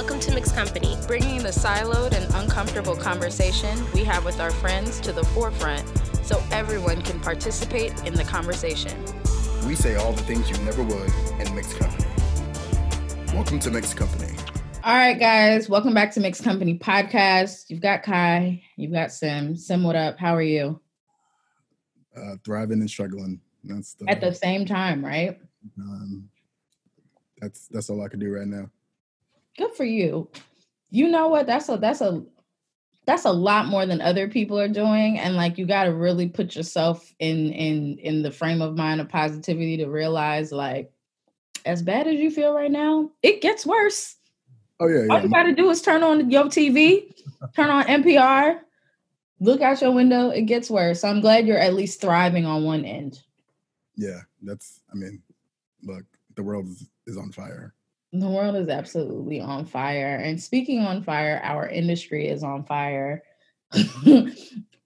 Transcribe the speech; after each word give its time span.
Welcome 0.00 0.20
to 0.20 0.34
Mixed 0.34 0.54
Company, 0.54 0.96
bringing 1.06 1.42
the 1.42 1.50
siloed 1.50 2.14
and 2.14 2.34
uncomfortable 2.34 2.96
conversation 2.96 3.78
we 3.92 4.02
have 4.04 4.24
with 4.24 4.40
our 4.40 4.50
friends 4.50 4.98
to 5.00 5.12
the 5.12 5.22
forefront 5.22 5.86
so 6.24 6.42
everyone 6.50 7.02
can 7.02 7.20
participate 7.20 7.92
in 8.06 8.14
the 8.14 8.24
conversation. 8.24 8.98
We 9.66 9.74
say 9.74 9.96
all 9.96 10.14
the 10.14 10.22
things 10.22 10.48
you 10.48 10.56
never 10.64 10.82
would 10.82 11.12
in 11.38 11.54
Mixed 11.54 11.76
Company. 11.78 12.08
Welcome 13.34 13.58
to 13.58 13.70
Mixed 13.70 13.94
Company. 13.94 14.34
All 14.84 14.94
right, 14.94 15.20
guys, 15.20 15.68
welcome 15.68 15.92
back 15.92 16.12
to 16.12 16.20
Mixed 16.20 16.44
Company 16.44 16.78
Podcast. 16.78 17.68
You've 17.68 17.82
got 17.82 18.02
Kai, 18.02 18.62
you've 18.76 18.94
got 18.94 19.12
Sim. 19.12 19.54
Sim, 19.54 19.82
what 19.82 19.96
up? 19.96 20.18
How 20.18 20.34
are 20.34 20.40
you? 20.40 20.80
Uh, 22.16 22.36
thriving 22.42 22.80
and 22.80 22.88
struggling. 22.88 23.38
That's 23.64 23.92
the, 23.92 24.08
at 24.08 24.22
the 24.22 24.32
same 24.32 24.64
time, 24.64 25.04
right? 25.04 25.38
Um, 25.78 26.30
that's 27.38 27.68
that's 27.68 27.90
all 27.90 28.02
I 28.02 28.08
can 28.08 28.18
do 28.18 28.32
right 28.32 28.46
now. 28.46 28.70
Good 29.58 29.74
for 29.74 29.84
you. 29.84 30.28
You 30.90 31.08
know 31.08 31.28
what? 31.28 31.46
That's 31.46 31.68
a 31.68 31.76
that's 31.76 32.00
a 32.00 32.24
that's 33.06 33.24
a 33.24 33.32
lot 33.32 33.66
more 33.66 33.86
than 33.86 34.00
other 34.00 34.28
people 34.28 34.58
are 34.58 34.68
doing 34.68 35.18
and 35.18 35.34
like 35.34 35.58
you 35.58 35.66
got 35.66 35.84
to 35.84 35.92
really 35.92 36.28
put 36.28 36.54
yourself 36.54 37.12
in 37.18 37.52
in 37.52 37.98
in 37.98 38.22
the 38.22 38.30
frame 38.30 38.62
of 38.62 38.76
mind 38.76 39.00
of 39.00 39.08
positivity 39.08 39.76
to 39.78 39.86
realize 39.86 40.52
like 40.52 40.92
as 41.64 41.82
bad 41.82 42.06
as 42.06 42.14
you 42.14 42.30
feel 42.30 42.54
right 42.54 42.70
now 42.70 43.10
it 43.22 43.40
gets 43.40 43.66
worse 43.66 44.16
oh 44.78 44.86
yeah, 44.86 45.02
yeah. 45.02 45.12
all 45.12 45.20
you 45.20 45.28
got 45.28 45.42
to 45.42 45.54
do 45.54 45.68
is 45.70 45.82
turn 45.82 46.02
on 46.02 46.30
your 46.30 46.44
tv 46.44 47.12
turn 47.56 47.70
on 47.70 47.84
npr 47.84 48.60
look 49.40 49.60
out 49.60 49.80
your 49.80 49.92
window 49.92 50.30
it 50.30 50.42
gets 50.42 50.70
worse 50.70 51.00
so 51.00 51.08
i'm 51.08 51.20
glad 51.20 51.46
you're 51.46 51.58
at 51.58 51.74
least 51.74 52.00
thriving 52.00 52.46
on 52.46 52.64
one 52.64 52.84
end 52.84 53.20
yeah 53.96 54.20
that's 54.42 54.80
i 54.92 54.94
mean 54.94 55.20
look 55.82 56.04
the 56.36 56.42
world 56.42 56.66
is, 56.66 56.86
is 57.06 57.16
on 57.16 57.32
fire 57.32 57.74
the 58.12 58.28
world 58.28 58.56
is 58.56 58.68
absolutely 58.68 59.40
on 59.40 59.64
fire. 59.64 60.16
And 60.16 60.40
speaking 60.42 60.80
on 60.80 61.02
fire, 61.02 61.40
our 61.44 61.68
industry 61.68 62.28
is 62.28 62.42
on 62.42 62.64
fire. 62.64 63.22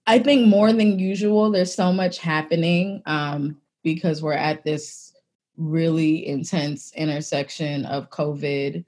I 0.07 0.19
think 0.19 0.47
more 0.47 0.71
than 0.71 0.99
usual, 0.99 1.49
there's 1.49 1.73
so 1.73 1.91
much 1.91 2.19
happening 2.19 3.01
um, 3.07 3.57
because 3.83 4.21
we're 4.21 4.33
at 4.33 4.63
this 4.63 5.13
really 5.57 6.27
intense 6.27 6.93
intersection 6.93 7.85
of 7.85 8.11
COVID, 8.11 8.85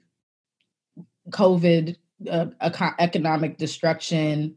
COVID, 1.30 1.96
uh, 2.30 2.46
economic 3.00 3.58
destruction, 3.58 4.56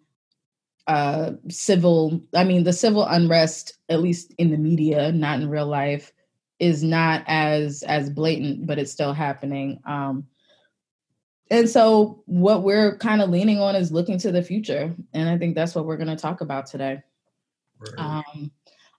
uh, 0.87 1.31
civil, 1.49 2.21
I 2.35 2.43
mean, 2.43 2.63
the 2.63 2.73
civil 2.73 3.05
unrest, 3.05 3.77
at 3.89 4.01
least 4.01 4.33
in 4.37 4.51
the 4.51 4.57
media, 4.57 5.11
not 5.11 5.39
in 5.39 5.49
real 5.49 5.67
life, 5.67 6.11
is 6.61 6.83
not 6.83 7.23
as 7.25 7.81
as 7.83 8.09
blatant, 8.09 8.67
but 8.67 8.77
it's 8.77 8.91
still 8.91 9.13
happening. 9.13 9.79
Um, 9.83 10.27
and 11.49 11.67
so 11.67 12.21
what 12.27 12.61
we're 12.61 12.97
kind 12.99 13.21
of 13.21 13.31
leaning 13.31 13.59
on 13.59 13.75
is 13.75 13.91
looking 13.91 14.19
to 14.19 14.31
the 14.31 14.43
future, 14.43 14.95
and 15.11 15.27
I 15.27 15.37
think 15.39 15.55
that's 15.55 15.73
what 15.73 15.85
we're 15.85 15.97
going 15.97 16.15
to 16.15 16.15
talk 16.15 16.39
about 16.39 16.67
today. 16.67 17.01
Right. 17.79 18.23
Um, 18.27 18.51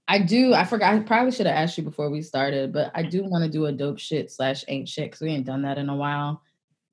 I 0.08 0.18
do. 0.18 0.52
I 0.52 0.64
forgot. 0.64 0.92
I 0.92 0.98
probably 0.98 1.30
should 1.30 1.46
have 1.46 1.54
asked 1.54 1.78
you 1.78 1.84
before 1.84 2.10
we 2.10 2.20
started, 2.20 2.72
but 2.72 2.90
I 2.96 3.04
do 3.04 3.22
want 3.22 3.44
to 3.44 3.50
do 3.50 3.66
a 3.66 3.72
dope 3.72 4.00
shit 4.00 4.32
slash 4.32 4.64
ain't 4.66 4.88
shit 4.88 5.12
because 5.12 5.20
we 5.20 5.30
ain't 5.30 5.46
done 5.46 5.62
that 5.62 5.78
in 5.78 5.88
a 5.88 5.96
while. 5.96 6.42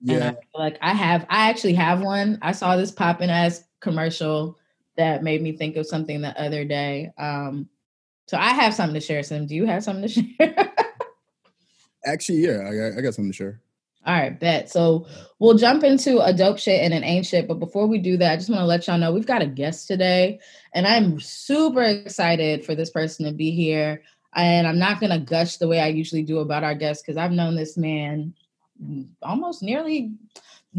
Yeah. 0.01 0.15
And 0.15 0.23
I 0.23 0.31
feel 0.31 0.39
like 0.53 0.77
I 0.81 0.93
have. 0.93 1.25
I 1.29 1.49
actually 1.49 1.73
have 1.73 2.03
one. 2.03 2.37
I 2.43 2.51
saw 2.51 2.77
this 2.77 2.91
popping 2.91 3.31
ass 3.31 3.63
commercial 3.81 4.55
that 4.97 5.23
made 5.23 5.41
me 5.41 5.57
think 5.57 5.77
of 5.77 5.87
something 5.87 6.21
the 6.21 6.39
other 6.39 6.63
day. 6.63 7.11
Um, 7.17 7.67
so 8.29 8.37
I 8.37 8.49
have 8.49 8.75
something 8.75 8.93
to 8.93 9.01
share. 9.01 9.23
Sim, 9.23 9.47
do 9.47 9.55
you 9.55 9.65
have 9.65 9.83
something 9.83 10.07
to 10.07 10.07
share? 10.37 10.71
Actually, 12.05 12.45
yeah, 12.45 12.59
I 12.59 12.75
got, 12.75 12.99
I 12.99 13.01
got 13.01 13.15
something 13.15 13.31
to 13.31 13.35
share. 13.35 13.59
All 14.05 14.13
right, 14.13 14.39
bet. 14.39 14.69
So 14.69 15.07
we'll 15.39 15.57
jump 15.57 15.83
into 15.83 16.19
a 16.19 16.31
dope 16.31 16.59
shit 16.59 16.79
and 16.83 16.93
an 16.93 17.03
ain't 17.03 17.25
shit. 17.25 17.47
But 17.47 17.55
before 17.55 17.87
we 17.87 17.97
do 17.97 18.17
that, 18.17 18.31
I 18.31 18.35
just 18.35 18.47
want 18.47 18.59
to 18.59 18.67
let 18.67 18.85
y'all 18.85 18.99
know 18.99 19.11
we've 19.11 19.25
got 19.25 19.41
a 19.41 19.47
guest 19.47 19.87
today, 19.87 20.39
and 20.75 20.85
I'm 20.85 21.19
super 21.19 21.81
excited 21.81 22.63
for 22.63 22.75
this 22.75 22.91
person 22.91 23.25
to 23.25 23.31
be 23.31 23.49
here. 23.49 24.03
And 24.35 24.67
I'm 24.67 24.77
not 24.77 25.01
gonna 25.01 25.17
gush 25.17 25.57
the 25.57 25.67
way 25.67 25.79
I 25.79 25.87
usually 25.87 26.21
do 26.21 26.37
about 26.37 26.63
our 26.63 26.75
guests 26.75 27.01
because 27.01 27.17
I've 27.17 27.31
known 27.31 27.55
this 27.55 27.77
man 27.77 28.35
almost 29.23 29.63
nearly 29.63 30.13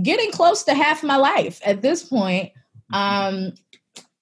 getting 0.00 0.31
close 0.31 0.62
to 0.62 0.75
half 0.75 1.03
my 1.03 1.17
life 1.17 1.61
at 1.65 1.82
this 1.82 2.05
point. 2.05 2.53
Um, 2.93 3.55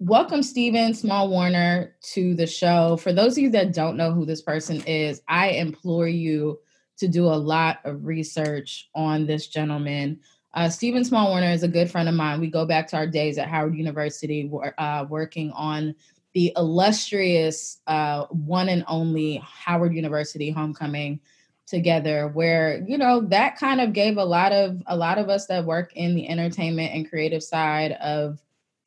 welcome 0.01 0.45
Stephen 0.45 0.95
Small 0.95 1.29
Warner 1.29 1.97
to 2.13 2.35
the 2.35 2.47
show. 2.47 2.97
For 2.99 3.13
those 3.13 3.33
of 3.33 3.39
you 3.39 3.51
that 3.51 3.75
don't 3.75 3.97
know 3.97 4.13
who 4.13 4.25
this 4.25 4.43
person 4.43 4.81
is, 4.87 5.21
I 5.27 5.51
implore 5.51 6.07
you 6.07 6.61
to 6.99 7.09
do 7.09 7.27
a 7.27 7.35
lot 7.35 7.79
of 7.85 8.05
research 8.05 8.89
on 8.95 9.27
this 9.27 9.49
gentleman. 9.49 10.21
Uh, 10.55 10.69
Stephen 10.69 11.05
Small 11.05 11.31
Warner 11.31 11.51
is 11.51 11.65
a 11.65 11.69
good 11.69 11.91
friend 11.91 12.09
of 12.09 12.15
mine. 12.15 12.41
We 12.41 12.49
go 12.49 12.65
back 12.65 12.87
to 12.89 12.97
our 12.97 13.09
days 13.09 13.39
at 13.39 13.49
Howard 13.49 13.75
University, 13.75 14.51
uh, 14.79 15.07
working 15.09 15.51
on 15.53 15.97
the 16.33 16.53
illustrious 16.57 17.81
uh, 17.89 18.27
one 18.27 18.69
and 18.69 18.85
only 18.87 19.43
Howard 19.45 19.95
University 19.95 20.51
homecoming 20.51 21.21
together 21.67 22.29
where 22.29 22.83
you 22.89 22.97
know 22.97 23.21
that 23.21 23.59
kind 23.59 23.79
of 23.79 23.93
gave 23.93 24.17
a 24.17 24.25
lot 24.25 24.53
of 24.53 24.83
a 24.87 24.97
lot 24.97 25.19
of 25.19 25.29
us 25.29 25.47
that 25.47 25.67
work 25.67 25.93
in 25.95 26.15
the 26.15 26.27
entertainment 26.27 26.95
and 26.95 27.11
creative 27.11 27.43
side 27.43 27.93
of 27.93 28.39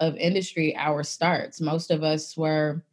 of 0.01 0.17
industry 0.17 0.75
our 0.75 1.03
starts. 1.03 1.61
Most 1.61 1.91
of 1.91 2.03
us 2.03 2.35
were 2.35 2.83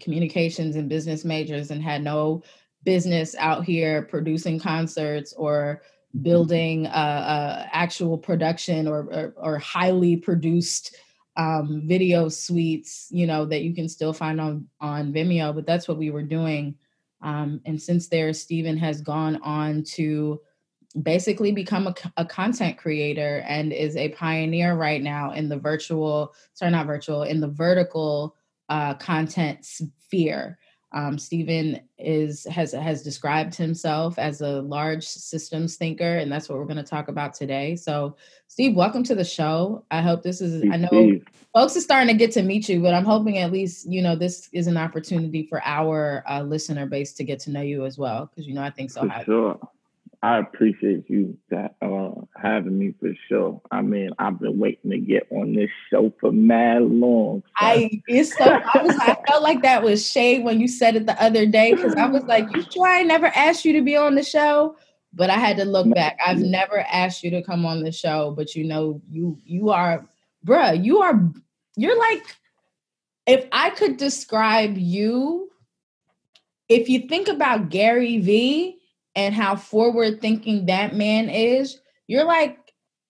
communications 0.00 0.76
and 0.76 0.88
business 0.88 1.24
majors 1.24 1.70
and 1.70 1.82
had 1.82 2.02
no 2.02 2.42
business 2.84 3.34
out 3.38 3.64
here 3.64 4.02
producing 4.02 4.58
concerts 4.58 5.32
or 5.34 5.82
building 6.20 6.86
uh, 6.88 6.90
uh, 6.90 7.68
actual 7.72 8.18
production 8.18 8.86
or, 8.86 9.04
or, 9.04 9.34
or 9.36 9.58
highly 9.58 10.16
produced 10.16 10.96
um, 11.36 11.84
video 11.86 12.28
suites, 12.28 13.08
you 13.10 13.26
know, 13.26 13.46
that 13.46 13.62
you 13.62 13.74
can 13.74 13.88
still 13.88 14.12
find 14.12 14.38
on 14.40 14.68
on 14.80 15.12
Vimeo. 15.12 15.54
But 15.54 15.64
that's 15.64 15.88
what 15.88 15.96
we 15.96 16.10
were 16.10 16.22
doing. 16.22 16.74
Um, 17.22 17.60
and 17.64 17.80
since 17.80 18.08
there, 18.08 18.32
Stephen 18.34 18.76
has 18.76 19.00
gone 19.00 19.36
on 19.42 19.84
to 19.94 20.40
basically 20.92 21.52
become 21.52 21.86
a, 21.86 21.94
a, 22.18 22.24
content 22.24 22.76
creator 22.76 23.42
and 23.46 23.72
is 23.72 23.96
a 23.96 24.10
pioneer 24.10 24.74
right 24.74 25.02
now 25.02 25.32
in 25.32 25.48
the 25.48 25.56
virtual 25.56 26.34
sorry 26.52 26.70
not 26.70 26.86
virtual 26.86 27.22
in 27.22 27.40
the 27.40 27.48
vertical 27.48 28.36
uh, 28.68 28.94
content 28.94 29.64
sphere 29.64 30.58
um, 30.94 31.18
Stephen 31.18 31.80
is 31.98 32.44
has 32.44 32.72
has 32.72 33.02
described 33.02 33.54
himself 33.54 34.18
as 34.18 34.42
a 34.42 34.60
large 34.60 35.04
systems 35.04 35.76
thinker, 35.76 36.18
and 36.18 36.30
that's 36.30 36.48
what 36.48 36.58
we're 36.58 36.66
going 36.66 36.76
to 36.76 36.82
talk 36.82 37.08
about 37.08 37.32
today. 37.32 37.76
So, 37.76 38.16
Steve, 38.46 38.76
welcome 38.76 39.02
to 39.04 39.14
the 39.14 39.24
show. 39.24 39.86
I 39.90 40.02
hope 40.02 40.22
this 40.22 40.42
is. 40.42 40.62
I 40.70 40.76
know 40.76 41.18
folks 41.54 41.76
are 41.76 41.80
starting 41.80 42.08
to 42.08 42.14
get 42.14 42.32
to 42.32 42.42
meet 42.42 42.68
you, 42.68 42.82
but 42.82 42.92
I'm 42.92 43.06
hoping 43.06 43.38
at 43.38 43.52
least 43.52 43.90
you 43.90 44.02
know 44.02 44.14
this 44.14 44.50
is 44.52 44.66
an 44.66 44.76
opportunity 44.76 45.46
for 45.46 45.62
our 45.64 46.24
uh, 46.28 46.42
listener 46.42 46.84
base 46.84 47.14
to 47.14 47.24
get 47.24 47.40
to 47.40 47.50
know 47.50 47.62
you 47.62 47.86
as 47.86 47.96
well, 47.96 48.26
because 48.26 48.46
you 48.46 48.52
know 48.52 48.62
I 48.62 48.70
think 48.70 48.90
so. 48.90 49.08
For 49.08 49.24
sure. 49.24 49.60
I 50.24 50.38
appreciate 50.38 51.10
you 51.10 51.36
that, 51.50 51.74
uh, 51.82 52.12
having 52.36 52.78
me 52.78 52.94
for 53.00 53.12
sure. 53.28 53.60
I 53.72 53.82
mean, 53.82 54.10
I've 54.20 54.38
been 54.38 54.56
waiting 54.56 54.92
to 54.92 54.98
get 54.98 55.26
on 55.30 55.52
this 55.52 55.70
show 55.90 56.12
for 56.20 56.30
mad 56.30 56.82
long. 56.82 57.42
So. 57.44 57.52
I 57.56 58.02
it's 58.06 58.36
so 58.36 58.44
I 58.44 58.82
was 58.82 58.96
I 58.98 59.16
felt 59.26 59.42
like 59.42 59.62
that 59.62 59.82
was 59.82 60.08
shade 60.08 60.44
when 60.44 60.60
you 60.60 60.68
said 60.68 60.94
it 60.94 61.06
the 61.06 61.20
other 61.20 61.44
day 61.44 61.74
because 61.74 61.96
I 61.96 62.06
was 62.06 62.22
like, 62.24 62.46
you 62.54 62.64
sure 62.70 62.86
I 62.86 63.02
never 63.02 63.26
asked 63.26 63.64
you 63.64 63.72
to 63.72 63.82
be 63.82 63.96
on 63.96 64.14
the 64.14 64.22
show? 64.22 64.76
But 65.12 65.28
I 65.28 65.38
had 65.38 65.56
to 65.56 65.64
look 65.64 65.92
back. 65.92 66.18
I've 66.24 66.38
never 66.38 66.78
asked 66.78 67.24
you 67.24 67.30
to 67.32 67.42
come 67.42 67.66
on 67.66 67.82
the 67.82 67.92
show, 67.92 68.30
but 68.30 68.54
you 68.54 68.64
know, 68.64 69.02
you 69.10 69.36
you 69.44 69.70
are, 69.70 70.06
bruh, 70.46 70.82
you 70.82 71.02
are 71.02 71.20
you're 71.76 71.98
like 71.98 72.22
if 73.26 73.46
I 73.50 73.70
could 73.70 73.96
describe 73.96 74.78
you, 74.78 75.50
if 76.68 76.88
you 76.88 77.08
think 77.08 77.26
about 77.26 77.70
Gary 77.70 78.18
Vee 78.18 78.78
and 79.14 79.34
how 79.34 79.56
forward 79.56 80.20
thinking 80.20 80.66
that 80.66 80.94
man 80.94 81.28
is, 81.28 81.80
you're 82.06 82.24
like 82.24 82.58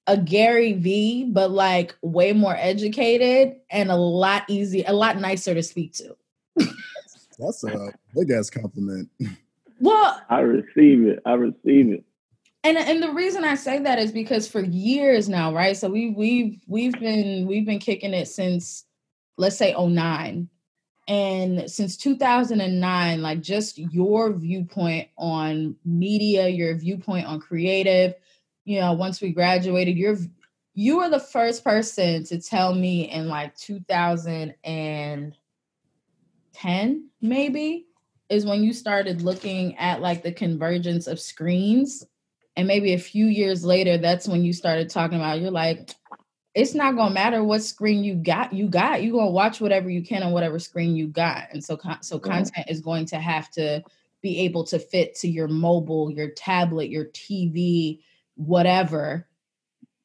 a 0.06 0.16
Gary 0.16 0.72
Vee, 0.72 1.24
but 1.24 1.50
like 1.50 1.94
way 2.02 2.32
more 2.32 2.56
educated 2.56 3.56
and 3.70 3.90
a 3.90 3.96
lot 3.96 4.44
easy, 4.48 4.82
a 4.82 4.92
lot 4.92 5.18
nicer 5.18 5.54
to 5.54 5.62
speak 5.62 5.94
to. 5.94 6.16
That's 7.38 7.64
a 7.64 7.92
big 8.14 8.30
ass 8.30 8.50
compliment. 8.50 9.08
Well, 9.80 10.20
I 10.30 10.38
receive 10.38 11.08
it. 11.08 11.18
I 11.26 11.32
receive 11.32 11.92
it. 11.92 12.04
And 12.62 12.78
and 12.78 13.02
the 13.02 13.10
reason 13.10 13.44
I 13.44 13.56
say 13.56 13.80
that 13.80 13.98
is 13.98 14.12
because 14.12 14.46
for 14.46 14.60
years 14.60 15.28
now, 15.28 15.52
right? 15.52 15.76
So 15.76 15.90
we 15.90 16.10
we've 16.10 16.60
we've 16.68 16.92
been 16.92 17.48
we've 17.48 17.66
been 17.66 17.80
kicking 17.80 18.14
it 18.14 18.28
since 18.28 18.84
let's 19.38 19.56
say 19.56 19.74
09 19.74 20.48
and 21.08 21.70
since 21.70 21.96
2009 21.96 23.22
like 23.22 23.40
just 23.40 23.78
your 23.78 24.32
viewpoint 24.32 25.08
on 25.16 25.74
media 25.84 26.48
your 26.48 26.76
viewpoint 26.76 27.26
on 27.26 27.40
creative 27.40 28.14
you 28.64 28.78
know 28.78 28.92
once 28.92 29.20
we 29.20 29.32
graduated 29.32 29.96
you're 29.96 30.16
you 30.74 30.98
were 30.98 31.10
the 31.10 31.18
first 31.20 31.64
person 31.64 32.24
to 32.24 32.40
tell 32.40 32.74
me 32.74 33.10
in 33.10 33.28
like 33.28 33.56
2010 33.56 35.34
maybe 37.20 37.86
is 38.32 38.46
when 38.46 38.64
you 38.64 38.72
started 38.72 39.20
looking 39.20 39.76
at 39.76 40.00
like 40.00 40.22
the 40.22 40.32
convergence 40.32 41.06
of 41.06 41.20
screens. 41.20 42.06
And 42.56 42.66
maybe 42.66 42.94
a 42.94 42.98
few 42.98 43.26
years 43.26 43.64
later 43.64 43.98
that's 43.98 44.26
when 44.26 44.42
you 44.42 44.52
started 44.52 44.90
talking 44.90 45.18
about 45.18 45.40
you're 45.40 45.50
like 45.50 45.94
it's 46.54 46.74
not 46.74 46.96
gonna 46.96 47.14
matter 47.14 47.42
what 47.42 47.62
screen 47.62 48.04
you 48.04 48.14
got 48.14 48.52
you 48.52 48.68
got 48.68 49.02
you 49.02 49.12
gonna 49.12 49.30
watch 49.30 49.60
whatever 49.60 49.88
you 49.88 50.02
can 50.02 50.22
on 50.22 50.32
whatever 50.32 50.58
screen 50.58 50.94
you 50.94 51.08
got. 51.08 51.48
And 51.52 51.64
so 51.64 51.78
so 52.00 52.18
content 52.18 52.66
is 52.68 52.80
going 52.80 53.06
to 53.06 53.18
have 53.18 53.50
to 53.52 53.82
be 54.20 54.40
able 54.40 54.64
to 54.64 54.78
fit 54.78 55.14
to 55.16 55.28
your 55.28 55.48
mobile 55.48 56.10
your 56.10 56.30
tablet 56.30 56.90
your 56.90 57.06
tv 57.06 58.00
whatever. 58.34 59.26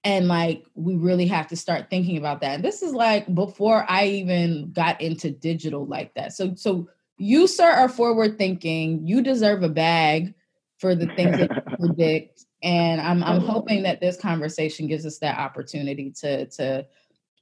And 0.03 0.29
like 0.29 0.65
we 0.73 0.95
really 0.95 1.27
have 1.27 1.47
to 1.47 1.57
start 1.57 1.89
thinking 1.89 2.17
about 2.17 2.39
that. 2.41 2.55
And 2.55 2.63
this 2.63 2.81
is 2.81 2.93
like 2.93 3.33
before 3.33 3.85
i 3.89 4.05
even 4.05 4.71
got 4.71 5.01
into 5.01 5.31
digital 5.31 5.85
like 5.85 6.13
that. 6.13 6.33
So 6.33 6.55
so 6.55 6.87
you 7.17 7.47
sir 7.47 7.69
are 7.69 7.89
forward 7.89 8.37
thinking. 8.37 9.05
You 9.05 9.21
deserve 9.21 9.63
a 9.63 9.69
bag 9.69 10.33
for 10.77 10.95
the 10.95 11.07
things 11.07 11.37
that 11.37 11.51
you 11.79 11.87
predict 11.87 12.45
and 12.63 13.01
i'm 13.01 13.23
i'm 13.23 13.41
hoping 13.41 13.83
that 13.83 13.99
this 13.99 14.17
conversation 14.17 14.87
gives 14.87 15.05
us 15.05 15.19
that 15.19 15.37
opportunity 15.37 16.11
to 16.11 16.45
to 16.47 16.85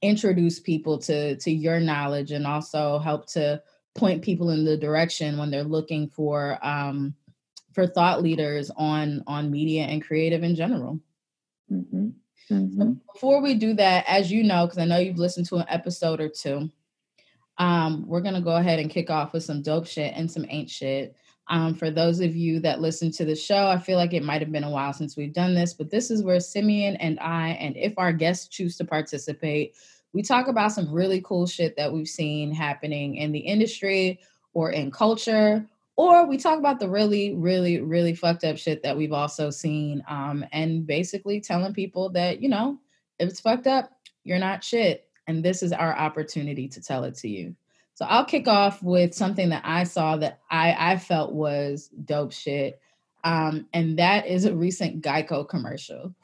introduce 0.02 0.60
people 0.60 0.98
to 0.98 1.36
to 1.36 1.50
your 1.50 1.80
knowledge 1.80 2.32
and 2.32 2.46
also 2.46 2.98
help 2.98 3.26
to 3.26 3.60
point 3.94 4.22
people 4.22 4.50
in 4.50 4.64
the 4.64 4.76
direction 4.76 5.38
when 5.38 5.50
they're 5.50 5.64
looking 5.64 6.08
for 6.08 6.58
um 6.62 7.14
for 7.72 7.86
thought 7.86 8.22
leaders 8.22 8.70
on 8.76 9.22
on 9.26 9.50
media 9.50 9.84
and 9.84 10.04
creative 10.04 10.42
in 10.42 10.54
general 10.54 11.00
mm-hmm. 11.72 12.08
Mm-hmm. 12.50 12.80
So 12.80 12.96
before 13.12 13.42
we 13.42 13.54
do 13.54 13.74
that 13.74 14.04
as 14.06 14.30
you 14.30 14.44
know 14.44 14.66
because 14.66 14.78
i 14.78 14.84
know 14.84 14.98
you've 14.98 15.18
listened 15.18 15.46
to 15.46 15.56
an 15.56 15.66
episode 15.68 16.20
or 16.20 16.28
two 16.28 16.70
um 17.56 18.06
we're 18.06 18.20
gonna 18.20 18.42
go 18.42 18.56
ahead 18.56 18.78
and 18.78 18.90
kick 18.90 19.08
off 19.08 19.32
with 19.32 19.44
some 19.44 19.62
dope 19.62 19.86
shit 19.86 20.12
and 20.14 20.30
some 20.30 20.44
ain't 20.50 20.70
shit 20.70 21.16
um, 21.48 21.74
for 21.74 21.90
those 21.90 22.20
of 22.20 22.34
you 22.34 22.58
that 22.60 22.80
listen 22.80 23.10
to 23.12 23.24
the 23.24 23.36
show, 23.36 23.68
I 23.68 23.78
feel 23.78 23.96
like 23.96 24.12
it 24.12 24.24
might 24.24 24.40
have 24.40 24.50
been 24.50 24.64
a 24.64 24.70
while 24.70 24.92
since 24.92 25.16
we've 25.16 25.32
done 25.32 25.54
this, 25.54 25.74
but 25.74 25.90
this 25.90 26.10
is 26.10 26.22
where 26.22 26.40
Simeon 26.40 26.96
and 26.96 27.20
I, 27.20 27.50
and 27.50 27.76
if 27.76 27.94
our 27.98 28.12
guests 28.12 28.48
choose 28.48 28.76
to 28.78 28.84
participate, 28.84 29.76
we 30.12 30.22
talk 30.22 30.48
about 30.48 30.72
some 30.72 30.92
really 30.92 31.20
cool 31.22 31.46
shit 31.46 31.76
that 31.76 31.92
we've 31.92 32.08
seen 32.08 32.52
happening 32.52 33.16
in 33.16 33.32
the 33.32 33.38
industry 33.38 34.18
or 34.54 34.70
in 34.70 34.90
culture, 34.90 35.64
or 35.96 36.26
we 36.26 36.36
talk 36.36 36.58
about 36.58 36.80
the 36.80 36.88
really, 36.88 37.34
really, 37.34 37.80
really 37.80 38.14
fucked 38.14 38.44
up 38.44 38.58
shit 38.58 38.82
that 38.82 38.96
we've 38.96 39.12
also 39.12 39.50
seen, 39.50 40.02
um, 40.08 40.44
and 40.52 40.86
basically 40.86 41.40
telling 41.40 41.74
people 41.74 42.08
that, 42.10 42.42
you 42.42 42.48
know, 42.48 42.78
if 43.18 43.28
it's 43.28 43.40
fucked 43.40 43.66
up, 43.66 43.92
you're 44.24 44.38
not 44.38 44.64
shit. 44.64 45.08
And 45.28 45.44
this 45.44 45.62
is 45.62 45.72
our 45.72 45.96
opportunity 45.96 46.68
to 46.68 46.80
tell 46.80 47.04
it 47.04 47.14
to 47.16 47.28
you. 47.28 47.54
So 47.96 48.04
I'll 48.04 48.26
kick 48.26 48.46
off 48.46 48.82
with 48.82 49.14
something 49.14 49.48
that 49.48 49.62
I 49.64 49.84
saw 49.84 50.18
that 50.18 50.40
I, 50.50 50.76
I 50.78 50.96
felt 50.98 51.32
was 51.32 51.88
dope 52.04 52.30
shit. 52.30 52.78
Um, 53.24 53.68
and 53.72 53.98
that 53.98 54.26
is 54.26 54.44
a 54.44 54.54
recent 54.54 55.02
Geico 55.02 55.48
commercial. 55.48 56.14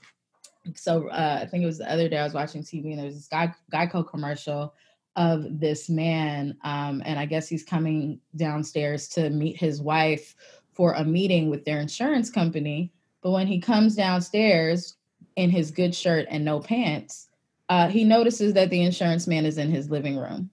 So 0.74 1.08
uh, 1.08 1.38
I 1.40 1.46
think 1.46 1.62
it 1.62 1.66
was 1.66 1.78
the 1.78 1.90
other 1.90 2.10
day 2.10 2.19
I 2.19 2.24
was 2.24 2.34
watching 2.34 2.62
TV 2.62 2.90
and 2.90 2.98
there 2.98 3.06
was 3.06 3.26
this 3.26 3.50
Geico 3.72 4.06
commercial 4.06 4.74
of 5.16 5.60
this 5.60 5.88
man. 5.88 6.58
Um, 6.62 7.02
and 7.06 7.19
I 7.19 7.24
guess 7.24 7.48
he's 7.48 7.64
coming 7.64 8.20
downstairs 8.36 9.08
to 9.08 9.30
meet 9.30 9.56
his 9.56 9.80
wife 9.80 10.36
for 10.75 10.92
a 10.92 11.04
meeting 11.04 11.48
with 11.48 11.64
their 11.64 11.80
insurance 11.80 12.28
company. 12.28 12.92
But 13.22 13.30
when 13.30 13.46
he 13.46 13.58
comes 13.58 13.96
downstairs 13.96 14.96
in 15.36 15.48
his 15.48 15.70
good 15.70 15.94
shirt 15.94 16.26
and 16.28 16.44
no 16.44 16.60
pants, 16.60 17.30
uh, 17.70 17.88
he 17.88 18.04
notices 18.04 18.52
that 18.52 18.68
the 18.68 18.82
insurance 18.82 19.26
man 19.26 19.46
is 19.46 19.56
in 19.56 19.70
his 19.70 19.88
living 19.88 20.18
room 20.18 20.50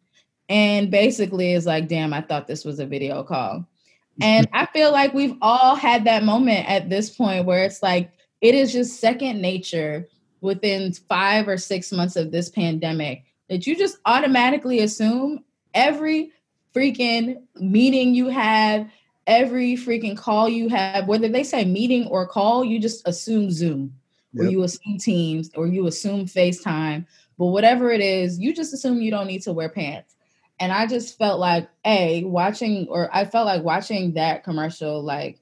and 0.49 0.89
basically 0.89 1.53
is 1.53 1.67
like, 1.67 1.87
damn, 1.87 2.13
I 2.13 2.21
thought 2.21 2.47
this 2.47 2.65
was 2.65 2.79
a 2.79 2.85
video 2.85 3.23
call. 3.23 3.65
And 4.21 4.49
I 4.51 4.65
feel 4.65 4.91
like 4.91 5.13
we've 5.13 5.37
all 5.41 5.75
had 5.75 6.03
that 6.03 6.25
moment 6.25 6.69
at 6.69 6.89
this 6.89 7.09
point 7.09 7.45
where 7.45 7.63
it's 7.63 7.81
like, 7.81 8.11
it 8.41 8.53
is 8.53 8.73
just 8.73 8.99
second 8.99 9.41
nature 9.41 10.09
within 10.41 10.91
five 10.91 11.47
or 11.47 11.55
six 11.55 11.89
months 11.93 12.17
of 12.17 12.29
this 12.29 12.49
pandemic 12.49 13.23
that 13.47 13.65
you 13.65 13.77
just 13.77 13.97
automatically 14.05 14.79
assume 14.79 15.45
every 15.73 16.33
freaking 16.75 17.41
meeting 17.61 18.13
you 18.13 18.27
have, 18.27 18.91
every 19.25 19.77
freaking 19.77 20.17
call 20.17 20.49
you 20.49 20.67
have, 20.67 21.07
whether 21.07 21.29
they 21.29 21.45
say 21.45 21.63
meeting 21.63 22.05
or 22.07 22.27
call, 22.27 22.65
you 22.65 22.77
just 22.77 23.07
assume 23.07 23.49
Zoom 23.49 23.93
yep. 24.33 24.47
or 24.47 24.49
you 24.49 24.63
assume 24.63 24.97
Teams 24.97 25.49
or 25.55 25.65
you 25.65 25.87
assume 25.87 26.25
FaceTime. 26.25 27.05
But 27.37 27.45
whatever 27.45 27.89
it 27.89 28.01
is, 28.01 28.37
you 28.37 28.53
just 28.53 28.73
assume 28.73 29.01
you 29.01 29.11
don't 29.11 29.27
need 29.27 29.43
to 29.43 29.53
wear 29.53 29.69
pants 29.69 30.15
and 30.59 30.71
I 30.71 30.87
just 30.87 31.17
felt 31.17 31.39
like 31.39 31.69
a 31.85 32.23
watching 32.25 32.87
or 32.89 33.09
I 33.13 33.25
felt 33.25 33.45
like 33.45 33.63
watching 33.63 34.13
that 34.13 34.43
commercial 34.43 35.01
like 35.01 35.39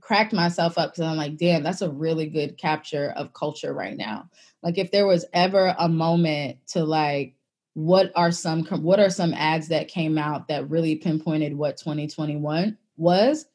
cracked 0.00 0.32
myself 0.32 0.78
up 0.78 0.92
because 0.92 1.04
I'm 1.04 1.16
like, 1.16 1.36
damn, 1.36 1.62
that's 1.62 1.82
a 1.82 1.90
really 1.90 2.26
good 2.26 2.58
capture 2.58 3.10
of 3.16 3.32
culture 3.32 3.72
right 3.72 3.96
now. 3.96 4.28
Like 4.62 4.78
if 4.78 4.90
there 4.90 5.06
was 5.06 5.24
ever 5.32 5.74
a 5.78 5.88
moment 5.88 6.58
to 6.68 6.84
like 6.84 7.34
what 7.74 8.12
are 8.14 8.30
some 8.30 8.64
what 8.64 9.00
are 9.00 9.10
some 9.10 9.32
ads 9.34 9.68
that 9.68 9.88
came 9.88 10.18
out 10.18 10.48
that 10.48 10.68
really 10.68 10.96
pinpointed 10.96 11.56
what 11.56 11.78
2021 11.78 12.76
was 12.96 13.46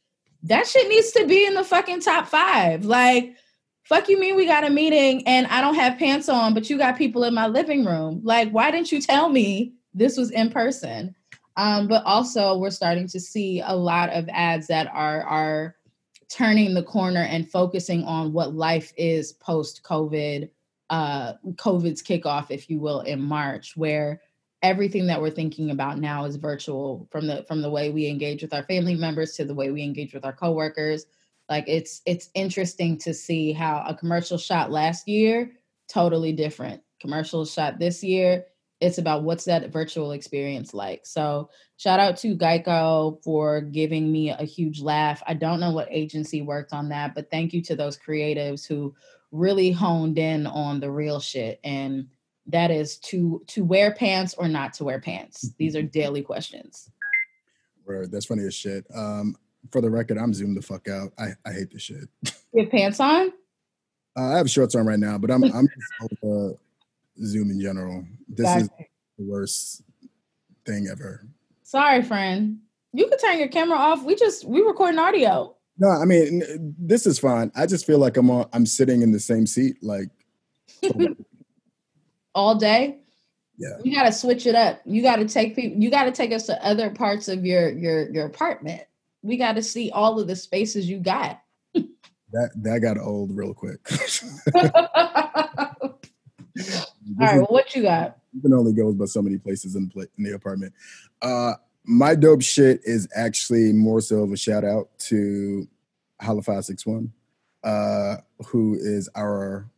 that 0.44 0.66
shit 0.66 0.88
needs 0.90 1.12
to 1.12 1.28
be 1.28 1.46
in 1.46 1.54
the 1.54 1.64
fucking 1.64 2.02
top 2.02 2.28
five 2.28 2.84
like 2.84 3.36
fuck 3.84 4.10
you 4.10 4.20
mean 4.20 4.36
we 4.36 4.48
got 4.48 4.64
a 4.64 4.72
meeting 4.72 5.26
and 5.28 5.46
i 5.48 5.62
don't 5.62 5.76
have 5.76 6.00
pants 6.00 6.28
on 6.28 6.56
but 6.56 6.68
you 6.68 6.80
got 6.80 6.98
people 6.98 7.24
in 7.24 7.34
my 7.34 7.46
living 7.46 7.86
room 7.86 8.20
like 8.24 8.50
why 8.50 8.72
didn't 8.72 8.92
you 8.92 9.00
tell 9.00 9.30
me 9.30 9.74
this 9.98 10.18
was 10.18 10.32
in 10.32 10.50
person. 10.50 11.16
Um, 11.58 11.88
but 11.88 12.04
also 12.06 12.58
we're 12.58 12.70
starting 12.70 13.08
to 13.08 13.20
see 13.20 13.62
a 13.66 13.76
lot 13.76 14.10
of 14.12 14.30
ads 14.30 14.68
that 14.68 14.88
are 14.94 15.24
are 15.24 15.76
turning 16.30 16.74
the 16.74 16.84
corner 16.84 17.22
and 17.22 17.50
focusing 17.50 18.04
on 18.04 18.34
what 18.34 18.54
life 18.54 18.94
is 18.98 19.34
post 19.34 19.82
COVID, 19.84 20.50
uh, 20.90 21.34
COVID's 21.56 22.04
kickoff, 22.04 22.52
if 22.52 22.70
you 22.70 22.80
will, 22.80 23.02
in 23.02 23.22
March, 23.22 23.76
where 23.76 24.22
everything 24.62 25.08
that 25.08 25.22
we're 25.22 25.32
thinking 25.32 25.72
about 25.72 26.00
now 26.00 26.26
is 26.26 26.36
virtual 26.36 27.08
from 27.12 27.28
the 27.28 27.44
from 27.48 27.62
the 27.62 27.70
way 27.70 27.90
we 27.90 28.08
engage 28.08 28.42
with 28.42 28.54
our 28.54 28.64
family 28.64 28.96
members 28.96 29.34
to 29.34 29.46
the 29.46 29.54
way 29.54 29.72
we 29.72 29.84
engage 29.84 30.14
with 30.14 30.26
our 30.26 30.34
coworkers. 30.34 31.06
Like 31.50 31.66
it's 31.68 32.02
it's 32.06 32.30
interesting 32.36 32.98
to 33.00 33.14
see 33.14 33.52
how 33.52 33.84
a 33.88 33.96
commercial 33.96 34.38
shot 34.38 34.70
last 34.70 35.08
year 35.08 35.54
totally 35.90 36.34
different. 36.34 36.82
Commercial 37.00 37.46
shot 37.46 37.80
this 37.80 38.04
year 38.04 38.46
it's 38.80 38.98
about 38.98 39.24
what's 39.24 39.46
that 39.46 39.72
virtual 39.72 40.12
experience 40.12 40.74
like. 40.74 41.06
So 41.06 41.50
shout 41.78 42.00
out 42.00 42.18
to 42.18 42.36
Geico 42.38 43.22
for 43.24 43.62
giving 43.62 44.12
me 44.12 44.30
a 44.30 44.44
huge 44.44 44.82
laugh. 44.82 45.24
I 45.26 45.34
don't 45.34 45.60
know 45.60 45.72
what 45.72 45.88
agency 45.90 46.42
worked 46.42 46.74
on 46.74 46.90
that, 46.90 47.16
but 47.16 47.32
thank 47.32 47.54
you 47.54 47.62
to 47.64 47.76
those 47.76 47.98
creatives 47.98 48.68
who 48.68 48.94
really 49.32 49.72
honed 49.72 50.20
in 50.20 50.46
on 50.46 50.80
the 50.80 50.92
real 50.92 51.20
shit. 51.20 51.60
And 51.64 52.08
that 52.46 52.72
is 52.72 52.98
to 53.00 53.44
to 53.48 53.64
wear 53.64 53.94
pants 53.94 54.34
or 54.38 54.48
not 54.48 54.74
to 54.74 54.84
wear 54.84 55.02
pants. 55.02 55.54
These 55.58 55.76
are 55.76 55.82
daily 55.82 56.22
questions. 56.22 56.92
Word, 57.86 58.12
that's 58.12 58.26
funny 58.26 58.44
as 58.44 58.54
shit. 58.54 58.86
Um, 58.94 59.36
for 59.72 59.82
the 59.82 59.90
record, 59.90 60.18
I'm 60.18 60.34
zoomed 60.34 60.56
the 60.56 60.62
fuck 60.62 60.88
out. 60.88 61.12
I, 61.18 61.30
I 61.46 61.52
hate 61.52 61.72
this 61.72 61.82
shit. 61.82 62.08
You 62.54 62.64
have 62.64 62.72
pants 62.72 63.00
on? 63.00 63.32
Uh, 64.18 64.34
I 64.34 64.38
have 64.38 64.50
shorts 64.50 64.76
on 64.76 64.86
right 64.86 65.00
now, 65.00 65.18
but 65.18 65.30
I'm 65.30 65.44
I'm 65.44 65.68
just, 65.68 66.24
uh, 66.24 66.50
Zoom 67.24 67.52
in 67.52 67.60
general. 67.60 68.06
This 68.28 68.48
exactly. 68.48 68.86
is 68.86 69.18
the 69.18 69.26
worst 69.26 69.84
thing 70.66 70.88
ever. 70.92 71.28
Sorry, 71.64 72.02
friend. 72.02 72.60
You 72.94 73.08
could 73.08 73.20
turn 73.20 73.40
your 73.40 73.48
camera 73.48 73.78
off. 73.78 74.04
We 74.04 74.16
just 74.16 74.46
we 74.46 74.62
recording 74.62 75.00
audio. 75.00 75.56
No, 75.78 75.90
I 75.90 76.06
mean 76.06 76.76
this 76.80 77.06
is 77.06 77.20
fine. 77.20 77.52
I 77.56 77.66
just 77.66 77.86
feel 77.86 78.00
like 78.00 78.18
I'm 78.18 78.30
on, 78.32 78.48
I'm 78.54 78.66
sitting 78.66 79.02
in 79.02 79.12
the 79.12 79.20
same 79.20 79.46
seat 79.46 79.78
like 79.84 80.10
all 82.36 82.56
day. 82.56 83.00
Yeah. 83.58 83.78
You 83.84 83.94
gotta 83.94 84.12
switch 84.12 84.46
it 84.46 84.56
up. 84.56 84.82
You 84.86 85.02
gotta 85.02 85.26
take 85.26 85.56
people 85.56 85.82
you 85.82 85.90
gotta 85.90 86.12
take 86.12 86.32
us 86.32 86.46
to 86.48 86.66
other 86.66 86.90
parts 86.90 87.28
of 87.28 87.46
your 87.46 87.70
your 87.70 88.10
your 88.12 88.26
apartment. 88.26 88.84
We 89.22 89.38
gotta 89.38 89.62
see 89.62 89.92
all 89.92 90.20
of 90.20 90.28
the 90.28 90.36
spaces 90.36 90.90
you 90.90 91.00
got. 91.00 91.42
that 91.74 92.52
that 92.56 92.80
got 92.82 92.98
old 92.98 93.36
real 93.36 93.54
quick. 93.54 93.80
All 96.60 97.16
right, 97.20 97.38
well, 97.38 97.48
what 97.50 97.76
you 97.76 97.84
got? 97.84 98.18
You 98.34 98.42
can 98.42 98.54
only 98.54 98.74
go 98.74 98.92
but 98.94 99.10
so 99.10 99.22
many 99.22 99.38
places 99.38 99.76
in 99.76 99.92
the, 99.94 100.08
in 100.18 100.24
the 100.24 100.34
apartment. 100.34 100.74
Uh, 101.22 101.54
my 101.84 102.16
dope 102.16 102.42
shit 102.42 102.82
is 102.84 103.08
actually 103.16 103.74
more 103.74 104.02
so 104.02 104.24
of 104.24 104.32
a 104.32 104.38
shout 104.38 104.64
out 104.64 104.90
to 105.00 105.68
Holla561, 106.22 107.10
uh, 107.64 108.18
who 108.46 108.76
is 108.76 109.10
our 109.16 109.70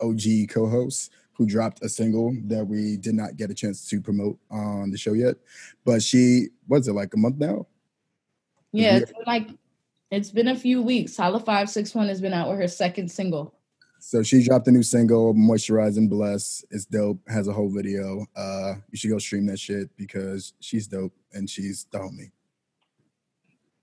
OG 0.00 0.48
co-host 0.48 1.12
who 1.40 1.46
dropped 1.46 1.82
a 1.82 1.88
single 1.88 2.36
that 2.44 2.66
we 2.66 2.98
did 2.98 3.14
not 3.14 3.34
get 3.34 3.50
a 3.50 3.54
chance 3.54 3.88
to 3.88 3.98
promote 3.98 4.38
on 4.50 4.90
the 4.90 4.98
show 4.98 5.14
yet. 5.14 5.36
But 5.86 6.02
she 6.02 6.48
was 6.68 6.86
it 6.86 6.92
like 6.92 7.14
a 7.14 7.16
month 7.16 7.38
now? 7.38 7.66
Yeah, 8.72 8.98
it's 8.98 9.10
been 9.10 9.22
like 9.26 9.48
it's 10.10 10.30
been 10.30 10.48
a 10.48 10.54
few 10.54 10.82
weeks. 10.82 11.16
Holla561 11.16 12.08
has 12.08 12.20
been 12.20 12.34
out 12.34 12.50
with 12.50 12.58
her 12.58 12.68
second 12.68 13.10
single. 13.10 13.54
So 14.00 14.22
she 14.22 14.42
dropped 14.42 14.66
a 14.66 14.72
new 14.72 14.82
single, 14.82 15.34
Moisturize 15.34 15.98
and 15.98 16.08
Bless. 16.08 16.64
It's 16.70 16.86
dope. 16.86 17.20
Has 17.28 17.48
a 17.48 17.52
whole 17.52 17.68
video. 17.68 18.26
Uh, 18.34 18.74
you 18.90 18.98
should 18.98 19.10
go 19.10 19.18
stream 19.18 19.46
that 19.46 19.58
shit 19.58 19.94
because 19.96 20.54
she's 20.60 20.86
dope 20.86 21.12
and 21.32 21.48
she's 21.48 21.86
the 21.92 21.98
homie. 21.98 22.30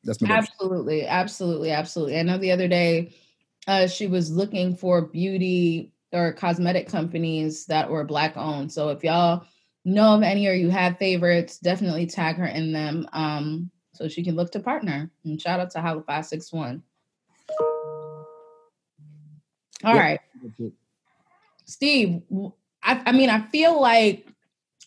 That's 0.04 0.22
my 0.22 0.30
absolutely, 0.30 1.06
absolutely, 1.06 1.72
absolutely. 1.72 2.20
I 2.20 2.24
know 2.24 2.38
the 2.38 2.52
other 2.52 2.68
day 2.68 3.14
uh, 3.68 3.88
she 3.88 4.08
was 4.08 4.32
looking 4.32 4.76
for 4.76 5.02
beauty 5.02 5.92
or 6.14 6.34
cosmetic 6.34 6.88
companies 6.88 7.66
that 7.66 7.90
were 7.90 8.04
black 8.04 8.38
owned. 8.38 8.72
So 8.72 8.90
if 8.90 9.04
y'all 9.04 9.46
know 9.86 10.16
of 10.16 10.24
any 10.24 10.48
or 10.48 10.54
you 10.54 10.70
have 10.70 10.98
favorites, 10.98 11.60
definitely 11.60 12.06
tag 12.08 12.38
her 12.38 12.48
in 12.48 12.72
them 12.72 13.08
um, 13.14 13.70
so 13.94 14.08
she 14.08 14.24
can 14.24 14.36
look 14.36 14.52
to 14.54 14.60
partner. 14.60 15.12
And 15.26 15.40
shout 15.40 15.60
out 15.60 15.72
to 15.72 15.82
Holla 15.82 16.02
561. 16.02 16.82
All 19.88 19.96
right, 19.98 20.20
Steve, 21.66 22.22
I, 22.84 23.02
I 23.06 23.12
mean, 23.14 23.30
I 23.30 23.42
feel 23.48 23.80
like 23.80 24.28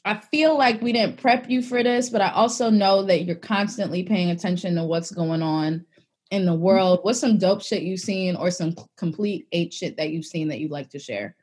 I 0.05 0.17
feel 0.17 0.57
like 0.57 0.83
we 0.83 0.93
didn't 0.93 1.17
prep 1.17 1.49
you 1.49 1.63
for 1.63 1.83
this, 1.83 2.11
but 2.11 2.21
I 2.21 2.31
also 2.31 2.69
know 2.69 3.03
that 3.05 3.25
you're 3.25 3.37
constantly 3.37 4.03
paying 4.03 4.31
attention 4.31 4.75
to 4.75 4.85
what's 4.85 5.11
going 5.11 5.43
on 5.43 5.87
in 6.31 6.45
the 6.45 6.55
world. 6.55 7.01
What's 7.03 7.19
some 7.19 7.39
dope 7.39 7.63
shit 7.63 7.83
you've 7.83 8.01
seen 8.01 8.37
or 8.37 8.51
some 8.51 8.75
complete 8.97 9.49
eight 9.53 9.73
shit 9.73 9.97
that 9.97 10.11
you've 10.11 10.27
seen 10.27 10.49
that 10.49 10.59
you'd 10.59 10.71
like 10.71 10.91
to 10.91 10.99
share? 10.99 11.35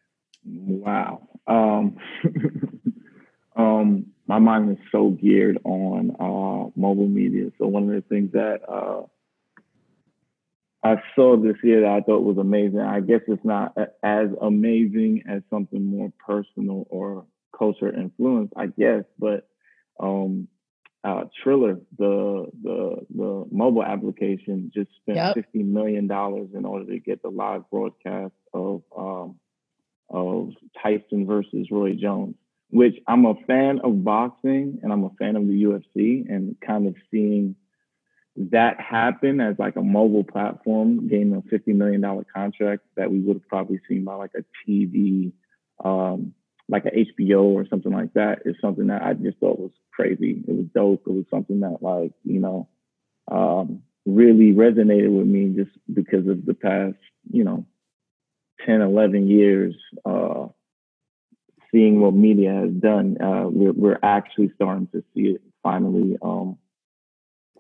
Wow. 0.46 1.28
Um, 1.48 1.98
um, 3.56 4.08
my 4.28 4.40
mind 4.40 4.72
is 4.72 4.78
so 4.92 5.10
geared 5.10 5.60
on 5.64 6.12
uh, 6.20 6.70
mobile 6.76 7.08
media. 7.08 7.52
So 7.58 7.68
one 7.68 7.84
of 7.84 7.90
the 7.90 8.02
things 8.02 8.32
that 8.34 8.62
uh, 8.68 9.04
I 10.88 11.02
saw 11.16 11.38
this 11.38 11.58
year 11.64 11.82
that 11.82 11.92
I 11.92 12.02
thought 12.02 12.24
was 12.24 12.38
amazing. 12.38 12.80
I 12.80 13.02
guess 13.02 13.22
it's 13.28 13.44
not 13.44 13.78
as 14.04 14.30
amazing 14.42 15.24
as 15.30 15.42
something 15.50 15.84
more 15.84 16.12
personal 16.26 16.88
or 16.90 17.26
culture 17.58 17.94
influence, 17.94 18.52
I 18.56 18.68
guess, 18.68 19.04
but 19.20 19.50
um, 20.00 20.48
uh, 21.04 21.26
Triller, 21.44 21.80
the 21.98 22.48
the 22.64 23.06
the 23.16 23.46
mobile 23.52 23.84
application, 23.84 24.72
just 24.74 24.90
spent 25.02 25.18
yep. 25.18 25.36
fifty 25.36 25.64
million 25.64 26.08
dollars 26.08 26.50
in 26.54 26.66
order 26.66 26.86
to 26.86 27.00
get 27.00 27.22
the 27.22 27.30
live 27.30 27.70
broadcast 27.70 28.34
of 28.54 28.82
um, 28.98 29.36
of 30.10 30.52
Tyson 30.82 31.26
versus 31.26 31.68
Roy 31.72 31.94
Jones. 31.94 32.36
Which 32.70 32.96
I'm 33.08 33.26
a 33.26 33.36
fan 33.48 33.80
of 33.84 34.04
boxing 34.04 34.80
and 34.84 34.92
I'm 34.92 35.06
a 35.06 35.12
fan 35.18 35.38
of 35.38 35.48
the 35.48 35.64
UFC, 35.64 36.30
and 36.30 36.56
kind 36.66 36.88
of 36.88 36.96
seeing 37.10 37.56
that 38.38 38.80
happen 38.80 39.42
as 39.42 39.56
like 39.58 39.76
a 39.76 39.82
mobile 39.82 40.24
platform 40.24 41.08
gaining 41.08 41.36
a 41.36 41.42
fifty 41.50 41.74
million 41.74 42.02
dollar 42.02 42.26
contract 42.34 42.84
that 42.96 43.12
we 43.12 43.20
would 43.20 43.38
have 43.38 43.48
probably 43.48 43.80
seen 43.88 44.04
by 44.04 44.16
like 44.16 44.32
a 44.36 44.70
TV 44.70 45.32
um, 45.84 46.34
like 46.70 46.86
a 46.86 46.92
HBO 46.92 47.44
or 47.44 47.66
something 47.70 47.92
like 47.92 48.14
that 48.14 48.40
is 48.46 48.56
something 48.62 48.88
that 48.88 49.02
I 49.02 49.14
just 49.14 49.38
thought 49.38 49.60
was 49.60 49.72
crazy. 49.92 50.44
It 50.48 50.54
was 50.54 50.66
dope. 50.74 51.04
It 51.08 51.14
was 51.14 51.26
something 51.30 51.62
that 51.62 51.78
like, 51.82 52.12
you 52.24 52.40
know, 52.40 52.68
um, 53.32 53.84
really 54.06 54.54
resonated 54.54 55.10
with 55.10 55.28
me 55.28 55.54
just 55.56 55.72
because 55.92 56.28
of 56.28 56.46
the 56.46 56.54
past, 56.54 56.98
you 57.32 57.44
know, 57.44 57.66
10, 58.66 58.82
11 58.82 59.28
years, 59.28 59.76
uh, 60.06 60.48
seeing 61.72 62.02
what 62.02 62.14
media 62.14 62.54
has 62.54 62.72
done. 62.72 63.18
Uh, 63.22 63.48
we're, 63.48 63.74
we're 63.74 64.00
actually 64.04 64.52
starting 64.56 64.88
to 64.88 65.04
see 65.14 65.32
it 65.32 65.42
finally 65.64 66.18
um, 66.22 66.58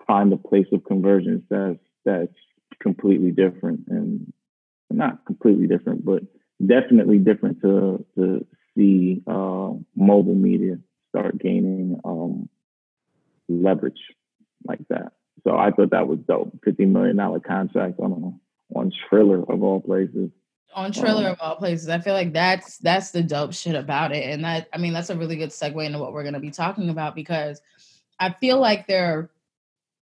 find 0.08 0.32
a 0.34 0.38
place 0.38 0.68
of 0.72 0.84
convergence 0.86 1.44
that's, 1.50 1.80
that's 2.06 2.34
completely 2.82 3.32
different 3.32 3.82
and 3.88 4.32
not 4.90 5.26
completely 5.26 5.68
different, 5.68 6.06
but 6.06 6.24
definitely 6.66 7.18
different 7.18 7.62
to, 7.62 8.06
to 8.16 8.46
see 8.76 9.22
uh, 9.28 9.72
mobile 9.96 10.36
media 10.36 10.78
start 11.10 11.38
gaining 11.38 12.00
um, 12.06 12.50
leverage 13.50 14.00
like 14.66 14.88
that. 14.90 15.14
So 15.44 15.58
I 15.58 15.72
thought 15.72 15.92
that 15.92 16.08
was 16.08 16.20
dope. 16.28 16.52
Fifty 16.64 16.86
million 16.86 17.16
dollar 17.16 17.40
contract 17.40 18.00
on 18.00 18.40
on 18.76 18.92
Triller 19.10 19.44
of 19.50 19.64
all 19.64 19.80
places. 19.80 20.30
On 20.76 20.92
Triller 20.92 21.28
um, 21.28 21.32
of 21.34 21.40
all 21.40 21.56
places, 21.56 21.90
I 21.90 22.00
feel 22.00 22.14
like 22.14 22.34
that's 22.34 22.78
that's 22.80 23.12
the 23.12 23.24
dope 23.24 23.54
shit 23.54 23.76
about 23.76 24.12
it, 24.12 24.30
and 24.30 24.44
that 24.44 24.68
I 24.74 24.78
mean 24.78 24.94
that's 24.94 25.10
a 25.10 25.16
really 25.16 25.36
good 25.36 25.50
segue 25.50 25.86
into 25.86 26.00
what 26.00 26.14
we're 26.14 26.24
going 26.24 26.34
to 26.34 26.40
be 26.40 26.52
talking 26.52 26.90
about 26.90 27.16
because 27.16 27.62
I 28.20 28.32
feel 28.32 28.60
like 28.60 28.88
there 28.88 29.30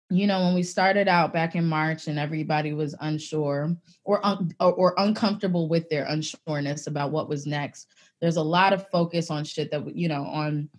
you 0.10 0.28
know, 0.28 0.44
when 0.46 0.54
we 0.54 0.64
started 0.64 1.08
out 1.08 1.34
back 1.34 1.56
in 1.56 1.66
March 1.66 2.08
and 2.08 2.20
everybody 2.20 2.74
was 2.74 2.96
unsure 3.02 3.76
or, 4.04 4.26
un- 4.26 4.54
or, 4.60 4.74
or 4.74 4.94
uncomfortable 4.98 5.68
with 5.68 5.90
their 5.90 6.06
unsureness 6.06 6.88
about 6.88 7.12
what 7.12 7.28
was 7.28 7.48
next, 7.48 7.88
there's 8.22 8.38
a 8.38 8.44
lot 8.44 8.72
of 8.72 8.88
focus 8.90 9.32
on 9.32 9.44
shit 9.44 9.72
that 9.72 9.96
you 9.96 10.08
know 10.08 10.24
on 10.24 10.70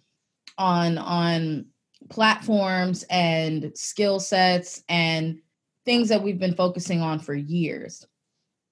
on 0.58 0.96
on 0.98 1.66
platforms 2.08 3.04
and 3.10 3.72
skill 3.76 4.20
sets 4.20 4.82
and 4.88 5.40
things 5.84 6.08
that 6.08 6.22
we've 6.22 6.38
been 6.38 6.54
focusing 6.54 7.00
on 7.00 7.18
for 7.18 7.34
years. 7.34 8.06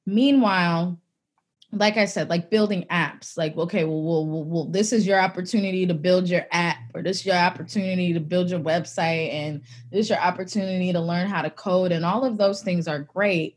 Meanwhile, 0.07 1.01
like 1.77 1.97
I 1.97 2.05
said, 2.05 2.29
like 2.29 2.51
building 2.51 2.87
apps, 2.91 3.37
like, 3.37 3.57
okay, 3.57 3.85
well, 3.85 4.03
well, 4.03 4.27
well, 4.27 4.45
well, 4.45 4.65
this 4.67 4.93
is 4.93 5.07
your 5.07 5.21
opportunity 5.21 5.87
to 5.87 5.95
build 5.95 6.29
your 6.29 6.47
app, 6.53 6.79
or 6.95 7.03
this 7.03 7.21
is 7.21 7.27
your 7.27 7.37
opportunity 7.37 8.13
to 8.13 8.21
build 8.21 8.51
your 8.51 8.61
website, 8.61 9.33
and 9.33 9.63
this 9.91 10.07
is 10.07 10.11
your 10.11 10.21
opportunity 10.21 10.93
to 10.93 11.01
learn 11.01 11.27
how 11.27 11.43
to 11.43 11.51
code, 11.51 11.93
and 11.93 12.05
all 12.05 12.25
of 12.25 12.39
those 12.39 12.63
things 12.63 12.87
are 12.87 13.01
great. 13.01 13.57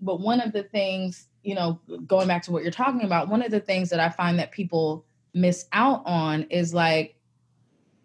But 0.00 0.20
one 0.20 0.40
of 0.40 0.52
the 0.52 0.62
things, 0.62 1.28
you 1.42 1.54
know, 1.54 1.80
going 2.06 2.28
back 2.28 2.42
to 2.44 2.52
what 2.52 2.62
you're 2.62 2.72
talking 2.72 3.02
about, 3.02 3.28
one 3.28 3.42
of 3.42 3.50
the 3.50 3.60
things 3.60 3.90
that 3.90 4.00
I 4.00 4.10
find 4.10 4.38
that 4.38 4.52
people 4.52 5.04
miss 5.34 5.66
out 5.72 6.02
on 6.06 6.44
is 6.44 6.72
like 6.72 7.16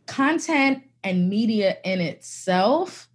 content 0.08 0.84
and 1.04 1.30
media 1.30 1.78
in 1.84 2.02
itself 2.02 3.10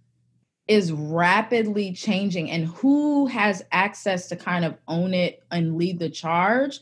is 0.67 0.91
rapidly 0.91 1.93
changing 1.93 2.51
and 2.51 2.67
who 2.67 3.25
has 3.27 3.63
access 3.71 4.27
to 4.27 4.35
kind 4.35 4.65
of 4.65 4.75
own 4.87 5.13
it 5.13 5.43
and 5.51 5.77
lead 5.77 5.99
the 5.99 6.09
charge 6.09 6.81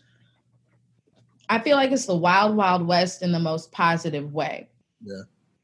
i 1.50 1.60
feel 1.60 1.78
like 1.78 1.92
it's 1.92 2.06
the 2.06 2.16
wild 2.16 2.56
wild 2.56 2.86
west 2.86 3.22
in 3.22 3.32
the 3.32 3.40
most 3.40 3.72
positive 3.72 4.34
way. 4.34 4.68
Yeah. 5.04 5.24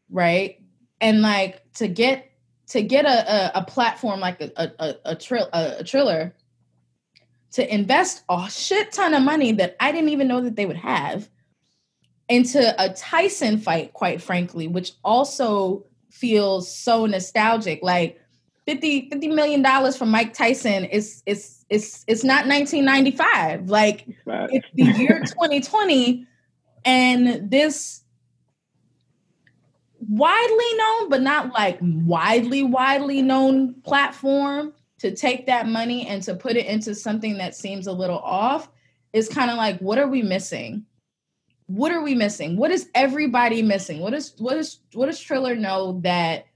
Right? 0.10 0.62
And 1.00 1.22
like 1.22 1.62
to 1.74 1.88
get 1.88 2.32
to 2.68 2.82
get 2.82 3.06
a, 3.06 3.58
a, 3.58 3.62
a 3.62 3.64
platform 3.64 4.20
like 4.20 4.42
a 4.42 4.52
a, 4.56 4.72
a, 4.80 4.96
a, 5.06 5.16
trill, 5.16 5.50
a, 5.52 5.78
a 5.80 5.84
triller 5.84 6.36
to 7.54 7.74
invest 7.74 8.24
a 8.30 8.50
shit 8.50 8.92
ton 8.92 9.14
of 9.14 9.24
money 9.24 9.52
that 9.54 9.76
i 9.80 9.92
didn't 9.92 10.10
even 10.10 10.28
know 10.28 10.42
that 10.42 10.56
they 10.56 10.66
would 10.66 10.78
have 10.78 11.28
into 12.30 12.74
a 12.82 12.94
tyson 12.94 13.58
fight 13.58 13.92
quite 13.94 14.22
frankly 14.22 14.68
which 14.68 14.94
also 15.04 15.86
feels 16.12 16.74
so 16.74 17.06
nostalgic. 17.06 17.82
Like 17.82 18.20
50, 18.66 19.10
50 19.10 19.28
million 19.30 19.62
dollars 19.62 19.98
from 19.98 20.12
Mike 20.12 20.34
Tyson 20.34 20.86
is 20.86 21.24
is 21.26 21.66
it's 21.70 22.04
it's 22.08 22.24
not 22.24 22.48
1995. 22.48 23.70
Like 23.70 24.06
it's 24.28 24.68
the 24.74 24.84
year 24.84 25.20
2020, 25.26 26.26
and 26.86 27.50
this 27.50 28.02
widely 30.08 30.74
known, 30.76 31.10
but 31.10 31.22
not 31.22 31.54
like 31.54 31.78
widely, 31.82 32.64
widely 32.64 33.22
known 33.22 33.76
platform 33.82 34.74
to 35.00 35.16
take 35.16 35.48
that 35.48 35.68
money 35.68 36.06
and 36.08 36.22
to 36.24 36.36
put 36.36 36.56
it 36.56 36.66
into 36.66 36.94
something 36.94 37.38
that 37.38 37.56
seems 37.56 37.88
a 37.88 37.92
little 37.92 38.20
off 38.20 38.70
is 39.14 39.28
kind 39.28 39.50
of 39.50 39.58
like, 39.58 39.80
what 39.80 39.98
are 39.98 40.08
we 40.08 40.22
missing? 40.22 40.86
What 41.72 41.92
are 41.94 42.02
we 42.02 42.16
missing? 42.16 42.58
What 42.58 42.72
is 42.72 42.90
everybody 42.94 43.62
missing? 43.62 44.00
What 44.00 44.14
is 44.14 44.34
what 44.38 44.58
is 44.58 44.80
what 44.94 45.06
does 45.06 45.20
Triller 45.20 45.56
know 45.56 46.02
that 46.04 46.48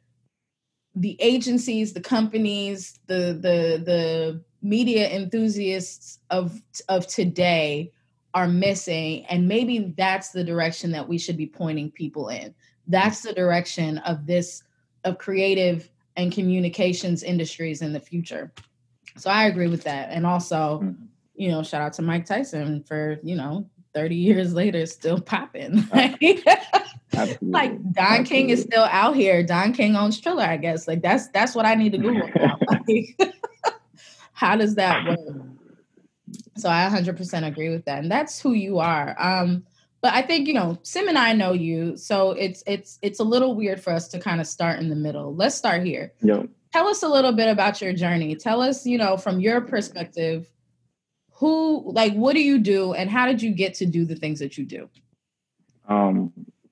the 0.93 1.15
agencies, 1.21 1.93
the 1.93 2.01
companies, 2.01 2.99
the 3.07 3.37
the 3.39 3.81
the 3.85 4.43
media 4.61 5.09
enthusiasts 5.09 6.19
of 6.29 6.61
of 6.89 7.07
today 7.07 7.91
are 8.33 8.47
missing 8.49 9.25
and 9.27 9.47
maybe 9.47 9.93
that's 9.95 10.31
the 10.31 10.43
direction 10.43 10.91
that 10.91 11.07
we 11.07 11.17
should 11.17 11.37
be 11.37 11.47
pointing 11.47 11.89
people 11.91 12.27
in. 12.27 12.53
That's 12.87 13.21
the 13.21 13.31
direction 13.31 13.99
of 13.99 14.25
this 14.25 14.63
of 15.05 15.17
creative 15.17 15.89
and 16.17 16.29
communications 16.29 17.23
industries 17.23 17.81
in 17.81 17.93
the 17.93 17.99
future. 18.01 18.51
So 19.15 19.29
I 19.29 19.45
agree 19.45 19.69
with 19.69 19.83
that. 19.83 20.09
And 20.11 20.25
also, 20.25 20.81
mm-hmm. 20.83 21.05
you 21.35 21.51
know, 21.51 21.63
shout 21.63 21.81
out 21.81 21.93
to 21.93 22.01
Mike 22.01 22.25
Tyson 22.25 22.83
for, 22.83 23.17
you 23.23 23.35
know, 23.35 23.69
30 23.95 24.15
years 24.15 24.53
later 24.53 24.85
still 24.85 25.19
popping. 25.19 25.87
like 25.93 26.19
Don 27.11 27.95
Absolutely. 27.97 28.25
King 28.25 28.49
is 28.49 28.61
still 28.61 28.83
out 28.83 29.15
here. 29.15 29.41
Don 29.41 29.73
King 29.73 29.95
owns 29.95 30.19
Triller, 30.19 30.43
I 30.43 30.57
guess. 30.57 30.87
Like 30.87 31.01
that's 31.01 31.29
that's 31.29 31.55
what 31.55 31.65
I 31.65 31.75
need 31.75 31.93
to 31.93 31.97
Google. 31.97 32.29
like, 32.67 33.33
how 34.33 34.57
does 34.57 34.75
that 34.75 35.07
work? 35.07 35.19
So 36.57 36.69
I 36.69 36.89
100% 36.89 37.47
agree 37.47 37.69
with 37.69 37.85
that, 37.85 37.99
and 37.99 38.11
that's 38.11 38.39
who 38.39 38.51
you 38.53 38.79
are. 38.79 39.15
Um, 39.19 39.65
but 40.01 40.13
I 40.13 40.21
think 40.21 40.47
you 40.47 40.53
know, 40.53 40.77
Sim 40.83 41.07
and 41.07 41.17
I 41.17 41.33
know 41.33 41.53
you, 41.53 41.95
so 41.95 42.31
it's 42.31 42.63
it's 42.67 42.99
it's 43.01 43.19
a 43.19 43.23
little 43.23 43.55
weird 43.55 43.81
for 43.81 43.93
us 43.93 44.09
to 44.09 44.19
kind 44.19 44.41
of 44.41 44.47
start 44.47 44.79
in 44.79 44.89
the 44.89 44.95
middle. 44.95 45.33
Let's 45.33 45.55
start 45.55 45.83
here. 45.83 46.13
Yeah. 46.21 46.43
Tell 46.73 46.87
us 46.87 47.01
a 47.03 47.07
little 47.07 47.31
bit 47.31 47.47
about 47.47 47.81
your 47.81 47.93
journey. 47.93 48.35
Tell 48.35 48.61
us, 48.61 48.85
you 48.85 48.97
know, 48.97 49.15
from 49.15 49.39
your 49.39 49.61
perspective, 49.61 50.49
who 51.35 51.83
like 51.91 52.13
what 52.13 52.33
do 52.33 52.41
you 52.41 52.59
do 52.59 52.93
and 52.93 53.09
how 53.09 53.25
did 53.25 53.41
you 53.41 53.51
get 53.51 53.73
to 53.75 53.85
do 53.85 54.05
the 54.05 54.15
things 54.15 54.39
that 54.39 54.57
you 54.57 54.65
do 54.65 54.89
um 55.87 56.31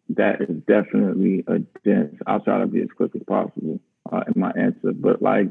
that 0.10 0.42
is 0.42 0.58
definitely 0.68 1.44
a 1.48 1.60
dense 1.86 2.16
i'll 2.28 2.40
try 2.40 2.60
to 2.60 2.68
be 2.68 2.82
as 2.82 2.90
quick 2.96 3.12
as 3.16 3.22
possible 3.24 3.80
uh, 4.12 4.24
in 4.34 4.40
my 4.40 4.52
answer 4.52 4.92
but 4.94 5.22
like 5.22 5.48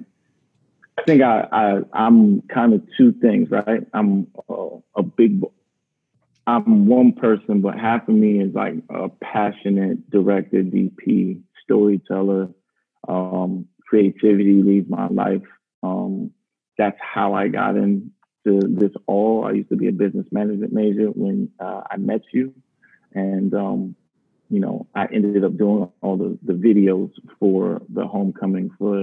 I 0.99 1.03
think 1.05 1.23
I, 1.23 1.47
I 1.51 1.81
I'm 1.93 2.43
kind 2.43 2.75
of 2.75 2.83
two 2.97 3.13
things, 3.13 3.51
right? 3.51 3.87
I'm 3.95 4.27
uh, 4.49 4.77
a 4.95 5.03
big, 5.03 5.43
I'm 6.47 6.87
one 6.87 7.13
person, 7.13 7.61
but 7.61 7.79
half 7.79 8.09
of 8.09 8.15
me 8.15 8.41
is 8.41 8.55
like 8.55 8.75
a 8.91 9.09
passionate 9.09 10.11
director, 10.11 10.63
DP, 10.63 11.41
storyteller. 11.65 12.51
Um, 13.09 13.67
creativity 13.87 14.63
leads 14.63 14.89
my 14.89 15.09
life. 15.09 15.43
Um, 15.83 16.31
that's 16.77 16.99
how 17.01 17.35
I 17.35 17.49
got 17.49 17.77
into 18.45 18.67
this 18.69 18.93
all. 19.07 19.45
I 19.45 19.53
used 19.53 19.69
to 19.71 19.77
be 19.77 19.89
a 19.89 19.93
business 19.93 20.27
management 20.31 20.73
major 20.73 21.07
when 21.07 21.51
uh, 21.61 21.83
I 21.91 21.97
met 21.97 22.23
you, 22.33 22.55
and 23.15 23.53
um, 23.55 23.97
you 24.49 24.61
know, 24.61 24.87
I 24.95 25.07
ended 25.07 25.45
up 25.45 25.57
doing 25.57 25.91
all 26.03 26.17
the, 26.17 26.39
the 26.43 26.53
videos 26.53 27.11
for 27.41 27.81
the 27.89 28.07
homecoming 28.07 28.71
for 28.79 28.97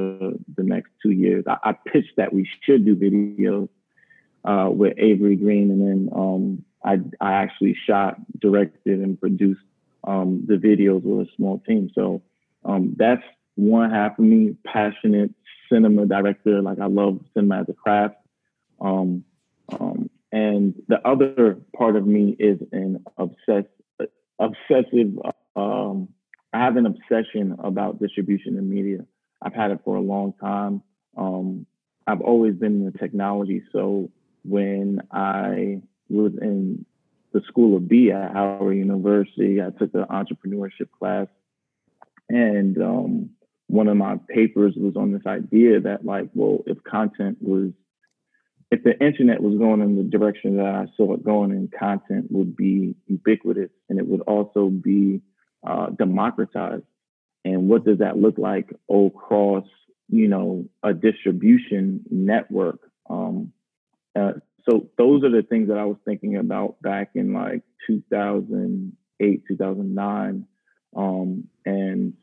the 0.55 0.63
next 0.63 0.91
two 1.01 1.11
years. 1.11 1.43
I, 1.47 1.71
I 1.71 1.73
pitched 1.73 2.17
that 2.17 2.33
we 2.33 2.47
should 2.61 2.85
do 2.85 2.95
videos 2.95 3.69
uh, 4.45 4.69
with 4.69 4.93
Avery 4.97 5.35
Green, 5.35 5.71
and 5.71 5.81
then 5.81 6.09
um, 6.15 6.65
I, 6.83 6.99
I 7.19 7.33
actually 7.33 7.75
shot, 7.87 8.17
directed, 8.39 8.99
and 8.99 9.19
produced 9.19 9.61
um, 10.03 10.45
the 10.47 10.55
videos 10.55 11.01
with 11.03 11.27
a 11.27 11.31
small 11.35 11.59
team. 11.65 11.89
So 11.95 12.21
um, 12.63 12.95
that's 12.97 13.23
one 13.55 13.89
half 13.89 14.19
of 14.19 14.25
me, 14.25 14.55
passionate 14.65 15.31
cinema 15.71 16.05
director. 16.05 16.61
Like 16.61 16.79
I 16.79 16.85
love 16.85 17.19
cinema 17.33 17.61
as 17.61 17.69
a 17.69 17.73
craft. 17.73 18.15
Um, 18.79 19.25
um, 19.79 20.09
and 20.31 20.73
the 20.87 21.05
other 21.07 21.57
part 21.75 21.95
of 21.95 22.05
me 22.05 22.35
is 22.39 22.59
an 22.71 23.03
obsessed 23.17 23.67
obsessive 24.39 25.17
um, 25.55 26.09
I 26.53 26.59
have 26.59 26.77
an 26.77 26.85
obsession 26.85 27.55
about 27.59 27.99
distribution 27.99 28.57
and 28.57 28.69
media. 28.69 29.05
I've 29.41 29.53
had 29.53 29.71
it 29.71 29.79
for 29.85 29.95
a 29.95 30.01
long 30.01 30.33
time. 30.33 30.81
Um, 31.17 31.65
I've 32.07 32.21
always 32.21 32.55
been 32.55 32.73
in 32.73 32.85
the 32.85 32.97
technology. 32.97 33.61
So 33.71 34.09
when 34.43 35.01
I 35.11 35.81
was 36.09 36.31
in 36.41 36.85
the 37.33 37.41
School 37.47 37.77
of 37.77 37.87
B 37.87 38.11
at 38.11 38.33
Howard 38.33 38.77
University, 38.77 39.61
I 39.61 39.69
took 39.77 39.91
the 39.91 40.05
entrepreneurship 40.09 40.89
class, 40.97 41.27
and 42.27 42.81
um, 42.81 43.29
one 43.67 43.87
of 43.87 43.97
my 43.97 44.17
papers 44.27 44.73
was 44.75 44.95
on 44.95 45.11
this 45.11 45.21
idea 45.27 45.79
that, 45.81 46.03
like, 46.03 46.29
well, 46.33 46.63
if 46.65 46.83
content 46.83 47.37
was, 47.39 47.69
if 48.71 48.83
the 48.83 48.97
internet 49.03 49.41
was 49.41 49.57
going 49.57 49.81
in 49.81 49.97
the 49.97 50.03
direction 50.03 50.57
that 50.57 50.65
I 50.65 50.85
saw 50.95 51.13
it 51.13 51.23
going, 51.23 51.51
and 51.51 51.71
content 51.71 52.27
would 52.29 52.55
be 52.55 52.95
ubiquitous, 53.07 53.71
and 53.89 53.99
it 53.99 54.07
would 54.07 54.21
also 54.21 54.69
be 54.69 55.21
uh, 55.65 55.87
democratized. 55.89 56.83
And 57.43 57.67
what 57.67 57.83
does 57.83 57.99
that 57.99 58.17
look 58.17 58.37
like 58.37 58.69
across, 58.89 59.65
you 60.07 60.27
know, 60.27 60.65
a 60.83 60.93
distribution 60.93 62.03
network? 62.11 62.79
Um, 63.09 63.53
uh, 64.15 64.33
so 64.69 64.89
those 64.97 65.23
are 65.23 65.31
the 65.31 65.47
things 65.47 65.69
that 65.69 65.77
I 65.77 65.85
was 65.85 65.97
thinking 66.05 66.37
about 66.37 66.81
back 66.81 67.11
in 67.15 67.33
like 67.33 67.63
2008, 67.87 69.43
2009. 69.47 70.45
Um, 70.95 71.47
and 71.65 72.13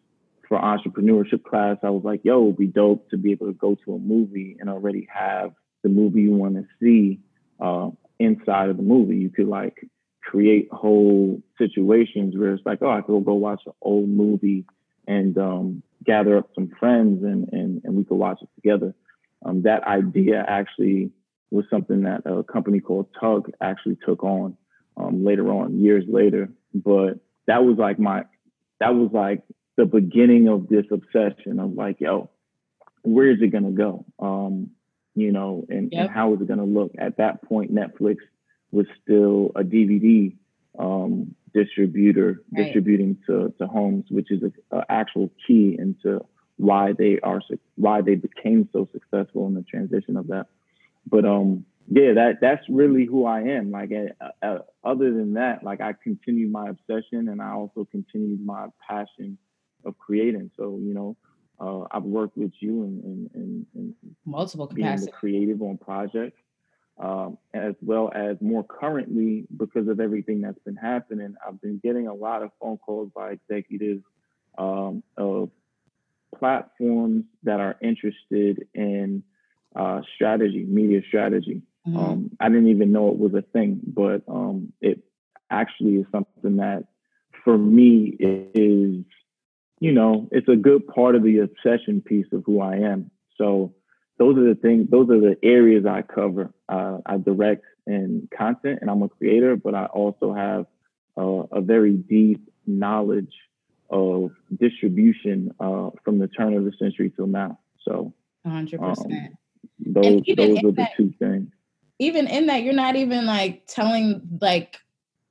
for 0.49 0.59
entrepreneurship 0.59 1.43
class, 1.43 1.79
I 1.83 1.91
was 1.91 2.03
like, 2.05 2.21
yo, 2.25 2.45
it'd 2.45 2.57
be 2.57 2.67
dope 2.67 3.11
to 3.11 3.17
be 3.17 3.33
able 3.33 3.47
to 3.47 3.53
go 3.53 3.77
to 3.85 3.95
a 3.95 3.99
movie 3.99 4.57
and 4.61 4.71
already 4.71 5.09
have 5.13 5.53
the 5.87 5.93
movie 5.93 6.23
you 6.23 6.33
want 6.33 6.57
to 6.57 6.67
see 6.81 7.21
uh, 7.61 7.91
inside 8.19 8.71
of 8.71 8.77
the 8.77 8.83
movie. 8.83 9.17
You 9.17 9.31
could 9.31 9.47
like 9.47 9.89
create 10.21 10.69
whole 10.73 11.41
situations 11.59 12.37
where 12.37 12.55
it's 12.55 12.67
like, 12.67 12.81
oh, 12.83 12.91
I 12.91 13.03
could 13.03 13.25
go 13.25 13.35
watch 13.35 13.63
an 13.67 13.73
old 13.81 14.09
movie 14.09 14.65
and 15.07 15.39
um, 15.39 15.83
gather 16.05 16.39
up 16.39 16.51
some 16.57 16.73
friends 16.81 17.23
and, 17.23 17.49
and, 17.53 17.83
and 17.85 17.95
we 17.95 18.03
could 18.03 18.17
watch 18.17 18.43
it 18.43 18.49
together. 18.57 18.95
Um, 19.45 19.63
that 19.63 19.85
idea 19.85 20.45
actually 20.49 21.13
was 21.53 21.65
something 21.71 22.03
that 22.03 22.23
a 22.27 22.43
company 22.43 22.81
called 22.81 23.07
Tug 23.21 23.53
actually 23.61 23.99
took 24.05 24.25
on 24.25 24.57
um, 24.97 25.25
later 25.25 25.49
on, 25.53 25.81
years 25.81 26.05
later. 26.09 26.49
But 26.75 27.21
that 27.47 27.65
was 27.65 27.77
like 27.79 28.01
my, 28.01 28.25
that 28.81 28.97
was 28.97 29.11
like 29.13 29.43
the 29.77 29.85
beginning 29.85 30.49
of 30.49 30.69
this 30.69 30.87
obsession 30.91 31.61
of 31.61 31.75
like, 31.75 32.01
yo, 32.01 32.31
where 33.03 33.31
is 33.31 33.39
it 33.41 33.53
gonna 33.53 33.71
go? 33.71 34.05
Um, 34.19 34.71
you 35.17 35.33
know, 35.33 35.65
and, 35.69 35.91
yep. 35.91 36.07
and 36.07 36.11
how 36.11 36.35
is 36.35 36.41
it 36.41 36.47
gonna 36.47 36.65
look? 36.65 36.93
At 36.99 37.17
that 37.17 37.43
point, 37.43 37.75
Netflix 37.75 38.19
was 38.71 38.87
still 39.03 39.51
a 39.57 39.65
DVD 39.65 40.37
um, 40.79 41.35
distributor 41.55 42.43
right. 42.53 42.65
distributing 42.65 43.17
to, 43.27 43.53
to 43.59 43.67
homes, 43.67 44.05
which 44.11 44.31
is 44.31 44.43
an 44.43 44.83
actual 44.89 45.31
key 45.47 45.77
into 45.79 46.25
why 46.59 46.93
they 46.93 47.19
are 47.23 47.41
why 47.77 48.01
they 48.03 48.15
became 48.15 48.69
so 48.73 48.89
successful 48.93 49.47
in 49.47 49.55
the 49.55 49.63
transition 49.63 50.17
of 50.17 50.29
that. 50.29 50.47
But 51.07 51.25
um, 51.25 51.65
yeah, 51.89 52.13
that 52.15 52.39
that's 52.41 52.65
really 52.69 53.07
who 53.07 53.25
I 53.25 53.41
am. 53.41 53.71
Like, 53.71 53.91
uh, 53.93 54.29
uh, 54.45 54.59
other 54.85 55.13
than 55.13 55.35
that, 55.35 55.63
like 55.63 55.81
I 55.81 55.95
continue 56.03 56.49
my 56.49 56.69
obsession, 56.69 57.29
and 57.29 57.41
I 57.41 57.53
also 57.53 57.87
continued 57.91 58.45
my 58.45 58.67
passion 58.87 59.39
of 59.85 59.97
creating. 59.99 60.51
So 60.57 60.79
you 60.83 60.95
know, 60.95 61.17
uh, 61.61 61.85
I've 61.91 62.05
worked 62.05 62.37
with 62.37 62.53
you 62.61 62.85
in, 62.85 63.29
in, 63.35 63.67
in, 63.75 63.95
in 64.03 64.17
multiple 64.25 64.67
capacities, 64.67 65.15
creative 65.15 65.63
on 65.63 65.79
projects 65.79 66.41
um, 66.99 67.37
as 67.53 67.75
well 67.83 68.11
as 68.15 68.37
more 68.41 68.65
currently 68.65 69.47
because 69.55 69.89
of 69.89 70.01
everything 70.01 70.41
that's 70.41 70.59
been 70.61 70.77
happening. 70.77 71.35
I've 71.47 71.61
been 71.61 71.79
getting 71.83 72.07
a 72.07 72.15
lot 72.15 72.43
of 72.43 72.51
phone 72.61 72.79
calls 72.79 73.11
by 73.15 73.33
executives 73.33 74.03
um, 74.57 75.03
of 75.17 75.51
platforms 76.35 77.25
that 77.43 77.61
are 77.61 77.77
interested 77.83 78.67
in 78.75 79.23
uh, 79.75 80.01
strategy, 80.15 80.65
media 80.65 81.03
strategy. 81.07 81.63
Mm-hmm. 81.87 81.97
Um, 81.99 82.31
I 82.41 82.49
didn't 82.49 82.69
even 82.69 82.93
know 82.93 83.09
it 83.09 83.19
was 83.19 83.35
a 83.35 83.43
thing, 83.43 83.81
but 83.87 84.23
um, 84.27 84.73
it 84.81 85.01
actually 85.51 85.97
is 85.97 86.07
something 86.11 86.57
that 86.57 86.85
for 87.45 87.59
me 87.59 88.17
is, 88.19 89.05
you 89.79 89.93
know, 89.93 90.29
it's 90.33 90.49
a 90.49 90.57
good 90.57 90.87
part 90.87 91.15
of 91.15 91.23
the 91.23 91.39
obsession 91.39 92.01
piece 92.01 92.27
of 92.33 92.43
who 92.45 92.61
I 92.61 92.77
am. 92.77 93.11
So 93.37 93.75
those 94.19 94.37
are 94.39 94.49
the 94.49 94.59
things, 94.61 94.89
those 94.91 95.11
are 95.11 95.21
the 95.21 95.37
areas 95.43 95.85
I 95.87 96.03
cover. 96.03 96.53
Uh, 96.69 96.99
I 97.05 97.19
direct 97.19 97.65
in 97.87 98.29
content 98.37 98.79
and 98.81 98.91
I'm 98.91 99.03
a 99.03 99.09
creator, 99.09 99.57
but 99.57 99.75
I 99.75 99.87
also 99.87 100.33
have 100.33 100.67
a 101.19 101.61
very 101.63 101.93
deep 101.93 102.41
knowledge 102.67 103.33
of 103.89 104.33
distribution 104.59 105.55
uh, 105.61 105.91
from 106.05 106.19
the 106.19 106.29
turn 106.29 106.55
of 106.55 106.65
the 106.65 106.73
century 106.79 107.13
till 107.15 107.27
now. 107.27 107.59
So, 107.83 108.13
100%. 108.47 108.81
Um, 108.83 109.29
those 109.79 110.23
those 110.37 110.59
are 110.59 110.73
the 110.73 110.89
two 110.97 111.13
things. 111.19 111.49
Even 111.99 112.27
in 112.27 112.47
that, 112.47 112.63
you're 112.63 112.75
not 112.75 112.97
even 112.97 113.27
like 113.27 113.67
telling 113.67 114.39
like 114.41 114.79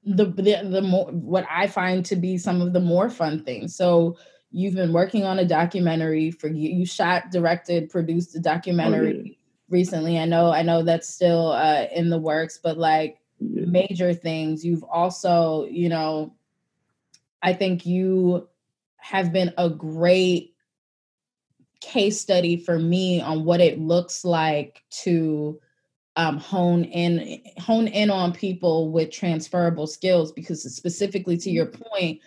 the, 0.04 0.26
the 0.26 0.68
the 0.70 0.82
more 0.82 1.06
what 1.08 1.46
I 1.50 1.68
find 1.68 2.06
to 2.06 2.16
be 2.16 2.38
some 2.38 2.62
of 2.62 2.74
the 2.74 2.80
more 2.80 3.10
fun 3.10 3.44
things. 3.44 3.76
So 3.76 4.18
You've 4.56 4.76
been 4.76 4.94
working 4.94 5.26
on 5.26 5.38
a 5.38 5.46
documentary 5.46 6.32
for 6.32 6.48
you. 6.48 6.70
You 6.70 6.86
shot, 6.86 7.30
directed, 7.30 7.90
produced 7.90 8.36
a 8.36 8.40
documentary 8.40 9.18
oh, 9.20 9.24
yeah. 9.26 9.34
recently. 9.70 10.18
I 10.18 10.24
know, 10.24 10.50
I 10.50 10.62
know 10.62 10.82
that's 10.82 11.10
still 11.10 11.52
uh, 11.52 11.88
in 11.94 12.10
the 12.10 12.18
works, 12.18 12.58
but 12.64 12.78
like 12.78 13.20
yeah. 13.40 13.66
major 13.66 14.14
things. 14.14 14.66
You've 14.66 14.84
also, 14.86 15.66
you 15.66 15.90
know, 15.90 16.34
I 17.44 17.52
think 17.52 17.86
you 17.86 18.48
have 18.96 19.34
been 19.34 19.54
a 19.58 19.70
great 19.70 20.56
case 21.82 22.20
study 22.20 22.56
for 22.56 22.80
me 22.80 23.20
on 23.20 23.44
what 23.44 23.60
it 23.60 23.78
looks 23.78 24.24
like 24.24 24.84
to 25.04 25.60
um, 26.16 26.38
hone 26.38 26.86
in 26.86 27.42
hone 27.60 27.88
in 27.88 28.10
on 28.10 28.32
people 28.32 28.92
with 28.92 29.12
transferable 29.12 29.86
skills 29.86 30.32
because 30.32 30.64
specifically 30.74 31.38
to 31.38 31.52
your 31.52 31.66
point 31.66 32.22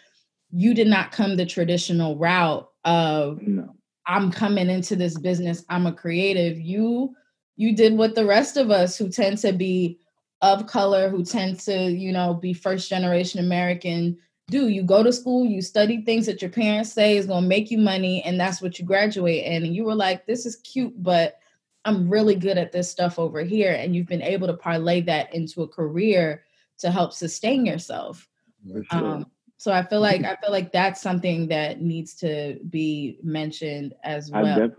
you 0.51 0.75
did 0.75 0.87
not 0.87 1.13
come 1.13 1.37
the 1.37 1.47
traditional 1.47 2.17
route 2.17 2.69
of 2.85 3.41
no. 3.43 3.75
I'm 4.07 4.31
coming 4.33 4.71
into 4.71 4.97
this 4.97 5.19
business, 5.19 5.65
I'm 5.69 5.87
a 5.87 5.93
creative. 5.93 6.59
You 6.59 7.15
you 7.57 7.75
did 7.75 7.97
what 7.97 8.15
the 8.15 8.25
rest 8.25 8.57
of 8.57 8.71
us 8.71 8.97
who 8.97 9.09
tend 9.09 9.39
to 9.39 9.53
be 9.53 9.99
of 10.41 10.67
color, 10.67 11.09
who 11.09 11.25
tend 11.25 11.59
to, 11.61 11.91
you 11.91 12.13
know, 12.13 12.33
be 12.35 12.53
first 12.53 12.89
generation 12.89 13.41
American 13.41 14.17
do. 14.49 14.69
You 14.69 14.83
go 14.83 15.03
to 15.03 15.13
school, 15.13 15.45
you 15.45 15.61
study 15.61 16.03
things 16.03 16.27
that 16.27 16.41
your 16.41 16.51
parents 16.51 16.93
say 16.93 17.17
is 17.17 17.27
going 17.27 17.43
to 17.43 17.49
make 17.49 17.71
you 17.71 17.79
money 17.79 18.23
and 18.23 18.41
that's 18.41 18.63
what 18.63 18.79
you 18.79 18.85
graduate 18.85 19.45
in 19.45 19.65
and 19.65 19.75
you 19.75 19.85
were 19.85 19.95
like 19.95 20.27
this 20.27 20.47
is 20.47 20.57
cute 20.57 20.95
but 21.03 21.39
I'm 21.85 22.09
really 22.09 22.35
good 22.35 22.59
at 22.59 22.73
this 22.73 22.91
stuff 22.91 23.19
over 23.19 23.43
here 23.43 23.73
and 23.73 23.95
you've 23.95 24.07
been 24.07 24.23
able 24.23 24.47
to 24.47 24.55
parlay 24.55 25.01
that 25.03 25.35
into 25.35 25.63
a 25.63 25.69
career 25.69 26.45
to 26.79 26.91
help 26.91 27.13
sustain 27.13 27.67
yourself. 27.67 28.29
Sure. 28.67 28.85
Um, 28.91 29.27
so 29.59 29.73
I 29.73 29.83
feel 29.83 30.01
like 30.01 30.25
I 30.25 30.37
feel 30.37 30.51
like 30.51 30.73
that's 30.73 31.01
something 31.01 31.49
that 31.49 31.83
needs 31.83 32.15
to 32.17 32.59
be 32.69 33.19
mentioned 33.23 33.95
as 34.03 34.31
well. 34.31 34.47
I, 34.47 34.59
def- 34.59 34.79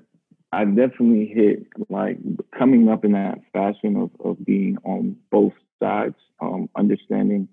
I 0.52 0.66
definitely 0.66 1.28
hit 1.28 1.68
like 1.90 2.18
coming 2.58 2.90
up 2.90 3.06
in 3.06 3.12
that 3.12 3.40
fashion 3.54 3.96
of, 3.96 4.10
of 4.26 4.44
being 4.44 4.78
on 4.84 5.16
both 5.30 5.54
sides, 5.80 6.16
um, 6.42 6.70
understanding 6.76 7.48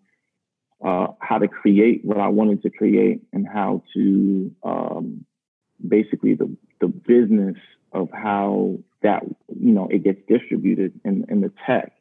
uh, 0.84 1.08
how 1.20 1.38
to 1.38 1.48
create 1.48 2.04
what 2.04 2.18
I 2.18 2.28
wanted 2.28 2.62
to 2.62 2.70
create 2.70 3.22
and 3.32 3.46
how 3.46 3.82
to 3.94 4.54
um, 4.62 5.24
basically 5.86 6.34
the, 6.34 6.54
the 6.80 6.88
business 6.88 7.56
of 7.92 8.08
how 8.12 8.78
that 9.02 9.22
you 9.48 9.72
know 9.72 9.88
it 9.88 10.04
gets 10.04 10.20
distributed 10.28 10.92
in, 11.04 11.24
in 11.28 11.40
the 11.40 11.52
tech. 11.66 11.92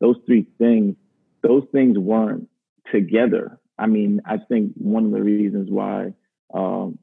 Those 0.00 0.16
three 0.26 0.46
things, 0.58 0.96
those 1.42 1.64
things 1.72 1.98
weren't 1.98 2.48
together. 2.92 3.58
I 3.78 3.86
mean, 3.86 4.20
I 4.24 4.38
think 4.38 4.72
one 4.76 5.06
of 5.06 5.10
the 5.12 5.22
reasons 5.22 5.68
why 5.70 6.14
um, 6.52 6.98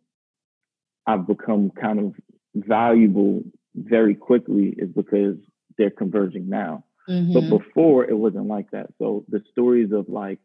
I've 1.05 1.27
become 1.27 1.71
kind 1.71 1.99
of 1.99 2.13
valuable 2.55 3.43
very 3.75 4.15
quickly 4.15 4.73
is 4.77 4.89
because 4.89 5.36
they're 5.77 5.89
converging 5.89 6.49
now. 6.49 6.84
Mm-hmm. 7.10 7.34
But 7.34 7.49
before 7.49 8.05
it 8.05 8.17
wasn't 8.17 8.47
like 8.47 8.71
that. 8.71 8.88
So 8.99 9.25
the 9.27 9.41
stories 9.51 9.91
of 9.91 10.07
like, 10.07 10.39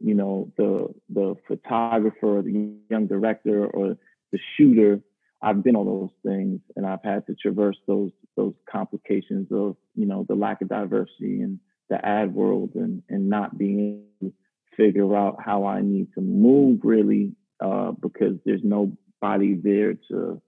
you 0.00 0.14
know, 0.14 0.52
the 0.56 0.88
the 1.08 1.36
photographer 1.46 2.38
or 2.38 2.42
the 2.42 2.74
young 2.90 3.06
director 3.06 3.66
or 3.66 3.96
the 4.32 4.38
shooter, 4.56 5.00
I've 5.40 5.62
been 5.62 5.76
on 5.76 5.86
those 5.86 6.10
things 6.24 6.60
and 6.76 6.86
I've 6.86 7.04
had 7.04 7.26
to 7.26 7.34
traverse 7.34 7.76
those 7.86 8.10
those 8.36 8.54
complications 8.70 9.48
of, 9.52 9.76
you 9.94 10.06
know, 10.06 10.26
the 10.28 10.34
lack 10.34 10.60
of 10.60 10.68
diversity 10.68 11.40
and 11.40 11.60
the 11.88 12.04
ad 12.04 12.34
world 12.34 12.70
and 12.74 13.02
and 13.08 13.28
not 13.28 13.56
being 13.56 14.04
able 14.20 14.30
to 14.30 14.34
figure 14.76 15.16
out 15.16 15.36
how 15.44 15.66
I 15.66 15.82
need 15.82 16.08
to 16.14 16.20
move 16.20 16.80
really 16.82 17.32
uh, 17.60 17.92
because 17.92 18.36
there's 18.44 18.62
nobody 18.64 19.54
there 19.54 19.94
to 20.10 20.40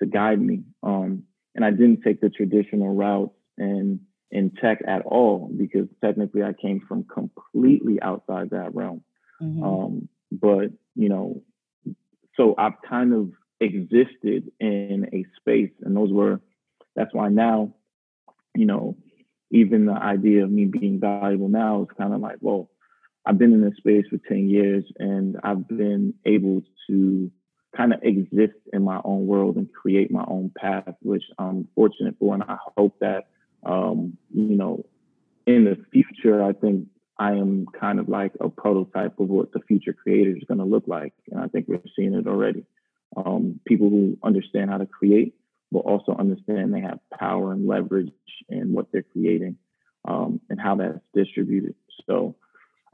to 0.00 0.06
guide 0.06 0.40
me. 0.40 0.64
Um, 0.82 1.24
and 1.54 1.64
I 1.64 1.70
didn't 1.70 2.02
take 2.02 2.20
the 2.20 2.30
traditional 2.30 2.94
routes 2.94 3.34
and 3.58 4.00
in 4.30 4.50
tech 4.50 4.78
at 4.86 5.02
all 5.02 5.50
because 5.56 5.86
technically 6.02 6.42
I 6.42 6.54
came 6.54 6.80
from 6.88 7.04
completely 7.04 8.00
outside 8.00 8.50
that 8.50 8.74
realm. 8.74 9.02
Mm-hmm. 9.40 9.62
Um, 9.62 10.08
but 10.30 10.70
you 10.94 11.08
know, 11.08 11.42
so 12.36 12.54
I've 12.56 12.80
kind 12.88 13.12
of 13.12 13.30
existed 13.60 14.50
in 14.58 15.08
a 15.12 15.24
space, 15.38 15.72
and 15.82 15.96
those 15.96 16.12
were 16.12 16.40
that's 16.96 17.14
why 17.14 17.28
now, 17.28 17.74
you 18.54 18.66
know, 18.66 18.96
even 19.50 19.86
the 19.86 19.92
idea 19.92 20.44
of 20.44 20.50
me 20.50 20.64
being 20.66 20.98
valuable 20.98 21.48
now 21.48 21.82
is 21.82 21.96
kind 21.96 22.14
of 22.14 22.20
like, 22.20 22.36
well, 22.40 22.70
I've 23.24 23.38
been 23.38 23.52
in 23.52 23.62
this 23.62 23.76
space 23.76 24.04
for 24.10 24.18
10 24.28 24.48
years 24.48 24.84
and 24.98 25.36
I've 25.44 25.68
been 25.68 26.14
able 26.24 26.62
to 26.88 27.30
kind 27.76 27.94
of 27.94 28.00
exist 28.02 28.58
in 28.72 28.82
my 28.82 29.00
own 29.04 29.26
world 29.26 29.56
and 29.56 29.72
create 29.72 30.10
my 30.10 30.24
own 30.26 30.50
path, 30.56 30.94
which 31.00 31.22
I'm 31.38 31.68
fortunate 31.74 32.16
for. 32.18 32.34
And 32.34 32.42
I 32.42 32.56
hope 32.76 32.98
that 33.00 33.28
um, 33.64 34.16
you 34.34 34.56
know, 34.56 34.84
in 35.46 35.64
the 35.64 35.76
future, 35.92 36.42
I 36.42 36.52
think 36.52 36.88
I 37.18 37.32
am 37.32 37.66
kind 37.78 37.98
of 38.00 38.08
like 38.08 38.32
a 38.40 38.48
prototype 38.48 39.18
of 39.20 39.28
what 39.28 39.52
the 39.52 39.60
future 39.60 39.92
creator 39.92 40.36
is 40.36 40.44
going 40.48 40.58
to 40.58 40.64
look 40.64 40.84
like. 40.86 41.12
And 41.30 41.40
I 41.40 41.46
think 41.46 41.66
we're 41.68 41.80
seeing 41.94 42.14
it 42.14 42.26
already. 42.26 42.64
Um, 43.16 43.60
people 43.66 43.90
who 43.90 44.18
understand 44.22 44.70
how 44.70 44.78
to 44.78 44.86
create, 44.86 45.34
but 45.70 45.80
also 45.80 46.16
understand 46.18 46.72
they 46.72 46.80
have 46.80 46.98
power 47.16 47.52
and 47.52 47.66
leverage 47.66 48.12
in 48.48 48.72
what 48.72 48.86
they're 48.90 49.02
creating 49.02 49.56
um, 50.06 50.40
and 50.48 50.60
how 50.60 50.76
that's 50.76 50.98
distributed. 51.14 51.74
So 52.06 52.34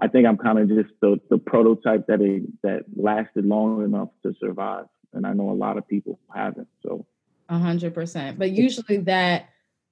I 0.00 0.08
think 0.08 0.26
I'm 0.26 0.38
kind 0.38 0.58
of 0.58 0.68
just 0.68 0.94
the, 1.00 1.20
the 1.28 1.38
prototype 1.38 2.06
that 2.06 2.20
it, 2.20 2.42
that 2.62 2.84
lasted 2.96 3.44
long 3.44 3.84
enough 3.84 4.10
to 4.22 4.34
survive. 4.38 4.86
And 5.12 5.26
I 5.26 5.32
know 5.32 5.50
a 5.50 5.52
lot 5.52 5.76
of 5.76 5.88
people 5.88 6.20
haven't. 6.34 6.68
So, 6.82 7.06
a 7.48 7.58
hundred 7.58 7.94
percent. 7.94 8.38
But 8.38 8.50
usually 8.50 8.98
that 8.98 9.48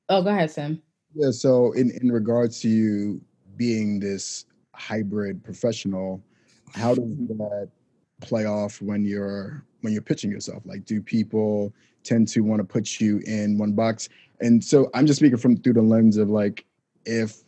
Oh, 0.09 0.23
go 0.23 0.31
ahead, 0.31 0.51
Sam. 0.51 0.83
Yeah. 1.15 1.31
So, 1.31 1.73
in 1.73 1.91
in 2.03 2.13
regards 2.13 2.61
to 2.61 2.69
you 2.69 3.21
being 3.57 3.99
this 3.99 4.45
hybrid 4.75 5.43
professional, 5.43 6.23
how 6.75 6.95
does 6.95 7.05
mm-hmm. 7.05 7.39
that 7.39 7.71
play 8.21 8.45
off 8.45 8.81
when 8.81 9.05
you're 9.05 9.65
when 9.81 9.93
you're 9.93 10.03
pitching 10.03 10.31
yourself? 10.31 10.63
Like, 10.65 10.85
do 10.85 11.01
people 11.01 11.73
tend 12.05 12.29
to 12.29 12.41
want 12.43 12.61
to 12.61 12.65
put 12.65 13.01
you 13.01 13.21
in 13.27 13.59
one 13.59 13.73
box? 13.73 14.09
And 14.41 14.63
so, 14.63 14.91
I'm 14.95 15.07
just 15.07 15.19
speaking 15.19 15.39
from 15.39 15.57
through 15.57 15.75
the 15.75 15.83
lens 15.83 16.17
of 16.17 16.31
like, 16.31 16.65
if 17.05 17.43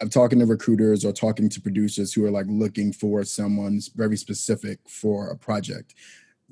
I'm 0.00 0.08
talking 0.08 0.38
to 0.38 0.46
recruiters 0.46 1.04
or 1.04 1.12
talking 1.12 1.48
to 1.50 1.60
producers 1.60 2.12
who 2.12 2.24
are 2.24 2.30
like 2.30 2.46
looking 2.48 2.92
for 2.92 3.22
someone 3.24 3.80
very 3.94 4.16
specific 4.16 4.78
for 4.88 5.30
a 5.30 5.36
project. 5.36 5.94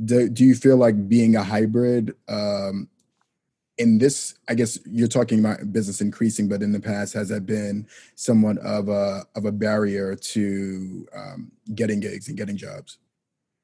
Do, 0.05 0.29
do 0.29 0.45
you 0.45 0.55
feel 0.55 0.77
like 0.77 1.09
being 1.09 1.35
a 1.35 1.43
hybrid 1.43 2.15
um, 2.29 2.89
in 3.79 3.99
this, 3.99 4.35
I 4.49 4.55
guess 4.55 4.79
you're 4.85 5.09
talking 5.09 5.39
about 5.39 5.73
business 5.73 6.01
increasing, 6.01 6.49
but 6.49 6.63
in 6.63 6.73
the 6.73 6.81
past, 6.81 7.15
has 7.15 7.29
that 7.29 7.47
been 7.47 7.87
somewhat 8.17 8.59
of 8.59 8.89
a 8.89 9.25
of 9.35 9.45
a 9.45 9.53
barrier 9.53 10.17
to 10.17 11.07
um, 11.15 11.53
getting 11.75 12.01
gigs 12.01 12.29
and 12.29 12.37
getting 12.37 12.57
jobs? 12.57 12.99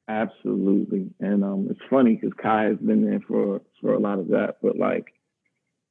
Absolutely, 0.09 1.11
and 1.21 1.43
um, 1.43 1.67
it's 1.69 1.81
funny 1.91 2.15
because 2.15 2.33
Kai 2.41 2.65
has 2.65 2.79
been 2.79 3.05
there 3.05 3.21
for 3.27 3.61
for 3.81 3.95
a 3.95 3.99
lot 3.99 4.21
of 4.21 4.29
that, 4.29 4.59
but 4.63 4.79
like 4.79 5.13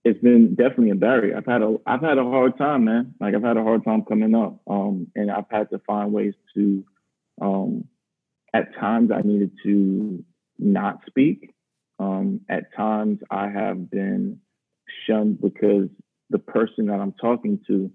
it's 0.06 0.20
been 0.22 0.56
definitely 0.56 0.92
a 0.92 0.96
barrier. 0.96 1.38
I've 1.38 1.46
had 1.46 1.62
a 1.62 1.78
I've 1.86 2.02
had 2.02 2.18
a 2.18 2.24
hard 2.24 2.58
time, 2.58 2.86
man. 2.86 3.16
Like 3.20 3.36
I've 3.36 3.44
had 3.44 3.58
a 3.58 3.63
hard 3.63 3.84
time 3.86 4.04
coming 4.04 4.36
up, 4.36 4.60
um, 4.68 5.08
and 5.16 5.32
I've 5.32 5.50
had 5.50 5.70
to 5.72 5.80
find 5.80 6.13
ways 6.13 6.34
to. 6.56 6.84
Um, 7.42 7.86
at 8.54 8.76
times, 8.76 9.10
I 9.12 9.22
needed 9.22 9.52
to 9.63 10.24
not 10.60 11.00
speak 11.08 11.54
um, 12.00 12.42
at 12.50 12.74
times, 12.76 13.20
I 13.30 13.50
have 13.50 13.89
been 13.89 14.39
shunned 15.06 15.42
because 15.42 15.88
the 16.30 16.39
person 16.39 16.88
that 16.88 17.00
I'm 17.00 17.13
talking 17.13 17.60
to 17.68 17.92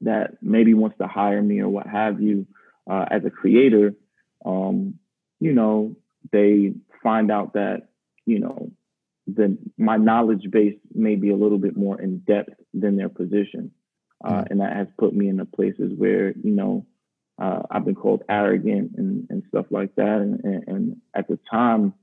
that 0.00 0.38
maybe 0.42 0.74
wants 0.74 0.98
to 0.98 1.06
hire 1.06 1.42
me 1.42 1.60
or 1.60 1.68
what 1.68 1.86
have 1.86 2.20
you 2.20 2.46
uh, 2.90 3.04
as 3.10 3.24
a 3.24 3.30
creator, 3.30 3.94
um, 4.44 4.98
you 5.38 5.52
know, 5.52 5.94
they 6.32 6.72
find 7.02 7.30
out 7.30 7.52
that, 7.54 7.88
you 8.26 8.40
know, 8.40 8.70
the, 9.26 9.56
my 9.78 9.96
knowledge 9.96 10.50
base 10.50 10.76
may 10.94 11.16
be 11.16 11.30
a 11.30 11.36
little 11.36 11.58
bit 11.58 11.76
more 11.76 12.00
in 12.00 12.18
depth 12.18 12.54
than 12.74 12.96
their 12.96 13.08
position. 13.08 13.70
Uh, 14.24 14.44
and 14.50 14.60
that 14.60 14.76
has 14.76 14.86
put 14.98 15.14
me 15.14 15.28
in 15.28 15.36
the 15.36 15.44
places 15.44 15.92
where, 15.96 16.30
you 16.30 16.52
know, 16.52 16.86
uh, 17.40 17.62
I've 17.70 17.84
been 17.84 17.96
called 17.96 18.22
arrogant 18.28 18.92
and, 18.96 19.26
and 19.30 19.42
stuff 19.48 19.66
like 19.70 19.94
that. 19.96 20.18
And, 20.18 20.44
and, 20.44 20.68
and 20.68 20.96
at 21.14 21.26
the 21.26 21.38
time, 21.50 21.94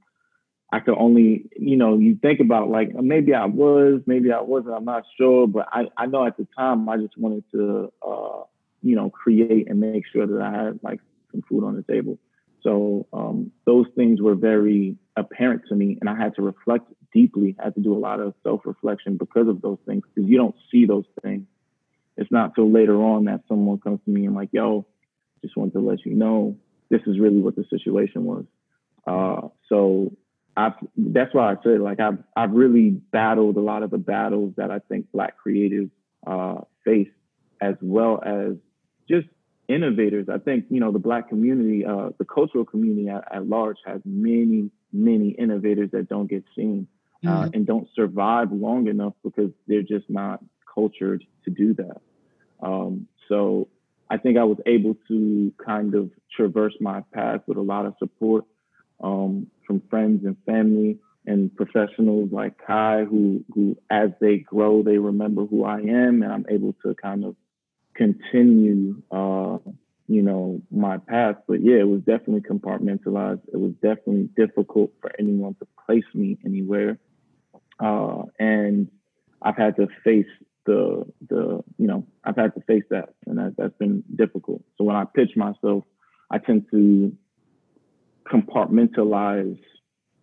I 0.71 0.81
could 0.81 0.97
only, 0.97 1.49
you 1.57 1.77
know, 1.77 1.97
you 1.97 2.15
think 2.21 2.41
about 2.41 2.69
like 2.69 2.93
maybe 2.93 3.33
I 3.33 3.45
was, 3.45 4.01
maybe 4.05 4.31
I 4.31 4.41
wasn't, 4.41 4.75
I'm 4.75 4.85
not 4.85 5.03
sure, 5.17 5.47
but 5.47 5.67
I, 5.71 5.85
I 5.97 6.05
know 6.07 6.25
at 6.25 6.37
the 6.37 6.47
time 6.57 6.89
I 6.89 6.97
just 6.97 7.17
wanted 7.17 7.43
to, 7.53 7.91
uh, 8.05 8.43
you 8.83 8.95
know, 8.95 9.09
create 9.09 9.69
and 9.69 9.79
make 9.79 10.03
sure 10.11 10.27
that 10.27 10.41
I 10.41 10.65
had 10.65 10.79
like 10.83 10.99
some 11.31 11.41
food 11.49 11.63
on 11.63 11.75
the 11.75 11.83
table. 11.83 12.19
So 12.61 13.07
um, 13.13 13.51
those 13.65 13.85
things 13.95 14.21
were 14.21 14.35
very 14.35 14.97
apparent 15.15 15.63
to 15.69 15.75
me, 15.75 15.97
and 16.01 16.09
I 16.09 16.15
had 16.15 16.35
to 16.35 16.41
reflect 16.41 16.91
deeply. 17.13 17.55
Had 17.59 17.75
to 17.75 17.81
do 17.81 17.95
a 17.95 17.99
lot 17.99 18.19
of 18.19 18.33
self-reflection 18.43 19.17
because 19.17 19.47
of 19.47 19.61
those 19.61 19.79
things, 19.85 20.03
because 20.13 20.29
you 20.29 20.37
don't 20.37 20.55
see 20.71 20.85
those 20.85 21.05
things. 21.23 21.45
It's 22.17 22.31
not 22.31 22.55
till 22.55 22.71
later 22.71 23.01
on 23.01 23.25
that 23.25 23.41
someone 23.47 23.79
comes 23.79 23.99
to 24.05 24.11
me 24.11 24.25
and 24.25 24.35
like, 24.35 24.49
"Yo, 24.51 24.85
just 25.41 25.55
wanted 25.55 25.73
to 25.73 25.79
let 25.79 26.05
you 26.05 26.13
know 26.13 26.57
this 26.89 27.01
is 27.07 27.19
really 27.19 27.39
what 27.39 27.55
the 27.55 27.65
situation 27.69 28.25
was." 28.25 28.45
Uh, 29.07 29.47
so 29.69 30.11
I've 30.57 30.73
that's 30.97 31.33
why 31.33 31.51
I 31.51 31.55
said 31.63 31.79
like 31.79 31.99
I've 31.99 32.17
I've 32.35 32.51
really 32.51 32.89
battled 32.89 33.55
a 33.55 33.61
lot 33.61 33.83
of 33.83 33.91
the 33.91 33.97
battles 33.97 34.53
that 34.57 34.71
I 34.71 34.79
think 34.79 35.11
Black 35.11 35.35
creatives 35.43 35.91
uh, 36.27 36.61
face, 36.83 37.09
as 37.61 37.75
well 37.81 38.21
as 38.25 38.55
just 39.09 39.27
innovators. 39.69 40.27
I 40.27 40.39
think 40.39 40.65
you 40.69 40.81
know 40.81 40.91
the 40.91 40.99
Black 40.99 41.29
community, 41.29 41.85
uh, 41.85 42.09
the 42.17 42.25
cultural 42.25 42.65
community 42.65 43.07
at, 43.07 43.23
at, 43.33 43.47
large, 43.47 43.77
has 43.85 44.01
many 44.03 44.69
many 44.91 45.29
innovators 45.29 45.91
that 45.91 46.09
don't 46.09 46.27
get 46.27 46.43
seen 46.55 46.87
uh, 47.25 47.29
mm-hmm. 47.29 47.49
and 47.53 47.65
don't 47.65 47.87
survive 47.95 48.51
long 48.51 48.87
enough 48.87 49.13
because 49.23 49.51
they're 49.67 49.81
just 49.81 50.09
not 50.09 50.43
cultured 50.73 51.23
to 51.45 51.51
do 51.51 51.73
that. 51.75 52.01
Um, 52.61 53.07
so 53.27 53.67
I 54.09 54.17
think 54.17 54.37
I 54.37 54.43
was 54.43 54.57
able 54.65 54.95
to 55.07 55.53
kind 55.63 55.95
of 55.95 56.11
traverse 56.35 56.75
my 56.79 57.03
path 57.13 57.41
with 57.47 57.57
a 57.57 57.61
lot 57.61 57.85
of 57.85 57.95
support 57.99 58.45
um, 59.01 59.47
from 59.65 59.81
friends 59.89 60.25
and 60.25 60.35
family 60.45 60.99
and 61.25 61.55
professionals 61.55 62.29
like 62.31 62.53
Kai, 62.65 63.03
who 63.03 63.43
who 63.53 63.77
as 63.89 64.09
they 64.19 64.37
grow, 64.37 64.81
they 64.81 64.97
remember 64.97 65.45
who 65.45 65.63
I 65.63 65.79
am, 65.79 66.23
and 66.23 66.31
I'm 66.31 66.45
able 66.49 66.73
to 66.83 66.95
kind 66.95 67.23
of 67.23 67.35
continue, 67.93 69.01
uh, 69.11 69.57
you 70.07 70.23
know, 70.23 70.61
my 70.71 70.97
path. 70.97 71.35
But 71.47 71.61
yeah, 71.61 71.75
it 71.75 71.87
was 71.87 72.01
definitely 72.01 72.41
compartmentalized. 72.41 73.41
It 73.53 73.57
was 73.57 73.73
definitely 73.81 74.29
difficult 74.35 74.91
for 75.01 75.11
anyone 75.19 75.55
to 75.59 75.67
place 75.85 76.05
me 76.13 76.37
anywhere, 76.45 76.97
uh, 77.79 78.23
and 78.39 78.89
I've 79.41 79.57
had 79.57 79.75
to 79.77 79.87
face 80.03 80.27
the 80.65 81.05
the 81.27 81.63
you 81.77 81.87
know 81.87 82.05
I've 82.23 82.35
had 82.35 82.53
to 82.55 82.61
face 82.61 82.83
that, 82.89 83.13
and 83.25 83.37
that, 83.37 83.55
that's 83.57 83.77
been 83.77 84.03
difficult. 84.15 84.63
So 84.77 84.83
when 84.83 84.95
I 84.95 85.05
pitch 85.05 85.31
myself, 85.35 85.83
I 86.29 86.37
tend 86.37 86.65
to 86.71 87.15
compartmentalize 88.31 89.59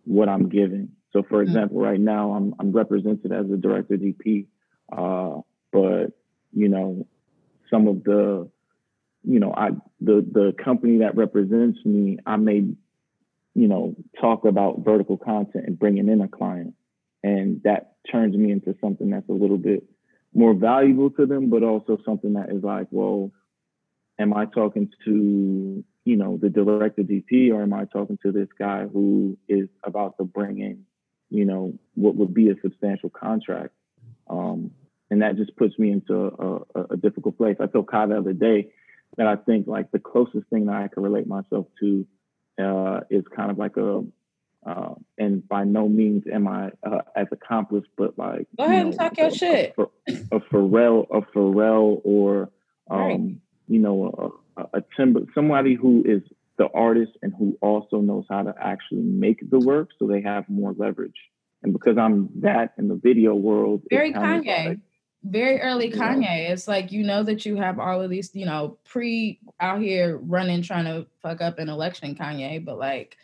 what 0.05 0.29
I'm 0.29 0.49
giving. 0.49 0.89
So, 1.13 1.23
for 1.23 1.37
mm-hmm. 1.37 1.49
example, 1.49 1.79
right 1.79 1.99
now 1.99 2.33
I'm 2.33 2.55
I'm 2.59 2.71
represented 2.71 3.31
as 3.31 3.45
a 3.51 3.57
director 3.57 3.97
DP, 3.97 4.45
uh, 4.91 5.41
but 5.71 6.13
you 6.53 6.69
know, 6.69 7.07
some 7.69 7.87
of 7.87 8.03
the, 8.03 8.49
you 9.23 9.39
know, 9.39 9.53
I 9.55 9.69
the 9.99 10.25
the 10.31 10.53
company 10.63 10.99
that 10.99 11.15
represents 11.15 11.79
me, 11.85 12.19
I 12.25 12.37
may, 12.37 12.63
you 13.55 13.67
know, 13.67 13.95
talk 14.19 14.45
about 14.45 14.83
vertical 14.83 15.17
content 15.17 15.65
and 15.67 15.77
bringing 15.77 16.07
in 16.07 16.21
a 16.21 16.27
client, 16.27 16.73
and 17.27 17.61
that 17.63 17.95
turns 18.11 18.35
me 18.35 18.51
into 18.51 18.75
something 18.79 19.09
that's 19.09 19.29
a 19.29 19.33
little 19.33 19.57
bit 19.57 19.83
more 20.33 20.53
valuable 20.53 21.09
to 21.11 21.25
them, 21.25 21.49
but 21.49 21.63
also 21.63 21.97
something 22.05 22.33
that 22.33 22.49
is 22.49 22.63
like, 22.63 22.87
well, 22.91 23.31
am 24.19 24.33
I 24.33 24.45
talking 24.45 24.89
to 25.05 25.83
you 26.05 26.15
know 26.15 26.37
the 26.41 26.49
director 26.49 27.03
DP 27.03 27.51
or 27.53 27.61
am 27.63 27.73
I 27.73 27.85
talking 27.85 28.17
to 28.23 28.31
this 28.31 28.47
guy 28.57 28.85
who 28.85 29.37
is 29.49 29.67
about 29.83 30.17
to 30.17 30.23
bring 30.23 30.59
in 30.59 30.85
you 31.29 31.43
know 31.43 31.73
what 31.95 32.15
would 32.15 32.33
be 32.33 32.49
a 32.49 32.55
substantial 32.61 33.09
contract? 33.09 33.73
Um, 34.29 34.71
and 35.09 35.21
that 35.21 35.37
just 35.37 35.55
puts 35.55 35.77
me 35.79 35.91
into 35.91 36.15
a, 36.15 36.79
a, 36.79 36.83
a 36.91 36.97
difficult 36.97 37.37
place. 37.37 37.57
I 37.59 37.67
told 37.67 37.87
Kai 37.87 38.07
the 38.07 38.17
other 38.17 38.33
day 38.33 38.69
that 39.17 39.27
I 39.27 39.35
think 39.35 39.67
like 39.67 39.91
the 39.91 39.99
closest 39.99 40.47
thing 40.49 40.65
that 40.65 40.75
I 40.75 40.87
can 40.87 41.03
relate 41.03 41.27
myself 41.27 41.67
to 41.81 42.05
uh, 42.61 42.99
is 43.09 43.23
kind 43.35 43.51
of 43.51 43.57
like 43.57 43.77
a, 43.77 44.03
uh, 44.67 44.95
and 45.17 45.47
by 45.47 45.63
no 45.63 45.87
means 45.87 46.23
am 46.31 46.47
I 46.47 46.71
uh, 46.85 47.01
as 47.15 47.27
accomplished, 47.31 47.89
but 47.97 48.17
like 48.17 48.47
go 48.57 48.65
ahead 48.65 48.83
know, 48.83 48.89
and 48.89 48.99
talk 48.99 49.17
your 49.17 49.27
a, 49.27 49.33
shit. 49.33 49.75
A, 49.77 49.83
a, 50.35 50.39
Pharrell, 50.41 51.07
a 51.09 51.21
Pharrell, 51.21 52.01
or 52.03 52.49
um, 52.89 52.99
right. 52.99 53.19
you 53.67 53.79
know, 53.79 54.33
a, 54.57 54.79
a 54.79 54.83
Timber, 54.97 55.21
somebody 55.33 55.75
who 55.75 56.03
is 56.05 56.21
the 56.57 56.67
artist 56.73 57.11
and 57.21 57.33
who 57.37 57.57
also 57.61 58.01
knows 58.01 58.25
how 58.29 58.43
to 58.43 58.53
actually 58.61 59.03
make 59.03 59.49
the 59.49 59.59
work, 59.59 59.89
so 59.97 60.07
they 60.07 60.21
have 60.21 60.49
more 60.49 60.73
leverage. 60.77 61.15
And 61.63 61.71
because 61.71 61.97
I'm 61.97 62.29
that 62.41 62.73
in 62.77 62.87
the 62.89 62.99
video 63.01 63.35
world, 63.35 63.83
very 63.89 64.11
Kanye. 64.11 64.67
Like, 64.67 64.79
very 65.29 65.61
early 65.61 65.91
Kanye. 65.91 66.49
It's 66.49 66.67
like 66.67 66.91
you 66.91 67.03
know 67.03 67.23
that 67.23 67.45
you 67.45 67.55
have 67.57 67.79
all 67.79 68.01
of 68.01 68.09
these, 68.09 68.31
you 68.33 68.45
know, 68.45 68.77
pre 68.85 69.39
out 69.59 69.81
here 69.81 70.17
running 70.17 70.61
trying 70.61 70.85
to 70.85 71.05
fuck 71.21 71.41
up 71.41 71.59
an 71.59 71.69
election, 71.69 72.15
Kanye, 72.15 72.63
but 72.63 72.77
like 72.77 73.17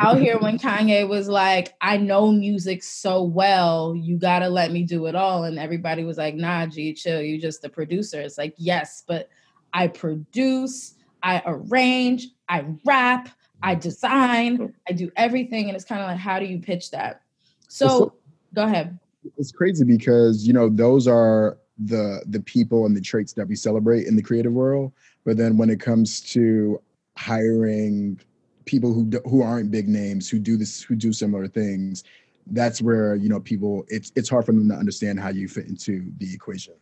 out 0.00 0.18
here 0.18 0.38
when 0.38 0.58
Kanye 0.58 1.08
was 1.08 1.28
like, 1.28 1.74
I 1.80 1.96
know 1.96 2.32
music 2.32 2.82
so 2.82 3.22
well, 3.22 3.94
you 3.96 4.16
gotta 4.16 4.48
let 4.48 4.72
me 4.72 4.82
do 4.82 5.06
it 5.06 5.14
all. 5.14 5.44
And 5.44 5.58
everybody 5.58 6.04
was 6.04 6.18
like, 6.18 6.34
nah, 6.34 6.66
G, 6.66 6.92
chill, 6.94 7.22
you 7.22 7.40
just 7.40 7.62
the 7.62 7.68
producer. 7.68 8.20
It's 8.20 8.38
like, 8.38 8.54
yes, 8.56 9.04
but 9.06 9.28
I 9.72 9.88
produce, 9.88 10.94
I 11.22 11.42
arrange, 11.46 12.28
I 12.48 12.64
rap, 12.84 13.28
I 13.62 13.74
design, 13.74 14.58
oh. 14.60 14.70
I 14.88 14.92
do 14.92 15.10
everything. 15.16 15.68
And 15.68 15.76
it's 15.76 15.84
kind 15.84 16.02
of 16.02 16.08
like, 16.08 16.18
how 16.18 16.38
do 16.38 16.46
you 16.46 16.58
pitch 16.58 16.90
that? 16.90 17.22
So 17.68 18.14
go 18.54 18.64
ahead 18.64 18.98
it's 19.36 19.52
crazy 19.52 19.84
because 19.84 20.46
you 20.46 20.52
know 20.52 20.68
those 20.68 21.06
are 21.06 21.58
the 21.78 22.22
the 22.26 22.40
people 22.40 22.86
and 22.86 22.96
the 22.96 23.00
traits 23.00 23.32
that 23.34 23.48
we 23.48 23.54
celebrate 23.54 24.06
in 24.06 24.16
the 24.16 24.22
creative 24.22 24.52
world. 24.52 24.92
But 25.24 25.36
then 25.36 25.56
when 25.56 25.70
it 25.70 25.80
comes 25.80 26.20
to 26.32 26.80
hiring 27.16 28.20
people 28.64 28.92
who 28.92 29.10
who 29.24 29.42
aren't 29.42 29.70
big 29.70 29.88
names 29.88 30.28
who 30.28 30.38
do 30.38 30.56
this 30.56 30.82
who 30.82 30.94
do 30.94 31.12
similar 31.12 31.48
things 31.48 32.04
that's 32.48 32.80
where 32.80 33.14
you 33.16 33.28
know 33.28 33.40
people 33.40 33.84
it's 33.88 34.12
it's 34.16 34.28
hard 34.28 34.46
for 34.46 34.52
them 34.52 34.68
to 34.68 34.74
understand 34.74 35.20
how 35.20 35.28
you 35.28 35.48
fit 35.48 35.66
into 35.66 36.12
the 36.18 36.32
equation. 36.32 36.74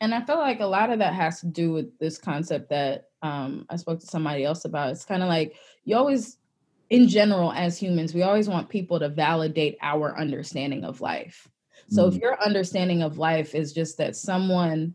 And 0.00 0.14
i 0.14 0.24
feel 0.24 0.38
like 0.38 0.60
a 0.60 0.66
lot 0.66 0.90
of 0.90 0.98
that 0.98 1.14
has 1.14 1.40
to 1.40 1.46
do 1.46 1.72
with 1.72 1.98
this 1.98 2.18
concept 2.18 2.70
that 2.70 3.10
um, 3.22 3.66
i 3.68 3.76
spoke 3.76 4.00
to 4.00 4.06
somebody 4.06 4.44
else 4.44 4.64
about. 4.64 4.90
It's 4.90 5.04
kind 5.04 5.22
of 5.22 5.28
like 5.28 5.56
you 5.84 5.96
always 5.96 6.38
in 6.90 7.08
general 7.08 7.52
as 7.52 7.78
humans 7.78 8.14
we 8.14 8.22
always 8.22 8.48
want 8.48 8.68
people 8.68 8.98
to 8.98 9.08
validate 9.08 9.76
our 9.82 10.18
understanding 10.18 10.84
of 10.84 11.00
life 11.00 11.48
so 11.88 12.06
mm-hmm. 12.06 12.16
if 12.16 12.22
your 12.22 12.42
understanding 12.42 13.02
of 13.02 13.18
life 13.18 13.54
is 13.54 13.72
just 13.72 13.98
that 13.98 14.16
someone 14.16 14.94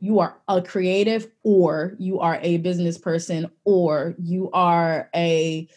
you 0.00 0.18
are 0.18 0.38
a 0.48 0.60
creative 0.60 1.28
or 1.42 1.94
you 1.98 2.20
are 2.20 2.38
a 2.42 2.58
business 2.58 2.98
person 2.98 3.50
or 3.64 4.14
you 4.18 4.50
are 4.52 5.08
a 5.14 5.68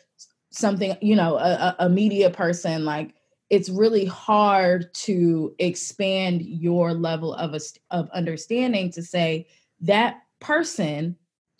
something 0.49 0.97
you 1.01 1.15
know 1.15 1.37
a, 1.37 1.75
a 1.79 1.89
media 1.89 2.29
person 2.29 2.83
like 2.83 3.13
it's 3.49 3.69
really 3.69 4.05
hard 4.05 4.93
to 4.93 5.55
expand 5.59 6.41
your 6.41 6.93
level 6.93 7.33
of 7.35 7.53
a, 7.53 7.59
of 7.91 8.09
understanding 8.09 8.91
to 8.91 9.01
say 9.01 9.47
that 9.79 10.21
person 10.39 11.15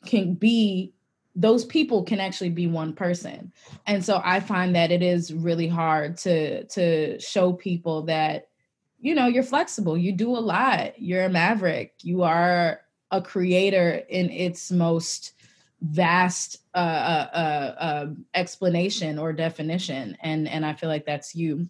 can 0.05 0.33
be 0.33 0.93
those 1.35 1.63
people 1.63 2.03
can 2.03 2.19
actually 2.19 2.49
be 2.49 2.67
one 2.67 2.91
person 2.93 3.51
and 3.85 4.03
so 4.03 4.21
i 4.25 4.39
find 4.39 4.75
that 4.75 4.91
it 4.91 5.01
is 5.01 5.33
really 5.33 5.67
hard 5.67 6.17
to 6.17 6.65
to 6.65 7.19
show 7.19 7.53
people 7.53 8.01
that 8.01 8.49
you 8.99 9.13
know, 9.15 9.27
you're 9.27 9.43
flexible. 9.43 9.97
You 9.97 10.11
do 10.11 10.29
a 10.29 10.39
lot. 10.39 10.99
You're 10.99 11.25
a 11.25 11.29
maverick. 11.29 11.93
You 12.01 12.23
are 12.23 12.81
a 13.11 13.21
creator 13.21 14.03
in 14.09 14.29
its 14.29 14.71
most 14.71 15.33
vast 15.81 16.57
uh, 16.73 16.77
uh, 16.77 17.29
uh, 17.33 17.75
uh, 17.79 18.07
explanation 18.33 19.19
or 19.19 19.31
definition, 19.33 20.17
and 20.21 20.47
and 20.47 20.65
I 20.65 20.73
feel 20.73 20.89
like 20.89 21.05
that's 21.05 21.35
you. 21.35 21.67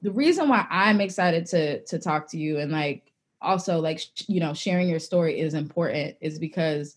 The 0.00 0.10
reason 0.10 0.48
why 0.48 0.66
I'm 0.70 1.00
excited 1.00 1.46
to 1.46 1.84
to 1.84 1.98
talk 1.98 2.28
to 2.30 2.38
you 2.38 2.58
and 2.58 2.72
like 2.72 3.12
also 3.40 3.78
like 3.80 3.98
sh- 3.98 4.24
you 4.26 4.40
know 4.40 4.54
sharing 4.54 4.88
your 4.88 4.98
story 4.98 5.38
is 5.38 5.54
important 5.54 6.16
is 6.20 6.38
because 6.38 6.96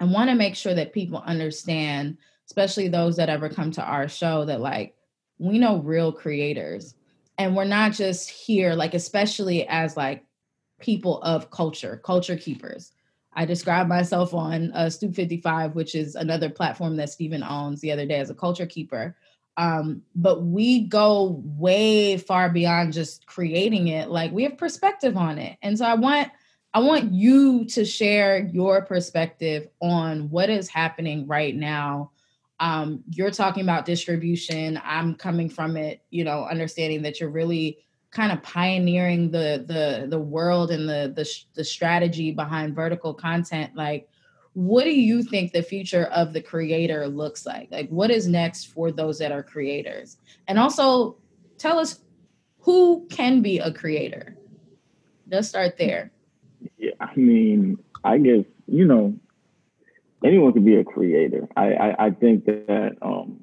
I 0.00 0.04
want 0.04 0.30
to 0.30 0.36
make 0.36 0.54
sure 0.54 0.74
that 0.74 0.92
people 0.92 1.22
understand, 1.26 2.16
especially 2.46 2.88
those 2.88 3.16
that 3.16 3.28
ever 3.28 3.48
come 3.48 3.70
to 3.72 3.82
our 3.82 4.08
show, 4.08 4.44
that 4.46 4.60
like 4.60 4.94
we 5.38 5.58
know 5.58 5.78
real 5.78 6.12
creators 6.12 6.94
and 7.38 7.56
we're 7.56 7.64
not 7.64 7.92
just 7.92 8.28
here 8.28 8.74
like 8.74 8.94
especially 8.94 9.66
as 9.68 9.96
like 9.96 10.24
people 10.80 11.22
of 11.22 11.50
culture 11.50 12.00
culture 12.04 12.36
keepers. 12.36 12.92
I 13.34 13.44
described 13.44 13.88
myself 13.88 14.34
on 14.34 14.72
uh, 14.72 14.90
stoop 14.90 15.14
55 15.14 15.74
which 15.74 15.94
is 15.94 16.14
another 16.14 16.50
platform 16.50 16.96
that 16.96 17.10
stephen 17.10 17.42
owns 17.42 17.80
the 17.80 17.92
other 17.92 18.06
day 18.06 18.18
as 18.18 18.30
a 18.30 18.34
culture 18.34 18.66
keeper. 18.66 19.16
Um, 19.56 20.02
but 20.14 20.44
we 20.44 20.84
go 20.84 21.42
way 21.44 22.16
far 22.16 22.48
beyond 22.48 22.92
just 22.92 23.26
creating 23.26 23.88
it 23.88 24.08
like 24.08 24.30
we 24.32 24.44
have 24.44 24.58
perspective 24.58 25.16
on 25.16 25.38
it. 25.38 25.56
And 25.62 25.78
so 25.78 25.84
i 25.84 25.94
want 25.94 26.28
i 26.74 26.80
want 26.80 27.12
you 27.12 27.64
to 27.66 27.84
share 27.84 28.46
your 28.52 28.82
perspective 28.82 29.68
on 29.80 30.28
what 30.30 30.50
is 30.50 30.68
happening 30.68 31.26
right 31.26 31.54
now 31.54 32.10
um, 32.60 33.04
you're 33.10 33.30
talking 33.30 33.62
about 33.62 33.84
distribution. 33.84 34.80
I'm 34.84 35.14
coming 35.14 35.48
from 35.48 35.76
it 35.76 36.02
you 36.10 36.24
know 36.24 36.44
understanding 36.44 37.02
that 37.02 37.20
you're 37.20 37.30
really 37.30 37.78
kind 38.10 38.32
of 38.32 38.42
pioneering 38.42 39.30
the 39.30 39.64
the 39.66 40.06
the 40.08 40.18
world 40.18 40.70
and 40.70 40.88
the 40.88 41.12
the, 41.14 41.28
the 41.54 41.64
strategy 41.64 42.32
behind 42.32 42.74
vertical 42.74 43.14
content. 43.14 43.74
Like 43.74 44.08
what 44.54 44.84
do 44.84 44.90
you 44.90 45.22
think 45.22 45.52
the 45.52 45.62
future 45.62 46.06
of 46.06 46.32
the 46.32 46.40
creator 46.40 47.06
looks 47.06 47.46
like? 47.46 47.68
Like 47.70 47.88
what 47.90 48.10
is 48.10 48.26
next 48.26 48.66
for 48.66 48.90
those 48.90 49.18
that 49.18 49.30
are 49.30 49.42
creators? 49.42 50.16
And 50.48 50.58
also 50.58 51.16
tell 51.58 51.78
us 51.78 52.00
who 52.60 53.06
can 53.08 53.40
be 53.40 53.58
a 53.58 53.72
creator. 53.72 54.36
Let's 55.30 55.48
start 55.48 55.76
there. 55.78 56.10
Yeah 56.76 56.92
i 57.00 57.14
mean 57.14 57.78
i 58.04 58.18
guess 58.18 58.44
you 58.66 58.84
know 58.84 59.14
anyone 60.24 60.52
can 60.52 60.64
be 60.64 60.76
a 60.76 60.84
creator. 60.84 61.48
I, 61.56 61.72
I, 61.72 62.06
I 62.06 62.10
think 62.10 62.46
that 62.46 62.96
um, 63.02 63.40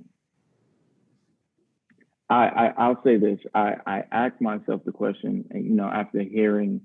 I, 2.30 2.72
I 2.78 2.88
will 2.88 3.02
say 3.04 3.18
this. 3.18 3.40
I, 3.54 3.76
I 3.86 4.04
ask 4.12 4.40
myself 4.42 4.82
the 4.86 4.92
question, 4.92 5.46
you 5.54 5.76
know, 5.76 5.88
after 5.88 6.22
hearing 6.22 6.82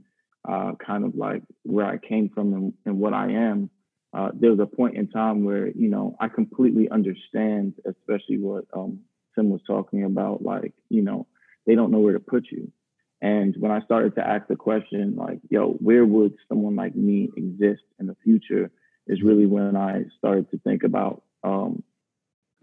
uh, 0.49 0.73
kind 0.85 1.05
of 1.05 1.15
like 1.15 1.43
where 1.63 1.87
I 1.87 1.99
came 1.99 2.31
from 2.31 2.53
and, 2.53 2.73
and 2.85 2.99
what 2.99 3.15
I 3.15 3.33
am, 3.33 3.71
uh, 4.13 4.31
there 4.35 4.51
was 4.51 4.61
a 4.61 4.67
point 4.67 4.97
in 4.97 5.09
time 5.09 5.45
where 5.45 5.69
you 5.69 5.89
know 5.89 6.17
I 6.19 6.29
completely 6.29 6.89
understand, 6.91 7.75
especially 7.87 8.39
what 8.39 8.65
um, 8.75 9.01
Tim 9.35 9.51
was 9.51 9.61
talking 9.67 10.05
about. 10.05 10.43
Like 10.43 10.73
you 10.89 11.03
know, 11.03 11.27
they 11.67 11.77
don't 11.77 11.93
know 11.93 12.01
where 12.01 12.15
to 12.15 12.21
put 12.21 12.47
you. 12.51 12.73
And 13.23 13.55
when 13.59 13.71
I 13.71 13.83
started 13.83 14.15
to 14.17 14.27
ask 14.27 14.49
the 14.49 14.57
question, 14.57 15.15
like, 15.15 15.41
yo, 15.49 15.73
where 15.75 16.05
would 16.05 16.35
someone 16.49 16.75
like 16.75 16.97
me 16.97 17.31
exist 17.37 17.83
in 18.01 18.07
the 18.07 18.17
future? 18.25 18.71
Is 19.11 19.23
really 19.23 19.47
when 19.47 19.77
I 19.77 20.05
started 20.19 20.51
to 20.53 20.59
think 20.59 20.85
about 20.85 21.23
um, 21.43 21.83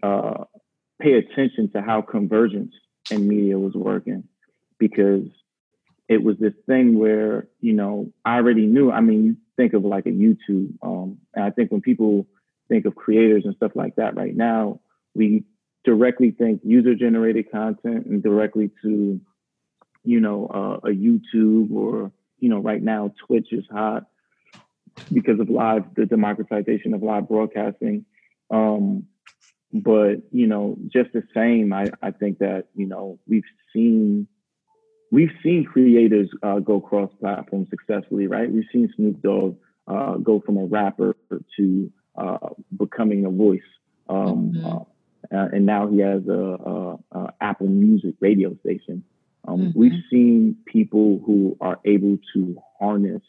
uh, 0.02 0.44
pay 1.00 1.14
attention 1.14 1.70
to 1.72 1.82
how 1.82 2.00
convergence 2.00 2.72
in 3.10 3.28
media 3.28 3.58
was 3.58 3.74
working 3.74 4.24
because 4.78 5.26
it 6.08 6.22
was 6.22 6.36
this 6.38 6.54
thing 6.66 6.98
where 6.98 7.48
you 7.60 7.74
know 7.74 8.12
I 8.24 8.36
already 8.36 8.66
knew. 8.66 8.90
I 8.90 9.00
mean, 9.00 9.24
you 9.24 9.36
think 9.56 9.74
of 9.74 9.84
like 9.84 10.06
a 10.06 10.10
YouTube, 10.10 10.72
um, 10.82 11.18
and 11.34 11.44
I 11.44 11.50
think 11.50 11.70
when 11.70 11.82
people 11.82 12.26
think 12.68 12.86
of 12.86 12.94
creators 12.94 13.44
and 13.44 13.54
stuff 13.56 13.72
like 13.74 13.96
that 13.96 14.16
right 14.16 14.34
now, 14.34 14.80
we 15.14 15.44
directly 15.84 16.30
think 16.30 16.62
user 16.64 16.94
generated 16.94 17.50
content 17.50 18.06
and 18.06 18.22
directly 18.22 18.70
to 18.82 19.20
you 20.02 20.20
know 20.20 20.46
uh, 20.46 20.88
a 20.88 20.92
YouTube 20.92 21.72
or 21.72 22.10
you 22.38 22.48
know 22.48 22.58
right 22.58 22.82
now 22.82 23.12
Twitch 23.26 23.48
is 23.52 23.64
hot 23.70 24.04
because 25.12 25.40
of 25.40 25.48
live, 25.48 25.84
the 25.94 26.06
democratization 26.06 26.94
of 26.94 27.02
live 27.02 27.28
broadcasting. 27.28 28.04
Um, 28.50 29.04
but 29.72 30.22
you 30.30 30.46
know, 30.46 30.76
just 30.88 31.12
the 31.12 31.22
same, 31.34 31.72
I, 31.72 31.86
I 32.02 32.10
think 32.10 32.38
that 32.38 32.68
you 32.74 32.86
know 32.86 33.18
we've 33.26 33.44
seen 33.72 34.26
we've 35.10 35.32
seen 35.42 35.64
creators 35.64 36.30
uh, 36.42 36.58
go 36.60 36.80
cross 36.80 37.10
platform 37.20 37.66
successfully, 37.68 38.26
right? 38.26 38.50
We've 38.50 38.64
seen 38.72 38.92
Snoop 38.96 39.22
Dogg 39.22 39.56
uh, 39.86 40.16
go 40.16 40.40
from 40.40 40.56
a 40.56 40.64
rapper 40.64 41.16
to 41.56 41.92
uh, 42.16 42.38
becoming 42.76 43.26
a 43.26 43.30
voice, 43.30 43.60
um, 44.08 44.52
mm-hmm. 44.54 44.78
Uh, 45.30 45.48
and 45.52 45.66
now 45.66 45.86
he 45.88 45.98
has 45.98 46.26
a, 46.28 46.32
a, 46.32 46.98
a, 47.12 47.34
Apple 47.40 47.66
Music 47.66 48.14
radio 48.20 48.56
station. 48.60 49.04
Um, 49.46 49.58
mm-hmm. 49.58 49.78
We've 49.78 50.00
seen 50.10 50.56
people 50.64 51.20
who 51.26 51.56
are 51.60 51.78
able 51.84 52.18
to 52.34 52.56
harness 52.78 53.22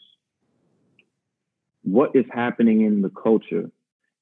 what 1.82 2.14
is 2.14 2.24
happening 2.32 2.82
in 2.82 3.02
the 3.02 3.10
culture 3.10 3.70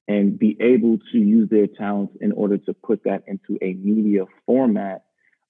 and 0.07 0.39
be 0.39 0.57
able 0.59 0.97
to 1.11 1.17
use 1.17 1.49
their 1.49 1.67
talents 1.67 2.15
in 2.19 2.31
order 2.31 2.57
to 2.57 2.73
put 2.73 3.03
that 3.03 3.23
into 3.27 3.57
a 3.61 3.73
media 3.73 4.25
format 4.45 5.03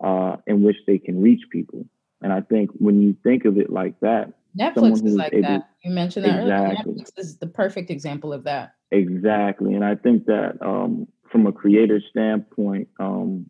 uh, 0.03 0.35
in 0.47 0.63
which 0.63 0.75
they 0.85 0.97
can 0.97 1.21
reach 1.21 1.41
people. 1.49 1.85
And 2.21 2.33
I 2.33 2.41
think 2.41 2.71
when 2.73 3.01
you 3.01 3.15
think 3.23 3.45
of 3.45 3.57
it 3.57 3.71
like 3.71 3.99
that, 4.01 4.33
Netflix 4.59 5.05
is 5.05 5.15
like 5.15 5.33
able, 5.33 5.43
that. 5.43 5.69
You 5.83 5.91
mentioned 5.91 6.25
that 6.25 6.41
exactly. 6.41 6.93
earlier. 6.93 7.03
Netflix 7.03 7.11
is 7.17 7.37
the 7.37 7.47
perfect 7.47 7.89
example 7.89 8.33
of 8.33 8.43
that. 8.43 8.73
Exactly, 8.91 9.75
and 9.75 9.85
I 9.85 9.95
think 9.95 10.25
that 10.25 10.57
um, 10.61 11.07
from 11.31 11.45
a 11.45 11.51
creator 11.51 12.01
standpoint, 12.09 12.89
um, 12.99 13.45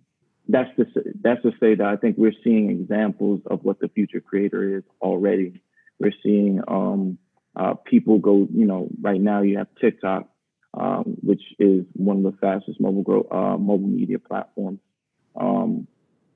that's 0.50 0.70
to 0.76 0.86
say, 0.94 1.02
that's 1.22 1.42
to 1.44 1.52
say 1.60 1.76
that 1.76 1.88
I 1.88 1.96
think 1.96 2.18
we're 2.18 2.34
seeing 2.44 2.70
examples 2.70 3.42
of 3.50 3.64
what 3.64 3.80
the 3.80 3.88
future 3.88 4.20
creator 4.20 4.78
is 4.78 4.84
already. 5.02 5.62
We're 6.00 6.14
seeing 6.22 6.62
um, 6.68 7.18
uh, 7.56 7.74
people 7.74 8.20
go, 8.20 8.48
you 8.54 8.66
know, 8.66 8.90
right 9.02 9.20
now 9.20 9.42
you 9.42 9.58
have 9.58 9.68
TikTok, 9.80 10.28
um, 10.74 11.18
which 11.22 11.42
is 11.58 11.86
one 11.94 12.18
of 12.18 12.24
the 12.24 12.38
fastest 12.40 12.80
mobile 12.80 13.04
grow, 13.04 13.28
uh, 13.32 13.58
mobile 13.58 13.88
media 13.88 14.20
platforms 14.20 14.80
um, 15.36 15.88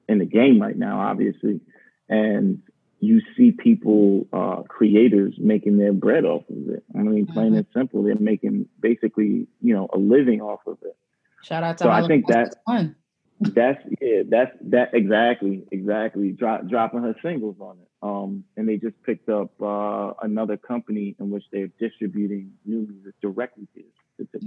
in 0.08 0.20
the 0.20 0.26
game 0.26 0.62
right 0.62 0.78
now, 0.78 1.00
obviously, 1.00 1.62
and 2.10 2.62
you 3.00 3.22
see 3.36 3.52
people, 3.52 4.28
uh, 4.32 4.64
creators 4.64 5.36
making 5.38 5.78
their 5.78 5.92
bread 5.92 6.24
off 6.24 6.44
of 6.50 6.70
it. 6.70 6.84
I 6.96 7.00
mean, 7.00 7.28
plain 7.28 7.48
mm-hmm. 7.48 7.56
and 7.58 7.66
simple, 7.76 8.04
they're 8.04 8.16
making 8.16 8.68
basically, 8.80 9.48
you 9.62 9.74
know, 9.74 9.90
a 9.94 9.98
living 9.98 10.42
off 10.42 10.62
of 10.66 10.78
it. 10.84 10.96
Shout 11.44 11.64
out 11.64 11.78
to 11.80 11.84
so 11.84 11.90
I 11.90 12.08
think 12.08 12.28
that 12.28 12.56
fun. 12.66 12.96
That's 13.42 13.84
yeah, 14.00 14.22
that's 14.30 14.52
that 14.70 14.94
exactly, 14.94 15.64
exactly. 15.70 16.32
Drop, 16.32 16.66
dropping 16.68 17.02
her 17.02 17.16
singles 17.22 17.58
on 17.60 17.78
it. 17.82 17.90
Um, 18.04 18.44
and 18.58 18.68
they 18.68 18.76
just 18.76 19.02
picked 19.04 19.30
up 19.30 19.50
uh, 19.62 20.12
another 20.22 20.58
company 20.58 21.16
in 21.20 21.30
which 21.30 21.46
they're 21.54 21.70
distributing 21.80 22.52
new 22.66 22.86
music 22.86 23.14
directly 23.22 23.66
to. 23.76 23.84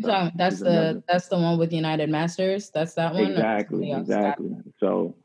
So 0.03 0.31
that's 0.37 0.61
the 0.61 0.69
another. 0.69 1.03
that's 1.09 1.29
the 1.29 1.38
one 1.38 1.59
with 1.59 1.73
United 1.73 2.11
Masters. 2.11 2.71
That's 2.71 2.92
that 2.95 3.14
one. 3.14 3.25
Exactly, 3.25 3.92
exactly. 3.92 4.57
So, 4.79 5.16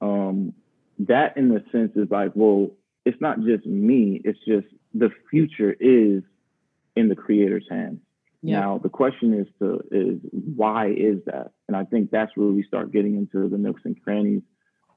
um, 0.00 0.54
that 1.00 1.36
in 1.36 1.50
the 1.50 1.62
sense 1.70 1.92
is 1.94 2.10
like, 2.10 2.32
well, 2.34 2.70
it's 3.04 3.20
not 3.20 3.40
just 3.42 3.66
me. 3.66 4.22
It's 4.24 4.38
just 4.48 4.66
the 4.94 5.10
future 5.30 5.76
is 5.78 6.22
in 6.96 7.08
the 7.08 7.14
creator's 7.16 7.66
hands. 7.70 8.00
Yeah. 8.42 8.60
Now 8.60 8.78
the 8.78 8.88
question 8.88 9.34
is 9.34 9.46
to 9.58 9.80
is 9.90 10.20
why 10.32 10.88
is 10.88 11.18
that? 11.26 11.50
And 11.68 11.76
I 11.76 11.84
think 11.84 12.10
that's 12.10 12.32
where 12.34 12.48
we 12.48 12.62
start 12.62 12.92
getting 12.92 13.16
into 13.16 13.46
the 13.48 13.58
nooks 13.58 13.82
and 13.84 14.02
crannies 14.02 14.42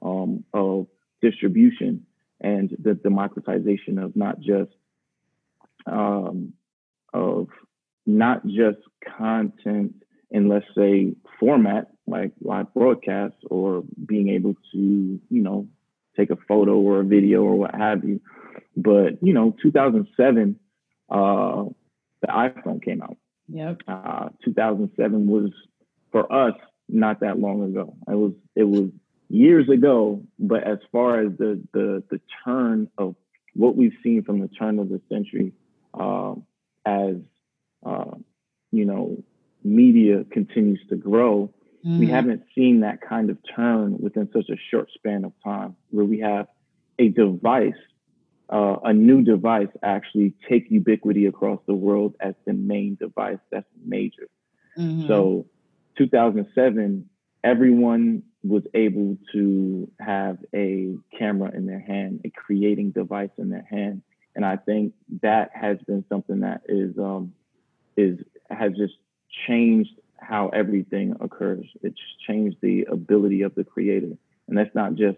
um, 0.01 0.45
of 0.53 0.87
distribution 1.21 2.05
and 2.41 2.75
the 2.81 2.93
democratization 2.93 3.97
of 3.97 4.15
not 4.15 4.39
just 4.39 4.71
um, 5.85 6.53
of 7.13 7.47
not 8.05 8.45
just 8.45 8.79
content 9.17 9.93
in 10.29 10.47
let's 10.47 10.65
say 10.75 11.13
format 11.39 11.87
like 12.07 12.31
live 12.41 12.73
broadcasts 12.73 13.39
or 13.49 13.83
being 14.05 14.29
able 14.29 14.55
to 14.71 15.19
you 15.29 15.41
know 15.41 15.67
take 16.17 16.29
a 16.29 16.37
photo 16.47 16.77
or 16.77 16.99
a 16.99 17.05
video 17.05 17.43
or 17.43 17.55
what 17.55 17.73
have 17.73 18.03
you 18.03 18.19
but 18.75 19.21
you 19.21 19.33
know 19.33 19.55
2007 19.61 20.59
uh, 21.09 21.63
the 22.21 22.27
iphone 22.27 22.83
came 22.83 23.01
out 23.01 23.17
Yep. 23.51 23.81
Uh, 23.87 24.29
2007 24.45 25.27
was 25.27 25.51
for 26.11 26.31
us 26.31 26.53
not 26.87 27.19
that 27.21 27.39
long 27.39 27.63
ago. 27.63 27.95
It 28.07 28.15
was 28.15 28.33
it 28.55 28.63
was 28.63 28.89
years 29.31 29.69
ago, 29.69 30.21
but 30.39 30.63
as 30.63 30.79
far 30.91 31.21
as 31.21 31.31
the 31.37 31.61
the 31.73 32.03
the 32.09 32.19
turn 32.43 32.89
of 32.97 33.15
what 33.53 33.75
we've 33.75 33.95
seen 34.03 34.23
from 34.23 34.39
the 34.39 34.47
turn 34.47 34.79
of 34.79 34.89
the 34.89 35.01
century, 35.09 35.53
uh, 35.93 36.35
as 36.85 37.15
uh, 37.85 38.15
you 38.71 38.85
know, 38.85 39.23
media 39.63 40.25
continues 40.31 40.79
to 40.89 40.95
grow, 40.95 41.53
mm. 41.85 41.99
we 41.99 42.07
haven't 42.07 42.43
seen 42.55 42.81
that 42.81 43.01
kind 43.01 43.29
of 43.29 43.37
turn 43.55 43.97
within 43.99 44.29
such 44.33 44.49
a 44.49 44.57
short 44.69 44.89
span 44.93 45.25
of 45.25 45.33
time, 45.43 45.75
where 45.89 46.05
we 46.05 46.19
have 46.19 46.47
a 46.99 47.09
device 47.09 47.73
uh, 48.51 48.77
a 48.83 48.93
new 48.93 49.21
device 49.21 49.69
actually 49.81 50.33
take 50.49 50.69
ubiquity 50.69 51.25
across 51.25 51.59
the 51.67 51.73
world 51.73 52.15
as 52.19 52.33
the 52.45 52.51
main 52.53 52.95
device 52.95 53.37
that's 53.49 53.65
major. 53.85 54.27
Mm-hmm. 54.77 55.07
So 55.07 55.45
2007, 55.97 57.09
everyone 57.43 58.23
was 58.43 58.63
able 58.73 59.17
to 59.33 59.89
have 59.99 60.37
a 60.53 60.95
camera 61.17 61.51
in 61.55 61.65
their 61.65 61.79
hand, 61.79 62.21
a 62.25 62.29
creating 62.29 62.91
device 62.91 63.29
in 63.37 63.49
their 63.49 63.67
hand. 63.69 64.01
And 64.35 64.45
I 64.45 64.57
think 64.57 64.93
that 65.21 65.51
has 65.53 65.77
been 65.85 66.05
something 66.09 66.39
that 66.39 66.61
is 66.67 66.97
um, 66.97 67.33
is 67.97 68.19
has 68.49 68.71
just 68.77 68.93
changed 69.47 69.91
how 70.17 70.49
everything 70.49 71.15
occurs. 71.19 71.65
It's 71.81 71.99
changed 72.27 72.57
the 72.61 72.85
ability 72.91 73.41
of 73.41 73.55
the 73.55 73.63
creator. 73.63 74.17
And 74.47 74.57
that's 74.57 74.73
not 74.75 74.95
just 74.95 75.17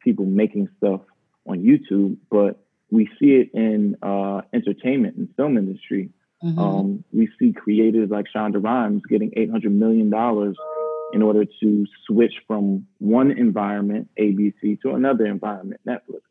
people 0.00 0.24
making 0.24 0.68
stuff 0.78 1.00
on 1.46 1.62
YouTube, 1.62 2.16
but 2.30 2.64
we 2.90 3.08
see 3.18 3.32
it 3.32 3.50
in 3.54 3.96
uh, 4.02 4.42
entertainment 4.52 5.16
and 5.16 5.28
film 5.36 5.58
industry. 5.58 6.10
Mm-hmm. 6.42 6.58
Um, 6.58 7.04
we 7.12 7.28
see 7.38 7.52
creators 7.52 8.10
like 8.10 8.26
Shonda 8.34 8.62
Rhimes 8.62 9.02
getting 9.08 9.30
$800 9.32 9.64
million 9.72 10.10
in 11.12 11.22
order 11.22 11.44
to 11.60 11.86
switch 12.06 12.34
from 12.46 12.86
one 12.98 13.30
environment, 13.30 14.08
ABC, 14.18 14.80
to 14.82 14.90
another 14.90 15.26
environment, 15.26 15.80
Netflix. 15.86 16.22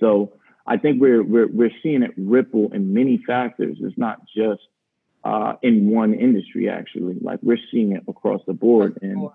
So 0.00 0.34
I 0.66 0.76
think 0.76 1.00
we're, 1.00 1.22
we're, 1.22 1.48
we're 1.48 1.72
seeing 1.82 2.02
it 2.02 2.12
ripple 2.16 2.72
in 2.72 2.92
many 2.92 3.22
factors. 3.26 3.78
It's 3.80 3.98
not 3.98 4.20
just 4.26 4.60
uh, 5.24 5.54
in 5.62 5.90
one 5.90 6.14
industry, 6.14 6.68
actually. 6.68 7.16
Like 7.20 7.40
we're 7.42 7.58
seeing 7.70 7.92
it 7.92 8.04
across 8.06 8.40
the 8.46 8.52
board. 8.52 8.98
And, 9.02 9.28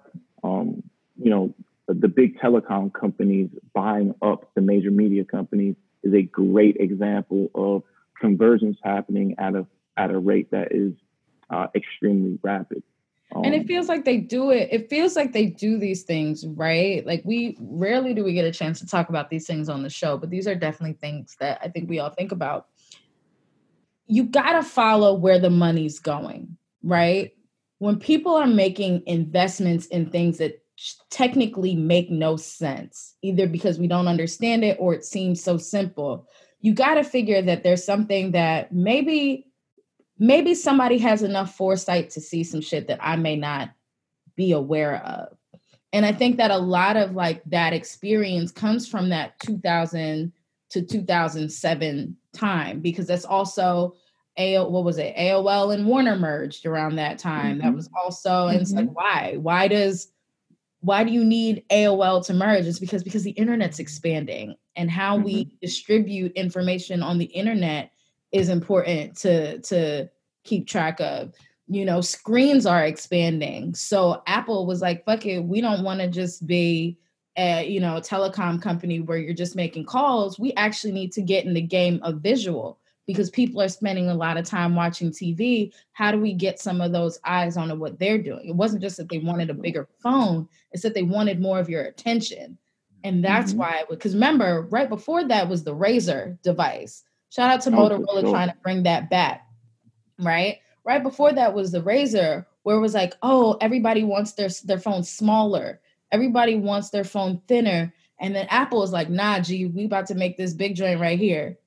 um, 0.44 0.84
you 1.22 1.30
know, 1.30 1.54
the 1.88 2.08
big 2.08 2.40
telecom 2.40 2.94
companies 2.94 3.50
buying 3.74 4.16
up 4.22 4.50
the 4.56 4.62
major 4.62 4.92
media 4.92 5.26
companies 5.26 5.76
is 6.02 6.14
a 6.14 6.22
great 6.22 6.78
example 6.78 7.50
of 7.54 7.84
conversions 8.20 8.78
happening 8.84 9.36
at 9.38 9.56
a 9.56 9.66
at 9.98 10.10
a 10.10 10.18
rate 10.18 10.52
that 10.52 10.72
is 10.72 10.94
uh, 11.50 11.68
extremely 11.76 12.40
rapid. 12.42 12.84
Um, 13.36 13.44
and 13.46 13.56
it 13.56 13.62
um, 13.62 13.68
feels 13.68 13.88
like 13.88 14.06
they 14.06 14.18
do 14.18 14.52
it. 14.52 14.70
It 14.72 14.90
feels 14.90 15.16
like 15.16 15.34
they 15.34 15.48
do 15.48 15.78
these 15.78 16.04
things, 16.04 16.46
right? 16.46 17.06
Like 17.06 17.22
we 17.26 17.58
rarely 17.60 18.14
do 18.14 18.24
we 18.24 18.34
get 18.34 18.46
a 18.46 18.52
chance 18.52 18.80
to 18.80 18.88
talk 18.88 19.10
about 19.10 19.30
these 19.30 19.48
things 19.48 19.70
on 19.70 19.84
the 19.84 19.90
show, 19.90 20.18
but 20.18 20.30
these 20.30 20.48
are 20.48 20.56
definitely 20.56 20.98
things 21.00 21.36
that 21.40 21.60
I 21.64 21.70
think 21.70 21.90
we 21.90 22.00
all 22.00 22.12
think 22.12 22.32
about. 22.32 22.68
You 24.06 24.26
got 24.26 24.54
to 24.54 24.64
follow 24.64 25.16
where 25.16 25.40
the 25.40 25.50
money's 25.50 26.00
going, 26.00 26.58
right? 26.84 27.32
When 27.80 28.00
people 28.00 28.36
are 28.36 28.48
making 28.48 29.04
investments 29.08 29.88
in 29.88 30.10
things 30.10 30.38
that 30.38 30.64
technically 31.10 31.76
make 31.76 32.10
no 32.10 32.36
sense, 32.36 33.16
either 33.22 33.48
because 33.48 33.80
we 33.80 33.88
don't 33.88 34.08
understand 34.08 34.64
it 34.64 34.78
or 34.80 34.94
it 34.94 35.06
seems 35.06 35.44
so 35.44 35.58
simple. 35.58 36.28
You 36.62 36.74
got 36.74 36.96
to 36.96 37.04
figure 37.04 37.42
that 37.42 37.64
there's 37.64 37.86
something 37.86 38.32
that 38.32 38.72
maybe 38.72 39.48
maybe 40.20 40.56
somebody 40.56 40.98
has 41.00 41.24
enough 41.24 41.56
foresight 41.56 42.10
to 42.12 42.22
see 42.22 42.44
some 42.44 42.62
shit 42.62 42.88
that 42.88 43.00
I 43.02 43.16
may 43.16 43.36
not 43.36 43.72
be 44.36 44.52
aware 44.52 45.04
of. 45.04 45.38
And 45.92 46.06
I 46.06 46.12
think 46.12 46.38
that 46.38 46.52
a 46.52 46.58
lot 46.58 46.98
of 46.98 47.14
like 47.14 47.44
that 47.46 47.74
experience 47.74 48.52
comes 48.52 48.88
from 48.88 49.10
that 49.10 49.40
2000 49.40 50.34
to 50.72 50.82
2007 50.82 52.18
time 52.34 52.80
because 52.80 53.06
that's 53.06 53.26
also 53.26 53.94
a 54.38 54.58
what 54.58 54.84
was 54.84 54.98
it 54.98 55.16
AOL 55.16 55.74
and 55.74 55.86
Warner 55.86 56.16
merged 56.16 56.66
around 56.66 56.96
that 56.96 57.20
time. 57.20 57.58
Mm-hmm. 57.58 57.68
That 57.68 57.76
was 57.76 57.90
also 57.96 58.48
and 58.48 58.60
it's 58.60 58.72
like 58.72 58.86
mm-hmm. 58.86 58.94
why 58.94 59.36
why 59.38 59.68
does 59.68 60.12
why 60.80 61.04
do 61.04 61.12
you 61.12 61.24
need 61.24 61.64
AOL 61.70 62.26
to 62.26 62.34
merge? 62.34 62.66
It's 62.66 62.80
because 62.80 63.04
because 63.04 63.24
the 63.24 63.32
internet's 63.32 63.78
expanding 63.78 64.56
and 64.76 64.90
how 64.90 65.16
mm-hmm. 65.16 65.26
we 65.26 65.58
distribute 65.62 66.32
information 66.34 67.04
on 67.04 67.20
the 67.20 67.26
internet 67.26 67.92
is 68.34 68.50
important 68.50 69.16
to 69.18 69.60
to 69.60 70.10
keep 70.44 70.68
track 70.68 71.00
of. 71.00 71.34
You 71.68 71.86
know, 71.86 72.02
screens 72.02 72.66
are 72.66 72.84
expanding. 72.84 73.74
So 73.74 74.22
Apple 74.28 74.66
was 74.66 74.82
like, 74.82 75.06
fuck 75.06 75.26
it, 75.26 75.40
we 75.40 75.62
don't 75.62 75.84
want 75.84 76.02
to 76.02 76.10
just 76.10 76.46
be 76.46 76.98
a 77.38 77.68
you 77.68 77.80
know 77.80 77.96
telecom 77.96 78.62
company 78.62 79.00
where 79.00 79.18
you're 79.18 79.34
just 79.34 79.56
making 79.56 79.86
calls. 79.86 80.38
We 80.38 80.54
actually 80.54 80.94
need 80.94 81.14
to 81.14 81.22
get 81.22 81.46
in 81.46 81.54
the 81.54 81.62
game 81.62 82.00
of 82.04 82.22
visual 82.22 82.80
because 83.06 83.30
people 83.30 83.62
are 83.62 83.70
spending 83.70 84.10
a 84.10 84.16
lot 84.16 84.38
of 84.38 84.46
time 84.46 84.76
watching 84.76 85.12
TV. 85.12 85.74
How 85.94 86.12
do 86.12 86.20
we 86.20 86.34
get 86.34 86.60
some 86.60 86.82
of 86.82 86.92
those 86.92 87.20
eyes 87.26 87.58
on 87.58 87.78
what 87.80 88.00
they're 88.00 88.22
doing? 88.22 88.48
It 88.48 88.56
wasn't 88.56 88.82
just 88.82 88.98
that 88.98 89.10
they 89.10 89.20
wanted 89.20 89.50
a 89.50 89.54
bigger 89.54 89.88
phone, 90.02 90.48
it's 90.72 90.84
that 90.84 90.94
they 90.94 91.04
wanted 91.04 91.42
more 91.42 91.60
of 91.60 91.70
your 91.70 91.84
attention. 91.84 92.58
And 93.06 93.24
that's 93.24 93.52
mm-hmm. 93.52 93.60
why, 93.60 93.84
because 93.90 94.14
remember, 94.14 94.68
right 94.72 94.88
before 94.88 95.26
that 95.26 95.50
was 95.50 95.64
the 95.64 95.76
Razr 95.76 96.42
device. 96.42 97.04
Shout 97.34 97.50
out 97.50 97.62
to 97.62 97.72
oh, 97.72 97.90
Motorola 97.90 98.22
sure. 98.22 98.30
trying 98.30 98.50
to 98.50 98.56
bring 98.62 98.84
that 98.84 99.10
back, 99.10 99.48
right? 100.20 100.60
Right 100.84 101.02
before 101.02 101.34
that 101.34 101.56
was 101.56 101.72
the 101.72 101.82
Razr, 101.82 102.46
where 102.62 102.76
it 102.76 102.80
was 102.80 102.94
like, 102.94 103.16
oh, 103.24 103.58
everybody 103.60 104.04
wants 104.04 104.34
their, 104.34 104.50
their 104.66 104.80
phone 104.80 105.04
smaller, 105.04 105.82
everybody 106.12 106.56
wants 106.56 106.92
their 106.92 107.04
phone 107.04 107.42
thinner. 107.48 107.92
And 108.20 108.36
then 108.36 108.46
Apple 108.52 108.84
is 108.84 108.92
like, 108.92 109.10
nah, 109.10 109.40
G, 109.40 109.66
we 109.66 109.86
about 109.86 110.06
to 110.08 110.16
make 110.16 110.38
this 110.38 110.54
big 110.54 110.76
joint 110.76 111.00
right 111.00 111.18
here. 111.18 111.58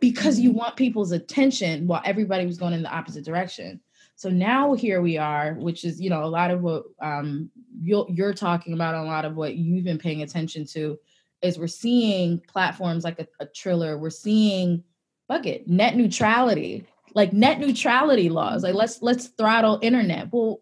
Because 0.00 0.40
you 0.40 0.50
mm-hmm. 0.50 0.58
want 0.58 0.76
people's 0.76 1.12
attention 1.12 1.86
while 1.86 2.02
everybody 2.04 2.44
was 2.44 2.58
going 2.58 2.72
in 2.72 2.82
the 2.82 2.92
opposite 2.92 3.24
direction. 3.24 3.80
So 4.16 4.30
now 4.30 4.74
here 4.74 5.00
we 5.00 5.16
are, 5.16 5.54
which 5.54 5.84
is, 5.84 6.00
you 6.00 6.10
know, 6.10 6.24
a 6.24 6.26
lot 6.26 6.50
of 6.50 6.60
what 6.60 6.86
um, 7.00 7.50
you're, 7.80 8.06
you're 8.10 8.34
talking 8.34 8.72
about, 8.72 8.96
a 8.96 9.02
lot 9.02 9.24
of 9.24 9.36
what 9.36 9.54
you've 9.54 9.84
been 9.84 9.98
paying 9.98 10.22
attention 10.22 10.66
to 10.72 10.98
is 11.42 11.58
we're 11.58 11.66
seeing 11.66 12.40
platforms 12.40 13.04
like 13.04 13.18
a, 13.18 13.26
a 13.40 13.46
Triller, 13.46 13.98
we're 13.98 14.10
seeing 14.10 14.82
bucket 15.28 15.66
net 15.68 15.96
neutrality, 15.96 16.86
like 17.14 17.32
net 17.32 17.58
neutrality 17.58 18.28
laws. 18.28 18.62
Like 18.62 18.74
let's 18.74 19.02
let's 19.02 19.28
throttle 19.28 19.78
internet. 19.82 20.32
Well, 20.32 20.60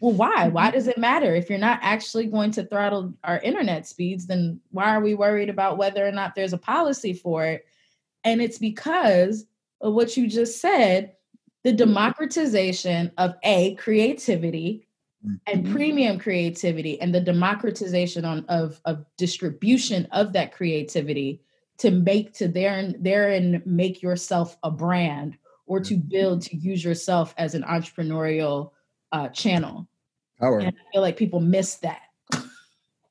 well, 0.00 0.12
why? 0.12 0.48
Why 0.48 0.66
mm-hmm. 0.66 0.74
does 0.74 0.88
it 0.88 0.98
matter 0.98 1.34
if 1.34 1.48
you're 1.48 1.58
not 1.58 1.78
actually 1.82 2.26
going 2.26 2.50
to 2.52 2.64
throttle 2.64 3.14
our 3.24 3.38
internet 3.40 3.86
speeds? 3.86 4.26
Then 4.26 4.60
why 4.70 4.94
are 4.94 5.00
we 5.00 5.14
worried 5.14 5.48
about 5.48 5.78
whether 5.78 6.06
or 6.06 6.12
not 6.12 6.34
there's 6.34 6.52
a 6.52 6.58
policy 6.58 7.12
for 7.12 7.44
it? 7.46 7.66
And 8.24 8.42
it's 8.42 8.58
because 8.58 9.46
of 9.80 9.94
what 9.94 10.16
you 10.16 10.28
just 10.28 10.60
said 10.60 11.12
the 11.64 11.70
mm-hmm. 11.70 11.78
democratization 11.78 13.10
of 13.18 13.34
a 13.42 13.74
creativity 13.74 14.85
and 15.46 15.64
mm-hmm. 15.64 15.72
premium 15.72 16.18
creativity 16.18 17.00
and 17.00 17.14
the 17.14 17.20
democratization 17.20 18.24
on, 18.24 18.44
of, 18.48 18.80
of 18.84 19.04
distribution 19.16 20.06
of 20.12 20.32
that 20.32 20.52
creativity 20.52 21.40
to 21.78 21.90
make 21.90 22.32
to 22.32 22.48
there 22.48 22.92
there 22.98 23.32
and 23.32 23.64
make 23.66 24.02
yourself 24.02 24.56
a 24.62 24.70
brand 24.70 25.36
or 25.66 25.80
to 25.80 25.96
build 25.96 26.42
to 26.42 26.56
use 26.56 26.84
yourself 26.84 27.34
as 27.38 27.54
an 27.54 27.62
entrepreneurial 27.64 28.70
uh, 29.12 29.28
channel. 29.28 29.86
Power. 30.40 30.60
And 30.60 30.68
I 30.68 30.92
feel 30.92 31.02
like 31.02 31.16
people 31.16 31.40
miss 31.40 31.76
that. 31.76 32.02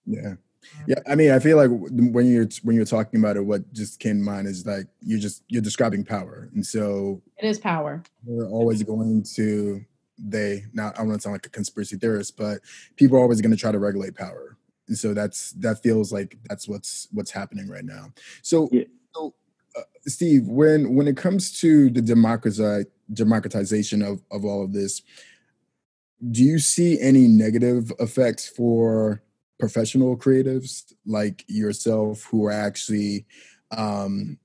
yeah. 0.05 0.35
Yeah, 0.87 0.99
I 1.07 1.13
mean, 1.13 1.31
I 1.31 1.37
feel 1.37 1.57
like 1.57 1.69
when 1.69 2.27
you're 2.27 2.47
when 2.63 2.75
you're 2.75 2.85
talking 2.85 3.19
about 3.19 3.37
it, 3.37 3.45
what 3.45 3.71
just 3.71 3.99
came 3.99 4.17
to 4.17 4.23
mind 4.23 4.47
is 4.47 4.65
like 4.65 4.87
you're 4.99 5.19
just 5.19 5.43
you're 5.47 5.61
describing 5.61 6.03
power, 6.03 6.49
and 6.55 6.65
so 6.65 7.21
it 7.37 7.45
is 7.45 7.59
power. 7.59 8.01
We're 8.23 8.49
always 8.49 8.81
going 8.81 9.23
to 9.35 9.85
they. 10.17 10.65
Not 10.73 10.95
I 10.95 10.99
don't 10.99 11.09
want 11.09 11.21
to 11.21 11.23
sound 11.23 11.33
like 11.33 11.45
a 11.45 11.49
conspiracy 11.49 11.97
theorist, 11.97 12.37
but 12.37 12.59
people 12.95 13.17
are 13.17 13.21
always 13.21 13.41
going 13.41 13.51
to 13.51 13.57
try 13.57 13.71
to 13.71 13.79
regulate 13.79 14.15
power, 14.15 14.57
and 14.87 14.97
so 14.97 15.13
that's 15.13 15.51
that 15.53 15.81
feels 15.81 16.11
like 16.11 16.37
that's 16.49 16.67
what's 16.67 17.07
what's 17.11 17.31
happening 17.31 17.67
right 17.67 17.85
now. 17.85 18.11
So, 18.41 18.69
yeah. 18.71 18.83
so 19.13 19.33
uh, 19.77 19.81
Steve, 20.07 20.47
when 20.47 20.95
when 20.95 21.07
it 21.07 21.17
comes 21.17 21.59
to 21.59 21.89
the 21.89 22.01
democratize 22.01 22.85
democratization 23.13 24.01
of 24.01 24.21
of 24.31 24.45
all 24.45 24.63
of 24.63 24.73
this, 24.73 25.01
do 26.31 26.43
you 26.43 26.59
see 26.59 26.99
any 26.99 27.27
negative 27.27 27.91
effects 27.99 28.47
for 28.47 29.21
professional 29.59 30.17
creatives 30.17 30.93
like 31.05 31.45
yourself 31.47 32.23
who 32.23 32.45
are 32.45 32.51
actually 32.51 33.25
um, 33.75 34.37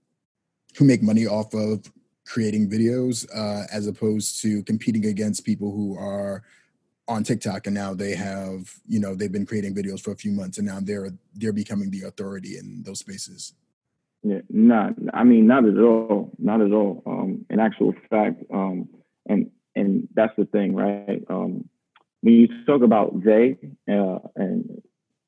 who 0.76 0.84
make 0.84 1.02
money 1.02 1.26
off 1.26 1.52
of 1.54 1.90
creating 2.30 2.70
videos 2.70 3.26
uh, 3.34 3.66
as 3.72 3.88
opposed 3.88 4.40
to 4.40 4.62
competing 4.62 5.06
against 5.06 5.44
people 5.44 5.72
who 5.72 5.98
are 5.98 6.44
on 7.08 7.24
TikTok 7.24 7.66
and 7.66 7.74
now 7.74 7.92
they 7.92 8.14
have 8.14 8.72
you 8.86 9.00
know 9.00 9.16
they've 9.16 9.32
been 9.32 9.44
creating 9.44 9.74
videos 9.74 10.00
for 10.00 10.12
a 10.12 10.16
few 10.16 10.30
months 10.30 10.58
and 10.58 10.66
now 10.66 10.78
they're 10.80 11.10
they're 11.34 11.52
becoming 11.52 11.90
the 11.90 12.02
authority 12.02 12.56
in 12.56 12.84
those 12.84 13.00
spaces. 13.00 13.52
Yeah, 14.22 14.42
not 14.48 14.94
I 15.12 15.24
mean 15.24 15.48
not 15.48 15.64
at 15.64 15.76
all, 15.76 16.30
not 16.38 16.60
at 16.60 16.72
all. 16.72 17.02
Um, 17.04 17.46
in 17.50 17.58
actual 17.58 17.94
fact, 18.08 18.44
um, 18.52 18.88
and 19.26 19.50
and 19.74 20.08
that's 20.14 20.36
the 20.36 20.44
thing, 20.44 20.74
right? 20.76 21.24
Um, 21.28 21.68
when 22.20 22.34
you 22.34 22.48
talk 22.64 22.82
about 22.82 23.24
they 23.24 23.56
uh, 23.90 24.18
and 24.36 24.80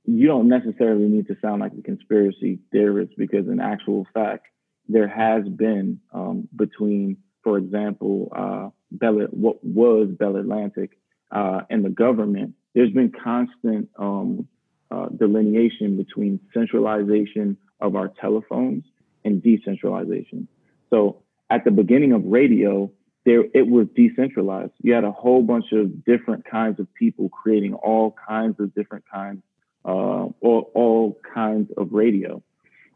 you 0.04 0.28
don't 0.28 0.48
necessarily 0.48 1.08
need 1.08 1.26
to 1.28 1.36
sound 1.42 1.62
like 1.62 1.72
a 1.76 1.82
conspiracy 1.82 2.60
theorist 2.70 3.14
because 3.16 3.48
in 3.48 3.60
actual 3.60 4.06
fact 4.14 4.46
there 4.88 5.08
has 5.08 5.48
been 5.48 6.00
um, 6.12 6.48
between 6.54 7.16
for 7.42 7.58
example 7.58 8.32
uh, 8.34 8.68
Bell, 8.90 9.14
what 9.30 9.62
was 9.64 10.08
Bell 10.18 10.36
Atlantic 10.36 10.98
uh, 11.30 11.62
and 11.70 11.84
the 11.84 11.90
government 11.90 12.54
there's 12.74 12.92
been 12.92 13.12
constant 13.12 13.88
um, 13.98 14.48
uh, 14.90 15.08
delineation 15.08 15.96
between 15.96 16.40
centralization 16.52 17.56
of 17.80 17.96
our 17.96 18.08
telephones 18.08 18.84
and 19.24 19.42
decentralization 19.42 20.48
so 20.90 21.22
at 21.50 21.64
the 21.64 21.70
beginning 21.70 22.12
of 22.12 22.24
radio 22.24 22.90
there 23.24 23.44
it 23.54 23.68
was 23.68 23.86
decentralized 23.94 24.72
you 24.82 24.92
had 24.92 25.04
a 25.04 25.12
whole 25.12 25.42
bunch 25.42 25.72
of 25.72 26.04
different 26.04 26.44
kinds 26.44 26.78
of 26.80 26.92
people 26.94 27.28
creating 27.28 27.74
all 27.74 28.14
kinds 28.28 28.58
of 28.60 28.74
different 28.74 29.04
kinds 29.12 29.42
uh, 29.84 30.26
all, 30.40 30.70
all 30.74 31.20
kinds 31.34 31.70
of 31.76 31.92
radio. 31.92 32.42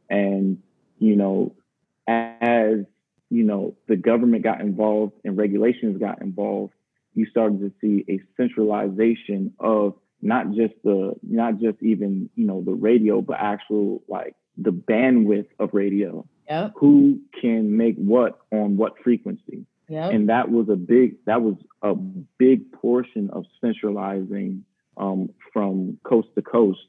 And, 0.09 0.59
you 0.99 1.17
know, 1.17 1.55
as, 2.07 2.85
you 3.31 3.45
know, 3.45 3.77
the 3.89 3.97
government 3.97 4.45
got 4.45 4.61
involved 4.61 5.15
and 5.25 5.37
regulations 5.37 5.99
got 5.99 6.23
involved, 6.23 6.73
you 7.15 7.27
started 7.27 7.61
to 7.61 7.73
see 7.81 8.05
a 8.09 8.21
centralization 8.37 9.53
of 9.59 9.95
not 10.23 10.53
just 10.53 10.75
the, 10.85 11.15
not 11.23 11.59
just 11.61 11.83
even, 11.83 12.31
you 12.35 12.47
know, 12.47 12.63
the 12.63 12.73
radio, 12.73 13.21
but 13.21 13.37
actual 13.39 14.03
like 14.09 14.35
the 14.57 14.71
bandwidth 14.71 15.49
of 15.59 15.71
radio. 15.73 16.27
Yep. 16.49 16.73
Who 16.77 17.21
can 17.41 17.77
make 17.77 17.97
what 17.97 18.39
on 18.53 18.77
what 18.77 18.95
frequency? 19.03 19.67
Yep. 19.89 20.13
And 20.13 20.29
that 20.29 20.51
was 20.51 20.69
a 20.69 20.77
big, 20.77 21.17
that 21.27 21.43
was 21.43 21.57
a 21.83 21.95
big 21.95 22.73
portion 22.73 23.31
of 23.31 23.45
centralizing 23.61 24.65
um, 24.97 25.31
from 25.53 25.99
coast 26.05 26.29
to 26.35 26.43
coast, 26.43 26.81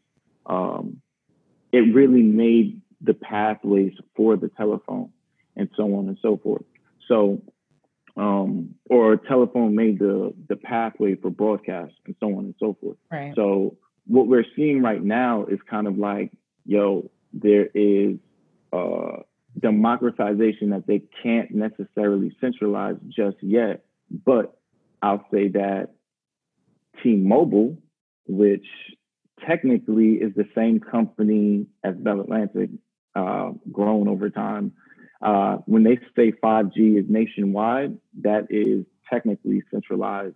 um, 0.45 1.01
it 1.71 1.93
really 1.93 2.21
made 2.21 2.81
the 3.01 3.13
pathways 3.13 3.93
for 4.15 4.35
the 4.35 4.49
telephone 4.49 5.09
and 5.55 5.69
so 5.75 5.83
on 5.95 6.07
and 6.07 6.17
so 6.21 6.37
forth. 6.37 6.63
So, 7.07 7.41
um, 8.15 8.75
or 8.89 9.17
telephone 9.17 9.75
made 9.75 9.99
the 9.99 10.33
the 10.49 10.55
pathway 10.55 11.15
for 11.15 11.29
broadcast 11.29 11.93
and 12.05 12.15
so 12.19 12.27
on 12.37 12.45
and 12.45 12.55
so 12.59 12.75
forth. 12.81 12.97
Right. 13.11 13.33
So 13.35 13.77
what 14.05 14.27
we're 14.27 14.45
seeing 14.55 14.81
right 14.81 15.03
now 15.03 15.45
is 15.45 15.59
kind 15.69 15.87
of 15.87 15.97
like, 15.97 16.31
yo, 16.65 17.11
there 17.33 17.67
is 17.73 18.17
uh, 18.73 19.23
democratization 19.59 20.71
that 20.71 20.87
they 20.87 21.03
can't 21.23 21.51
necessarily 21.51 22.35
centralize 22.41 22.95
just 23.09 23.37
yet. 23.41 23.85
But 24.09 24.57
I'll 25.01 25.25
say 25.31 25.49
that 25.49 25.89
T-Mobile 27.03 27.77
which 28.27 28.65
technically 29.47 30.13
is 30.15 30.33
the 30.35 30.47
same 30.55 30.79
company 30.79 31.67
as 31.83 31.95
Bell 31.95 32.21
Atlantic, 32.21 32.69
uh, 33.17 33.51
grown 33.71 34.07
over 34.07 34.29
time. 34.29 34.73
Uh, 35.21 35.57
when 35.65 35.83
they 35.83 35.97
say 36.15 36.31
5G 36.31 36.99
is 36.99 37.05
nationwide, 37.09 37.97
that 38.21 38.47
is 38.49 38.85
technically 39.11 39.63
centralized 39.71 40.35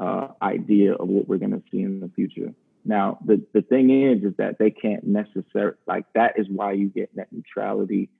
uh, 0.00 0.28
idea 0.40 0.94
of 0.94 1.08
what 1.08 1.28
we're 1.28 1.38
going 1.38 1.52
to 1.52 1.62
see 1.70 1.82
in 1.82 2.00
the 2.00 2.10
future. 2.14 2.54
Now, 2.84 3.18
the, 3.24 3.44
the 3.52 3.62
thing 3.62 3.90
is, 3.90 4.24
is 4.24 4.36
that 4.38 4.58
they 4.58 4.70
can't 4.70 5.04
necessarily, 5.06 5.76
like, 5.86 6.06
that 6.14 6.32
is 6.36 6.46
why 6.48 6.72
you 6.72 6.88
get 6.88 7.14
net 7.14 7.28
neutrality, 7.32 8.10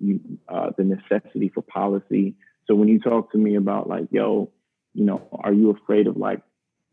you, 0.00 0.20
uh, 0.48 0.70
the 0.76 0.84
necessity 0.84 1.50
for 1.54 1.62
policy. 1.62 2.34
So 2.66 2.74
when 2.74 2.88
you 2.88 3.00
talk 3.00 3.32
to 3.32 3.38
me 3.38 3.56
about, 3.56 3.88
like, 3.88 4.06
yo, 4.10 4.50
you 4.94 5.04
know, 5.04 5.28
are 5.32 5.52
you 5.52 5.70
afraid 5.70 6.06
of 6.06 6.16
like 6.16 6.42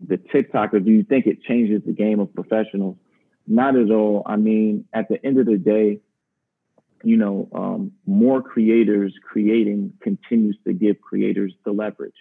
the 0.05 0.17
TikTok, 0.17 0.73
or 0.73 0.79
do 0.79 0.91
you 0.91 1.03
think 1.03 1.25
it 1.27 1.43
changes 1.43 1.81
the 1.85 1.91
game 1.91 2.19
of 2.19 2.33
professionals? 2.33 2.97
Not 3.47 3.75
at 3.75 3.91
all. 3.91 4.23
I 4.25 4.37
mean, 4.37 4.85
at 4.93 5.09
the 5.09 5.23
end 5.25 5.39
of 5.39 5.45
the 5.45 5.57
day, 5.57 5.99
you 7.03 7.17
know, 7.17 7.47
um, 7.53 7.91
more 8.05 8.41
creators 8.41 9.13
creating 9.23 9.93
continues 10.01 10.57
to 10.65 10.73
give 10.73 11.01
creators 11.01 11.53
the 11.65 11.71
leverage. 11.71 12.13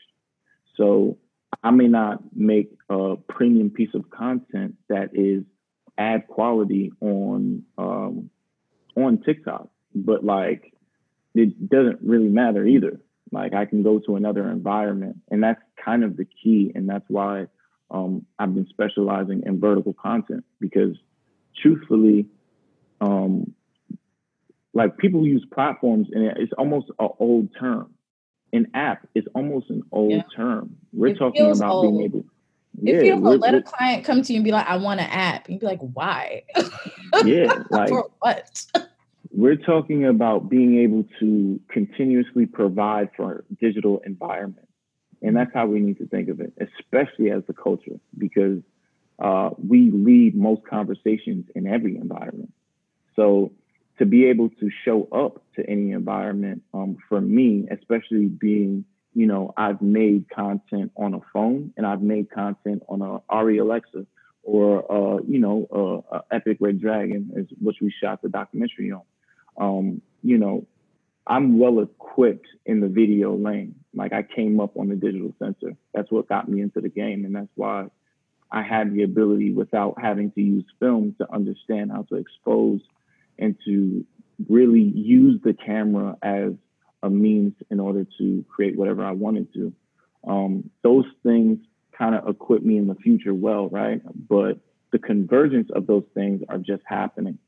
So 0.77 1.19
I 1.63 1.71
may 1.71 1.89
not 1.89 2.21
make 2.35 2.71
a 2.89 3.17
premium 3.29 3.71
piece 3.71 3.95
of 3.95 4.11
content 4.11 4.77
that 4.89 5.11
is 5.15 5.45
ad 5.97 6.29
quality 6.29 6.93
on 7.01 7.65
um, 7.77 8.31
on 8.97 9.19
TikTok, 9.19 9.69
but 9.95 10.25
like 10.25 10.73
it 11.35 11.69
doesn't 11.69 11.99
really 12.03 12.29
matter 12.29 12.67
either. 12.67 13.01
Like 13.33 13.55
I 13.55 13.65
can 13.65 13.83
go 13.83 13.99
to 14.01 14.17
another 14.17 14.49
environment, 14.51 15.19
and 15.31 15.43
that's 15.43 15.61
kind 15.85 16.05
of 16.05 16.17
the 16.17 16.25
key, 16.25 16.73
and 16.75 16.89
that's 16.89 17.05
why 17.09 17.47
um, 17.91 18.27
I've 18.39 18.55
been 18.55 18.69
specializing 18.69 19.43
in 19.47 19.61
vertical 19.61 19.93
content 19.93 20.45
because 20.61 20.97
truthfully, 21.61 22.27
um, 23.01 23.55
like 24.75 24.97
people 24.99 25.27
use 25.27 25.45
platforms 25.53 26.09
and 26.13 26.25
it's 26.37 26.53
almost 26.59 26.89
an 26.99 27.09
old 27.19 27.49
term. 27.59 27.93
An 28.53 28.67
app 28.75 29.07
is 29.15 29.25
almost 29.35 29.69
an 29.71 29.83
old 29.93 30.13
yeah. 30.13 30.23
term. 30.35 30.77
We're 30.93 31.09
it 31.09 31.19
talking 31.19 31.51
about 31.51 31.71
old. 31.71 31.93
being 31.93 32.05
able. 32.05 32.25
If 32.81 33.05
yeah, 33.05 33.15
you 33.15 33.17
let 33.17 33.55
a 33.55 33.63
client 33.63 34.05
come 34.05 34.23
to 34.23 34.33
you 34.33 34.39
and 34.39 34.45
be 34.45 34.53
like, 34.53 34.67
"I 34.67 34.77
want 34.77 35.01
an 35.01 35.07
app," 35.11 35.51
you'd 35.51 35.61
be 35.61 35.67
like, 35.67 35.81
"Why?" 35.81 36.45
yeah, 37.25 37.53
like 37.71 37.89
for 37.89 38.09
what? 38.21 38.65
we're 39.31 39.57
talking 39.57 40.07
about 40.07 40.49
being 40.49 40.79
able 40.79 41.05
to 41.19 41.61
continuously 41.69 42.47
provide 42.47 43.11
for 43.17 43.45
a 43.51 43.55
digital 43.57 44.01
environment 44.07 44.69
and 45.23 45.37
that's 45.37 45.51
how 45.53 45.67
we 45.67 45.81
need 45.81 45.99
to 45.99 46.07
think 46.07 46.29
of 46.29 46.41
it, 46.41 46.53
especially 46.61 47.31
as 47.31 47.43
the 47.47 47.53
culture, 47.53 47.99
because 48.17 48.61
uh, 49.19 49.51
we 49.59 49.91
lead 49.91 50.37
most 50.37 50.63
conversations 50.65 51.47
in 51.55 51.67
every 51.67 51.97
environment. 51.97 52.53
So 53.17 53.53
to 53.99 54.07
be 54.07 54.27
able 54.27 54.49
to 54.49 54.71
show 54.85 55.09
up 55.13 55.43
to 55.57 55.69
any 55.69 55.93
environment, 55.93 56.63
um, 56.73 56.97
for 57.09 57.21
me, 57.21 57.67
especially 57.71 58.27
being, 58.27 58.85
you 59.15 59.27
know, 59.27 59.53
I've 59.57 59.83
made 59.83 60.27
content 60.31 60.93
on 60.97 61.15
a 61.15 61.21
phone 61.33 61.73
and 61.77 61.87
I've 61.87 62.03
made 62.03 62.31
content 62.31 62.83
on 62.89 63.03
a 63.03 63.19
Arri 63.33 63.61
Alexa 63.61 64.07
or, 64.45 64.91
uh, 64.91 65.21
you 65.27 65.39
know, 65.39 66.05
uh, 66.11 66.21
Epic 66.31 66.59
Red 66.61 66.81
Dragon, 66.81 67.33
is 67.37 67.47
which 67.61 67.77
we 67.81 67.93
shot 68.03 68.23
the 68.23 68.29
documentary 68.29 68.93
on. 68.93 69.03
Um, 69.59 70.03
you 70.23 70.39
know, 70.39 70.67
I'm 71.27 71.59
well 71.59 71.81
equipped 71.81 72.47
in 72.65 72.81
the 72.81 72.89
video 72.89 73.37
lane. 73.37 73.75
Like 73.95 74.13
I 74.13 74.23
came 74.23 74.61
up 74.61 74.77
on 74.77 74.89
the 74.89 74.97
digital 74.97 75.35
sensor. 75.39 75.77
That's 75.93 76.11
what 76.11 76.29
got 76.29 76.49
me 76.49 76.63
into 76.63 76.81
the 76.81 76.89
game, 76.89 77.25
and 77.25 77.35
that's 77.35 77.51
why 77.57 77.89
I 78.51 78.63
had 78.63 78.95
the 78.95 79.03
ability, 79.03 79.53
without 79.53 80.01
having 80.01 80.31
to 80.33 80.41
use 80.41 80.65
film, 80.81 81.15
to 81.19 81.31
understand 81.31 81.91
how 81.91 82.03
to 82.09 82.15
expose 82.15 82.81
and 83.39 83.57
to 83.65 84.05
really 84.49 84.83
use 84.83 85.41
the 85.43 85.55
camera 85.55 86.17
as 86.23 86.53
a 87.03 87.11
means 87.11 87.55
in 87.71 87.81
order 87.81 88.07
to 88.19 88.45
create 88.49 88.77
whatever 88.77 89.05
I 89.05 89.13
wanted 89.13 89.53
to. 89.55 89.73
Um, 90.27 90.71
those 90.83 91.05
things 91.23 91.59
kind 91.97 92.15
of 92.15 92.29
equip 92.29 92.63
me 92.63 92.77
in 92.77 92.87
the 92.87 92.95
future 92.95 93.35
well, 93.35 93.69
right? 93.69 94.01
But 94.29 94.59
the 94.93 94.99
convergence 94.99 95.69
of 95.75 95.87
those 95.87 96.05
things 96.15 96.43
are 96.49 96.59
just 96.59 96.83
happening. 96.87 97.39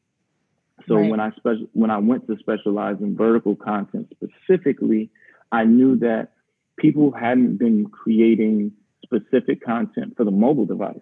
So 0.89 0.97
right. 0.97 1.11
when 1.11 1.21
I 1.21 1.31
special 1.33 1.67
when 1.73 1.91
I 1.91 1.99
went 1.99 2.27
to 2.27 2.37
specialize 2.39 2.97
in 3.01 3.17
vertical 3.17 3.55
content 3.55 4.13
specifically, 4.13 5.11
I 5.53 5.65
knew 5.65 5.99
that 5.99 6.31
people 6.79 7.13
hadn't 7.13 7.59
been 7.59 7.87
creating 7.87 8.73
specific 9.03 9.63
content 9.63 10.17
for 10.17 10.25
the 10.25 10.31
mobile 10.31 10.67
device. 10.67 11.01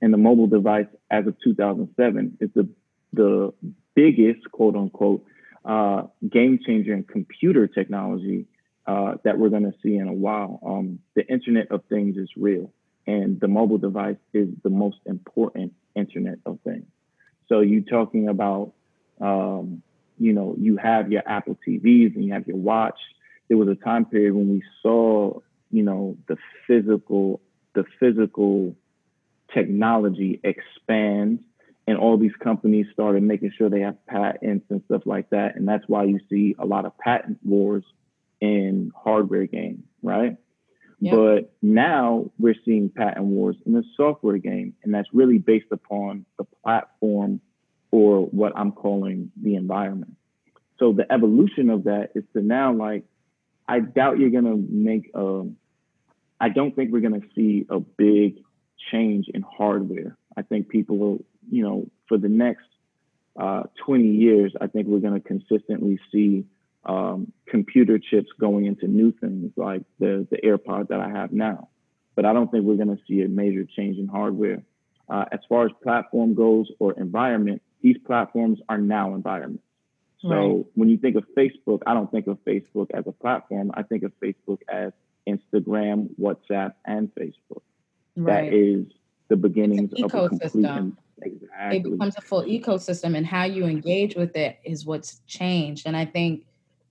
And 0.00 0.12
the 0.12 0.18
mobile 0.18 0.48
device 0.48 0.86
as 1.10 1.26
of 1.26 1.36
2007 1.44 2.38
is 2.40 2.50
the 2.54 2.68
the 3.12 3.52
biggest 3.94 4.50
quote 4.50 4.76
unquote 4.76 5.24
uh, 5.64 6.02
game 6.28 6.58
changer 6.64 6.92
in 6.92 7.04
computer 7.04 7.66
technology 7.66 8.46
uh, 8.86 9.14
that 9.24 9.38
we're 9.38 9.48
going 9.48 9.64
to 9.64 9.74
see 9.82 9.96
in 9.96 10.08
a 10.08 10.12
while. 10.12 10.58
Um, 10.64 10.98
the 11.14 11.26
Internet 11.26 11.70
of 11.70 11.84
Things 11.88 12.16
is 12.16 12.28
real, 12.36 12.72
and 13.06 13.40
the 13.40 13.48
mobile 13.48 13.78
device 13.78 14.16
is 14.32 14.48
the 14.62 14.70
most 14.70 14.98
important 15.06 15.72
Internet 15.94 16.38
of 16.46 16.58
Things. 16.64 16.86
So 17.48 17.60
you 17.60 17.82
talking 17.82 18.28
about, 18.28 18.72
um, 19.20 19.82
you 20.18 20.32
know, 20.32 20.56
you 20.58 20.76
have 20.78 21.12
your 21.12 21.22
Apple 21.26 21.58
TVs 21.66 22.14
and 22.14 22.24
you 22.24 22.32
have 22.32 22.46
your 22.46 22.56
watch. 22.56 22.98
There 23.48 23.56
was 23.56 23.68
a 23.68 23.74
time 23.74 24.04
period 24.06 24.34
when 24.34 24.48
we 24.48 24.62
saw, 24.82 25.40
you 25.70 25.82
know, 25.82 26.16
the 26.28 26.36
physical, 26.66 27.40
the 27.74 27.84
physical 28.00 28.74
technology 29.52 30.40
expand 30.42 31.44
and 31.86 31.98
all 31.98 32.16
these 32.16 32.34
companies 32.42 32.86
started 32.92 33.22
making 33.22 33.52
sure 33.56 33.68
they 33.68 33.80
have 33.80 34.04
patents 34.06 34.66
and 34.70 34.82
stuff 34.86 35.02
like 35.04 35.30
that. 35.30 35.56
And 35.56 35.66
that's 35.66 35.84
why 35.88 36.04
you 36.04 36.20
see 36.30 36.54
a 36.58 36.66
lot 36.66 36.84
of 36.84 36.96
patent 36.98 37.38
wars 37.44 37.84
in 38.40 38.92
hardware 38.94 39.46
games, 39.46 39.84
right? 40.02 40.36
Yep. 41.00 41.14
But 41.14 41.52
now 41.60 42.30
we're 42.38 42.54
seeing 42.64 42.88
patent 42.88 43.24
wars 43.24 43.56
in 43.66 43.72
the 43.72 43.82
software 43.96 44.38
game, 44.38 44.74
and 44.84 44.94
that's 44.94 45.08
really 45.12 45.38
based 45.38 45.72
upon 45.72 46.26
the 46.38 46.44
platform 46.62 47.40
or 47.90 48.26
what 48.26 48.52
I'm 48.56 48.70
calling 48.70 49.32
the 49.40 49.56
environment. 49.56 50.14
So 50.78 50.92
the 50.92 51.10
evolution 51.12 51.70
of 51.70 51.84
that 51.84 52.10
is 52.14 52.22
to 52.34 52.42
now 52.42 52.72
like, 52.72 53.04
I 53.66 53.80
doubt 53.80 54.18
you're 54.18 54.30
gonna 54.30 54.56
make 54.56 55.10
a. 55.14 55.44
I 56.40 56.48
don't 56.48 56.74
think 56.74 56.92
we're 56.92 57.00
gonna 57.00 57.20
see 57.34 57.66
a 57.68 57.80
big 57.80 58.38
change 58.90 59.26
in 59.32 59.42
hardware. 59.42 60.16
I 60.36 60.42
think 60.42 60.68
people 60.68 60.98
will 60.98 61.24
you 61.50 61.62
know, 61.62 61.90
for 62.08 62.18
the 62.18 62.28
next 62.28 62.66
uh, 63.38 63.64
20 63.84 64.04
years, 64.04 64.52
I 64.60 64.66
think 64.66 64.86
we're 64.86 65.00
going 65.00 65.20
to 65.20 65.26
consistently 65.26 65.98
see 66.12 66.44
um, 66.84 67.32
computer 67.46 67.98
chips 67.98 68.28
going 68.38 68.66
into 68.66 68.86
new 68.86 69.12
things 69.12 69.52
like 69.56 69.82
the, 69.98 70.26
the 70.30 70.38
AirPod 70.38 70.88
that 70.88 71.00
I 71.00 71.08
have 71.08 71.32
now. 71.32 71.68
But 72.14 72.26
I 72.26 72.32
don't 72.32 72.50
think 72.50 72.64
we're 72.64 72.76
going 72.76 72.94
to 72.96 73.02
see 73.08 73.22
a 73.22 73.28
major 73.28 73.64
change 73.64 73.98
in 73.98 74.08
hardware. 74.08 74.62
Uh, 75.08 75.24
as 75.32 75.40
far 75.48 75.66
as 75.66 75.72
platform 75.82 76.34
goes 76.34 76.70
or 76.78 76.92
environment, 76.92 77.62
these 77.80 77.96
platforms 78.06 78.58
are 78.68 78.78
now 78.78 79.14
environments. 79.14 79.64
So 80.20 80.28
right. 80.28 80.66
when 80.74 80.88
you 80.88 80.98
think 80.98 81.16
of 81.16 81.24
Facebook, 81.36 81.80
I 81.86 81.94
don't 81.94 82.10
think 82.10 82.28
of 82.28 82.38
Facebook 82.44 82.88
as 82.94 83.04
a 83.06 83.12
platform. 83.12 83.72
I 83.74 83.82
think 83.82 84.04
of 84.04 84.12
Facebook 84.22 84.58
as 84.68 84.92
Instagram, 85.26 86.10
WhatsApp, 86.20 86.74
and 86.84 87.12
Facebook. 87.14 87.62
Right. 88.16 88.50
That 88.50 88.54
is 88.54 88.86
the 89.32 89.36
beginnings 89.36 89.92
of 89.94 90.14
a 90.14 90.28
complete 90.28 90.92
Exactly. 91.24 91.76
It 91.76 91.84
becomes 91.84 92.16
a 92.16 92.20
full 92.20 92.42
ecosystem, 92.42 93.16
and 93.16 93.24
how 93.24 93.44
you 93.44 93.64
engage 93.64 94.16
with 94.16 94.36
it 94.36 94.58
is 94.64 94.84
what's 94.84 95.20
changed. 95.26 95.86
And 95.86 95.96
I 95.96 96.04
think 96.04 96.44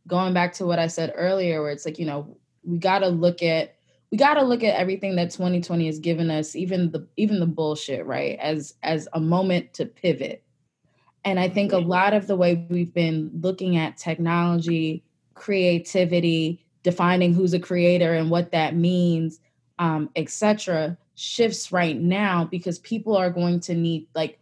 going 0.08 0.34
back 0.34 0.54
to 0.54 0.66
what 0.66 0.80
I 0.80 0.88
said 0.88 1.14
earlier, 1.16 1.62
where 1.62 1.72
it's 1.72 1.86
like, 1.86 2.00
you 2.00 2.06
know, 2.06 2.38
we 2.64 2.78
got 2.78 3.00
to 3.00 3.10
look 3.10 3.44
at 3.44 3.76
we 4.10 4.18
got 4.18 4.34
to 4.36 4.44
look 4.44 4.64
at 4.64 4.76
everything 4.76 5.16
that 5.16 5.32
2020 5.32 5.86
has 5.86 6.00
given 6.00 6.30
us 6.32 6.56
even 6.56 6.92
the 6.92 7.08
even 7.18 7.40
the 7.40 7.46
bullshit 7.46 8.06
right 8.06 8.38
as 8.40 8.74
as 8.84 9.08
a 9.14 9.20
moment 9.20 9.74
to 9.74 9.86
pivot 9.86 10.44
and 11.24 11.40
i 11.40 11.48
think 11.48 11.72
a 11.72 11.78
lot 11.78 12.14
of 12.14 12.28
the 12.28 12.36
way 12.36 12.68
we've 12.70 12.94
been 12.94 13.32
looking 13.42 13.78
at 13.78 13.96
technology 13.96 15.02
creativity 15.34 16.64
defining 16.84 17.34
who's 17.34 17.54
a 17.54 17.60
creator 17.60 18.14
and 18.14 18.30
what 18.30 18.52
that 18.52 18.76
means 18.76 19.40
um, 19.80 20.10
etc 20.18 20.98
shifts 21.16 21.72
right 21.72 22.00
now 22.00 22.46
because 22.46 22.80
people 22.80 23.16
are 23.16 23.30
going 23.30 23.60
to 23.60 23.74
need 23.74 24.08
like 24.16 24.40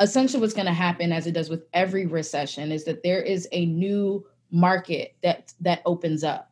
essentially 0.00 0.40
what's 0.40 0.54
going 0.54 0.66
to 0.66 0.72
happen 0.72 1.12
as 1.12 1.26
it 1.26 1.32
does 1.32 1.48
with 1.48 1.64
every 1.72 2.06
recession 2.06 2.72
is 2.72 2.84
that 2.84 3.02
there 3.02 3.22
is 3.22 3.48
a 3.52 3.66
new 3.66 4.24
market 4.50 5.14
that 5.22 5.52
that 5.60 5.82
opens 5.86 6.24
up 6.24 6.50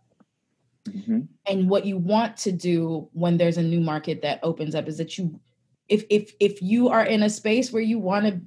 mm-hmm. 0.88 1.20
and 1.46 1.68
what 1.68 1.84
you 1.84 1.96
want 1.96 2.36
to 2.36 2.52
do 2.52 3.08
when 3.12 3.36
there's 3.36 3.56
a 3.56 3.62
new 3.62 3.80
market 3.80 4.22
that 4.22 4.38
opens 4.42 4.74
up 4.74 4.86
is 4.88 4.98
that 4.98 5.18
you 5.18 5.38
if 5.88 6.04
if 6.10 6.32
if 6.40 6.62
you 6.62 6.88
are 6.88 7.04
in 7.04 7.22
a 7.22 7.30
space 7.30 7.72
where 7.72 7.82
you 7.82 7.98
want 7.98 8.26
to 8.26 8.40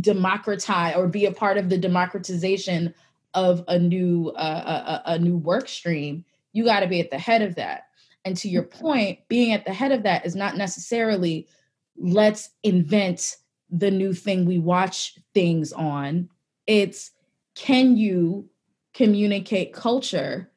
democratize 0.00 0.96
or 0.96 1.06
be 1.06 1.24
a 1.24 1.32
part 1.32 1.56
of 1.56 1.68
the 1.68 1.78
democratization 1.78 2.92
of 3.32 3.64
a 3.68 3.78
new 3.78 4.30
uh, 4.30 5.00
a, 5.06 5.12
a 5.12 5.18
new 5.18 5.36
work 5.36 5.68
stream 5.68 6.24
you 6.52 6.64
got 6.64 6.80
to 6.80 6.86
be 6.86 7.00
at 7.00 7.10
the 7.10 7.18
head 7.18 7.42
of 7.42 7.54
that 7.54 7.88
and 8.24 8.36
to 8.38 8.48
your 8.48 8.64
mm-hmm. 8.64 8.80
point, 8.80 9.18
being 9.28 9.52
at 9.52 9.64
the 9.64 9.72
head 9.72 9.92
of 9.92 10.02
that 10.04 10.26
is 10.26 10.34
not 10.34 10.56
necessarily 10.56 11.46
let's 11.96 12.50
invent 12.62 13.36
the 13.70 13.90
new 13.90 14.12
thing 14.12 14.44
we 14.44 14.58
watch 14.58 15.18
things 15.32 15.72
on. 15.72 16.28
It's 16.66 17.10
can 17.54 17.96
you 17.96 18.48
communicate 18.94 19.72
culture? 19.72 20.50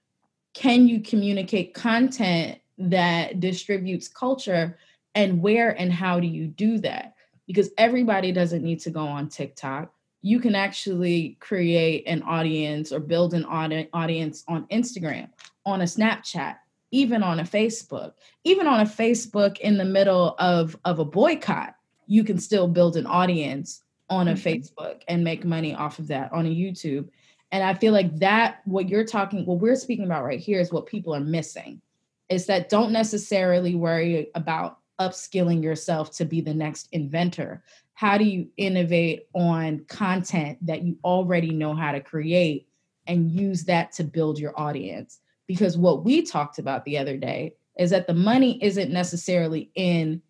Can 0.54 0.88
you 0.88 1.02
communicate 1.02 1.74
content 1.74 2.60
that 2.78 3.40
distributes 3.40 4.08
culture? 4.08 4.78
And 5.16 5.42
where 5.42 5.70
and 5.80 5.92
how 5.92 6.20
do 6.20 6.28
you 6.28 6.48
do 6.48 6.80
that? 6.80 7.16
Because 7.48 7.70
everybody 7.78 8.32
doesn't 8.32 8.64
need 8.64 8.80
to 8.82 8.90
go 8.90 9.06
on 9.06 9.30
TikTok. 9.30 9.92
You 10.22 10.40
can 10.40 10.56
actually 10.56 11.38
create 11.40 12.04
an 12.08 12.24
audience 12.24 12.92
or 12.92 13.00
build 13.00 13.34
an 13.34 13.46
audience 13.46 14.44
on 14.48 14.68
Instagram, 14.68 15.30
on 15.66 15.82
a 15.82 15.86
Snapchat, 15.86 16.58
even 16.92 17.24
on 17.24 17.40
a 17.40 17.44
Facebook, 17.44 18.14
even 18.44 18.68
on 18.68 18.80
a 18.80 18.86
Facebook 18.86 19.60
in 19.60 19.78
the 19.78 19.86
middle 19.86 20.36
of, 20.40 20.78
of 20.86 21.00
a 21.00 21.06
boycott, 21.06 21.76
you 22.08 22.24
can 22.24 22.40
still 22.40 22.68
build 22.68 22.96
an 22.96 23.06
audience 23.06 23.84
on 24.10 24.28
a 24.28 24.34
mm-hmm. 24.34 24.48
Facebook 24.48 25.02
and 25.08 25.24
make 25.24 25.44
money 25.44 25.76
off 25.76 26.00
of 26.00 26.08
that 26.08 26.32
on 26.32 26.46
a 26.46 26.50
YouTube. 26.50 27.10
And 27.52 27.64
I 27.64 27.74
feel 27.74 27.94
like 27.94 28.18
that, 28.20 28.62
what 28.66 28.90
you're 28.90 29.06
talking, 29.06 29.46
what 29.46 29.60
we're 29.60 29.76
speaking 29.76 30.06
about 30.06 30.24
right 30.24 30.40
here 30.40 30.60
is 30.60 30.72
what 30.72 30.86
people 30.86 31.14
are 31.14 31.20
missing 31.20 31.82
is 32.30 32.46
that 32.48 32.70
don't 32.70 32.92
necessarily 32.92 33.76
worry 33.76 34.30
about 34.36 34.80
upskilling 35.00 35.64
yourself 35.64 36.12
to 36.18 36.26
be 36.26 36.42
the 36.42 36.54
next 36.54 36.90
inventor. 36.92 37.64
How 37.94 38.18
do 38.18 38.26
you 38.26 38.50
innovate 38.58 39.28
on 39.34 39.86
content 39.88 40.58
that 40.66 40.84
you 40.84 40.98
already 41.04 41.52
know 41.52 41.74
how 41.74 41.92
to 41.92 42.02
create 42.02 42.68
and 43.06 43.32
use 43.32 43.64
that 43.66 43.92
to 43.94 44.04
build 44.04 44.40
your 44.40 44.60
audience? 44.60 45.20
Because 45.48 45.78
what 45.78 46.04
we 46.04 46.22
talked 46.22 46.60
about 46.60 46.86
the 46.86 46.98
other 46.98 47.18
day 47.18 47.56
is 47.78 47.90
that 47.92 48.08
the 48.08 48.14
money 48.14 48.62
isn't 48.64 48.92
necessarily 48.92 49.72
in 49.76 50.22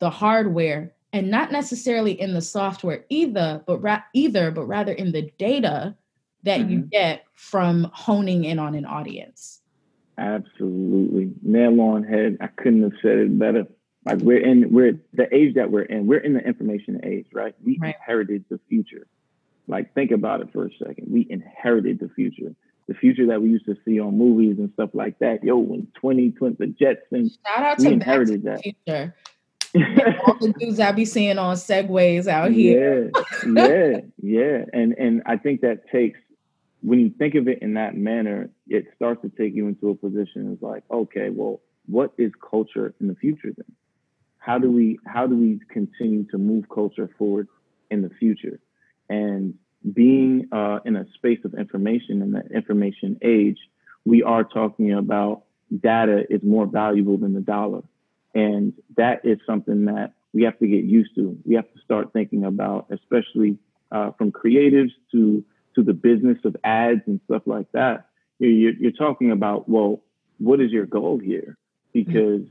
the 0.00 0.10
hardware 0.10 0.92
and 1.12 1.30
not 1.30 1.50
necessarily 1.50 2.18
in 2.20 2.34
the 2.34 2.42
software 2.42 3.04
either, 3.08 3.62
but 3.66 3.78
ra- 3.78 4.02
either, 4.14 4.50
but 4.50 4.66
rather 4.66 4.92
in 4.92 5.12
the 5.12 5.30
data 5.38 5.96
that 6.44 6.60
mm-hmm. 6.60 6.70
you 6.70 6.78
get 6.80 7.24
from 7.34 7.90
honing 7.92 8.44
in 8.44 8.58
on 8.58 8.74
an 8.74 8.84
audience. 8.84 9.60
Absolutely. 10.18 11.32
Nail 11.42 11.80
on 11.80 12.04
head. 12.04 12.36
I 12.40 12.48
couldn't 12.48 12.82
have 12.82 12.92
said 13.02 13.18
it 13.18 13.38
better. 13.38 13.66
Like 14.04 14.18
we're 14.18 14.40
in 14.44 14.72
we're 14.72 14.98
the 15.12 15.34
age 15.34 15.54
that 15.56 15.70
we're 15.70 15.82
in, 15.82 16.06
we're 16.06 16.18
in 16.18 16.34
the 16.34 16.40
information 16.40 17.00
age, 17.04 17.26
right? 17.32 17.54
We 17.64 17.78
right. 17.80 17.94
inherited 17.94 18.44
the 18.48 18.58
future. 18.68 19.06
Like 19.66 19.94
think 19.94 20.10
about 20.10 20.40
it 20.40 20.48
for 20.52 20.66
a 20.66 20.70
second. 20.78 21.08
We 21.10 21.26
inherited 21.28 22.00
the 22.00 22.08
future 22.08 22.54
the 22.86 22.94
future 22.94 23.26
that 23.26 23.40
we 23.42 23.50
used 23.50 23.66
to 23.66 23.76
see 23.84 24.00
on 24.00 24.16
movies 24.16 24.58
and 24.58 24.72
stuff 24.74 24.90
like 24.92 25.18
that. 25.20 25.44
Yo, 25.44 25.56
when 25.56 25.86
2020, 25.96 26.56
the 26.58 26.66
Jetsons, 26.66 27.38
shout 27.46 27.62
out 27.64 27.78
to 27.78 27.88
inherited 27.88 28.44
that. 28.44 28.62
Future. 28.62 29.14
All 30.26 30.36
the 30.40 30.52
dudes 30.58 30.80
I 30.80 30.90
be 30.92 31.04
seeing 31.04 31.38
on 31.38 31.54
segways 31.56 32.26
out 32.26 32.50
here. 32.50 33.10
Yeah, 33.46 33.68
yeah, 33.68 34.00
yeah. 34.20 34.64
And 34.72 34.94
and 34.98 35.22
I 35.26 35.36
think 35.36 35.60
that 35.60 35.88
takes 35.90 36.18
when 36.82 37.00
you 37.00 37.10
think 37.10 37.34
of 37.34 37.46
it 37.48 37.60
in 37.62 37.74
that 37.74 37.96
manner, 37.96 38.50
it 38.66 38.86
starts 38.96 39.22
to 39.22 39.28
take 39.28 39.54
you 39.54 39.68
into 39.68 39.90
a 39.90 39.94
position 39.94 40.52
It's 40.52 40.62
like, 40.62 40.82
okay, 40.90 41.30
well, 41.30 41.60
what 41.86 42.12
is 42.18 42.32
culture 42.48 42.94
in 43.00 43.08
the 43.08 43.14
future 43.14 43.52
then? 43.56 43.76
How 44.38 44.58
do 44.58 44.70
we 44.70 44.98
how 45.06 45.26
do 45.26 45.36
we 45.36 45.60
continue 45.68 46.24
to 46.30 46.38
move 46.38 46.64
culture 46.68 47.10
forward 47.18 47.48
in 47.90 48.02
the 48.02 48.10
future? 48.10 48.58
And 49.08 49.54
being 49.92 50.48
uh, 50.52 50.80
in 50.84 50.96
a 50.96 51.06
space 51.14 51.40
of 51.44 51.54
information 51.54 52.22
in 52.22 52.32
the 52.32 52.42
information 52.54 53.18
age, 53.22 53.58
we 54.04 54.22
are 54.22 54.44
talking 54.44 54.92
about 54.92 55.44
data 55.78 56.24
is 56.28 56.42
more 56.42 56.66
valuable 56.66 57.16
than 57.16 57.34
the 57.34 57.40
dollar. 57.40 57.82
And 58.34 58.74
that 58.96 59.24
is 59.24 59.38
something 59.46 59.86
that 59.86 60.12
we 60.32 60.42
have 60.44 60.58
to 60.58 60.66
get 60.66 60.84
used 60.84 61.14
to. 61.16 61.36
We 61.44 61.54
have 61.56 61.72
to 61.72 61.80
start 61.84 62.12
thinking 62.12 62.44
about, 62.44 62.86
especially 62.90 63.58
uh, 63.90 64.12
from 64.12 64.32
creatives 64.32 64.92
to 65.12 65.44
to 65.74 65.84
the 65.84 65.92
business 65.92 66.38
of 66.44 66.56
ads 66.64 67.02
and 67.06 67.20
stuff 67.26 67.42
like 67.46 67.70
that. 67.72 68.08
You're, 68.40 68.72
you're 68.72 68.90
talking 68.90 69.30
about, 69.30 69.68
well, 69.68 70.02
what 70.38 70.60
is 70.60 70.72
your 70.72 70.86
goal 70.86 71.18
here? 71.18 71.56
Because 71.92 72.42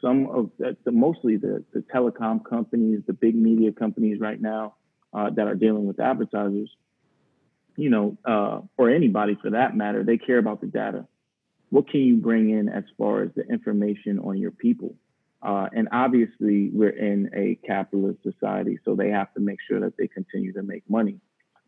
some 0.00 0.28
of 0.28 0.50
the, 0.58 0.76
the, 0.84 0.92
mostly 0.92 1.36
the, 1.36 1.64
the 1.72 1.80
telecom 1.80 2.44
companies, 2.44 3.00
the 3.06 3.12
big 3.12 3.34
media 3.34 3.72
companies 3.72 4.20
right 4.20 4.40
now 4.40 4.74
uh, 5.12 5.30
that 5.30 5.46
are 5.46 5.54
dealing 5.54 5.86
with 5.86 6.00
advertisers, 6.00 6.70
you 7.76 7.90
know, 7.90 8.16
uh, 8.24 8.60
or 8.76 8.90
anybody 8.90 9.36
for 9.40 9.50
that 9.50 9.76
matter, 9.76 10.04
they 10.04 10.18
care 10.18 10.38
about 10.38 10.60
the 10.60 10.66
data. 10.66 11.06
What 11.70 11.88
can 11.88 12.00
you 12.00 12.16
bring 12.16 12.50
in 12.50 12.68
as 12.68 12.84
far 12.98 13.22
as 13.22 13.30
the 13.34 13.42
information 13.42 14.18
on 14.18 14.38
your 14.38 14.50
people? 14.50 14.94
Uh, 15.42 15.68
and 15.74 15.88
obviously, 15.90 16.70
we're 16.72 16.90
in 16.90 17.30
a 17.34 17.58
capitalist 17.66 18.22
society, 18.22 18.78
so 18.84 18.94
they 18.94 19.10
have 19.10 19.32
to 19.34 19.40
make 19.40 19.58
sure 19.66 19.80
that 19.80 19.96
they 19.96 20.06
continue 20.06 20.52
to 20.52 20.62
make 20.62 20.88
money. 20.88 21.18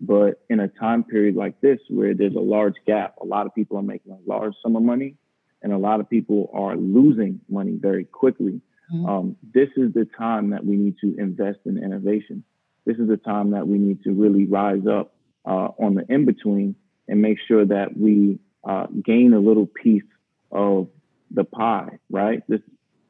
But 0.00 0.42
in 0.48 0.60
a 0.60 0.68
time 0.68 1.04
period 1.04 1.34
like 1.34 1.60
this, 1.60 1.80
where 1.88 2.14
there's 2.14 2.34
a 2.34 2.40
large 2.40 2.74
gap, 2.86 3.16
a 3.20 3.24
lot 3.24 3.46
of 3.46 3.54
people 3.54 3.78
are 3.78 3.82
making 3.82 4.12
a 4.12 4.30
large 4.30 4.54
sum 4.62 4.76
of 4.76 4.82
money, 4.82 5.16
and 5.62 5.72
a 5.72 5.78
lot 5.78 5.98
of 5.98 6.08
people 6.08 6.50
are 6.52 6.76
losing 6.76 7.40
money 7.48 7.76
very 7.80 8.04
quickly. 8.04 8.60
Mm-hmm. 8.92 9.06
Um, 9.06 9.36
this 9.54 9.70
is 9.76 9.92
the 9.92 10.06
time 10.16 10.50
that 10.50 10.64
we 10.64 10.76
need 10.76 10.96
to 11.00 11.16
invest 11.18 11.60
in 11.64 11.82
innovation. 11.82 12.44
This 12.84 12.98
is 12.98 13.08
a 13.10 13.16
time 13.16 13.52
that 13.52 13.66
we 13.66 13.78
need 13.78 14.02
to 14.04 14.12
really 14.12 14.46
rise 14.46 14.86
up 14.86 15.14
uh, 15.44 15.68
on 15.78 15.94
the 15.94 16.04
in 16.08 16.24
between 16.24 16.74
and 17.08 17.20
make 17.20 17.38
sure 17.46 17.64
that 17.64 17.96
we 17.96 18.38
uh, 18.64 18.86
gain 19.04 19.32
a 19.34 19.38
little 19.38 19.66
piece 19.66 20.02
of 20.50 20.88
the 21.30 21.44
pie, 21.44 21.98
right? 22.10 22.42
This 22.48 22.60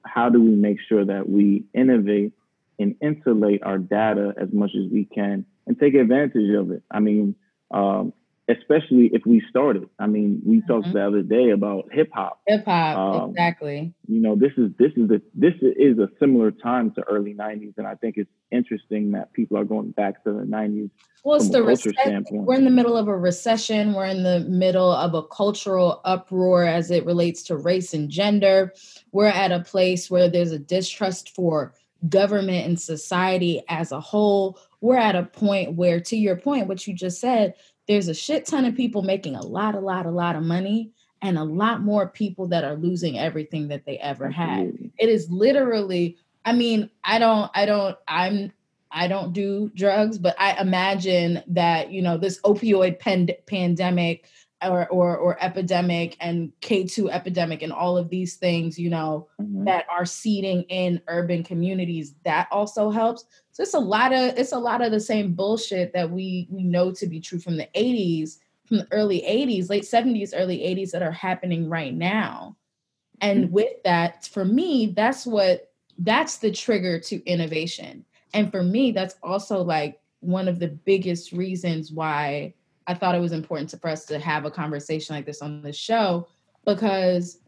how 0.04 0.28
do 0.28 0.40
we 0.40 0.50
make 0.50 0.78
sure 0.88 1.04
that 1.04 1.28
we 1.28 1.64
innovate 1.72 2.32
and 2.78 2.96
insulate 3.00 3.62
our 3.62 3.78
data 3.78 4.34
as 4.36 4.48
much 4.52 4.70
as 4.76 4.90
we 4.90 5.04
can 5.04 5.46
and 5.66 5.78
take 5.78 5.94
advantage 5.94 6.54
of 6.54 6.70
it? 6.70 6.82
I 6.90 7.00
mean, 7.00 7.34
um, 7.70 8.12
especially 8.48 9.10
if 9.12 9.22
we 9.24 9.42
started. 9.48 9.88
I 9.98 10.06
mean, 10.06 10.42
we 10.44 10.58
mm-hmm. 10.58 10.66
talked 10.66 10.92
the 10.92 11.06
other 11.06 11.22
day 11.22 11.50
about 11.50 11.88
hip 11.92 12.10
hop. 12.12 12.40
Hip 12.46 12.64
hop, 12.64 12.96
um, 12.98 13.30
exactly. 13.30 13.94
You 14.06 14.20
know, 14.20 14.36
this 14.36 14.52
is 14.56 14.70
this 14.78 14.92
is 14.96 15.08
the 15.08 15.22
this 15.34 15.54
is 15.60 15.98
a 15.98 16.08
similar 16.20 16.50
time 16.50 16.90
to 16.92 17.02
early 17.02 17.34
'90s, 17.34 17.74
and 17.78 17.86
I 17.86 17.94
think 17.94 18.16
it's 18.16 18.30
interesting 18.50 19.12
that 19.12 19.32
people 19.32 19.56
are 19.56 19.64
going 19.64 19.92
back 19.92 20.22
to 20.24 20.32
the 20.32 20.42
'90s. 20.44 20.90
Well, 21.24 21.36
it's 21.36 21.48
the 21.48 21.62
recession. 21.62 22.26
We're 22.30 22.56
in 22.56 22.64
the 22.64 22.70
middle 22.70 22.98
of 22.98 23.08
a 23.08 23.16
recession. 23.16 23.94
We're 23.94 24.06
in 24.06 24.24
the 24.24 24.40
middle 24.40 24.92
of 24.92 25.14
a 25.14 25.22
cultural 25.22 26.02
uproar 26.04 26.64
as 26.64 26.90
it 26.90 27.06
relates 27.06 27.42
to 27.44 27.56
race 27.56 27.94
and 27.94 28.10
gender. 28.10 28.74
We're 29.12 29.26
at 29.28 29.50
a 29.50 29.60
place 29.60 30.10
where 30.10 30.28
there's 30.28 30.52
a 30.52 30.58
distrust 30.58 31.34
for 31.34 31.72
government 32.10 32.66
and 32.66 32.78
society 32.78 33.62
as 33.68 33.90
a 33.90 34.00
whole. 34.00 34.58
We're 34.82 34.98
at 34.98 35.16
a 35.16 35.22
point 35.22 35.74
where, 35.74 35.98
to 36.00 36.16
your 36.16 36.36
point, 36.36 36.66
what 36.66 36.86
you 36.86 36.92
just 36.92 37.20
said, 37.20 37.54
there's 37.88 38.08
a 38.08 38.14
shit 38.14 38.46
ton 38.46 38.64
of 38.64 38.74
people 38.74 39.02
making 39.02 39.36
a 39.36 39.44
lot, 39.44 39.74
a 39.74 39.80
lot, 39.80 40.06
a 40.06 40.10
lot 40.10 40.36
of 40.36 40.42
money, 40.42 40.90
and 41.22 41.38
a 41.38 41.44
lot 41.44 41.80
more 41.82 42.08
people 42.08 42.48
that 42.48 42.64
are 42.64 42.76
losing 42.76 43.18
everything 43.18 43.68
that 43.68 43.84
they 43.86 43.98
ever 43.98 44.30
had. 44.30 44.72
It 44.98 45.08
is 45.08 45.30
literally, 45.30 46.18
I 46.44 46.52
mean, 46.52 46.90
I 47.02 47.18
don't, 47.18 47.50
I 47.54 47.66
don't, 47.66 47.96
I'm, 48.06 48.52
I 48.90 49.08
don't 49.08 49.32
do 49.32 49.72
drugs, 49.74 50.18
but 50.18 50.36
I 50.38 50.60
imagine 50.60 51.42
that, 51.48 51.90
you 51.90 52.00
know, 52.00 52.16
this 52.16 52.40
opioid 52.42 53.00
pand- 53.00 53.34
pandemic 53.46 54.28
or, 54.68 54.88
or, 54.88 55.16
or 55.16 55.42
epidemic 55.42 56.16
and 56.20 56.52
K2 56.60 57.10
epidemic 57.10 57.62
and 57.62 57.72
all 57.72 57.96
of 57.96 58.10
these 58.10 58.36
things, 58.36 58.78
you 58.78 58.90
know, 58.90 59.28
mm-hmm. 59.40 59.64
that 59.64 59.86
are 59.90 60.04
seeding 60.04 60.62
in 60.64 61.00
urban 61.08 61.42
communities, 61.42 62.14
that 62.24 62.48
also 62.50 62.90
helps. 62.90 63.24
So 63.52 63.62
it's 63.62 63.74
a 63.74 63.78
lot 63.78 64.12
of 64.12 64.36
it's 64.38 64.52
a 64.52 64.58
lot 64.58 64.82
of 64.82 64.90
the 64.90 65.00
same 65.00 65.34
bullshit 65.34 65.92
that 65.92 66.10
we 66.10 66.48
we 66.50 66.64
know 66.64 66.92
to 66.92 67.06
be 67.06 67.20
true 67.20 67.38
from 67.38 67.56
the 67.56 67.68
80s, 67.76 68.38
from 68.66 68.78
the 68.78 68.88
early 68.90 69.20
80s, 69.20 69.70
late 69.70 69.84
70s, 69.84 70.32
early 70.34 70.58
80s 70.58 70.90
that 70.90 71.02
are 71.02 71.12
happening 71.12 71.68
right 71.68 71.94
now. 71.94 72.56
And 73.20 73.44
mm-hmm. 73.44 73.52
with 73.52 73.82
that, 73.84 74.26
for 74.26 74.44
me, 74.44 74.92
that's 74.96 75.26
what 75.26 75.70
that's 75.98 76.38
the 76.38 76.50
trigger 76.50 76.98
to 76.98 77.24
innovation. 77.24 78.04
And 78.32 78.50
for 78.50 78.62
me, 78.62 78.90
that's 78.90 79.14
also 79.22 79.62
like 79.62 80.00
one 80.20 80.48
of 80.48 80.58
the 80.58 80.68
biggest 80.68 81.32
reasons 81.32 81.92
why 81.92 82.54
I 82.86 82.94
thought 82.94 83.14
it 83.14 83.20
was 83.20 83.32
important 83.32 83.70
to, 83.70 83.78
for 83.78 83.88
us 83.88 84.04
to 84.06 84.18
have 84.18 84.44
a 84.44 84.50
conversation 84.50 85.14
like 85.14 85.26
this 85.26 85.42
on 85.42 85.62
the 85.62 85.72
show 85.72 86.28
because 86.64 87.38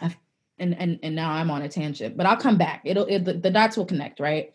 I've, 0.00 0.16
and 0.58 0.76
and 0.78 0.98
and 1.02 1.14
now 1.14 1.30
I'm 1.30 1.50
on 1.50 1.62
a 1.62 1.68
tangent, 1.68 2.16
but 2.16 2.26
I'll 2.26 2.36
come 2.36 2.58
back. 2.58 2.82
It'll 2.84 3.06
it, 3.06 3.24
the, 3.24 3.34
the 3.34 3.50
dots 3.50 3.76
will 3.76 3.86
connect, 3.86 4.20
right? 4.20 4.52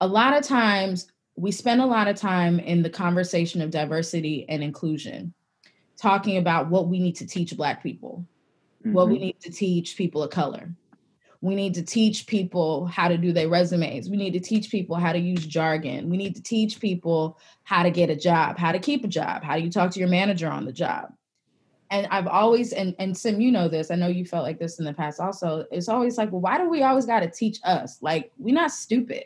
A 0.00 0.06
lot 0.06 0.36
of 0.36 0.44
times 0.44 1.08
we 1.36 1.50
spend 1.50 1.80
a 1.80 1.86
lot 1.86 2.08
of 2.08 2.16
time 2.16 2.60
in 2.60 2.82
the 2.82 2.90
conversation 2.90 3.60
of 3.60 3.70
diversity 3.70 4.46
and 4.48 4.62
inclusion, 4.62 5.34
talking 5.96 6.36
about 6.38 6.70
what 6.70 6.88
we 6.88 6.98
need 6.98 7.16
to 7.16 7.26
teach 7.26 7.56
Black 7.56 7.82
people, 7.82 8.24
mm-hmm. 8.80 8.92
what 8.92 9.08
we 9.08 9.14
mm-hmm. 9.14 9.24
need 9.24 9.40
to 9.40 9.50
teach 9.50 9.96
people 9.96 10.22
of 10.22 10.30
color, 10.30 10.70
we 11.44 11.54
need 11.54 11.74
to 11.74 11.82
teach 11.82 12.26
people 12.26 12.86
how 12.86 13.06
to 13.06 13.18
do 13.18 13.30
their 13.30 13.50
resumes. 13.50 14.08
We 14.08 14.16
need 14.16 14.32
to 14.32 14.40
teach 14.40 14.70
people 14.70 14.96
how 14.96 15.12
to 15.12 15.18
use 15.18 15.44
jargon. 15.44 16.08
We 16.08 16.16
need 16.16 16.34
to 16.36 16.42
teach 16.42 16.80
people 16.80 17.38
how 17.64 17.82
to 17.82 17.90
get 17.90 18.08
a 18.08 18.16
job, 18.16 18.56
how 18.56 18.72
to 18.72 18.78
keep 18.78 19.04
a 19.04 19.08
job, 19.08 19.44
how 19.44 19.56
do 19.56 19.62
you 19.62 19.70
talk 19.70 19.90
to 19.90 20.00
your 20.00 20.08
manager 20.08 20.48
on 20.48 20.64
the 20.64 20.72
job. 20.72 21.12
And 21.90 22.06
I've 22.10 22.26
always, 22.26 22.72
and, 22.72 22.96
and 22.98 23.14
Sim, 23.14 23.42
you 23.42 23.52
know 23.52 23.68
this, 23.68 23.90
I 23.90 23.96
know 23.96 24.06
you 24.06 24.24
felt 24.24 24.42
like 24.42 24.58
this 24.58 24.78
in 24.78 24.86
the 24.86 24.94
past 24.94 25.20
also. 25.20 25.66
It's 25.70 25.90
always 25.90 26.16
like, 26.16 26.32
well, 26.32 26.40
why 26.40 26.56
do 26.56 26.66
we 26.66 26.82
always 26.82 27.04
got 27.04 27.20
to 27.20 27.30
teach 27.30 27.58
us? 27.62 27.98
Like, 28.00 28.32
we're 28.38 28.54
not 28.54 28.70
stupid. 28.70 29.24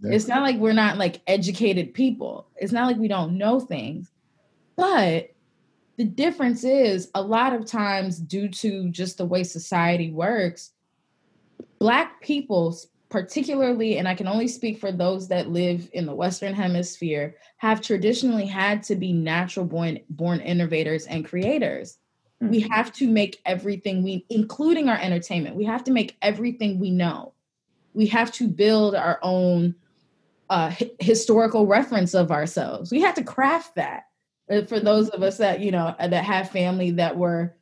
Yeah. 0.00 0.12
It's 0.12 0.28
not 0.28 0.42
like 0.42 0.58
we're 0.58 0.72
not 0.72 0.96
like 0.96 1.22
educated 1.26 1.92
people. 1.92 2.46
It's 2.54 2.72
not 2.72 2.86
like 2.86 2.98
we 2.98 3.08
don't 3.08 3.36
know 3.36 3.58
things. 3.58 4.12
But 4.76 5.30
the 5.96 6.04
difference 6.04 6.62
is 6.62 7.10
a 7.16 7.20
lot 7.20 7.52
of 7.52 7.66
times, 7.66 8.18
due 8.18 8.48
to 8.48 8.90
just 8.90 9.18
the 9.18 9.26
way 9.26 9.42
society 9.42 10.12
works, 10.12 10.70
Black 11.82 12.20
people, 12.20 12.78
particularly, 13.08 13.98
and 13.98 14.06
I 14.06 14.14
can 14.14 14.28
only 14.28 14.46
speak 14.46 14.78
for 14.78 14.92
those 14.92 15.26
that 15.26 15.50
live 15.50 15.90
in 15.92 16.06
the 16.06 16.14
Western 16.14 16.54
Hemisphere, 16.54 17.34
have 17.56 17.80
traditionally 17.80 18.46
had 18.46 18.84
to 18.84 18.94
be 18.94 19.12
natural 19.12 19.66
born, 19.66 19.98
born 20.08 20.38
innovators 20.38 21.06
and 21.06 21.24
creators. 21.24 21.98
Mm-hmm. 22.40 22.52
We 22.52 22.60
have 22.70 22.92
to 22.92 23.08
make 23.08 23.40
everything 23.46 24.04
we, 24.04 24.24
including 24.30 24.88
our 24.88 24.96
entertainment, 24.96 25.56
we 25.56 25.64
have 25.64 25.82
to 25.82 25.90
make 25.90 26.16
everything 26.22 26.78
we 26.78 26.92
know. 26.92 27.34
We 27.94 28.06
have 28.06 28.30
to 28.34 28.46
build 28.46 28.94
our 28.94 29.18
own 29.20 29.74
uh, 30.50 30.72
h- 30.78 30.92
historical 31.00 31.66
reference 31.66 32.14
of 32.14 32.30
ourselves. 32.30 32.92
We 32.92 33.00
have 33.00 33.16
to 33.16 33.24
craft 33.24 33.74
that. 33.74 34.04
Uh, 34.48 34.62
for 34.62 34.78
those 34.78 35.08
of 35.08 35.24
us 35.24 35.38
that 35.38 35.58
you 35.58 35.72
know 35.72 35.96
that 35.98 36.24
have 36.24 36.50
family 36.50 36.92
that 36.92 37.16
were 37.16 37.56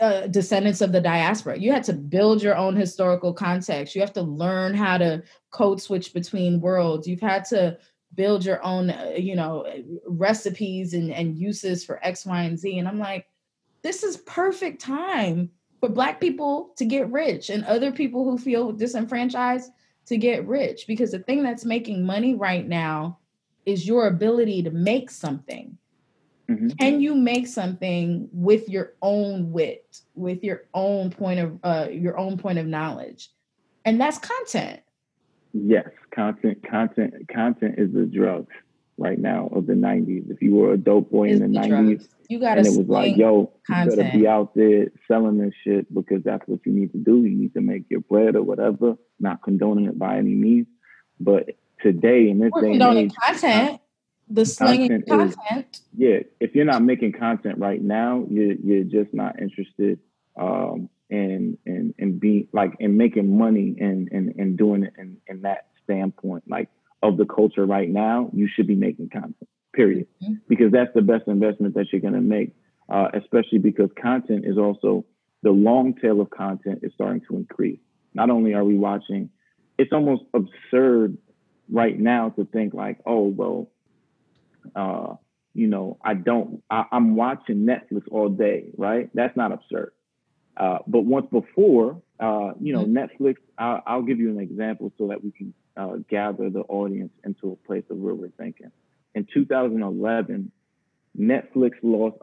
uh, 0.00 0.26
descendants 0.26 0.80
of 0.80 0.92
the 0.92 1.00
diaspora. 1.00 1.58
You 1.58 1.72
had 1.72 1.84
to 1.84 1.92
build 1.92 2.42
your 2.42 2.56
own 2.56 2.76
historical 2.76 3.32
context. 3.32 3.94
You 3.94 4.00
have 4.00 4.12
to 4.14 4.22
learn 4.22 4.74
how 4.74 4.98
to 4.98 5.22
code 5.50 5.80
switch 5.80 6.12
between 6.12 6.60
worlds. 6.60 7.06
You've 7.06 7.20
had 7.20 7.44
to 7.46 7.78
build 8.14 8.44
your 8.44 8.62
own, 8.64 8.90
uh, 8.90 9.12
you 9.16 9.36
know, 9.36 9.66
recipes 10.06 10.94
and, 10.94 11.12
and 11.12 11.38
uses 11.38 11.84
for 11.84 12.04
X, 12.04 12.26
Y, 12.26 12.42
and 12.42 12.58
Z. 12.58 12.78
And 12.78 12.88
I'm 12.88 12.98
like, 12.98 13.26
this 13.82 14.02
is 14.02 14.18
perfect 14.18 14.80
time 14.80 15.50
for 15.80 15.88
Black 15.88 16.20
people 16.20 16.72
to 16.76 16.84
get 16.84 17.10
rich 17.10 17.50
and 17.50 17.64
other 17.64 17.92
people 17.92 18.24
who 18.24 18.36
feel 18.36 18.72
disenfranchised 18.72 19.70
to 20.06 20.16
get 20.16 20.46
rich 20.46 20.86
because 20.86 21.12
the 21.12 21.20
thing 21.20 21.42
that's 21.42 21.64
making 21.64 22.04
money 22.04 22.34
right 22.34 22.66
now 22.66 23.18
is 23.64 23.86
your 23.86 24.08
ability 24.08 24.62
to 24.62 24.70
make 24.70 25.10
something 25.10 25.76
Mm-hmm. 26.50 26.68
Can 26.80 27.00
you 27.00 27.14
make 27.14 27.46
something 27.46 28.28
with 28.32 28.68
your 28.68 28.94
own 29.02 29.52
wit, 29.52 30.00
with 30.16 30.42
your 30.42 30.62
own 30.74 31.10
point 31.10 31.38
of 31.38 31.58
uh, 31.62 31.86
your 31.92 32.18
own 32.18 32.38
point 32.38 32.58
of 32.58 32.66
knowledge, 32.66 33.30
and 33.84 34.00
that's 34.00 34.18
content. 34.18 34.80
Yes, 35.52 35.88
content, 36.12 36.68
content, 36.68 37.28
content 37.32 37.76
is 37.78 37.92
the 37.92 38.04
drug. 38.04 38.48
right 38.98 39.18
now 39.18 39.48
of 39.52 39.66
the 39.66 39.72
90s. 39.72 40.30
If 40.30 40.42
you 40.42 40.54
were 40.54 40.74
a 40.74 40.76
dope 40.76 41.10
boy 41.10 41.28
in 41.28 41.38
the, 41.38 41.48
the 41.48 41.66
90s, 41.66 41.68
drugs. 41.68 42.08
you 42.28 42.38
got 42.38 42.58
and 42.58 42.66
it 42.66 42.76
was 42.76 42.86
like, 42.86 43.16
yo, 43.16 43.52
content. 43.66 43.90
you 43.90 43.96
better 43.96 44.18
be 44.18 44.26
out 44.26 44.54
there 44.54 44.88
selling 45.08 45.38
this 45.38 45.54
shit 45.64 45.92
because 45.92 46.22
that's 46.22 46.46
what 46.46 46.60
you 46.66 46.72
need 46.72 46.92
to 46.92 46.98
do. 46.98 47.24
You 47.24 47.36
need 47.36 47.54
to 47.54 47.60
make 47.60 47.84
your 47.88 48.00
bread 48.00 48.36
or 48.36 48.42
whatever. 48.42 48.96
Not 49.18 49.42
condoning 49.42 49.86
it 49.86 49.98
by 49.98 50.18
any 50.18 50.34
means, 50.34 50.66
but 51.18 51.50
today 51.80 52.28
in 52.28 52.38
this 52.40 52.50
We're 52.52 52.62
day 52.62 52.72
and 52.72 52.98
age, 52.98 53.14
content. 53.14 53.80
The 54.30 54.46
slinging 54.46 55.02
content, 55.02 55.36
content. 55.36 55.66
Is, 55.72 55.82
yeah, 55.96 56.18
if 56.38 56.54
you're 56.54 56.64
not 56.64 56.82
making 56.82 57.12
content 57.12 57.58
right 57.58 57.82
now, 57.82 58.24
you're 58.30 58.52
you're 58.52 58.84
just 58.84 59.12
not 59.12 59.40
interested 59.40 59.98
um, 60.40 60.88
in 61.08 61.58
in 61.66 61.94
in 61.98 62.18
being 62.18 62.46
like 62.52 62.74
in 62.78 62.96
making 62.96 63.36
money 63.36 63.76
and 63.80 64.08
and, 64.12 64.34
and 64.36 64.56
doing 64.56 64.84
it 64.84 64.94
in, 64.96 65.16
in 65.26 65.42
that 65.42 65.66
standpoint. 65.82 66.44
Like 66.48 66.68
of 67.02 67.16
the 67.16 67.24
culture 67.24 67.66
right 67.66 67.88
now, 67.88 68.30
you 68.32 68.48
should 68.54 68.66
be 68.66 68.76
making 68.76 69.08
content, 69.10 69.48
period. 69.74 70.06
Mm-hmm. 70.22 70.34
Because 70.48 70.70
that's 70.70 70.92
the 70.94 71.02
best 71.02 71.26
investment 71.26 71.74
that 71.74 71.86
you're 71.92 72.00
going 72.00 72.14
to 72.14 72.20
make, 72.20 72.54
uh, 72.88 73.08
especially 73.14 73.58
because 73.58 73.90
content 74.00 74.44
is 74.44 74.58
also 74.58 75.04
the 75.42 75.50
long 75.50 75.94
tail 75.94 76.20
of 76.20 76.30
content 76.30 76.80
is 76.82 76.92
starting 76.94 77.22
to 77.28 77.36
increase. 77.36 77.80
Not 78.14 78.30
only 78.30 78.54
are 78.54 78.64
we 78.64 78.76
watching, 78.76 79.30
it's 79.78 79.92
almost 79.92 80.24
absurd 80.34 81.16
right 81.70 81.98
now 81.98 82.30
to 82.30 82.44
think 82.44 82.74
like, 82.74 82.98
oh, 83.06 83.26
well, 83.28 83.70
uh, 84.74 85.14
you 85.54 85.66
know, 85.66 85.98
I 86.02 86.14
don't, 86.14 86.62
I, 86.70 86.84
am 86.92 87.16
watching 87.16 87.66
Netflix 87.66 88.02
all 88.10 88.28
day, 88.28 88.70
right? 88.76 89.10
That's 89.14 89.36
not 89.36 89.52
absurd. 89.52 89.92
Uh, 90.56 90.78
but 90.86 91.04
once 91.04 91.26
before, 91.30 92.02
uh, 92.18 92.52
you 92.60 92.72
know, 92.72 92.84
mm-hmm. 92.84 92.98
Netflix, 92.98 93.36
I'll, 93.58 93.82
I'll, 93.86 94.02
give 94.02 94.18
you 94.18 94.30
an 94.30 94.40
example 94.40 94.92
so 94.98 95.08
that 95.08 95.24
we 95.24 95.32
can 95.32 95.54
uh, 95.76 95.96
gather 96.08 96.50
the 96.50 96.60
audience 96.60 97.12
into 97.24 97.52
a 97.52 97.56
place 97.66 97.84
of 97.90 97.96
where 97.96 98.14
we're 98.14 98.28
thinking. 98.38 98.70
In 99.14 99.26
2011, 99.32 100.52
Netflix 101.18 101.72
lost 101.82 102.16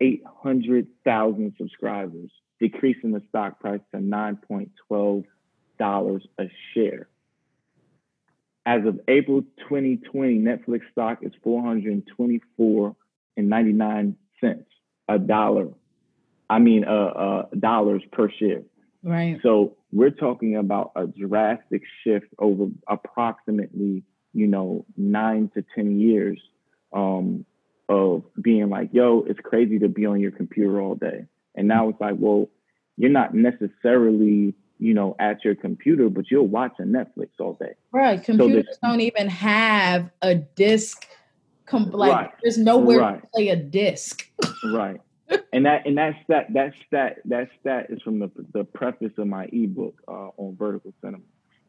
800,000 0.00 1.54
subscribers, 1.58 2.30
decreasing 2.58 3.12
the 3.12 3.22
stock 3.28 3.60
price 3.60 3.80
to 3.92 4.00
$9.12 4.00 5.24
a 6.38 6.50
share. 6.72 7.08
As 8.66 8.86
of 8.86 9.00
April 9.08 9.42
2020, 9.68 10.38
Netflix 10.38 10.80
stock 10.92 11.18
is 11.22 11.32
424 11.42 12.96
and 13.36 13.48
99 13.48 14.16
cents, 14.40 14.64
a 15.08 15.18
dollar. 15.18 15.68
I 16.48 16.58
mean, 16.58 16.84
uh, 16.84 16.90
uh, 16.90 17.46
dollars 17.58 18.02
per 18.12 18.30
share. 18.30 18.62
Right. 19.02 19.38
So 19.42 19.76
we're 19.92 20.10
talking 20.10 20.56
about 20.56 20.92
a 20.96 21.06
drastic 21.06 21.82
shift 22.02 22.26
over 22.38 22.68
approximately, 22.88 24.02
you 24.32 24.46
know, 24.46 24.86
nine 24.96 25.50
to 25.54 25.64
10 25.74 26.00
years 26.00 26.40
um, 26.92 27.44
of 27.88 28.24
being 28.40 28.70
like, 28.70 28.90
yo, 28.92 29.24
it's 29.28 29.40
crazy 29.40 29.78
to 29.80 29.88
be 29.88 30.06
on 30.06 30.20
your 30.20 30.30
computer 30.30 30.80
all 30.80 30.94
day. 30.94 31.26
And 31.54 31.68
now 31.68 31.90
it's 31.90 32.00
like, 32.00 32.16
well, 32.18 32.48
you're 32.96 33.10
not 33.10 33.34
necessarily, 33.34 34.54
you 34.78 34.94
know, 34.94 35.16
at 35.18 35.44
your 35.44 35.54
computer, 35.54 36.08
but 36.08 36.30
you're 36.30 36.42
watching 36.42 36.86
Netflix 36.86 37.28
all 37.38 37.54
day. 37.54 37.74
Right. 37.92 38.22
Computers 38.22 38.66
so 38.70 38.88
don't 38.88 39.00
even 39.00 39.28
have 39.28 40.10
a 40.22 40.34
disc. 40.34 41.06
Com- 41.66 41.90
like, 41.90 42.12
right. 42.12 42.30
there's 42.42 42.58
nowhere 42.58 42.98
right. 42.98 43.20
to 43.20 43.26
play 43.28 43.48
a 43.48 43.56
disc. 43.56 44.28
right 44.72 45.00
and 45.52 45.66
that 45.66 45.86
and 45.86 45.96
that 45.98 46.14
stat 46.24 46.46
that 46.52 46.72
stat 46.86 47.18
that 47.24 47.48
stat 47.60 47.86
is 47.88 48.00
from 48.02 48.18
the 48.18 48.30
the 48.52 48.64
preface 48.64 49.12
of 49.18 49.26
my 49.26 49.48
ebook 49.52 50.00
uh, 50.08 50.28
on 50.36 50.56
vertical 50.56 50.92
cinema. 51.00 51.22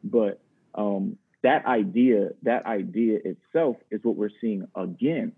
But 0.04 0.40
um, 0.74 1.16
that 1.42 1.64
idea 1.66 2.30
that 2.42 2.66
idea 2.66 3.18
itself 3.24 3.76
is 3.90 4.00
what 4.02 4.16
we're 4.16 4.30
seeing 4.40 4.66
again. 4.76 5.32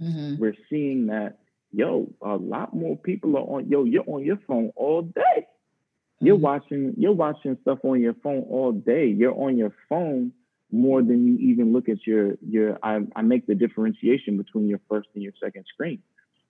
Mm-hmm. 0.00 0.36
We're 0.40 0.56
seeing 0.70 1.06
that 1.06 1.38
yo 1.72 2.12
a 2.22 2.36
lot 2.36 2.74
more 2.74 2.96
people 2.96 3.36
are 3.36 3.58
on 3.58 3.68
yo 3.68 3.84
you're 3.84 4.04
on 4.06 4.24
your 4.24 4.38
phone 4.46 4.72
all 4.76 5.02
day. 5.02 5.46
You're 6.20 6.36
mm-hmm. 6.36 6.44
watching 6.44 6.94
you're 6.96 7.12
watching 7.12 7.58
stuff 7.62 7.78
on 7.84 8.00
your 8.00 8.14
phone 8.14 8.44
all 8.48 8.72
day. 8.72 9.06
You're 9.06 9.34
on 9.34 9.56
your 9.58 9.72
phone 9.88 10.32
more 10.72 11.02
than 11.02 11.26
you 11.26 11.50
even 11.50 11.72
look 11.72 11.88
at 11.88 12.06
your 12.06 12.36
your 12.46 12.78
I, 12.82 13.00
I 13.14 13.22
make 13.22 13.46
the 13.46 13.54
differentiation 13.54 14.36
between 14.36 14.68
your 14.68 14.80
first 14.88 15.08
and 15.14 15.22
your 15.22 15.32
second 15.42 15.64
screen. 15.72 16.02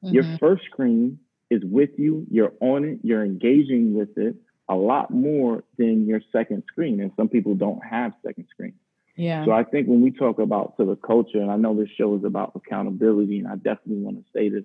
Mm-hmm. 0.05 0.15
Your 0.15 0.39
first 0.39 0.65
screen 0.65 1.19
is 1.51 1.63
with 1.65 1.91
you, 1.97 2.27
you're 2.31 2.53
on 2.61 2.85
it, 2.85 2.99
you're 3.03 3.25
engaging 3.25 3.95
with 3.95 4.17
it 4.17 4.37
a 4.69 4.75
lot 4.75 5.11
more 5.11 5.63
than 5.79 6.07
your 6.07 6.21
second 6.33 6.65
screen. 6.67 7.01
And 7.01 7.13
some 7.17 7.29
people 7.29 7.55
don't 7.55 7.81
have 7.85 8.13
second 8.25 8.47
screen. 8.51 8.75
Yeah. 9.15 9.45
So 9.45 9.53
I 9.53 9.65
think 9.65 9.87
when 9.87 10.03
we 10.03 10.11
talk 10.11 10.39
about 10.39 10.77
to 10.77 10.85
the 10.85 10.97
culture, 10.97 11.41
and 11.41 11.51
I 11.51 11.57
know 11.57 11.75
this 11.75 11.89
show 11.97 12.17
is 12.17 12.25
about 12.25 12.53
accountability, 12.55 13.39
and 13.39 13.49
I 13.49 13.55
definitely 13.57 14.03
want 14.03 14.19
to 14.19 14.25
say 14.35 14.49
this 14.49 14.65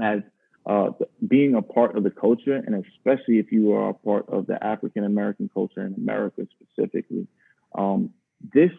as 0.00 0.20
uh, 0.66 0.90
being 1.26 1.54
a 1.54 1.62
part 1.62 1.96
of 1.96 2.02
the 2.02 2.10
culture, 2.10 2.56
and 2.56 2.84
especially 2.84 3.38
if 3.38 3.52
you 3.52 3.72
are 3.72 3.90
a 3.90 3.94
part 3.94 4.28
of 4.28 4.46
the 4.46 4.62
African 4.64 5.04
American 5.04 5.48
culture 5.52 5.84
in 5.86 5.94
America 5.94 6.46
specifically, 6.60 7.26
um, 7.76 8.10
this 8.52 8.70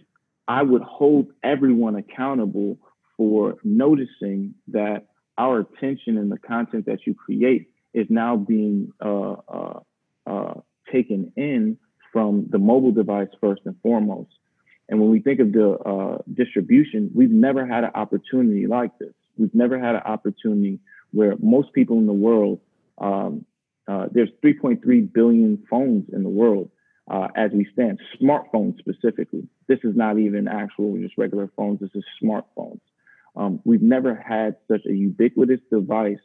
I 0.48 0.64
would 0.64 0.82
hold 0.82 1.28
everyone 1.44 1.96
accountable 1.96 2.78
for 3.16 3.56
noticing 3.64 4.54
that 4.70 5.08
our 5.38 5.60
attention 5.60 6.18
and 6.18 6.32
the 6.32 6.38
content 6.38 6.86
that 6.86 7.06
you 7.06 7.14
create 7.14 7.70
is 7.94 8.08
now 8.10 8.38
being 8.38 8.92
uh, 9.04 9.36
uh, 9.48 9.80
uh, 10.26 10.54
taken 10.92 11.32
in 11.36 11.78
from 12.14 12.48
the 12.50 12.58
mobile 12.58 12.92
device 12.92 13.28
first 13.42 13.62
and 13.66 13.76
foremost. 13.82 14.32
And 14.90 15.00
when 15.02 15.10
we 15.10 15.20
think 15.20 15.40
of 15.40 15.52
the 15.52 15.72
uh, 15.72 16.18
distribution, 16.34 17.12
we've 17.14 17.32
never 17.32 17.66
had 17.66 17.84
an 17.84 17.92
opportunity 17.94 18.68
like 18.68 18.98
this. 19.00 19.14
We've 19.38 19.54
never 19.54 19.78
had 19.78 19.96
an 19.96 20.04
opportunity 20.06 20.80
where 21.12 21.36
most 21.40 21.74
people 21.74 21.98
in 21.98 22.06
the 22.06 22.14
world, 22.14 22.60
um, 22.98 23.46
uh, 23.88 24.08
there's 24.12 24.30
3.3 24.44 25.14
billion 25.14 25.64
phones 25.70 26.06
in 26.12 26.24
the 26.24 26.30
world 26.30 26.70
uh, 27.10 27.28
as 27.36 27.52
we 27.52 27.66
stand, 27.72 28.00
smartphones 28.22 28.78
specifically. 28.80 29.48
This 29.68 29.80
is 29.84 29.96
not 29.96 30.20
even 30.20 30.48
actual 30.48 30.98
just 30.98 31.18
regular 31.18 31.50
phones. 31.56 31.80
This 31.80 31.92
is 31.96 32.04
smartphones. 32.22 32.82
Um, 33.36 33.62
we've 33.64 33.82
never 33.82 34.16
had 34.16 34.58
such 34.68 34.82
a 34.86 34.94
ubiquitous 34.94 35.60
device 35.72 36.18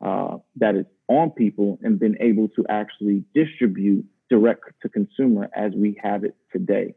uh, 0.00 0.38
that 0.56 0.76
is 0.76 0.86
on 1.08 1.30
people 1.30 1.78
and 1.82 1.98
been 1.98 2.16
able 2.20 2.48
to 2.48 2.64
actually 2.68 3.24
distribute 3.34 4.06
direct 4.30 4.62
to 4.80 4.88
consumer 4.88 5.50
as 5.54 5.72
we 5.74 6.00
have 6.02 6.24
it 6.24 6.36
today. 6.52 6.94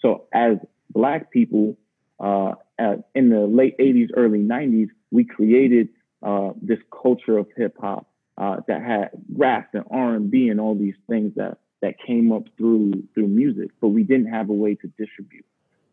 So, 0.00 0.24
as 0.34 0.56
Black 0.90 1.30
people 1.30 1.78
uh, 2.20 2.54
at, 2.78 3.08
in 3.14 3.30
the 3.30 3.46
late 3.46 3.78
80s, 3.78 4.08
early 4.16 4.40
90s, 4.40 4.88
we 5.10 5.24
created 5.24 5.88
uh, 6.22 6.52
this 6.60 6.78
culture 6.90 7.38
of 7.38 7.48
hip 7.56 7.76
hop 7.80 8.06
uh, 8.38 8.56
that 8.68 8.82
had 8.82 9.10
rap 9.34 9.70
and 9.74 9.84
R&B 9.90 10.48
and 10.48 10.60
all 10.60 10.74
these 10.74 10.94
things 11.08 11.32
that 11.36 11.58
that 11.82 11.96
came 11.98 12.30
up 12.32 12.44
through 12.56 13.02
through 13.12 13.26
music, 13.26 13.70
but 13.80 13.88
we 13.88 14.04
didn't 14.04 14.28
have 14.28 14.48
a 14.48 14.52
way 14.52 14.76
to 14.76 14.86
distribute. 14.98 15.44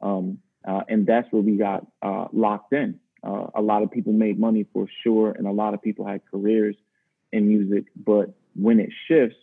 Um, 0.02 0.38
uh, 0.66 0.82
and 0.88 1.06
that's 1.06 1.32
where 1.32 1.42
we 1.42 1.58
got 1.58 1.86
uh, 2.02 2.26
locked 2.32 2.74
in. 2.74 3.00
Uh, 3.24 3.48
a 3.56 3.62
lot 3.62 3.82
of 3.82 3.92
people 3.92 4.14
made 4.14 4.40
money 4.40 4.66
for 4.72 4.88
sure, 5.04 5.32
and 5.32 5.48
a 5.48 5.52
lot 5.52 5.74
of 5.74 5.82
people 5.82 6.06
had 6.06 6.22
careers 6.30 6.76
in 7.32 7.48
music. 7.48 7.86
But 7.96 8.34
when 8.56 8.80
it 8.80 8.92
shifts, 9.08 9.38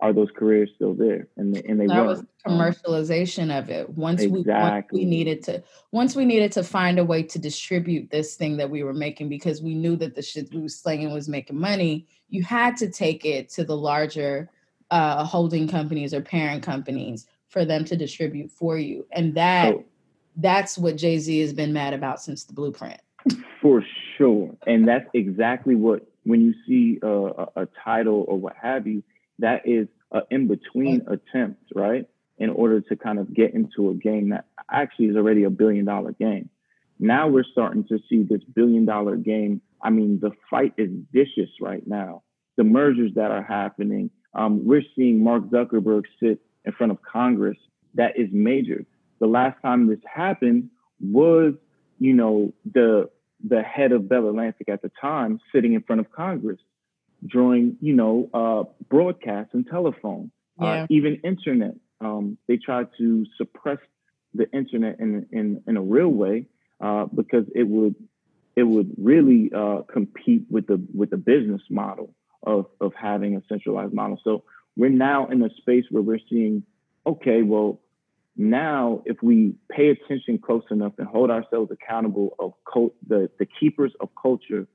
are 0.00 0.12
those 0.12 0.28
careers 0.36 0.70
still 0.74 0.94
there? 0.94 1.28
And 1.36 1.54
they, 1.54 1.62
and 1.62 1.80
they 1.80 1.86
that 1.86 2.06
was 2.06 2.24
commercialization 2.46 3.56
of 3.56 3.68
it. 3.68 3.90
Once 3.90 4.22
exactly. 4.22 4.40
we 4.42 4.52
once 4.52 4.86
we 4.92 5.04
needed 5.04 5.42
to 5.44 5.62
once 5.92 6.16
we 6.16 6.24
needed 6.24 6.52
to 6.52 6.62
find 6.62 6.98
a 6.98 7.04
way 7.04 7.22
to 7.24 7.38
distribute 7.38 8.10
this 8.10 8.36
thing 8.36 8.56
that 8.58 8.70
we 8.70 8.82
were 8.82 8.94
making 8.94 9.28
because 9.28 9.60
we 9.62 9.74
knew 9.74 9.96
that 9.96 10.14
the 10.14 10.22
shit 10.22 10.52
we 10.54 10.60
were 10.60 10.68
slinging 10.68 11.12
was 11.12 11.28
making 11.28 11.58
money. 11.58 12.06
You 12.28 12.42
had 12.42 12.76
to 12.78 12.90
take 12.90 13.24
it 13.24 13.48
to 13.50 13.64
the 13.64 13.76
larger 13.76 14.50
uh, 14.90 15.24
holding 15.24 15.68
companies 15.68 16.14
or 16.14 16.20
parent 16.20 16.62
companies 16.62 17.26
for 17.48 17.64
them 17.64 17.84
to 17.86 17.96
distribute 17.96 18.50
for 18.50 18.78
you, 18.78 19.06
and 19.12 19.34
that. 19.34 19.74
So, 19.74 19.84
that's 20.40 20.78
what 20.78 20.96
Jay 20.96 21.18
Z 21.18 21.40
has 21.40 21.52
been 21.52 21.72
mad 21.72 21.92
about 21.92 22.22
since 22.22 22.44
the 22.44 22.52
blueprint. 22.52 23.00
For 23.60 23.84
sure. 24.16 24.56
And 24.66 24.86
that's 24.86 25.08
exactly 25.14 25.74
what, 25.74 26.06
when 26.24 26.40
you 26.40 26.54
see 26.66 26.98
a, 27.02 27.08
a, 27.08 27.48
a 27.62 27.68
title 27.84 28.24
or 28.28 28.38
what 28.38 28.54
have 28.60 28.86
you, 28.86 29.02
that 29.38 29.62
is 29.66 29.88
an 30.12 30.22
in 30.30 30.48
between 30.48 31.06
attempt, 31.08 31.62
right? 31.74 32.06
In 32.38 32.50
order 32.50 32.80
to 32.80 32.96
kind 32.96 33.18
of 33.18 33.34
get 33.34 33.54
into 33.54 33.90
a 33.90 33.94
game 33.94 34.30
that 34.30 34.46
actually 34.70 35.06
is 35.06 35.16
already 35.16 35.44
a 35.44 35.50
billion 35.50 35.84
dollar 35.84 36.12
game. 36.12 36.50
Now 36.98 37.28
we're 37.28 37.44
starting 37.44 37.84
to 37.88 37.98
see 38.08 38.22
this 38.22 38.42
billion 38.54 38.84
dollar 38.84 39.16
game. 39.16 39.60
I 39.82 39.90
mean, 39.90 40.18
the 40.20 40.32
fight 40.50 40.74
is 40.76 40.90
vicious 41.12 41.50
right 41.60 41.86
now. 41.86 42.22
The 42.56 42.64
mergers 42.64 43.12
that 43.14 43.30
are 43.30 43.42
happening, 43.42 44.10
um, 44.34 44.66
we're 44.66 44.82
seeing 44.96 45.22
Mark 45.22 45.44
Zuckerberg 45.44 46.04
sit 46.20 46.40
in 46.64 46.72
front 46.72 46.92
of 46.92 46.98
Congress. 47.02 47.56
That 47.94 48.18
is 48.18 48.28
major. 48.32 48.84
The 49.20 49.26
last 49.26 49.60
time 49.62 49.88
this 49.88 50.00
happened 50.12 50.70
was 51.00 51.54
you 51.98 52.12
know, 52.12 52.52
the 52.72 53.10
the 53.46 53.62
head 53.62 53.92
of 53.92 54.08
Bell 54.08 54.28
Atlantic 54.28 54.68
at 54.68 54.82
the 54.82 54.90
time 55.00 55.40
sitting 55.54 55.74
in 55.74 55.82
front 55.82 56.00
of 56.00 56.10
Congress 56.10 56.58
during, 57.26 57.76
you 57.80 57.94
know, 57.94 58.28
uh, 58.32 58.64
broadcast 58.88 59.50
and 59.52 59.66
telephone, 59.66 60.30
uh, 60.60 60.64
yeah. 60.64 60.82
uh, 60.82 60.86
even 60.90 61.20
internet. 61.24 61.74
Um, 62.00 62.38
they 62.46 62.56
tried 62.56 62.88
to 62.98 63.26
suppress 63.36 63.78
the 64.34 64.50
internet 64.52 65.00
in, 65.00 65.26
in, 65.32 65.62
in 65.66 65.76
a 65.76 65.82
real 65.82 66.08
way 66.08 66.46
uh, 66.80 67.06
because 67.06 67.44
it 67.54 67.64
would 67.64 67.94
it 68.58 68.64
would 68.64 68.92
really 68.98 69.52
uh, 69.54 69.82
compete 69.82 70.44
with 70.50 70.66
the 70.66 70.84
with 70.92 71.10
the 71.10 71.16
business 71.16 71.62
model 71.70 72.12
of 72.42 72.66
of 72.80 72.92
having 73.00 73.36
a 73.36 73.42
centralized 73.48 73.94
model. 73.94 74.18
So 74.24 74.42
we're 74.76 74.90
now 74.90 75.28
in 75.28 75.42
a 75.42 75.50
space 75.58 75.84
where 75.90 76.02
we're 76.02 76.18
seeing, 76.28 76.64
okay, 77.06 77.42
well, 77.42 77.80
now 78.36 79.02
if 79.06 79.22
we 79.22 79.54
pay 79.70 79.90
attention 79.90 80.38
close 80.38 80.64
enough 80.72 80.92
and 80.98 81.06
hold 81.06 81.30
ourselves 81.30 81.70
accountable 81.70 82.34
of 82.40 82.52
cult, 82.72 82.94
the 83.06 83.30
the 83.38 83.46
keepers 83.46 83.92
of 84.00 84.08
culture, 84.20 84.66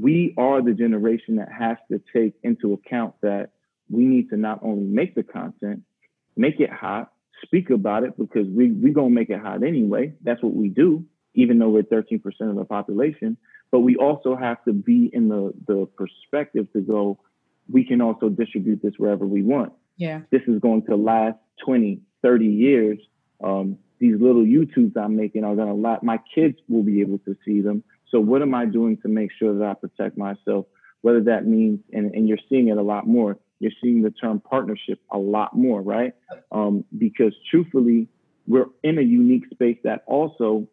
we 0.00 0.34
are 0.38 0.62
the 0.62 0.72
generation 0.72 1.36
that 1.36 1.50
has 1.52 1.76
to 1.90 2.00
take 2.12 2.34
into 2.42 2.72
account 2.72 3.14
that 3.22 3.50
we 3.90 4.04
need 4.04 4.30
to 4.30 4.36
not 4.36 4.60
only 4.62 4.84
make 4.84 5.14
the 5.14 5.22
content, 5.22 5.82
make 6.36 6.60
it 6.60 6.70
hot, 6.70 7.12
speak 7.44 7.70
about 7.70 8.04
it 8.04 8.16
because 8.16 8.46
we 8.48 8.70
we 8.70 8.90
gonna 8.90 9.10
make 9.10 9.30
it 9.30 9.40
hot 9.40 9.62
anyway. 9.62 10.14
That's 10.22 10.42
what 10.42 10.54
we 10.54 10.68
do 10.68 11.04
even 11.34 11.58
though 11.58 11.70
we're 11.70 11.82
13% 11.82 12.22
of 12.42 12.56
the 12.56 12.64
population. 12.64 13.36
But 13.70 13.80
we 13.80 13.96
also 13.96 14.36
have 14.36 14.62
to 14.64 14.72
be 14.72 15.10
in 15.12 15.28
the, 15.28 15.52
the 15.66 15.88
perspective 15.96 16.66
to 16.74 16.80
go, 16.80 17.18
we 17.70 17.84
can 17.84 18.00
also 18.00 18.28
distribute 18.28 18.82
this 18.82 18.94
wherever 18.98 19.26
we 19.26 19.42
want. 19.42 19.72
Yeah. 19.96 20.20
This 20.30 20.42
is 20.46 20.60
going 20.60 20.84
to 20.86 20.96
last 20.96 21.38
20, 21.64 22.00
30 22.22 22.44
years. 22.44 22.98
Um, 23.42 23.78
these 23.98 24.20
little 24.20 24.44
YouTubes 24.44 24.96
I'm 24.96 25.16
making 25.16 25.44
are 25.44 25.54
going 25.54 25.68
to 25.68 25.74
last, 25.74 26.02
my 26.02 26.20
kids 26.34 26.58
will 26.68 26.82
be 26.82 27.00
able 27.00 27.18
to 27.20 27.36
see 27.44 27.60
them. 27.60 27.82
So 28.12 28.20
what 28.20 28.42
am 28.42 28.54
I 28.54 28.66
doing 28.66 28.98
to 28.98 29.08
make 29.08 29.30
sure 29.36 29.58
that 29.58 29.64
I 29.64 29.74
protect 29.74 30.16
myself? 30.16 30.66
Whether 31.00 31.22
that 31.24 31.46
means, 31.46 31.80
and, 31.92 32.14
and 32.14 32.28
you're 32.28 32.38
seeing 32.48 32.68
it 32.68 32.76
a 32.76 32.82
lot 32.82 33.08
more, 33.08 33.38
you're 33.58 33.72
seeing 33.82 34.02
the 34.02 34.10
term 34.10 34.38
partnership 34.38 35.00
a 35.10 35.18
lot 35.18 35.56
more, 35.56 35.80
right? 35.80 36.12
Um, 36.52 36.84
because 36.96 37.34
truthfully, 37.50 38.08
we're 38.46 38.66
in 38.82 38.98
a 38.98 39.02
unique 39.02 39.44
space 39.52 39.78
that 39.84 40.04
also 40.06 40.68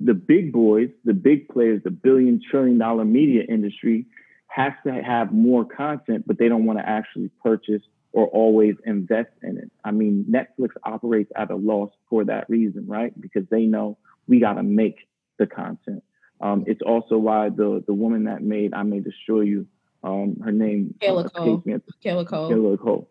the 0.00 0.14
big 0.14 0.52
boys, 0.52 0.88
the 1.04 1.12
big 1.12 1.48
players, 1.48 1.82
the 1.84 1.90
billion 1.90 2.40
trillion 2.50 2.78
dollar 2.78 3.04
media 3.04 3.42
industry 3.48 4.06
has 4.48 4.72
to 4.86 4.92
have 4.92 5.32
more 5.32 5.64
content, 5.64 6.24
but 6.26 6.38
they 6.38 6.48
don't 6.48 6.64
want 6.64 6.78
to 6.78 6.88
actually 6.88 7.30
purchase 7.42 7.82
or 8.12 8.28
always 8.28 8.76
invest 8.86 9.30
in 9.42 9.58
it. 9.58 9.70
I 9.84 9.90
mean, 9.90 10.24
Netflix 10.30 10.70
operates 10.84 11.32
at 11.36 11.50
a 11.50 11.56
loss 11.56 11.90
for 12.08 12.24
that 12.24 12.48
reason, 12.48 12.86
right? 12.86 13.12
Because 13.20 13.42
they 13.50 13.62
know 13.62 13.98
we 14.28 14.38
got 14.38 14.54
to 14.54 14.62
make 14.62 15.08
the 15.38 15.46
content. 15.46 16.02
Um, 16.40 16.64
it's 16.66 16.82
also 16.82 17.16
why 17.16 17.48
the 17.48 17.82
the 17.86 17.94
woman 17.94 18.24
that 18.24 18.42
made 18.42 18.74
I 18.74 18.82
May 18.82 19.00
Destroy 19.00 19.42
You, 19.42 19.66
um, 20.02 20.36
her 20.44 20.52
name 20.52 20.94
Kayla 21.00 21.26
uh, 21.26 21.28
Coel. 21.28 21.62
Kayla 22.04 22.26
Coel. 22.26 22.50
Kayla 22.50 22.80
Coel. 22.80 23.08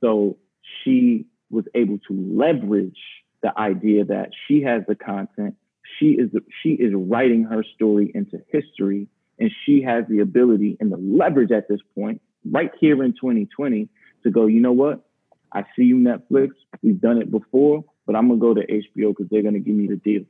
So 0.00 0.38
she 0.82 1.26
was 1.50 1.64
able 1.74 1.98
to 2.08 2.12
leverage 2.12 2.98
the 3.42 3.56
idea 3.58 4.04
that 4.06 4.30
she 4.46 4.62
has 4.62 4.82
the 4.88 4.94
content 4.94 5.56
she 5.98 6.12
is 6.12 6.30
she 6.62 6.70
is 6.70 6.92
writing 6.94 7.44
her 7.44 7.64
story 7.74 8.10
into 8.14 8.40
history 8.50 9.08
and 9.38 9.50
she 9.64 9.82
has 9.82 10.04
the 10.08 10.20
ability 10.20 10.76
and 10.80 10.92
the 10.92 10.96
leverage 10.96 11.50
at 11.50 11.68
this 11.68 11.80
point 11.94 12.20
right 12.50 12.70
here 12.80 13.02
in 13.02 13.12
2020 13.12 13.88
to 14.22 14.30
go 14.30 14.46
you 14.46 14.60
know 14.60 14.72
what 14.72 15.04
i 15.52 15.62
see 15.76 15.84
you 15.84 15.96
netflix 15.96 16.50
we've 16.82 17.00
done 17.00 17.18
it 17.18 17.30
before 17.30 17.84
but 18.06 18.16
i'm 18.16 18.28
going 18.28 18.40
to 18.40 18.46
go 18.46 18.54
to 18.54 18.66
hbo 18.66 19.10
because 19.10 19.26
they're 19.30 19.42
going 19.42 19.54
to 19.54 19.60
give 19.60 19.74
me 19.74 19.86
the 19.86 19.96
deal 19.96 20.24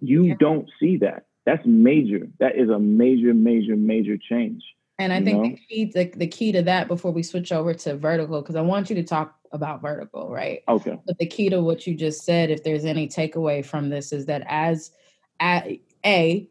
you 0.00 0.24
yeah. 0.24 0.34
don't 0.38 0.68
see 0.80 0.96
that 0.98 1.25
that's 1.46 1.64
major 1.64 2.28
that 2.38 2.56
is 2.56 2.68
a 2.68 2.78
major 2.78 3.32
major 3.32 3.76
major 3.76 4.18
change 4.18 4.62
and 4.98 5.12
i 5.12 5.22
think 5.22 5.42
the 5.42 5.60
key 5.68 5.84
the, 5.94 6.04
the 6.16 6.26
key 6.26 6.52
to 6.52 6.62
that 6.62 6.88
before 6.88 7.12
we 7.12 7.22
switch 7.22 7.52
over 7.52 7.72
to 7.72 7.96
vertical 7.96 8.42
because 8.42 8.56
i 8.56 8.60
want 8.60 8.90
you 8.90 8.96
to 8.96 9.04
talk 9.04 9.36
about 9.52 9.82
vertical, 9.82 10.30
right? 10.30 10.62
Okay. 10.68 10.98
But 11.04 11.18
the 11.18 11.26
key 11.26 11.48
to 11.50 11.60
what 11.60 11.86
you 11.86 11.94
just 11.94 12.24
said, 12.24 12.50
if 12.50 12.62
there's 12.62 12.84
any 12.84 13.08
takeaway 13.08 13.64
from 13.64 13.90
this, 13.90 14.12
is 14.12 14.26
that 14.26 14.44
as 14.46 14.92
a, 15.42 15.80
a 16.04 16.48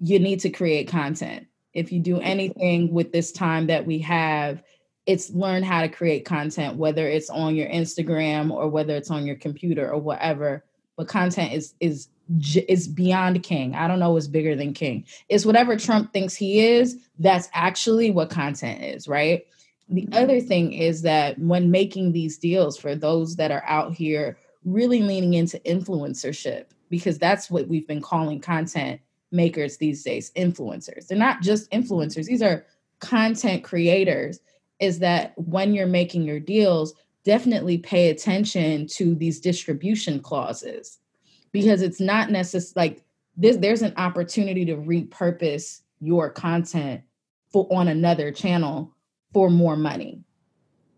you 0.00 0.18
need 0.18 0.40
to 0.40 0.50
create 0.50 0.88
content. 0.88 1.46
If 1.72 1.90
you 1.90 2.00
do 2.00 2.20
anything 2.20 2.92
with 2.92 3.10
this 3.10 3.32
time 3.32 3.66
that 3.66 3.84
we 3.84 3.98
have, 4.00 4.62
it's 5.06 5.30
learn 5.30 5.62
how 5.62 5.82
to 5.82 5.88
create 5.88 6.24
content, 6.24 6.76
whether 6.76 7.08
it's 7.08 7.30
on 7.30 7.56
your 7.56 7.68
Instagram 7.68 8.50
or 8.50 8.68
whether 8.68 8.94
it's 8.94 9.10
on 9.10 9.26
your 9.26 9.36
computer 9.36 9.90
or 9.90 9.98
whatever. 9.98 10.64
But 10.96 11.08
content 11.08 11.52
is 11.52 11.74
is 11.80 12.08
is 12.68 12.88
beyond 12.88 13.42
king. 13.42 13.74
I 13.74 13.86
don't 13.86 13.98
know 13.98 14.12
what's 14.12 14.26
bigger 14.26 14.56
than 14.56 14.72
king. 14.72 15.04
It's 15.28 15.44
whatever 15.44 15.76
Trump 15.76 16.12
thinks 16.12 16.34
he 16.34 16.60
is. 16.60 16.98
That's 17.18 17.48
actually 17.52 18.10
what 18.10 18.30
content 18.30 18.82
is, 18.82 19.06
right? 19.06 19.46
The 19.88 20.02
mm-hmm. 20.02 20.14
other 20.14 20.40
thing 20.40 20.72
is 20.72 21.02
that 21.02 21.38
when 21.38 21.70
making 21.70 22.12
these 22.12 22.38
deals 22.38 22.78
for 22.78 22.94
those 22.94 23.36
that 23.36 23.50
are 23.50 23.64
out 23.66 23.92
here 23.92 24.38
really 24.64 25.02
leaning 25.02 25.34
into 25.34 25.58
influencership, 25.60 26.66
because 26.88 27.18
that's 27.18 27.50
what 27.50 27.68
we've 27.68 27.86
been 27.86 28.00
calling 28.00 28.40
content 28.40 29.00
makers 29.30 29.76
these 29.76 30.02
days 30.02 30.30
influencers. 30.36 31.06
They're 31.06 31.18
not 31.18 31.42
just 31.42 31.70
influencers, 31.70 32.26
these 32.26 32.42
are 32.42 32.64
content 33.00 33.64
creators. 33.64 34.40
Is 34.80 34.98
that 34.98 35.34
when 35.36 35.72
you're 35.72 35.86
making 35.86 36.24
your 36.24 36.40
deals, 36.40 36.94
definitely 37.24 37.78
pay 37.78 38.10
attention 38.10 38.86
to 38.88 39.14
these 39.14 39.40
distribution 39.40 40.20
clauses 40.20 40.98
because 41.54 41.82
it's 41.82 42.00
not 42.00 42.30
necessary 42.32 42.72
like 42.88 43.04
this, 43.36 43.56
there's 43.56 43.82
an 43.82 43.94
opportunity 43.96 44.64
to 44.64 44.74
repurpose 44.74 45.82
your 46.00 46.28
content 46.28 47.00
for 47.52 47.66
on 47.72 47.86
another 47.86 48.32
channel 48.32 48.92
for 49.32 49.48
more 49.48 49.76
money. 49.76 50.20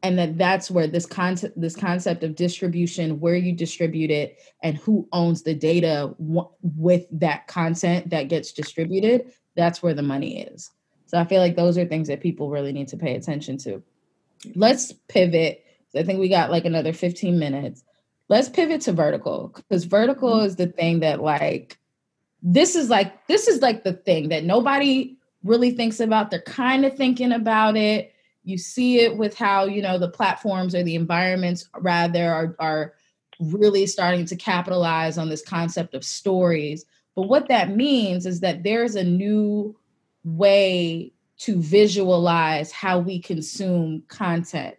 And 0.02 0.18
that 0.18 0.38
that's 0.38 0.70
where 0.70 0.86
this 0.86 1.04
concept 1.04 1.60
this 1.60 1.76
concept 1.76 2.24
of 2.24 2.34
distribution 2.34 3.20
where 3.20 3.34
you 3.34 3.52
distribute 3.52 4.10
it 4.10 4.38
and 4.62 4.78
who 4.78 5.06
owns 5.12 5.42
the 5.42 5.54
data 5.54 6.14
w- 6.18 6.48
with 6.62 7.04
that 7.12 7.46
content 7.48 8.10
that 8.10 8.28
gets 8.28 8.52
distributed 8.52 9.32
that's 9.56 9.82
where 9.82 9.94
the 9.94 10.02
money 10.02 10.42
is. 10.42 10.70
So 11.06 11.18
i 11.18 11.24
feel 11.24 11.40
like 11.40 11.56
those 11.56 11.76
are 11.76 11.84
things 11.84 12.08
that 12.08 12.20
people 12.20 12.50
really 12.50 12.72
need 12.72 12.88
to 12.88 12.96
pay 12.96 13.14
attention 13.14 13.58
to. 13.58 13.82
Let's 14.54 14.92
pivot. 15.08 15.64
I 15.94 16.02
think 16.02 16.18
we 16.18 16.28
got 16.28 16.50
like 16.50 16.64
another 16.64 16.92
15 16.92 17.38
minutes 17.38 17.82
let's 18.28 18.48
pivot 18.48 18.80
to 18.82 18.92
vertical 18.92 19.52
because 19.54 19.84
vertical 19.84 20.36
mm-hmm. 20.36 20.46
is 20.46 20.56
the 20.56 20.66
thing 20.66 21.00
that 21.00 21.20
like 21.20 21.78
this 22.42 22.76
is 22.76 22.88
like 22.88 23.26
this 23.26 23.48
is 23.48 23.62
like 23.62 23.84
the 23.84 23.92
thing 23.92 24.28
that 24.28 24.44
nobody 24.44 25.16
really 25.42 25.70
thinks 25.70 26.00
about. 26.00 26.30
They're 26.30 26.42
kind 26.42 26.84
of 26.84 26.96
thinking 26.96 27.32
about 27.32 27.76
it. 27.76 28.12
You 28.44 28.58
see 28.58 29.00
it 29.00 29.16
with 29.16 29.36
how 29.36 29.64
you 29.64 29.82
know 29.82 29.98
the 29.98 30.10
platforms 30.10 30.74
or 30.74 30.82
the 30.82 30.94
environments 30.94 31.68
rather 31.78 32.32
are, 32.32 32.56
are 32.58 32.94
really 33.40 33.86
starting 33.86 34.24
to 34.26 34.36
capitalize 34.36 35.18
on 35.18 35.28
this 35.28 35.42
concept 35.42 35.94
of 35.94 36.04
stories. 36.04 36.84
But 37.14 37.28
what 37.28 37.48
that 37.48 37.74
means 37.74 38.26
is 38.26 38.40
that 38.40 38.62
there's 38.62 38.94
a 38.94 39.04
new 39.04 39.76
way 40.24 41.12
to 41.38 41.60
visualize 41.60 42.72
how 42.72 42.98
we 42.98 43.20
consume 43.20 44.02
content 44.08 44.76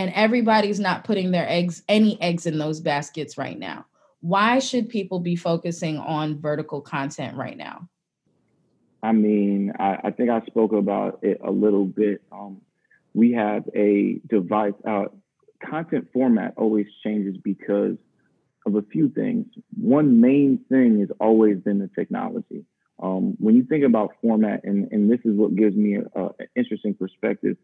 and 0.00 0.12
everybody's 0.14 0.80
not 0.80 1.04
putting 1.04 1.30
their 1.30 1.48
eggs 1.48 1.82
any 1.88 2.20
eggs 2.20 2.46
in 2.46 2.58
those 2.58 2.80
baskets 2.80 3.36
right 3.38 3.58
now 3.58 3.84
why 4.20 4.58
should 4.58 4.88
people 4.88 5.20
be 5.20 5.36
focusing 5.36 5.98
on 5.98 6.40
vertical 6.40 6.80
content 6.80 7.36
right 7.36 7.56
now 7.56 7.88
i 9.02 9.12
mean 9.12 9.72
i, 9.78 9.98
I 10.04 10.10
think 10.10 10.30
i 10.30 10.40
spoke 10.46 10.72
about 10.72 11.20
it 11.22 11.40
a 11.44 11.50
little 11.50 11.84
bit 11.84 12.22
um, 12.32 12.60
we 13.14 13.32
have 13.32 13.64
a 13.74 14.20
device. 14.28 14.72
Uh, 14.86 15.04
content 15.64 16.08
format 16.12 16.54
always 16.56 16.86
changes 17.04 17.36
because 17.42 17.96
of 18.66 18.74
a 18.76 18.82
few 18.82 19.08
things. 19.08 19.46
One 19.76 20.20
main 20.20 20.60
thing 20.68 21.00
has 21.00 21.10
always 21.20 21.58
been 21.58 21.78
the 21.78 21.90
technology. 21.94 22.64
Um, 23.02 23.34
when 23.38 23.56
you 23.56 23.64
think 23.64 23.84
about 23.84 24.12
format, 24.20 24.60
and, 24.64 24.90
and 24.92 25.10
this 25.10 25.20
is 25.24 25.34
what 25.36 25.56
gives 25.56 25.74
me 25.74 25.94
an 25.94 26.30
interesting 26.54 26.94
perspective, 26.94 27.56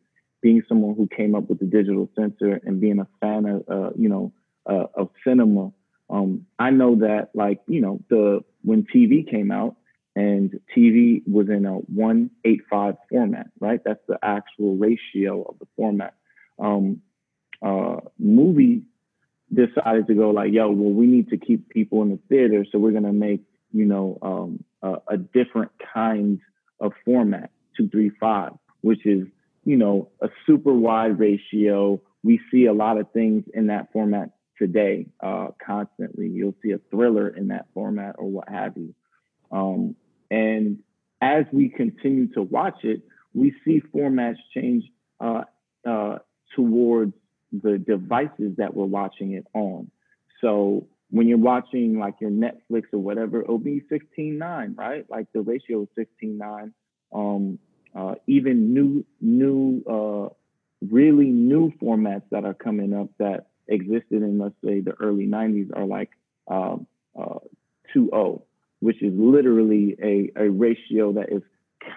being 0.46 0.62
someone 0.68 0.94
who 0.94 1.08
came 1.08 1.34
up 1.34 1.48
with 1.48 1.58
the 1.58 1.64
digital 1.64 2.08
sensor 2.14 2.60
and 2.64 2.80
being 2.80 3.00
a 3.00 3.08
fan 3.20 3.46
of, 3.46 3.64
uh, 3.68 3.90
you 3.96 4.08
know, 4.08 4.32
uh, 4.64 4.86
of 4.94 5.10
cinema, 5.26 5.72
um, 6.08 6.46
I 6.56 6.70
know 6.70 6.94
that 7.00 7.30
like, 7.34 7.58
you 7.66 7.80
know, 7.80 7.98
the 8.10 8.44
when 8.62 8.86
TV 8.94 9.28
came 9.28 9.50
out, 9.50 9.74
and 10.14 10.60
TV 10.74 11.20
was 11.26 11.48
in 11.48 11.66
a 11.66 11.72
185 11.72 12.94
format, 13.10 13.48
right? 13.58 13.80
That's 13.84 14.06
the 14.06 14.18
actual 14.22 14.76
ratio 14.76 15.42
of 15.42 15.58
the 15.58 15.66
format. 15.74 16.14
Um, 16.60 17.02
uh, 17.60 17.96
movie 18.16 18.82
decided 19.52 20.06
to 20.06 20.14
go 20.14 20.30
like, 20.30 20.52
yo, 20.52 20.70
well, 20.70 20.92
we 20.92 21.08
need 21.08 21.28
to 21.30 21.38
keep 21.38 21.70
people 21.70 22.02
in 22.02 22.10
the 22.10 22.20
theater, 22.28 22.64
so 22.70 22.78
we're 22.78 22.92
gonna 22.92 23.12
make, 23.12 23.42
you 23.72 23.84
know, 23.84 24.16
um, 24.22 24.62
a, 24.80 25.14
a 25.14 25.16
different 25.16 25.72
kind 25.92 26.38
of 26.78 26.92
format, 27.04 27.50
two, 27.76 27.88
three, 27.88 28.12
five, 28.20 28.52
which 28.82 29.04
is, 29.04 29.26
you 29.66 29.76
know, 29.76 30.08
a 30.22 30.28
super 30.46 30.72
wide 30.72 31.18
ratio. 31.18 32.00
We 32.22 32.40
see 32.50 32.66
a 32.66 32.72
lot 32.72 32.98
of 32.98 33.10
things 33.10 33.44
in 33.52 33.66
that 33.66 33.92
format 33.92 34.30
today, 34.58 35.06
uh, 35.20 35.48
constantly. 35.64 36.28
You'll 36.28 36.54
see 36.62 36.70
a 36.70 36.78
thriller 36.90 37.28
in 37.28 37.48
that 37.48 37.66
format 37.74 38.14
or 38.16 38.30
what 38.30 38.48
have 38.48 38.76
you. 38.76 38.94
Um, 39.50 39.96
and 40.30 40.78
as 41.20 41.44
we 41.52 41.68
continue 41.68 42.28
to 42.34 42.42
watch 42.42 42.84
it, 42.84 43.02
we 43.34 43.54
see 43.64 43.82
formats 43.94 44.36
change 44.54 44.84
uh, 45.20 45.42
uh, 45.86 46.18
towards 46.54 47.12
the 47.52 47.76
devices 47.76 48.56
that 48.58 48.74
we're 48.74 48.84
watching 48.84 49.32
it 49.32 49.46
on. 49.52 49.90
So 50.40 50.86
when 51.10 51.26
you're 51.26 51.38
watching 51.38 51.98
like 51.98 52.14
your 52.20 52.30
Netflix 52.30 52.84
or 52.92 53.00
whatever, 53.00 53.42
it'll 53.42 53.58
be 53.58 53.82
16:9, 53.90 54.76
right? 54.76 55.04
Like 55.10 55.26
the 55.32 55.40
ratio 55.40 55.82
is 55.82 55.88
16:9. 55.96 56.72
Um, 57.12 57.58
uh, 57.96 58.14
even 58.26 58.74
new, 58.74 59.04
new, 59.20 59.82
uh, 59.88 60.28
really 60.86 61.26
new 61.26 61.72
formats 61.82 62.24
that 62.30 62.44
are 62.44 62.54
coming 62.54 62.92
up 62.92 63.08
that 63.18 63.46
existed 63.68 64.22
in, 64.22 64.38
let's 64.38 64.54
say, 64.64 64.80
the 64.80 64.92
early 65.00 65.26
90s 65.26 65.70
are 65.74 65.86
like 65.86 66.10
um, 66.48 66.86
uh, 67.18 67.38
2.0, 67.94 68.42
which 68.80 69.02
is 69.02 69.12
literally 69.16 69.96
a, 70.02 70.30
a 70.36 70.50
ratio 70.50 71.12
that 71.12 71.32
is 71.32 71.42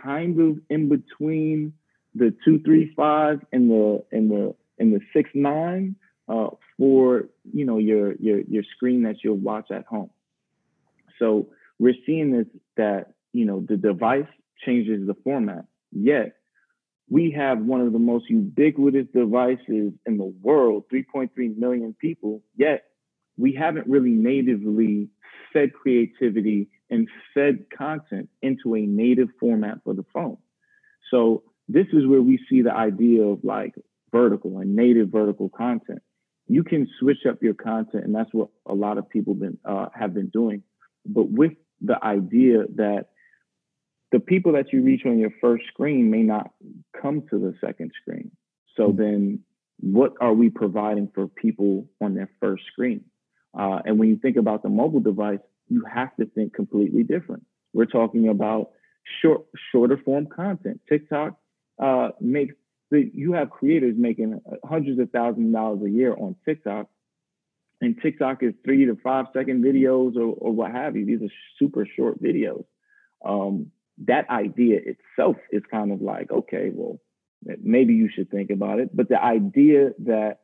kind 0.04 0.40
of 0.40 0.60
in 0.70 0.90
between 0.90 1.74
the 2.16 2.32
235 2.46 3.46
and 3.52 3.70
the 3.70 4.04
and 4.12 4.32
the 4.32 4.56
and 4.80 4.94
the 4.94 5.00
6.9 5.16 5.96
uh, 6.28 6.56
for 6.78 7.26
you 7.54 7.66
know 7.66 7.78
your 7.78 8.16
your 8.16 8.42
your 8.42 8.64
screen 8.76 9.04
that 9.04 9.18
you'll 9.24 9.36
watch 9.36 9.70
at 9.72 9.86
home. 9.86 10.10
So 11.20 11.50
we're 11.78 11.96
seeing 12.06 12.32
this 12.32 12.48
that 12.78 13.14
you 13.34 13.46
know 13.46 13.66
the 13.68 13.78
device 13.78 14.28
changes 14.66 15.06
the 15.06 15.16
format, 15.24 15.66
yet 15.92 16.36
we 17.10 17.32
have 17.32 17.60
one 17.60 17.82
of 17.82 17.92
the 17.92 18.00
most 18.00 18.30
ubiquitous 18.30 19.08
devices 19.14 19.94
in 20.06 20.18
the 20.18 20.34
world, 20.42 20.84
3.3 20.94 21.30
million 21.58 21.96
people, 22.00 22.44
yet 22.56 22.84
we 23.38 23.54
haven't 23.54 23.88
really 23.88 24.12
natively 24.12 25.10
fed 25.52 25.74
creativity 25.74 26.68
and 26.90 27.08
fed 27.34 27.66
content 27.76 28.30
into 28.42 28.76
a 28.76 28.82
native 28.82 29.30
format 29.40 29.80
for 29.84 29.94
the 29.94 30.06
phone. 30.14 30.38
So 31.10 31.44
this 31.68 31.88
is 31.94 32.06
where 32.06 32.22
we 32.22 32.40
see 32.50 32.62
the 32.62 32.74
idea 32.74 33.24
of 33.24 33.44
like 33.44 33.74
vertical 34.12 34.60
and 34.60 34.76
native 34.76 35.10
vertical 35.10 35.50
content 35.50 36.02
you 36.50 36.64
can 36.64 36.88
switch 37.00 37.26
up 37.30 37.42
your 37.42 37.54
content, 37.54 38.04
and 38.04 38.14
that's 38.14 38.34
what 38.34 38.50
a 38.66 38.74
lot 38.74 38.98
of 38.98 39.08
people 39.08 39.36
been 39.36 39.58
uh, 39.64 39.86
have 39.94 40.16
been 40.16 40.30
doing. 40.30 40.64
But 41.06 41.30
with 41.30 41.54
the 41.80 42.04
idea 42.04 42.64
that 42.76 43.10
the 44.12 44.20
people 44.20 44.54
that 44.54 44.74
you 44.74 44.82
reach 44.82 45.02
on 45.06 45.20
your 45.20 45.32
first 45.42 45.66
screen 45.68 46.10
may 46.10 46.24
not 46.24 46.52
come 47.00 47.24
to 47.30 47.40
the 47.40 47.54
second 47.62 47.92
screen. 48.02 48.32
So 48.76 48.88
mm-hmm. 48.88 49.02
then, 49.02 49.40
what 49.80 50.14
are 50.20 50.34
we 50.34 50.50
providing 50.50 51.10
for 51.14 51.28
people 51.28 51.88
on 52.02 52.16
their 52.16 52.30
first 52.40 52.64
screen? 52.72 53.06
Uh, 53.58 53.80
and 53.86 53.98
when 53.98 54.10
you 54.10 54.18
think 54.18 54.38
about 54.38 54.64
the 54.64 54.70
mobile 54.70 55.00
device, 55.00 55.40
you 55.68 55.84
have 55.92 56.16
to 56.18 56.26
think 56.26 56.54
completely 56.54 57.04
different. 57.04 57.46
We're 57.74 57.86
talking 57.86 58.28
about 58.28 58.72
short, 59.22 59.46
shorter 59.72 59.98
form 60.04 60.28
content. 60.28 60.82
TikTok 60.90 61.38
uh, 61.82 62.10
makes 62.20 62.56
that 62.92 63.12
you 63.14 63.34
have 63.34 63.52
creators 63.52 63.94
making 63.98 64.42
hundreds 64.68 65.00
of 65.00 65.12
thousands 65.12 65.48
of 65.48 65.54
dollars 65.54 65.80
a 65.86 65.90
year 65.90 66.14
on 66.14 66.36
TikTok, 66.44 66.88
and 67.82 67.96
TikTok 68.02 68.42
is 68.42 68.54
three 68.66 68.86
to 68.86 68.98
five 69.04 69.26
second 69.34 69.64
videos 69.64 70.16
or, 70.16 70.34
or 70.38 70.52
what 70.52 70.72
have 70.72 70.96
you. 70.96 71.06
These 71.06 71.22
are 71.22 71.34
super 71.60 71.88
short 71.96 72.22
videos. 72.22 72.66
Um, 73.24 73.72
that 74.06 74.30
idea 74.30 74.80
itself 74.84 75.38
is 75.52 75.64
kind 75.70 75.92
of 75.92 76.02
like, 76.02 76.32
okay, 76.32 76.72
well, 76.74 77.00
maybe 77.62 77.94
you 77.94 78.10
should 78.14 78.30
think 78.30 78.50
about 78.50 78.80
it. 78.80 78.96
But 78.96 79.10
the 79.10 79.22
idea 79.22 79.92
that 80.06 80.40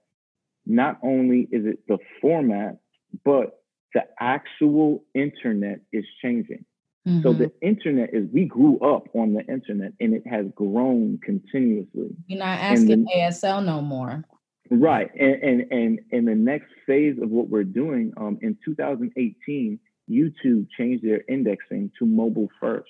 not 0.65 0.97
only 1.03 1.47
is 1.51 1.65
it 1.65 1.87
the 1.87 1.97
format, 2.21 2.79
but 3.23 3.61
the 3.93 4.03
actual 4.19 5.03
internet 5.13 5.79
is 5.93 6.05
changing. 6.21 6.65
Mm-hmm. 7.07 7.21
So 7.21 7.33
the 7.33 7.51
internet 7.61 8.09
is 8.13 8.27
we 8.33 8.45
grew 8.45 8.79
up 8.79 9.07
on 9.13 9.33
the 9.33 9.45
internet 9.45 9.93
and 9.99 10.13
it 10.13 10.25
has 10.27 10.47
grown 10.55 11.19
continuously. 11.23 12.15
You're 12.27 12.39
not 12.39 12.59
asking 12.59 13.05
ASL 13.15 13.63
no 13.63 13.81
more. 13.81 14.25
Right. 14.71 15.11
And 15.13 15.41
and 15.43 15.71
and 15.71 15.99
in 16.09 16.25
the 16.25 16.33
next 16.33 16.71
phase 16.87 17.17
of 17.21 17.29
what 17.29 17.49
we're 17.49 17.63
doing, 17.63 18.11
um, 18.17 18.39
in 18.41 18.57
2018, 18.65 19.79
YouTube 20.09 20.67
changed 20.75 21.05
their 21.05 21.23
indexing 21.29 21.91
to 21.99 22.05
mobile 22.05 22.49
first. 22.59 22.89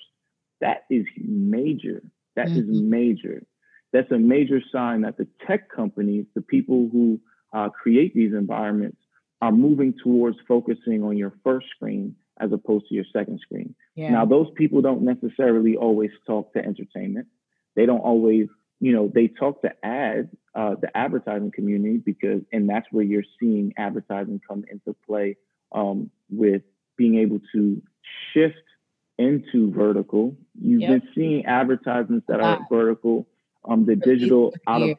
That 0.60 0.84
is 0.90 1.06
major. 1.18 2.02
That 2.34 2.48
mm-hmm. 2.48 2.70
is 2.70 2.82
major. 2.82 3.42
That's 3.92 4.10
a 4.10 4.18
major 4.18 4.60
sign 4.72 5.02
that 5.02 5.16
the 5.16 5.26
tech 5.46 5.70
companies, 5.70 6.26
the 6.34 6.42
people 6.42 6.88
who 6.90 7.20
uh, 7.52 7.70
create 7.70 8.14
these 8.14 8.32
environments, 8.32 8.98
are 9.40 9.52
moving 9.52 9.94
towards 10.02 10.38
focusing 10.48 11.02
on 11.02 11.16
your 11.16 11.32
first 11.44 11.66
screen 11.74 12.16
as 12.38 12.52
opposed 12.52 12.86
to 12.88 12.94
your 12.94 13.04
second 13.12 13.40
screen. 13.40 13.74
Yeah. 13.94 14.10
Now, 14.10 14.26
those 14.26 14.48
people 14.56 14.82
don't 14.82 15.02
necessarily 15.02 15.76
always 15.76 16.10
talk 16.26 16.52
to 16.52 16.58
entertainment. 16.58 17.28
They 17.74 17.86
don't 17.86 18.00
always, 18.00 18.48
you 18.80 18.92
know, 18.92 19.10
they 19.14 19.28
talk 19.28 19.62
to 19.62 19.72
ads, 19.82 20.28
uh, 20.54 20.74
the 20.80 20.94
advertising 20.96 21.52
community, 21.52 21.98
because, 21.98 22.42
and 22.52 22.68
that's 22.68 22.86
where 22.90 23.04
you're 23.04 23.24
seeing 23.40 23.72
advertising 23.76 24.40
come 24.46 24.64
into 24.70 24.94
play 25.06 25.36
um, 25.72 26.10
with 26.30 26.62
being 26.96 27.18
able 27.18 27.40
to 27.54 27.82
shift 28.32 28.56
into 29.18 29.72
vertical. 29.72 30.36
You've 30.60 30.82
yep. 30.82 30.90
been 30.90 31.08
seeing 31.14 31.46
advertisements 31.46 32.26
that 32.28 32.40
wow. 32.40 32.56
are 32.56 32.66
vertical. 32.70 33.26
Um, 33.68 33.84
the 33.84 33.96
digital 33.96 34.54
out 34.68 34.82
of 34.82 34.96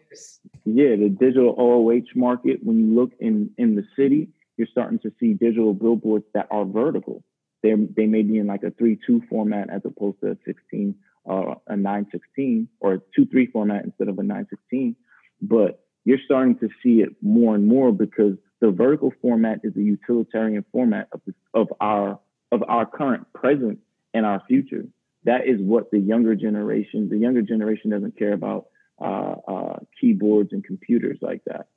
yeah, 0.65 0.95
the 0.95 1.09
digital 1.09 1.55
OOH 1.57 2.15
market. 2.15 2.59
When 2.63 2.79
you 2.79 2.95
look 2.95 3.11
in 3.19 3.51
in 3.57 3.75
the 3.75 3.83
city, 3.95 4.29
you're 4.57 4.67
starting 4.69 4.99
to 4.99 5.11
see 5.19 5.33
digital 5.33 5.73
billboards 5.73 6.25
that 6.33 6.47
are 6.51 6.65
vertical. 6.65 7.23
They 7.63 7.73
they 7.73 8.07
may 8.07 8.23
be 8.23 8.39
in 8.39 8.47
like 8.47 8.63
a 8.63 8.71
three 8.71 8.99
two 9.05 9.21
format 9.29 9.69
as 9.69 9.81
opposed 9.85 10.19
to 10.21 10.31
a 10.31 10.37
sixteen 10.45 10.95
uh, 11.29 11.55
a 11.67 11.77
nine 11.77 12.07
sixteen 12.11 12.67
or 12.79 12.95
a 12.95 13.01
two 13.15 13.25
three 13.25 13.47
format 13.47 13.85
instead 13.85 14.09
of 14.09 14.19
a 14.19 14.23
nine 14.23 14.47
sixteen. 14.49 14.95
But 15.41 15.79
you're 16.03 16.19
starting 16.25 16.57
to 16.59 16.69
see 16.83 17.01
it 17.01 17.09
more 17.21 17.55
and 17.55 17.67
more 17.67 17.91
because 17.91 18.37
the 18.59 18.71
vertical 18.71 19.13
format 19.21 19.59
is 19.63 19.75
a 19.75 19.81
utilitarian 19.81 20.65
format 20.71 21.07
of, 21.11 21.21
of 21.53 21.67
our 21.79 22.19
of 22.51 22.63
our 22.67 22.85
current 22.85 23.31
present 23.33 23.79
and 24.13 24.25
our 24.25 24.41
future. 24.47 24.85
That 25.23 25.47
is 25.47 25.59
what 25.59 25.91
the 25.91 25.99
younger 25.99 26.35
generation, 26.35 27.09
the 27.09 27.17
younger 27.17 27.41
generation 27.41 27.91
doesn't 27.91 28.17
care 28.17 28.33
about 28.33 28.67
uh, 28.99 29.35
uh, 29.47 29.79
keyboards 29.99 30.53
and 30.53 30.63
computers 30.63 31.17
like 31.21 31.41
that, 31.45 31.67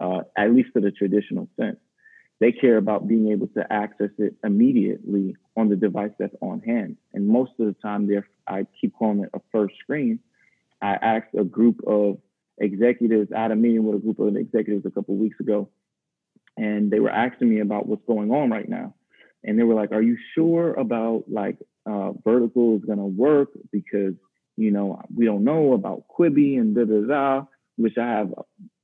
uh, 0.00 0.20
at 0.36 0.52
least 0.52 0.70
to 0.74 0.80
the 0.80 0.90
traditional 0.90 1.48
sense. 1.58 1.78
They 2.40 2.52
care 2.52 2.76
about 2.76 3.08
being 3.08 3.32
able 3.32 3.48
to 3.48 3.72
access 3.72 4.10
it 4.18 4.34
immediately 4.44 5.36
on 5.56 5.68
the 5.68 5.76
device 5.76 6.12
that's 6.18 6.36
on 6.40 6.60
hand. 6.60 6.96
And 7.12 7.26
most 7.26 7.52
of 7.58 7.66
the 7.66 7.74
time, 7.82 8.06
they 8.06 8.20
I 8.46 8.66
keep 8.80 8.94
calling 8.94 9.24
it 9.24 9.30
a 9.34 9.40
first 9.50 9.74
screen. 9.82 10.20
I 10.80 10.94
asked 10.94 11.34
a 11.36 11.42
group 11.42 11.80
of 11.86 12.18
executives, 12.58 13.30
I 13.36 13.42
had 13.42 13.50
a 13.50 13.56
meeting 13.56 13.84
with 13.84 13.96
a 13.96 13.98
group 13.98 14.20
of 14.20 14.36
executives 14.36 14.86
a 14.86 14.90
couple 14.90 15.14
of 15.14 15.20
weeks 15.20 15.40
ago, 15.40 15.68
and 16.56 16.90
they 16.90 17.00
were 17.00 17.10
asking 17.10 17.50
me 17.50 17.60
about 17.60 17.86
what's 17.86 18.04
going 18.06 18.30
on 18.30 18.50
right 18.50 18.68
now. 18.68 18.94
And 19.44 19.58
they 19.58 19.62
were 19.62 19.74
like, 19.74 19.92
Are 19.92 20.02
you 20.02 20.16
sure 20.34 20.74
about 20.74 21.24
like 21.28 21.58
uh, 21.88 22.12
vertical 22.24 22.76
is 22.76 22.84
going 22.84 22.98
to 22.98 23.04
work? 23.04 23.48
Because, 23.72 24.14
you 24.56 24.70
know, 24.70 25.00
we 25.14 25.24
don't 25.24 25.44
know 25.44 25.72
about 25.72 26.04
Quibi 26.08 26.58
and 26.58 26.74
da 26.74 26.84
da 26.84 27.06
da, 27.06 27.46
which 27.76 27.96
I 27.98 28.06
have 28.06 28.32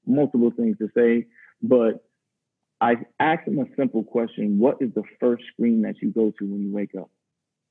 multiple 0.07 0.53
things 0.57 0.79
to 0.79 0.89
say. 0.97 1.27
But 1.63 2.05
I 2.81 2.97
asked 3.21 3.47
them 3.47 3.59
a 3.59 3.67
simple 3.77 4.05
question: 4.05 4.59
What 4.59 4.79
is 4.81 4.93
the 4.95 5.05
first 5.21 5.45
screen 5.53 5.83
that 5.83 5.97
you 6.01 6.11
go 6.11 6.33
to 6.39 6.45
when 6.45 6.63
you 6.63 6.73
wake 6.73 6.95
up? 6.99 7.11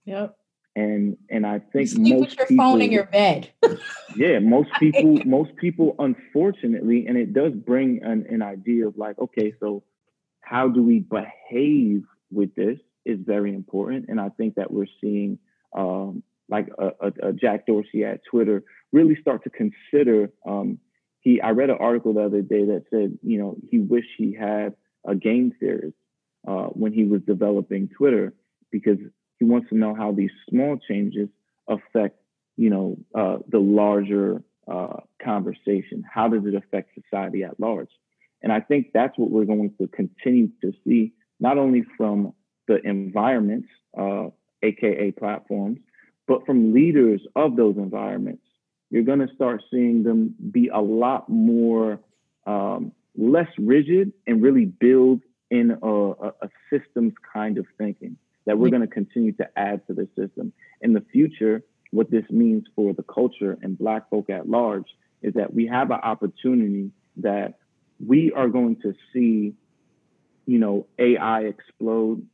Yep. 0.06 0.36
And 0.76 1.18
and 1.30 1.46
I 1.46 1.60
think 1.60 1.92
you 1.92 2.16
most 2.18 2.30
with 2.30 2.38
your 2.38 2.48
people, 2.48 2.66
phone 2.66 2.82
in 2.82 2.92
your 2.92 3.06
bed. 3.06 3.52
yeah, 4.16 4.40
most 4.40 4.70
people, 4.80 5.18
most 5.26 5.56
people, 5.58 5.96
unfortunately, 6.00 7.06
and 7.08 7.18
it 7.18 7.34
does 7.34 7.54
bring 7.54 8.02
an, 8.04 8.26
an 8.30 8.42
idea 8.42 8.88
of 8.88 8.98
like, 8.98 9.20
okay, 9.20 9.54
so 9.60 9.84
how 10.42 10.68
do 10.68 10.82
we 10.82 11.00
behave 11.00 12.04
with 12.32 12.56
this 12.56 12.80
is 13.06 13.20
very 13.22 13.54
important, 13.54 14.06
and 14.10 14.20
I 14.20 14.30
think 14.30 14.56
that 14.56 14.72
we're 14.72 14.88
seeing. 15.01 15.39
Um, 15.76 16.24
like 16.49 16.68
a, 16.78 16.88
a, 16.99 17.30
a, 17.30 17.34
Jack 17.34 17.66
Dorsey 17.66 18.04
at 18.04 18.20
Twitter, 18.30 18.64
really 18.91 19.16
start 19.20 19.43
to 19.45 19.49
consider. 19.49 20.30
Um, 20.45 20.78
he, 21.22 21.41
I 21.41 21.51
read 21.51 21.70
an 21.70 21.78
article 21.80 22.14
the 22.14 22.26
other 22.26 22.41
day 22.41 22.66
that 22.66 22.84
said, 22.89 23.18
you 23.24 23.39
know, 23.39 23.56
he 23.72 23.80
wished 23.80 24.10
he 24.18 24.34
had 24.34 24.76
a 25.06 25.16
game 25.16 25.54
theorist 25.60 25.95
uh, 26.47 26.68
when 26.68 26.93
he 26.93 27.06
was 27.06 27.22
developing 27.22 27.89
Twitter 27.97 28.34
because 28.72 28.97
he 29.39 29.45
wants 29.45 29.70
to 29.70 29.78
know 29.78 29.95
how 29.95 30.12
these 30.12 30.32
small 30.49 30.78
changes 30.78 31.30
affect, 31.68 32.20
you 32.58 32.70
know, 32.70 32.97
uh, 33.16 33.38
the 33.49 33.60
larger 33.60 34.43
uh, 34.68 34.97
conversation. 35.24 36.04
How 36.10 36.28
does 36.28 36.45
it 36.45 36.56
affect 36.56 36.91
society 36.93 37.43
at 37.43 37.60
large? 37.60 37.89
And 38.41 38.51
I 38.51 38.60
think 38.60 38.88
that's 38.93 39.18
what 39.18 39.32
we're 39.32 39.45
going 39.45 39.74
to 39.80 39.88
continue 39.88 40.49
to 40.62 40.74
see, 40.84 41.14
not 41.39 41.58
only 41.58 41.84
from 41.97 42.34
the 42.68 42.80
environments, 42.88 43.68
aka 43.97 45.09
uh, 45.09 45.20
platforms, 45.20 45.80
but 46.28 46.45
from 46.45 46.74
leaders 46.74 47.22
of 47.36 47.55
those 47.55 47.78
environments. 47.78 48.43
You're 48.89 49.03
going 49.03 49.26
to 49.28 49.34
start 49.34 49.64
seeing 49.72 50.03
them 50.03 50.36
be 50.51 50.70
a 50.70 50.80
lot 50.80 51.28
more 51.28 51.99
um, 52.45 52.91
less 53.18 53.49
rigid 53.57 54.14
and 54.28 54.41
really 54.41 54.66
build 54.66 55.22
in 55.49 55.78
a, 55.82 55.88
a, 55.88 56.49
systems 56.72 57.14
kind 57.34 57.57
of 57.57 57.66
thinking 57.78 58.18
that 58.45 58.57
we're 58.57 58.70
going 58.70 58.82
to 58.82 58.88
continue 58.88 59.32
to 59.34 59.47
add 59.55 59.86
to 59.88 59.93
the 59.93 60.07
system. 60.16 60.53
In 60.82 60.93
the 60.93 61.03
future, 61.11 61.64
what 61.91 62.11
this 62.11 62.26
means 62.30 62.66
for 62.76 62.93
the 62.93 63.03
culture 63.03 63.57
and 63.61 63.78
Black 63.78 64.09
folk 64.09 64.30
at 64.30 64.49
large 64.49 64.88
is 65.22 65.34
that 65.36 65.53
we 65.53 65.66
have 65.68 65.91
an 65.91 65.99
opportunity 66.03 66.91
that 67.18 67.55
we 68.05 68.32
are 68.34 68.47
going 68.47 68.76
to 68.82 68.93
see 69.14 69.55
you 70.45 70.59
know, 70.59 70.88
AI 70.99 71.41
explode. 71.41 72.26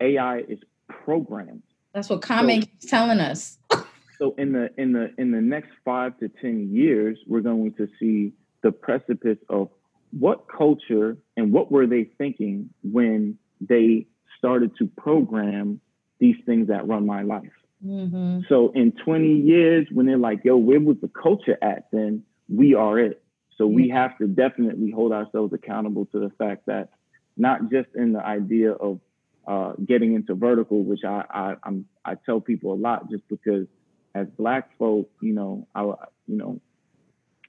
AI 0.00 0.40
is 0.40 0.58
programmed. 0.88 1.62
That's 1.92 2.08
what 2.08 2.22
Common 2.22 2.62
so, 2.62 2.66
keeps 2.66 2.86
telling 2.86 3.20
us. 3.20 3.58
so 4.18 4.34
in 4.36 4.52
the 4.52 4.70
in 4.76 4.92
the 4.92 5.12
in 5.18 5.30
the 5.30 5.40
next 5.40 5.70
five 5.84 6.18
to 6.18 6.28
ten 6.28 6.70
years, 6.72 7.18
we're 7.26 7.40
going 7.40 7.72
to 7.74 7.88
see 7.98 8.32
the 8.62 8.72
precipice 8.72 9.38
of 9.48 9.70
what 10.10 10.46
culture 10.48 11.16
and 11.36 11.52
what 11.52 11.70
were 11.70 11.86
they 11.86 12.04
thinking 12.18 12.70
when 12.82 13.38
they 13.60 14.06
started 14.38 14.76
to 14.78 14.86
program 14.86 15.80
these 16.18 16.36
things 16.46 16.68
that 16.68 16.86
run 16.86 17.06
my 17.06 17.22
life. 17.22 17.52
Mm-hmm. 17.84 18.40
So 18.48 18.72
in 18.74 18.92
20 18.92 19.40
years, 19.40 19.86
when 19.92 20.06
they're 20.06 20.16
like, 20.16 20.40
yo, 20.44 20.56
where 20.56 20.80
was 20.80 20.96
the 21.00 21.08
culture 21.08 21.58
at 21.60 21.88
then? 21.92 22.22
We 22.48 22.74
are 22.74 22.98
it. 22.98 23.22
So 23.58 23.66
we 23.66 23.88
have 23.88 24.16
to 24.18 24.26
definitely 24.26 24.90
hold 24.90 25.12
ourselves 25.12 25.52
accountable 25.52 26.06
to 26.06 26.20
the 26.20 26.30
fact 26.38 26.66
that 26.66 26.90
not 27.36 27.70
just 27.70 27.88
in 27.94 28.12
the 28.12 28.24
idea 28.24 28.72
of 28.72 29.00
uh, 29.46 29.72
getting 29.84 30.14
into 30.14 30.34
vertical, 30.34 30.82
which 30.82 31.04
I, 31.04 31.24
I 31.30 31.54
I'm, 31.62 31.86
I 32.04 32.14
tell 32.14 32.40
people 32.40 32.72
a 32.72 32.74
lot, 32.74 33.10
just 33.10 33.26
because 33.28 33.66
as 34.14 34.26
Black 34.38 34.76
folk, 34.78 35.10
you 35.20 35.34
know, 35.34 35.66
I 35.74 35.82
you 35.82 36.36
know, 36.36 36.60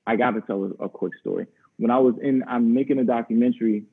I 0.05 0.15
got 0.15 0.31
to 0.31 0.41
tell 0.41 0.63
a, 0.63 0.85
a, 0.85 0.89
quick 0.89 1.13
story. 1.19 1.47
When 1.77 1.91
I 1.91 1.99
was 1.99 2.15
in, 2.21 2.43
I'm 2.47 2.73
making 2.73 2.99
a 2.99 3.03
documentary 3.03 3.85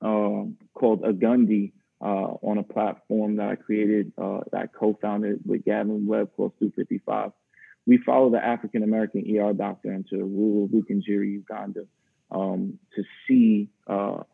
uh, 0.00 0.44
called 0.74 1.02
Agundi 1.02 1.72
uh, 2.00 2.36
on 2.42 2.58
a 2.58 2.62
platform 2.62 3.36
that 3.36 3.48
I 3.48 3.56
created, 3.56 4.12
uh, 4.18 4.40
that 4.52 4.62
I 4.62 4.66
co-founded 4.66 5.40
with 5.44 5.64
Gavin 5.64 6.06
Webb 6.06 6.30
called 6.36 6.52
Stoop 6.56 6.74
55 6.76 7.32
we 7.86 7.98
follow 7.98 8.30
the 8.30 8.44
African 8.44 8.82
American 8.82 9.24
ER 9.38 9.52
doctor 9.52 9.92
into 9.92 10.16
rural 10.16 10.68
Rukungiri, 10.68 11.32
Uganda, 11.32 11.82
um, 12.30 12.78
to 12.96 13.04
see 13.26 13.68
uh, 13.86 14.24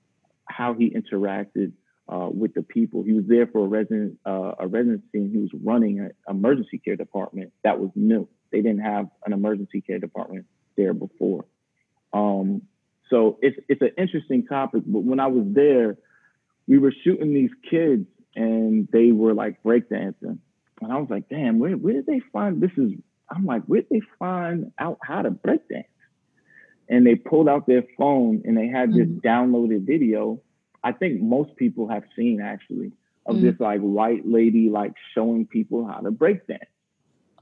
how 0.47 0.75
he 0.75 0.91
interacted 0.91 1.73
uh, 2.09 2.29
with 2.33 2.55
the 2.55 2.63
people. 2.63 3.03
He 3.03 3.13
was 3.13 3.25
there 3.27 3.47
for 3.47 3.65
a 3.65 3.69
resident 3.69 4.19
uh, 4.27 4.53
a 4.59 4.67
residency, 4.67 5.05
and 5.15 5.31
he 5.31 5.39
was 5.39 5.51
running 5.63 6.01
an 6.01 6.13
emergency 6.29 6.79
care 6.79 6.97
department 6.97 7.53
that 7.65 7.79
was 7.79 7.91
new. 7.95 8.29
They 8.51 8.61
didn't 8.61 8.83
have 8.83 9.09
an 9.25 9.33
emergency 9.33 9.81
care 9.81 9.99
department 9.99 10.47
there 10.77 10.95
before. 10.95 11.45
Um, 12.13 12.63
so 13.11 13.39
it's 13.43 13.57
it's 13.69 13.83
an 13.83 13.93
interesting 13.99 14.47
topic. 14.47 14.83
But 14.87 15.01
when 15.01 15.21
I 15.21 15.27
was 15.27 15.45
there, 15.49 15.97
we 16.67 16.79
were 16.79 16.93
shooting 17.05 17.35
these 17.35 17.51
kids, 17.71 18.07
and 18.35 18.89
they 18.93 19.13
were 19.13 19.35
like 19.35 19.63
breakdancing. 19.63 20.39
And 20.81 20.93
I 20.93 20.99
was 20.99 21.09
like, 21.09 21.29
damn, 21.29 21.61
where, 21.61 21.77
where 21.77 21.95
did 21.95 22.07
they 22.07 22.21
find 22.33 22.61
this 22.61 22.73
is 22.77 22.93
I'm 23.35 23.47
like, 23.47 23.63
"Where 23.65 23.81
did 23.81 23.91
they 23.91 24.03
find 24.19 24.73
out 24.79 24.99
how 25.03 25.23
to 25.23 25.31
break 25.31 25.69
dance? 25.69 25.87
And 26.89 27.07
they 27.07 27.15
pulled 27.15 27.49
out 27.49 27.67
their 27.67 27.85
phone 27.97 28.43
and 28.45 28.57
they 28.57 28.67
had 28.67 28.91
this 28.91 29.07
mm-hmm. 29.07 29.27
downloaded 29.27 29.87
video. 29.87 30.41
I 30.85 30.93
think 30.93 31.21
most 31.21 31.57
people 31.57 31.89
have 31.89 32.05
seen 32.17 32.41
actually 32.41 32.93
of 33.27 33.37
mm-hmm. 33.37 33.47
this 33.47 33.61
like 33.61 33.81
white 33.81 34.27
lady 34.27 34.69
like 34.69 34.95
showing 35.15 35.47
people 35.47 35.87
how 35.87 36.01
to 36.01 36.11
break 36.11 36.47
dance. 36.47 36.65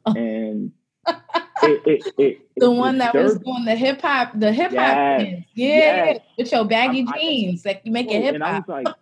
Oh. 0.04 0.14
And 0.14 0.72
it, 1.06 1.82
it, 1.86 2.14
it, 2.18 2.48
the 2.56 2.70
one 2.70 2.98
that 2.98 3.14
was 3.14 3.38
doing 3.38 3.64
the 3.64 3.76
hip 3.76 4.02
hop, 4.02 4.38
the 4.38 4.52
hip 4.52 4.70
hop 4.70 4.76
yes. 4.78 5.44
Yeah, 5.54 6.04
yes. 6.04 6.20
with 6.36 6.52
your 6.52 6.64
baggy 6.64 7.06
I, 7.08 7.18
jeans 7.18 7.66
I, 7.66 7.72
that 7.72 7.86
you 7.86 7.92
make 7.92 8.10
it 8.10 8.22
hip 8.22 8.34
hop. 8.34 8.34
And 8.34 8.44
I 8.44 8.58
was 8.58 8.84
like, 8.84 8.96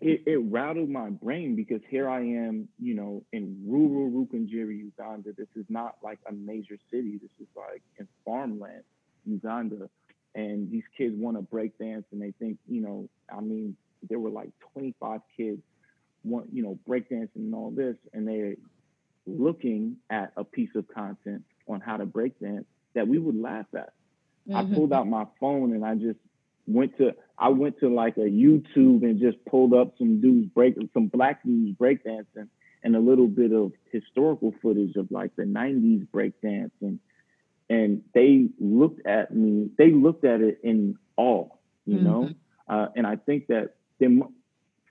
it, 0.00 0.22
it 0.26 0.36
rattled 0.36 0.90
my 0.90 1.10
brain 1.10 1.56
because 1.56 1.80
here 1.88 2.08
I 2.08 2.20
am, 2.20 2.68
you 2.78 2.94
know, 2.94 3.24
in 3.32 3.56
rural 3.66 4.10
Rukungiri, 4.10 4.76
Uganda. 4.78 5.32
This 5.32 5.48
is 5.56 5.64
not 5.68 5.96
like 6.02 6.18
a 6.28 6.32
major 6.32 6.76
city. 6.90 7.18
This 7.22 7.30
is 7.40 7.48
like 7.56 7.82
in 7.98 8.06
farmland, 8.24 8.82
Uganda. 9.24 9.88
And 10.34 10.70
these 10.70 10.82
kids 10.96 11.14
want 11.16 11.36
to 11.36 11.42
break 11.42 11.78
dance 11.78 12.04
and 12.10 12.20
they 12.20 12.32
think, 12.38 12.58
you 12.68 12.80
know, 12.80 13.08
I 13.34 13.40
mean, 13.40 13.76
there 14.08 14.18
were 14.18 14.30
like 14.30 14.50
25 14.72 15.20
kids 15.36 15.62
want, 16.24 16.48
you 16.52 16.62
know, 16.62 16.78
break 16.86 17.08
dancing 17.08 17.30
and 17.36 17.54
all 17.54 17.70
this. 17.70 17.96
And 18.12 18.26
they're 18.26 18.56
looking 19.26 19.96
at 20.10 20.32
a 20.36 20.44
piece 20.44 20.70
of 20.74 20.86
content 20.88 21.44
on 21.68 21.80
how 21.80 21.96
to 21.96 22.06
break 22.06 22.38
dance 22.40 22.66
that 22.94 23.06
we 23.06 23.18
would 23.18 23.40
laugh 23.40 23.66
at. 23.74 23.92
Mm-hmm. 24.48 24.56
I 24.56 24.74
pulled 24.74 24.92
out 24.92 25.06
my 25.06 25.26
phone 25.40 25.72
and 25.72 25.84
I 25.84 25.94
just 25.94 26.18
went 26.66 26.96
to 26.98 27.14
I 27.38 27.48
went 27.48 27.80
to 27.80 27.88
like 27.88 28.16
a 28.16 28.20
YouTube 28.20 29.02
and 29.02 29.20
just 29.20 29.42
pulled 29.44 29.74
up 29.74 29.94
some 29.98 30.20
dudes 30.20 30.48
break 30.48 30.76
some 30.94 31.08
black 31.08 31.42
dudes 31.42 31.76
breakdancing 31.78 32.48
and 32.82 32.96
a 32.96 33.00
little 33.00 33.26
bit 33.26 33.52
of 33.52 33.72
historical 33.90 34.54
footage 34.62 34.96
of 34.96 35.10
like 35.10 35.34
the 35.36 35.42
90s 35.42 36.06
breakdance 36.08 36.70
and 36.80 36.98
and 37.68 38.02
they 38.14 38.48
looked 38.60 39.06
at 39.06 39.34
me 39.34 39.70
they 39.78 39.90
looked 39.90 40.24
at 40.24 40.40
it 40.40 40.58
in 40.62 40.96
awe 41.16 41.48
you 41.86 41.96
mm-hmm. 41.96 42.04
know 42.04 42.30
uh, 42.68 42.86
and 42.96 43.06
I 43.06 43.16
think 43.16 43.48
that 43.48 43.74
there, 43.98 44.10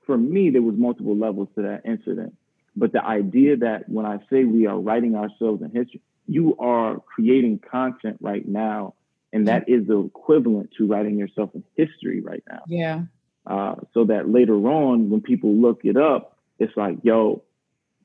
for 0.05 0.17
me 0.17 0.49
there 0.49 0.61
was 0.61 0.76
multiple 0.76 1.17
levels 1.17 1.49
to 1.55 1.63
that 1.63 1.82
incident 1.86 2.36
but 2.76 2.91
the 2.91 3.03
idea 3.03 3.57
that 3.57 3.88
when 3.88 4.05
I 4.05 4.19
say 4.30 4.43
we 4.43 4.67
are 4.67 4.80
writing 4.80 5.15
ourselves 5.15 5.61
in 5.61 5.71
history 5.71 6.01
you 6.28 6.55
are 6.57 6.99
creating 6.99 7.59
content 7.59 8.17
right 8.21 8.47
now 8.47 8.93
and 9.34 9.47
that 9.47 9.67
is 9.67 9.88
the 9.88 9.99
equivalent 9.99 10.69
to 10.78 10.86
writing 10.86 11.17
yourself 11.17 11.49
in 11.55 11.63
history 11.76 12.21
right 12.21 12.43
now. 12.47 12.61
Yeah. 12.67 13.01
Uh, 13.47 13.76
so 13.93 14.05
that 14.05 14.30
later 14.30 14.55
on, 14.55 15.09
when 15.09 15.21
people 15.21 15.53
look 15.53 15.82
it 15.84 15.97
up, 15.97 16.38
it's 16.59 16.78
like, 16.78 16.99
yo, 17.01 17.43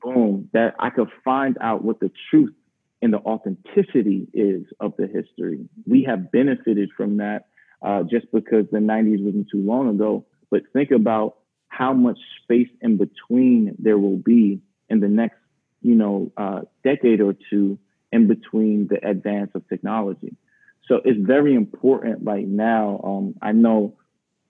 boom, 0.01 0.49
that 0.53 0.75
I 0.79 0.89
could 0.89 1.09
find 1.23 1.55
out 1.61 1.83
what 1.83 1.99
the 1.99 2.11
truth 2.29 2.53
and 3.01 3.13
the 3.13 3.17
authenticity 3.19 4.27
is 4.33 4.65
of 4.79 4.93
the 4.97 5.07
history. 5.07 5.59
We 5.87 6.03
have 6.03 6.31
benefited 6.31 6.89
from 6.95 7.17
that 7.17 7.47
uh, 7.81 8.03
just 8.03 8.31
because 8.31 8.65
the 8.71 8.79
90s 8.79 9.23
wasn't 9.23 9.47
too 9.49 9.61
long 9.61 9.89
ago. 9.89 10.25
But 10.51 10.63
think 10.73 10.91
about 10.91 11.37
how 11.69 11.93
much 11.93 12.19
space 12.43 12.69
in 12.81 12.97
between 12.97 13.75
there 13.79 13.97
will 13.97 14.17
be 14.17 14.61
in 14.89 14.99
the 14.99 15.07
next, 15.07 15.37
you 15.81 15.95
know, 15.95 16.31
uh, 16.35 16.61
decade 16.83 17.21
or 17.21 17.35
two 17.49 17.79
in 18.11 18.27
between 18.27 18.87
the 18.87 19.07
advance 19.07 19.51
of 19.55 19.67
technology. 19.69 20.35
So 20.87 20.99
it's 21.05 21.19
very 21.19 21.53
important 21.53 22.19
right 22.23 22.47
now. 22.47 22.99
Um, 23.03 23.35
I 23.41 23.51
know 23.51 23.95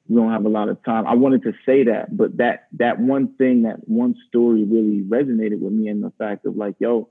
we 0.07 0.15
don't 0.15 0.31
have 0.31 0.45
a 0.45 0.49
lot 0.49 0.69
of 0.69 0.83
time. 0.83 1.05
I 1.05 1.15
wanted 1.15 1.43
to 1.43 1.53
say 1.65 1.83
that, 1.83 2.15
but 2.15 2.37
that 2.37 2.67
that 2.77 2.99
one 2.99 3.35
thing, 3.35 3.63
that 3.63 3.87
one 3.87 4.15
story 4.27 4.63
really 4.63 5.01
resonated 5.01 5.59
with 5.59 5.73
me 5.73 5.89
in 5.89 6.01
the 6.01 6.11
fact 6.17 6.45
of 6.45 6.55
like, 6.55 6.75
yo, 6.79 7.09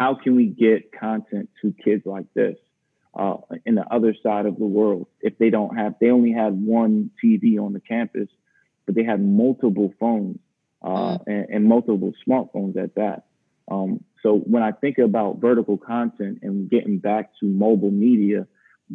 how 0.00 0.14
can 0.14 0.34
we 0.34 0.46
get 0.46 0.98
content 0.98 1.50
to 1.60 1.74
kids 1.84 2.06
like 2.06 2.24
this 2.32 2.56
uh, 3.14 3.36
in 3.66 3.74
the 3.74 3.84
other 3.94 4.14
side 4.22 4.46
of 4.46 4.56
the 4.58 4.64
world 4.64 5.06
if 5.20 5.36
they 5.36 5.50
don't 5.50 5.76
have, 5.76 5.94
they 6.00 6.08
only 6.08 6.32
had 6.32 6.54
one 6.54 7.10
TV 7.22 7.60
on 7.60 7.74
the 7.74 7.80
campus, 7.80 8.28
but 8.86 8.94
they 8.94 9.04
had 9.04 9.22
multiple 9.22 9.92
phones 10.00 10.38
uh, 10.82 10.88
mm. 10.88 11.22
and, 11.26 11.46
and 11.50 11.64
multiple 11.66 12.14
smartphones 12.26 12.82
at 12.82 12.94
that. 12.94 13.26
Um, 13.70 14.02
so 14.22 14.38
when 14.38 14.62
I 14.62 14.72
think 14.72 14.96
about 14.96 15.38
vertical 15.38 15.76
content 15.76 16.38
and 16.40 16.70
getting 16.70 16.98
back 16.98 17.32
to 17.40 17.46
mobile 17.46 17.90
media, 17.90 18.46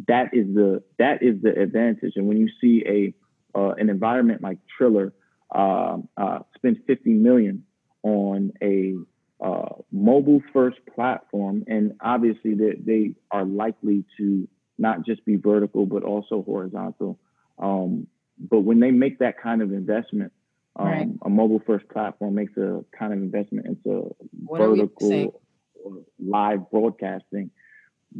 that 0.08 0.34
is 0.34 0.52
the 0.52 0.82
that 0.98 1.22
is 1.22 1.40
the 1.40 1.52
advantage. 1.56 2.14
And 2.16 2.26
when 2.26 2.36
you 2.36 2.48
see 2.60 2.82
a 2.84 3.56
uh, 3.56 3.74
an 3.74 3.90
environment 3.90 4.42
like 4.42 4.58
Triller 4.76 5.12
uh, 5.54 5.98
uh, 6.16 6.40
spend 6.56 6.78
50 6.84 7.10
million 7.10 7.64
on 8.02 8.52
a 8.60 8.96
uh, 9.40 9.68
mobile 9.92 10.42
first 10.52 10.78
platform, 10.94 11.64
and 11.66 11.94
obviously 12.00 12.54
they, 12.54 12.72
they 12.78 13.14
are 13.30 13.44
likely 13.44 14.04
to 14.16 14.48
not 14.78 15.04
just 15.04 15.24
be 15.24 15.36
vertical 15.36 15.86
but 15.86 16.02
also 16.02 16.42
horizontal. 16.42 17.18
Um, 17.58 18.06
but 18.38 18.60
when 18.60 18.80
they 18.80 18.90
make 18.90 19.18
that 19.20 19.40
kind 19.40 19.62
of 19.62 19.72
investment, 19.72 20.32
um, 20.78 20.86
right. 20.86 21.08
A 21.24 21.30
mobile 21.30 21.62
first 21.66 21.88
platform 21.88 22.34
makes 22.34 22.54
a 22.58 22.84
kind 22.96 23.12
of 23.12 23.18
investment 23.18 23.66
into 23.66 24.14
what 24.44 24.58
vertical 24.58 25.40
or 25.82 26.02
live 26.18 26.70
broadcasting 26.70 27.50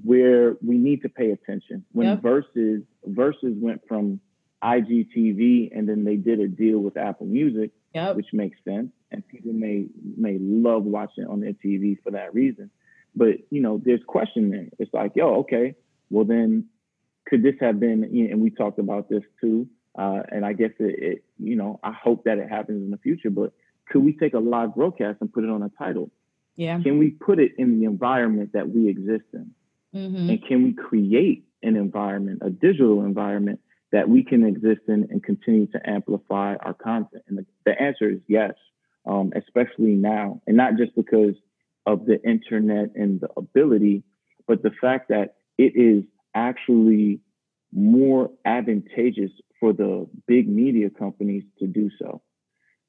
where 0.04 0.56
we 0.64 0.78
need 0.78 1.02
to 1.02 1.08
pay 1.08 1.30
attention. 1.30 1.84
When 1.92 2.06
yep. 2.06 2.22
Verzuz 2.22 2.84
Verzuz 3.08 3.60
went 3.60 3.82
from 3.88 4.20
IGTV 4.62 5.76
and 5.76 5.88
then 5.88 6.04
they 6.04 6.16
did 6.16 6.40
a 6.40 6.48
deal 6.48 6.78
with 6.78 6.96
Apple 6.96 7.26
Music, 7.26 7.70
yep. 7.94 8.16
which 8.16 8.32
makes 8.32 8.58
sense, 8.64 8.90
and 9.10 9.26
people 9.28 9.52
may 9.52 9.86
may 10.16 10.38
love 10.40 10.84
watching 10.84 11.26
on 11.26 11.40
their 11.40 11.52
TV 11.52 11.96
for 12.02 12.12
that 12.12 12.34
reason. 12.34 12.70
But 13.14 13.36
you 13.50 13.60
know, 13.60 13.80
there's 13.82 14.00
question 14.06 14.50
there. 14.50 14.66
It's 14.78 14.92
like, 14.92 15.12
yo, 15.14 15.36
okay, 15.40 15.74
well 16.10 16.24
then, 16.24 16.66
could 17.26 17.42
this 17.42 17.54
have 17.60 17.78
been? 17.80 18.08
You 18.12 18.24
know, 18.24 18.32
and 18.32 18.42
we 18.42 18.50
talked 18.50 18.78
about 18.78 19.08
this 19.08 19.22
too. 19.40 19.68
Uh, 19.98 20.22
and 20.30 20.44
I 20.44 20.52
guess 20.52 20.72
it, 20.78 21.02
it, 21.02 21.24
you 21.38 21.56
know, 21.56 21.80
I 21.82 21.92
hope 21.92 22.24
that 22.24 22.38
it 22.38 22.50
happens 22.50 22.82
in 22.82 22.90
the 22.90 22.98
future. 22.98 23.30
But 23.30 23.52
could 23.88 24.04
we 24.04 24.12
take 24.12 24.34
a 24.34 24.38
live 24.38 24.74
broadcast 24.74 25.18
and 25.20 25.32
put 25.32 25.44
it 25.44 25.50
on 25.50 25.62
a 25.62 25.70
title? 25.78 26.10
Yeah. 26.56 26.80
Can 26.82 26.98
we 26.98 27.10
put 27.10 27.38
it 27.38 27.52
in 27.58 27.80
the 27.80 27.86
environment 27.86 28.52
that 28.52 28.68
we 28.68 28.88
exist 28.88 29.24
in? 29.32 29.50
Mm-hmm. 29.94 30.30
And 30.30 30.46
can 30.46 30.62
we 30.64 30.72
create 30.72 31.44
an 31.62 31.76
environment, 31.76 32.40
a 32.42 32.50
digital 32.50 33.02
environment 33.02 33.60
that 33.96 34.10
we 34.10 34.22
can 34.22 34.44
exist 34.44 34.82
in 34.88 35.08
and 35.10 35.24
continue 35.24 35.66
to 35.68 35.80
amplify 35.88 36.54
our 36.56 36.74
content? 36.74 37.22
And 37.28 37.38
the, 37.38 37.46
the 37.64 37.80
answer 37.80 38.10
is 38.10 38.20
yes, 38.28 38.52
um, 39.06 39.32
especially 39.34 39.94
now. 39.94 40.42
And 40.46 40.54
not 40.54 40.76
just 40.76 40.94
because 40.94 41.34
of 41.86 42.04
the 42.04 42.22
internet 42.22 42.90
and 42.94 43.22
the 43.22 43.30
ability, 43.38 44.02
but 44.46 44.62
the 44.62 44.72
fact 44.82 45.08
that 45.08 45.36
it 45.56 45.72
is 45.76 46.04
actually 46.34 47.20
more 47.72 48.30
advantageous 48.44 49.30
for 49.58 49.72
the 49.72 50.06
big 50.26 50.46
media 50.46 50.90
companies 50.90 51.44
to 51.60 51.66
do 51.66 51.88
so. 51.98 52.20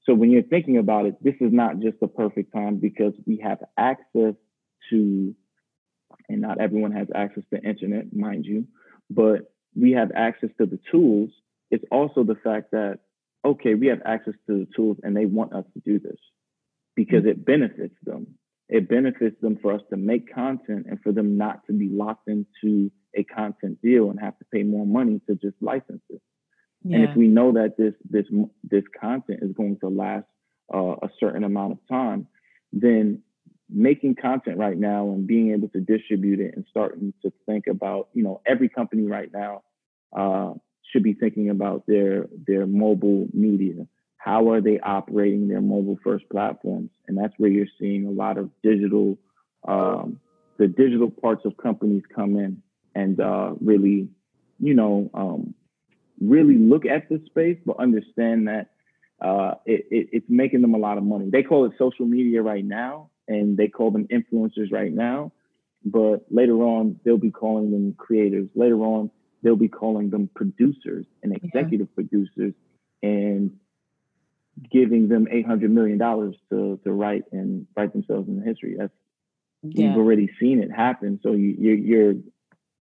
So 0.03 0.13
when 0.13 0.29
you're 0.29 0.43
thinking 0.43 0.77
about 0.77 1.05
it, 1.05 1.15
this 1.23 1.35
is 1.39 1.53
not 1.53 1.79
just 1.79 2.01
the 2.01 2.09
perfect 2.09 2.51
time 2.53 2.79
because 2.81 3.13
we 3.25 3.39
have 3.41 3.59
access 3.77 4.35
to, 4.89 5.33
and 6.27 6.41
not 6.41 6.59
everyone 6.59 6.91
has 6.91 7.07
access 7.15 7.43
to 7.53 7.61
internet, 7.61 8.13
mind 8.13 8.45
you, 8.45 8.67
but 9.09 9.53
we 9.79 9.91
have 9.91 10.11
access 10.15 10.49
to 10.59 10.65
the 10.65 10.79
tools. 10.91 11.29
It's 11.69 11.83
also 11.91 12.23
the 12.23 12.35
fact 12.35 12.71
that, 12.71 12.99
okay, 13.45 13.75
we 13.75 13.87
have 13.87 14.01
access 14.05 14.33
to 14.47 14.59
the 14.59 14.67
tools 14.75 14.97
and 15.03 15.15
they 15.15 15.25
want 15.25 15.53
us 15.53 15.65
to 15.73 15.79
do 15.79 15.99
this 15.99 16.19
because 16.95 17.25
it 17.25 17.45
benefits 17.45 17.95
them. 18.03 18.27
It 18.69 18.89
benefits 18.89 19.39
them 19.41 19.57
for 19.61 19.73
us 19.73 19.81
to 19.91 19.97
make 19.97 20.33
content 20.33 20.87
and 20.89 20.99
for 21.01 21.11
them 21.11 21.37
not 21.37 21.65
to 21.67 21.73
be 21.73 21.89
locked 21.89 22.27
into 22.27 22.91
a 23.15 23.23
content 23.23 23.81
deal 23.81 24.09
and 24.09 24.19
have 24.19 24.37
to 24.39 24.45
pay 24.51 24.63
more 24.63 24.85
money 24.85 25.21
to 25.29 25.35
just 25.35 25.55
license 25.61 26.01
it. 26.09 26.21
Yeah. 26.83 26.97
And 26.97 27.09
if 27.09 27.15
we 27.15 27.27
know 27.27 27.53
that 27.53 27.75
this 27.77 27.93
this 28.09 28.25
this 28.63 28.83
content 28.99 29.39
is 29.41 29.51
going 29.53 29.77
to 29.79 29.87
last 29.87 30.25
uh, 30.73 30.95
a 31.01 31.09
certain 31.19 31.43
amount 31.43 31.73
of 31.73 31.79
time, 31.89 32.27
then 32.71 33.23
making 33.69 34.15
content 34.15 34.57
right 34.57 34.77
now 34.77 35.09
and 35.09 35.27
being 35.27 35.51
able 35.51 35.69
to 35.69 35.79
distribute 35.79 36.39
it 36.39 36.53
and 36.55 36.65
starting 36.69 37.13
to 37.21 37.31
think 37.45 37.67
about 37.67 38.09
you 38.13 38.23
know 38.23 38.41
every 38.45 38.69
company 38.69 39.03
right 39.03 39.31
now 39.33 39.63
uh, 40.15 40.53
should 40.91 41.03
be 41.03 41.13
thinking 41.13 41.49
about 41.49 41.83
their 41.87 42.27
their 42.47 42.65
mobile 42.65 43.27
media 43.33 43.87
how 44.17 44.49
are 44.51 44.61
they 44.61 44.79
operating 44.79 45.47
their 45.47 45.61
mobile 45.61 45.99
first 46.03 46.25
platforms 46.29 46.89
and 47.07 47.17
that's 47.17 47.33
where 47.37 47.49
you're 47.49 47.67
seeing 47.79 48.05
a 48.05 48.11
lot 48.11 48.37
of 48.37 48.49
digital 48.63 49.17
um, 49.67 50.19
the 50.57 50.67
digital 50.67 51.09
parts 51.09 51.45
of 51.45 51.55
companies 51.57 52.03
come 52.13 52.35
in 52.35 52.61
and 52.95 53.19
uh, 53.19 53.53
really 53.59 54.07
you 54.59 54.73
know 54.73 55.09
um, 55.13 55.53
really 56.21 56.57
look 56.57 56.85
at 56.85 57.09
this 57.09 57.23
space 57.25 57.57
but 57.65 57.79
understand 57.79 58.47
that 58.47 58.69
uh, 59.19 59.55
it, 59.65 59.85
it, 59.89 60.09
it's 60.11 60.25
making 60.29 60.61
them 60.61 60.73
a 60.73 60.77
lot 60.77 60.97
of 60.97 61.03
money 61.03 61.29
they 61.29 61.43
call 61.43 61.65
it 61.65 61.71
social 61.77 62.05
media 62.05 62.41
right 62.41 62.65
now 62.65 63.09
and 63.27 63.57
they 63.57 63.67
call 63.67 63.91
them 63.91 64.07
influencers 64.07 64.71
right 64.71 64.93
now. 64.93 65.31
But 65.85 66.25
later 66.29 66.63
on, 66.63 66.99
they'll 67.03 67.17
be 67.17 67.31
calling 67.31 67.71
them 67.71 67.93
creators. 67.97 68.47
Later 68.55 68.79
on, 68.79 69.11
they'll 69.41 69.55
be 69.55 69.67
calling 69.67 70.09
them 70.09 70.29
producers 70.35 71.05
and 71.23 71.35
executive 71.35 71.87
yeah. 71.89 71.95
producers 71.95 72.53
and 73.03 73.57
giving 74.71 75.07
them 75.07 75.27
eight 75.31 75.45
hundred 75.45 75.71
million 75.71 75.97
dollars 75.97 76.35
to 76.49 76.79
to 76.83 76.91
write 76.91 77.23
and 77.31 77.67
write 77.75 77.93
themselves 77.93 78.27
in 78.27 78.39
the 78.39 78.45
history. 78.45 78.75
That's 78.77 78.93
yeah. 79.63 79.89
we've 79.89 79.97
already 79.97 80.29
seen 80.39 80.59
it 80.59 80.71
happen. 80.71 81.19
So 81.23 81.33
you, 81.33 81.55
you're, 81.59 81.75
you're 81.75 82.13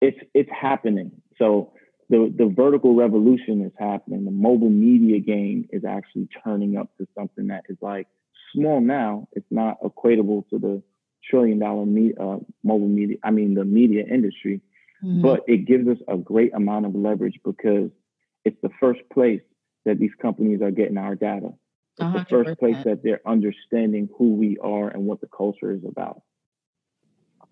it's 0.01 0.19
it's 0.35 0.51
happening. 0.51 1.13
So 1.39 1.73
the 2.09 2.33
the 2.37 2.47
vertical 2.47 2.95
revolution 2.95 3.65
is 3.65 3.73
happening. 3.79 4.25
The 4.25 4.31
mobile 4.31 4.71
media 4.71 5.21
game 5.21 5.69
is 5.73 5.85
actually 5.85 6.29
turning 6.45 6.77
up 6.77 6.97
to 6.99 7.07
something 7.17 7.49
that 7.49 7.65
is 7.69 7.79
like 7.81 8.07
small 8.55 8.81
now. 8.81 9.29
It's 9.33 9.47
not 9.51 9.81
equatable 9.83 10.49
to 10.51 10.59
the 10.59 10.83
trillion 11.29 11.59
dollar 11.59 11.87
me, 11.87 12.13
uh, 12.19 12.39
mobile 12.63 12.89
media, 12.89 13.17
I 13.23 13.31
mean, 13.31 13.55
the 13.55 13.65
media 13.65 14.05
industry, 14.05 14.61
mm-hmm. 15.03 15.23
but 15.23 15.41
it 15.47 15.67
gives 15.67 15.89
us 15.89 15.99
a 16.09 16.17
great 16.17 16.55
amount 16.55 16.87
of 16.87 16.95
leverage 16.95 17.39
because 17.45 17.91
it's 18.45 18.61
the 18.63 18.71
first 18.81 19.01
place 19.13 19.43
that 19.85 19.99
these 19.99 20.15
companies 20.21 20.63
are 20.63 20.71
getting 20.71 20.99
our 20.99 21.15
data. 21.15 21.51
It's 21.99 22.05
100%. 22.05 22.13
the 22.13 22.25
first 22.27 22.59
place 22.59 22.77
that 22.85 23.03
they're 23.03 23.21
understanding 23.27 24.09
who 24.17 24.35
we 24.35 24.59
are 24.59 24.89
and 24.89 25.05
what 25.05 25.21
the 25.21 25.29
culture 25.29 25.73
is 25.73 25.85
about. 25.85 26.23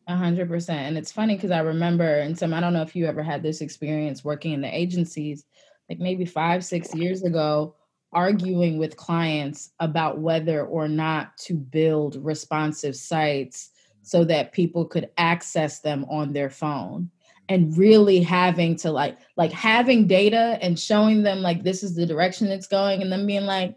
A 0.06 0.16
hundred 0.16 0.48
percent. 0.48 0.80
And 0.88 0.98
it's 0.98 1.12
funny 1.12 1.36
because 1.36 1.50
I 1.50 1.60
remember, 1.60 2.18
and 2.18 2.36
some, 2.36 2.54
I 2.54 2.60
don't 2.60 2.72
know 2.72 2.82
if 2.82 2.96
you 2.96 3.06
ever 3.06 3.22
had 3.22 3.42
this 3.42 3.60
experience 3.60 4.24
working 4.24 4.52
in 4.52 4.60
the 4.60 4.74
agencies, 4.74 5.44
like 5.88 5.98
maybe 5.98 6.24
five, 6.24 6.64
six 6.64 6.94
years 6.94 7.22
ago, 7.22 7.76
arguing 8.12 8.78
with 8.78 8.96
clients 8.96 9.70
about 9.78 10.18
whether 10.18 10.64
or 10.64 10.88
not 10.88 11.36
to 11.38 11.54
build 11.54 12.16
responsive 12.24 12.96
sites 12.96 13.70
so 14.02 14.24
that 14.24 14.52
people 14.52 14.84
could 14.84 15.10
access 15.16 15.80
them 15.80 16.04
on 16.10 16.32
their 16.32 16.50
phone 16.50 17.10
and 17.50 17.76
really 17.76 18.20
having 18.20 18.76
to 18.76 18.92
like 18.92 19.18
like 19.36 19.50
having 19.50 20.06
data 20.06 20.56
and 20.62 20.78
showing 20.78 21.22
them 21.22 21.40
like 21.40 21.62
this 21.62 21.82
is 21.82 21.96
the 21.96 22.06
direction 22.06 22.46
it's 22.46 22.68
going 22.68 23.02
and 23.02 23.12
then 23.12 23.26
being 23.26 23.44
like 23.44 23.70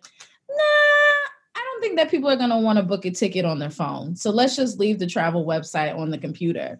nah 0.48 1.56
i 1.56 1.60
don't 1.60 1.82
think 1.82 1.98
that 1.98 2.12
people 2.12 2.30
are 2.30 2.38
going 2.38 2.52
to 2.52 2.58
want 2.58 2.78
to 2.78 2.84
book 2.84 3.04
a 3.04 3.12
ticket 3.12 3.44
on 3.44 3.58
their 3.58 3.72
phone 3.72 4.16
so 4.16 4.30
let's 4.30 4.56
just 4.56 4.80
leave 4.80 5.00
the 5.00 5.08
travel 5.08 5.44
website 5.44 5.98
on 5.98 6.12
the 6.12 6.18
computer 6.18 6.80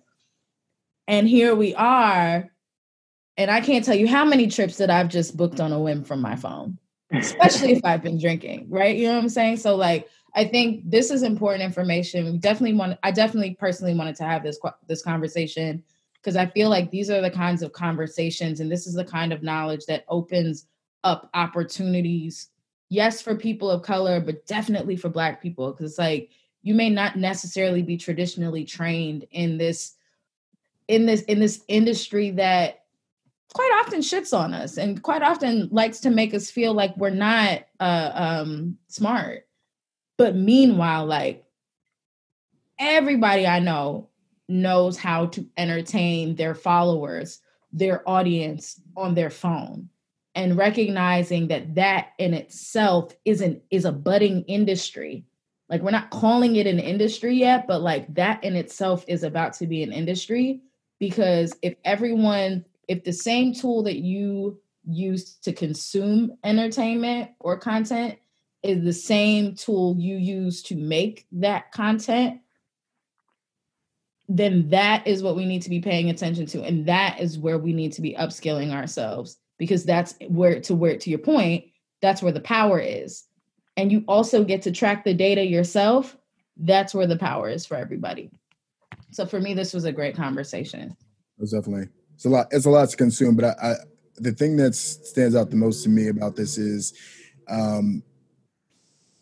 and 1.08 1.28
here 1.28 1.56
we 1.56 1.74
are 1.74 2.50
and 3.38 3.50
i 3.50 3.60
can't 3.60 3.84
tell 3.84 3.96
you 3.96 4.08
how 4.08 4.24
many 4.24 4.48
trips 4.48 4.78
that 4.78 4.92
i've 4.92 5.10
just 5.10 5.36
booked 5.36 5.60
on 5.60 5.74
a 5.74 5.80
whim 5.80 6.04
from 6.04 6.22
my 6.22 6.36
phone 6.36 6.78
especially 7.16 7.74
if 7.74 7.86
I've 7.86 8.02
been 8.02 8.20
drinking, 8.20 8.66
right? 8.70 8.96
You 8.96 9.08
know 9.08 9.14
what 9.14 9.22
I'm 9.22 9.30
saying? 9.30 9.58
So 9.58 9.76
like 9.76 10.10
I 10.36 10.46
think 10.46 10.90
this 10.90 11.12
is 11.12 11.22
important 11.22 11.64
information. 11.64 12.26
We 12.26 12.38
definitely 12.40 12.76
want 12.76 12.98
I 13.04 13.12
definitely 13.12 13.56
personally 13.60 13.94
wanted 13.94 14.16
to 14.16 14.24
have 14.24 14.42
this 14.42 14.60
this 14.88 15.04
conversation 15.04 15.84
because 16.24 16.38
I 16.38 16.46
feel 16.46 16.70
like 16.70 16.90
these 16.90 17.10
are 17.10 17.22
the 17.22 17.30
kinds 17.30 17.62
of 17.62 17.74
conversations 17.74 18.62
and 18.62 18.72
this 18.72 18.88
is 18.88 18.94
the 18.94 19.04
kind 19.04 19.34
of 19.34 19.44
knowledge 19.44 19.86
that 19.88 20.06
opens 20.08 20.68
up 21.04 21.30
opportunities 21.34 22.50
yes 22.90 23.22
for 23.22 23.36
people 23.36 23.70
of 23.70 23.82
color 23.82 24.22
but 24.22 24.46
definitely 24.46 24.96
for 24.96 25.10
black 25.10 25.42
people 25.42 25.72
because 25.72 25.92
it's 25.92 26.00
like 26.00 26.30
you 26.62 26.74
may 26.74 26.90
not 26.90 27.18
necessarily 27.18 27.82
be 27.82 27.98
traditionally 27.98 28.64
trained 28.64 29.26
in 29.32 29.58
this 29.58 29.96
in 30.88 31.06
this 31.06 31.22
in 31.24 31.40
this 31.40 31.62
industry 31.68 32.32
that 32.32 32.84
quite 33.54 33.84
often 33.84 34.00
shits 34.00 34.38
on 34.38 34.54
us 34.54 34.78
and 34.78 35.04
quite 35.04 35.22
often 35.22 35.70
likes 35.72 36.00
to 36.00 36.10
make 36.10 36.34
us 36.34 36.50
feel 36.50 36.74
like 36.74 36.96
we're 36.98 37.10
not 37.10 37.64
uh, 37.80 38.12
um, 38.14 38.78
smart. 38.88 39.48
But 40.18 40.36
meanwhile, 40.36 41.06
like 41.06 41.46
everybody 42.80 43.46
I 43.46 43.60
know 43.60 44.10
knows 44.50 44.98
how 44.98 45.28
to 45.28 45.48
entertain 45.58 46.36
their 46.36 46.56
followers, 46.56 47.40
their 47.72 48.08
audience 48.08 48.82
on 48.96 49.16
their 49.16 49.30
phone. 49.30 49.90
And 50.36 50.58
recognizing 50.58 51.48
that 51.50 51.76
that 51.76 52.14
in 52.18 52.34
itself 52.34 53.14
isn't 53.24 53.62
is 53.70 53.86
a 53.86 53.92
budding 53.92 54.44
industry. 54.44 55.26
Like 55.70 55.82
we're 55.82 55.92
not 55.92 56.10
calling 56.10 56.56
it 56.56 56.68
an 56.68 56.80
industry 56.80 57.36
yet 57.36 57.68
but 57.68 57.82
like 57.82 58.14
that 58.16 58.44
in 58.44 58.56
itself 58.56 59.06
is 59.08 59.24
about 59.24 59.54
to 59.54 59.68
be 59.68 59.84
an 59.84 59.94
industry. 59.94 60.62
Because 61.00 61.54
if 61.62 61.76
everyone 61.86 62.66
if 62.88 63.04
the 63.04 63.14
same 63.14 63.54
tool 63.54 63.84
that 63.84 63.98
you 63.98 64.60
use 64.86 65.36
to 65.36 65.54
consume 65.54 66.38
entertainment 66.44 67.32
or 67.40 67.58
content 67.58 68.18
is 68.64 68.84
the 68.84 68.94
same 68.94 69.56
tool 69.56 69.96
you 69.98 70.16
use 70.16 70.64
to 70.64 70.76
make 70.76 71.28
that 71.32 71.72
content, 71.72 72.40
then 74.30 74.70
that 74.70 75.06
is 75.06 75.22
what 75.22 75.36
we 75.36 75.46
need 75.46 75.62
to 75.64 75.70
be 75.70 75.80
paying 75.80 76.10
attention 76.10 76.46
to. 76.48 76.64
And 76.64 76.86
that 76.86 77.20
is 77.20 77.38
where 77.38 77.58
we 77.58 77.74
need 77.74 77.94
to 77.94 78.02
be 78.02 78.16
upskilling 78.16 78.72
ourselves 78.72 79.38
because 79.58 79.84
that's 79.84 80.16
where, 80.30 80.60
to 80.62 80.76
where, 80.76 80.98
to 80.98 81.10
your 81.10 81.20
point, 81.20 81.66
that's 82.02 82.22
where 82.22 82.32
the 82.32 82.40
power 82.40 82.80
is. 82.80 83.26
And 83.76 83.92
you 83.92 84.04
also 84.08 84.44
get 84.44 84.62
to 84.64 84.72
track 84.72 85.04
the 85.04 85.14
data 85.14 85.46
yourself. 85.46 86.18
That's 86.58 86.94
where 86.94 87.08
the 87.08 87.18
power 87.18 87.50
is 87.50 87.66
for 87.66 87.76
everybody. 87.76 88.32
So 89.12 89.26
for 89.26 89.40
me, 89.40 89.54
this 89.54 89.74
was 89.74 89.86
a 89.86 89.92
great 89.92 90.16
conversation. 90.16 90.92
It 90.92 91.42
was 91.42 91.52
definitely 91.52 91.90
it's 92.16 92.26
a 92.26 92.30
lot. 92.30 92.48
It's 92.52 92.66
a 92.66 92.70
lot 92.70 92.90
to 92.90 92.98
consume. 92.98 93.36
But 93.36 93.46
I, 93.46 93.72
I 93.72 93.76
the 94.18 94.32
thing 94.32 94.58
that 94.58 94.76
stands 94.76 95.36
out 95.36 95.50
the 95.50 95.56
most 95.56 95.84
to 95.84 95.90
me 95.90 96.08
about 96.08 96.36
this 96.36 96.58
is, 96.58 96.94
um, 97.50 98.04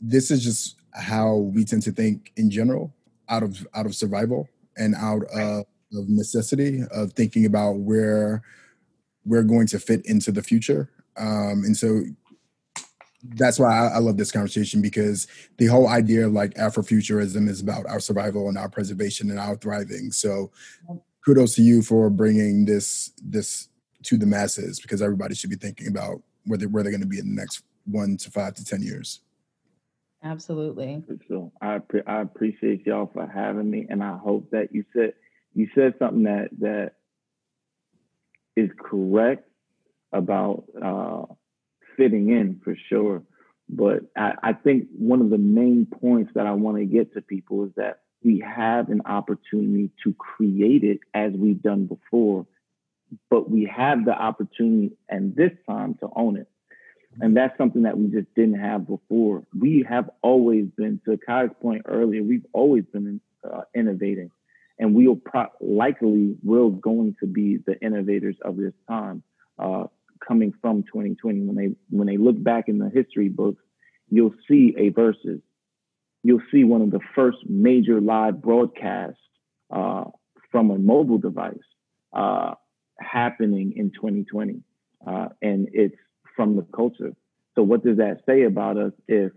this 0.01 0.29
is 0.29 0.43
just 0.43 0.75
how 0.93 1.35
we 1.35 1.63
tend 1.63 1.83
to 1.83 1.91
think 1.91 2.33
in 2.35 2.49
general, 2.49 2.93
out 3.29 3.43
of 3.43 3.65
out 3.73 3.85
of 3.85 3.95
survival 3.95 4.49
and 4.77 4.95
out 4.95 5.23
of, 5.33 5.65
of 5.93 6.09
necessity 6.09 6.81
of 6.91 7.13
thinking 7.13 7.45
about 7.45 7.77
where 7.77 8.41
we're 9.25 9.43
going 9.43 9.67
to 9.67 9.79
fit 9.79 10.05
into 10.05 10.31
the 10.31 10.41
future. 10.41 10.89
Um, 11.17 11.63
and 11.65 11.75
so 11.75 12.03
that's 13.35 13.59
why 13.59 13.77
I, 13.77 13.87
I, 13.95 13.97
love 13.99 14.17
this 14.17 14.31
conversation 14.31 14.81
because 14.81 15.27
the 15.57 15.67
whole 15.67 15.87
idea 15.87 16.25
of 16.25 16.33
like 16.33 16.55
Afrofuturism 16.55 17.47
is 17.47 17.61
about 17.61 17.85
our 17.85 17.99
survival 17.99 18.49
and 18.49 18.57
our 18.57 18.69
preservation 18.69 19.29
and 19.29 19.39
our 19.39 19.55
thriving. 19.55 20.11
So 20.11 20.51
kudos 21.23 21.55
to 21.55 21.61
you 21.61 21.81
for 21.81 22.09
bringing 22.09 22.65
this 22.65 23.11
this 23.23 23.67
to 24.03 24.17
the 24.17 24.25
masses 24.25 24.79
because 24.79 25.01
everybody 25.01 25.35
should 25.35 25.51
be 25.51 25.55
thinking 25.55 25.87
about 25.87 26.21
where 26.45 26.57
they 26.57 26.65
where 26.65 26.81
they're 26.81 26.91
going 26.91 27.01
to 27.01 27.07
be 27.07 27.19
in 27.19 27.35
the 27.35 27.39
next 27.39 27.63
one 27.85 28.17
to 28.17 28.31
five 28.31 28.55
to 28.55 28.65
ten 28.65 28.81
years. 28.81 29.19
Absolutely. 30.23 31.03
So 31.27 31.51
I 31.61 31.79
I 32.05 32.21
appreciate 32.21 32.85
y'all 32.85 33.09
for 33.11 33.27
having 33.27 33.69
me, 33.69 33.87
and 33.89 34.03
I 34.03 34.17
hope 34.17 34.51
that 34.51 34.73
you 34.73 34.85
said 34.93 35.13
you 35.53 35.67
said 35.73 35.95
something 35.99 36.23
that 36.23 36.49
that 36.59 36.93
is 38.55 38.69
correct 38.77 39.47
about 40.11 40.65
uh, 40.81 41.25
fitting 41.97 42.29
in 42.29 42.61
for 42.63 42.75
sure. 42.89 43.23
But 43.67 44.01
I, 44.17 44.33
I 44.43 44.53
think 44.53 44.87
one 44.97 45.21
of 45.21 45.29
the 45.29 45.37
main 45.37 45.85
points 45.85 46.31
that 46.35 46.45
I 46.45 46.51
want 46.51 46.77
to 46.77 46.85
get 46.85 47.13
to 47.13 47.21
people 47.21 47.65
is 47.65 47.71
that 47.77 48.01
we 48.23 48.43
have 48.45 48.89
an 48.89 49.01
opportunity 49.05 49.89
to 50.03 50.13
create 50.13 50.83
it 50.83 50.99
as 51.13 51.31
we've 51.33 51.61
done 51.61 51.85
before 51.87 52.45
but 53.29 53.49
we 53.49 53.65
have 53.65 54.05
the 54.05 54.13
opportunity 54.13 54.97
and 55.09 55.35
this 55.35 55.51
time 55.67 55.95
to 55.95 56.09
own 56.15 56.37
it. 56.37 56.47
And 57.19 57.35
that's 57.35 57.57
something 57.57 57.83
that 57.83 57.97
we 57.97 58.07
just 58.07 58.33
didn't 58.35 58.59
have 58.59 58.87
before. 58.87 59.43
We 59.57 59.85
have 59.89 60.09
always 60.21 60.67
been, 60.77 61.01
to 61.05 61.17
Kai's 61.17 61.49
point 61.61 61.83
earlier, 61.85 62.23
we've 62.23 62.45
always 62.53 62.85
been 62.85 63.19
uh, 63.43 63.61
innovating. 63.75 64.31
And 64.79 64.95
we 64.95 65.07
will 65.07 65.17
pro- 65.17 65.47
likely 65.59 66.35
will 66.41 66.69
going 66.69 67.15
to 67.19 67.27
be 67.27 67.57
the 67.57 67.79
innovators 67.81 68.37
of 68.43 68.55
this 68.57 68.73
time, 68.87 69.21
uh, 69.59 69.85
coming 70.25 70.53
from 70.61 70.83
2020. 70.83 71.41
When 71.41 71.55
they 71.55 71.75
when 71.89 72.07
they 72.07 72.17
look 72.17 72.41
back 72.41 72.67
in 72.67 72.79
the 72.79 72.89
history 72.89 73.29
books, 73.29 73.61
you'll 74.09 74.33
see 74.47 74.73
a 74.77 74.89
Verzuz. 74.89 75.41
You'll 76.23 76.41
see 76.51 76.63
one 76.63 76.81
of 76.81 76.89
the 76.89 76.99
first 77.13 77.37
major 77.47 78.01
live 78.01 78.41
broadcasts 78.41 79.19
uh, 79.69 80.05
from 80.51 80.71
a 80.71 80.77
mobile 80.79 81.17
device 81.19 81.57
uh, 82.13 82.55
happening 82.99 83.73
in 83.75 83.91
2020, 83.91 84.61
uh, 85.05 85.29
and 85.41 85.67
it's 85.73 85.95
from 86.41 86.55
the 86.55 86.65
culture. 86.75 87.13
So 87.53 87.61
what 87.61 87.83
does 87.85 87.97
that 87.97 88.21
say 88.25 88.43
about 88.43 88.75
us 88.75 88.93
if, 89.07 89.31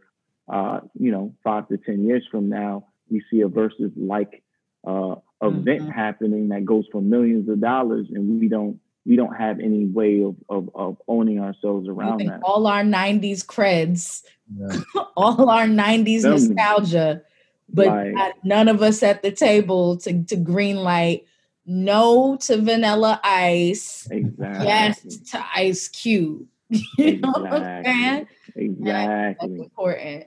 uh, 0.51 0.81
you 0.98 1.10
know, 1.12 1.35
five 1.44 1.68
to 1.68 1.76
10 1.76 2.05
years 2.05 2.26
from 2.31 2.48
now, 2.48 2.86
we 3.10 3.22
see 3.31 3.43
a 3.43 3.48
versus 3.48 3.93
like 3.94 4.43
uh, 4.86 5.16
event 5.43 5.82
mm-hmm. 5.82 5.90
happening 5.90 6.48
that 6.48 6.64
goes 6.64 6.86
for 6.90 7.02
millions 7.02 7.47
of 7.51 7.60
dollars 7.60 8.06
and 8.10 8.40
we 8.40 8.48
don't 8.48 8.81
we 9.05 9.16
don't 9.16 9.35
have 9.35 9.60
any 9.60 9.85
way 9.85 10.22
of 10.22 10.36
of, 10.48 10.70
of 10.74 10.97
owning 11.06 11.40
ourselves 11.40 11.89
around 11.89 12.20
that. 12.20 12.40
All 12.43 12.66
our 12.66 12.82
90s 12.82 13.44
creds, 13.44 14.22
yeah. 14.56 14.81
all 15.16 15.51
our 15.51 15.66
90s 15.66 16.22
Tell 16.22 16.31
nostalgia, 16.31 17.16
me. 17.16 17.20
but 17.68 17.86
like, 18.14 18.44
none 18.44 18.68
of 18.68 18.81
us 18.81 19.02
at 19.02 19.22
the 19.22 19.31
table 19.31 19.98
to, 19.98 20.24
to 20.24 20.36
green 20.36 20.76
light 20.76 21.26
no 21.66 22.36
to 22.36 22.59
vanilla 22.60 23.20
ice. 23.22 24.09
Exactly. 24.10 24.66
Yes 24.66 25.02
to 25.31 25.44
ice 25.55 25.89
cube. 25.89 26.47
you 26.98 27.18
know 27.18 27.30
what 27.30 27.52
I'm 27.52 27.84
saying? 27.84 28.28
Exactly. 28.56 29.36
That's 29.40 29.44
important. 29.44 30.24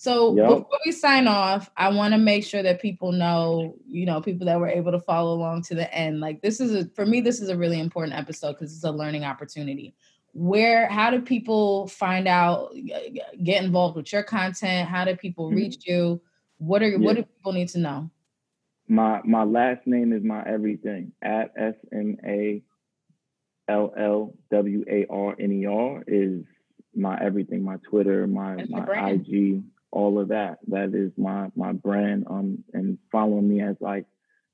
So 0.00 0.34
yep. 0.34 0.48
before 0.48 0.78
we 0.86 0.92
sign 0.92 1.28
off, 1.28 1.70
I 1.76 1.90
want 1.90 2.14
to 2.14 2.18
make 2.18 2.42
sure 2.42 2.62
that 2.62 2.80
people 2.80 3.12
know, 3.12 3.76
you 3.86 4.06
know, 4.06 4.22
people 4.22 4.46
that 4.46 4.58
were 4.58 4.66
able 4.66 4.92
to 4.92 4.98
follow 4.98 5.34
along 5.34 5.64
to 5.64 5.74
the 5.74 5.92
end. 5.94 6.20
Like 6.20 6.40
this 6.40 6.58
is 6.58 6.74
a 6.74 6.88
for 6.94 7.04
me, 7.04 7.20
this 7.20 7.38
is 7.38 7.50
a 7.50 7.56
really 7.56 7.78
important 7.78 8.14
episode 8.14 8.54
because 8.54 8.74
it's 8.74 8.84
a 8.84 8.90
learning 8.90 9.24
opportunity. 9.24 9.94
Where 10.32 10.88
how 10.88 11.10
do 11.10 11.20
people 11.20 11.86
find 11.88 12.26
out, 12.26 12.72
get 13.44 13.62
involved 13.62 13.96
with 13.96 14.10
your 14.10 14.22
content? 14.22 14.88
How 14.88 15.04
do 15.04 15.14
people 15.16 15.48
mm-hmm. 15.48 15.56
reach 15.56 15.86
you? 15.86 16.22
What 16.56 16.82
are 16.82 16.88
yeah. 16.88 16.96
what 16.96 17.16
do 17.16 17.22
people 17.22 17.52
need 17.52 17.68
to 17.68 17.78
know? 17.78 18.10
My 18.88 19.20
my 19.24 19.44
last 19.44 19.86
name 19.86 20.14
is 20.14 20.24
my 20.24 20.42
everything 20.46 21.12
at 21.20 21.52
S 21.58 21.74
M 21.92 22.16
A 22.24 22.62
L 23.70 23.94
L 23.96 24.34
W 24.50 24.84
A 24.90 25.06
R 25.08 25.36
N 25.38 25.52
E 25.52 25.66
R 25.66 26.02
is 26.06 26.44
my 26.94 27.18
everything, 27.20 27.62
my 27.62 27.76
Twitter, 27.88 28.26
my 28.26 28.56
That's 28.56 28.70
my 28.70 29.10
IG, 29.10 29.62
all 29.92 30.18
of 30.18 30.28
that. 30.28 30.58
That 30.68 30.94
is 30.94 31.12
my 31.16 31.50
my 31.54 31.72
brand. 31.72 32.26
Um, 32.28 32.64
and 32.72 32.98
following 33.12 33.48
me 33.48 33.62
as 33.62 33.76
like 33.80 34.06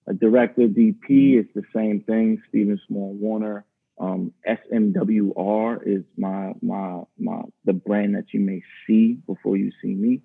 a 0.06 0.14
director, 0.14 0.68
DP, 0.68 1.38
it's 1.40 1.52
the 1.54 1.62
same 1.74 2.02
thing. 2.02 2.42
Stephen 2.48 2.80
Small 2.86 3.12
Warner. 3.14 3.64
Um, 3.98 4.32
SMWR 4.46 5.80
is 5.86 6.04
my 6.18 6.52
my 6.60 7.00
my 7.18 7.42
the 7.64 7.72
brand 7.72 8.14
that 8.16 8.34
you 8.34 8.40
may 8.40 8.62
see 8.86 9.14
before 9.26 9.56
you 9.56 9.72
see 9.82 9.94
me. 9.94 10.20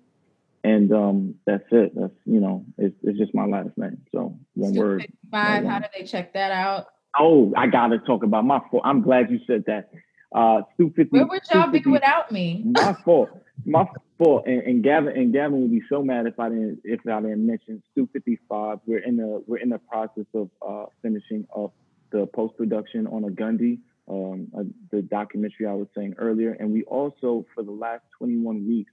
And 0.64 0.92
um, 0.92 1.34
that's 1.46 1.64
it. 1.72 1.92
That's 1.96 2.12
you 2.26 2.40
know, 2.40 2.66
it's, 2.76 2.94
it's 3.02 3.18
just 3.18 3.34
my 3.34 3.46
last 3.46 3.76
name. 3.78 4.02
So 4.12 4.38
one 4.54 4.74
word. 4.74 5.10
Five. 5.30 5.64
How 5.64 5.78
do 5.78 5.86
they 5.96 6.04
check 6.04 6.34
that 6.34 6.52
out? 6.52 6.88
Oh, 7.18 7.52
I 7.56 7.66
gotta 7.66 7.98
talk 7.98 8.22
about 8.22 8.44
my 8.44 8.60
fault. 8.70 8.82
I'm 8.84 9.02
glad 9.02 9.30
you 9.30 9.40
said 9.46 9.64
that. 9.66 9.90
Uh, 10.34 10.62
Stu 10.74 10.92
50. 10.96 11.10
Where 11.10 11.26
would 11.26 11.42
y'all 11.52 11.70
be 11.70 11.80
without 11.80 12.32
me? 12.32 12.62
My 12.64 12.94
fault. 13.04 13.28
My 13.66 13.86
fault. 14.16 14.44
And, 14.46 14.62
and, 14.62 14.82
Gavin 14.82 15.14
and 15.14 15.32
Gavin 15.32 15.60
would 15.60 15.70
be 15.70 15.82
so 15.90 16.02
mad 16.02 16.26
if 16.26 16.40
I 16.40 16.48
didn't 16.48 16.80
if 16.84 17.00
I 17.06 17.20
didn't 17.20 17.46
mention 17.46 17.82
two 17.94 18.08
fifty 18.12 18.38
five. 18.48 18.78
We're 18.86 19.04
in 19.04 19.18
the 19.18 19.42
we're 19.46 19.58
in 19.58 19.68
the 19.68 19.78
process 19.78 20.24
of 20.34 20.48
uh, 20.66 20.86
finishing 21.02 21.46
up 21.54 21.74
the 22.12 22.26
post 22.26 22.56
production 22.56 23.06
on 23.06 23.24
a 23.24 23.28
Gundy, 23.28 23.78
um, 24.08 24.48
uh, 24.56 24.62
the 24.90 25.02
documentary 25.02 25.66
I 25.66 25.74
was 25.74 25.88
saying 25.94 26.14
earlier, 26.18 26.52
and 26.58 26.72
we 26.72 26.82
also 26.84 27.44
for 27.54 27.62
the 27.62 27.70
last 27.70 28.04
21 28.18 28.66
weeks 28.66 28.92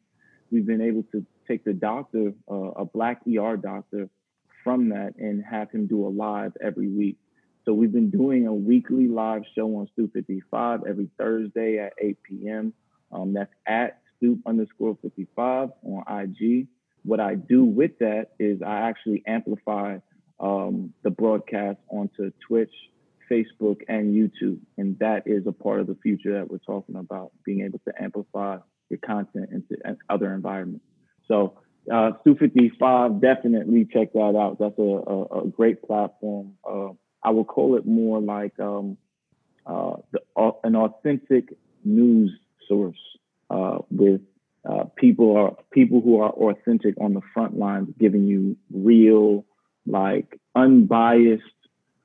we've 0.52 0.66
been 0.66 0.82
able 0.82 1.04
to 1.12 1.26
take 1.48 1.64
the 1.64 1.74
doctor, 1.74 2.34
uh, 2.50 2.72
a 2.76 2.86
black 2.86 3.22
ER 3.28 3.56
doctor, 3.56 4.10
from 4.64 4.90
that 4.90 5.14
and 5.18 5.44
have 5.44 5.72
him 5.72 5.88
do 5.88 6.06
a 6.06 6.10
live 6.10 6.54
every 6.62 6.88
week. 6.88 7.18
So 7.70 7.74
we've 7.74 7.91
been 7.91 8.10
doing 8.10 8.48
a 8.48 8.52
weekly 8.52 9.08
live 9.08 9.44
show 9.54 9.68
on 9.76 9.88
Stoop 9.94 10.12
55 10.14 10.86
every 10.90 11.08
Thursday 11.20 11.78
at 11.78 11.94
8 12.02 12.18
p.m. 12.24 12.74
Um, 13.12 13.34
that's 13.34 13.54
at 13.68 14.02
Stoop 14.18 14.40
underscore 14.48 14.98
55 15.04 15.70
on 15.84 16.04
IG. 16.10 16.66
What 17.04 17.20
I 17.20 17.36
do 17.36 17.64
with 17.64 18.00
that 18.00 18.32
is 18.40 18.64
I 18.64 18.90
actually 18.90 19.22
amplify 19.28 20.00
um, 20.40 20.96
the 21.04 21.12
broadcast 21.12 21.78
onto 21.90 22.32
Twitch, 22.48 22.74
Facebook, 23.30 23.82
and 23.88 24.16
YouTube. 24.16 24.58
And 24.80 24.98
that 24.98 25.28
is 25.28 25.46
a 25.46 25.52
part 25.52 25.80
of 25.80 25.86
the 25.86 25.98
future 26.02 26.40
that 26.40 26.50
we're 26.50 26.58
talking 26.58 26.96
about, 26.96 27.34
being 27.46 27.62
able 27.62 27.82
to 27.88 27.94
amplify 28.02 28.58
your 28.90 29.00
content 29.06 29.52
into 29.52 29.78
other 30.10 30.34
environments. 30.34 30.86
So 31.28 31.60
uh, 31.94 32.14
Stoop 32.22 32.40
55, 32.40 33.22
definitely 33.22 33.86
check 33.94 34.14
that 34.14 34.36
out. 34.36 34.58
That's 34.60 34.80
a, 34.80 34.82
a, 34.82 35.44
a 35.44 35.48
great 35.50 35.84
platform. 35.84 36.54
Uh, 36.68 36.94
I 37.24 37.32
would 37.32 37.48
call 37.48 37.78
it 37.78 37.86
more 37.86 38.22
like 38.22 38.60
um, 38.60 38.98
uh, 39.66 39.98
the, 40.12 40.22
uh, 40.36 40.52
an 40.64 40.76
authentic 40.76 41.54
news 41.84 42.32
source 42.68 42.98
uh, 43.50 43.80
with 43.91 44.22
uh, 44.70 44.86
people 44.96 45.38
are 45.38 45.56
people 45.72 46.02
who 46.02 46.20
are 46.22 46.32
authentic 46.32 46.96
on 47.00 47.14
the 47.14 47.22
front 47.34 47.58
lines, 47.58 47.90
giving 48.00 48.26
you 48.26 48.58
real, 48.72 49.46
like 49.86 50.40
unbiased 50.56 51.44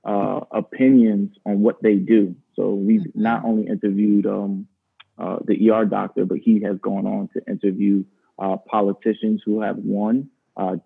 uh, 0.04 0.40
opinions 0.50 1.36
on 1.44 1.60
what 1.60 1.82
they 1.82 1.94
do. 1.94 2.34
So 2.56 2.74
we've 2.74 3.00
mm-hmm. 3.00 3.22
not 3.22 3.44
only 3.44 3.66
interviewed 3.66 4.26
um, 4.26 4.66
uh, 5.18 5.38
the 5.44 5.70
ER 5.70 5.84
doctor, 5.84 6.24
but 6.24 6.38
he 6.38 6.62
has 6.62 6.78
gone 6.80 7.06
on 7.06 7.28
to 7.34 7.42
interview 7.50 8.04
politicians 8.68 9.42
who 9.44 9.62
have 9.62 9.76
won 9.76 10.28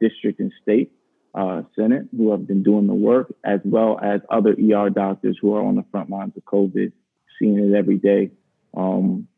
district 0.01 0.39
and 0.41 0.53
state 0.63 0.93
uh, 1.35 1.63
Senate 1.77 2.09
who 2.17 2.31
have 2.31 2.47
been 2.47 2.63
doing 2.63 2.87
the 2.87 2.95
work, 2.95 3.35
as 3.45 3.61
well 3.65 3.99
as 4.03 4.21
other 4.31 4.51
ER 4.51 4.91
doctors 4.91 5.39
who 5.41 5.55
are 5.55 5.63
on 5.63 5.77
the 5.77 5.85
front 5.91 6.11
lines 6.11 6.33
of 6.37 6.45
COVID, 6.45 6.93
seeing 7.39 7.59
it 7.59 7.77
every 7.77 7.99
day. 7.99 8.31
Um, 8.77 9.29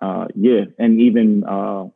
uh, 0.00 0.26
yeah, 0.34 0.64
and 0.78 1.00
even 1.00 1.44
uh, 1.44 1.86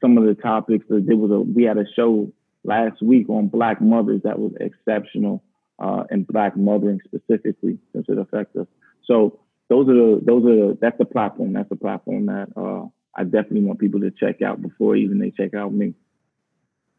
some 0.00 0.18
of 0.18 0.24
the 0.24 0.34
topics. 0.34 0.84
Uh, 0.90 0.98
there 1.04 1.16
was 1.16 1.30
a 1.30 1.40
we 1.40 1.64
had 1.64 1.78
a 1.78 1.84
show 1.96 2.30
last 2.62 3.02
week 3.02 3.28
on 3.28 3.48
Black 3.48 3.80
mothers 3.80 4.20
that 4.24 4.38
was 4.38 4.52
exceptional, 4.60 5.42
uh, 5.78 6.04
and 6.10 6.26
Black 6.26 6.56
mothering 6.56 7.00
specifically, 7.04 7.78
since 7.92 8.06
it 8.08 8.18
affects 8.18 8.56
us. 8.56 8.66
So 9.06 9.40
those 9.68 9.88
are 9.88 9.94
the 9.94 10.20
those 10.24 10.44
are 10.44 10.56
the, 10.56 10.78
that's 10.80 10.98
the 10.98 11.04
platform. 11.04 11.54
That's 11.54 11.68
the 11.68 11.76
platform 11.76 12.26
that 12.26 12.48
uh, 12.56 12.86
I 13.16 13.24
definitely 13.24 13.64
want 13.64 13.78
people 13.78 14.00
to 14.00 14.10
check 14.10 14.42
out 14.42 14.60
before 14.60 14.96
even 14.96 15.18
they 15.18 15.30
check 15.30 15.54
out 15.54 15.72
me. 15.72 15.94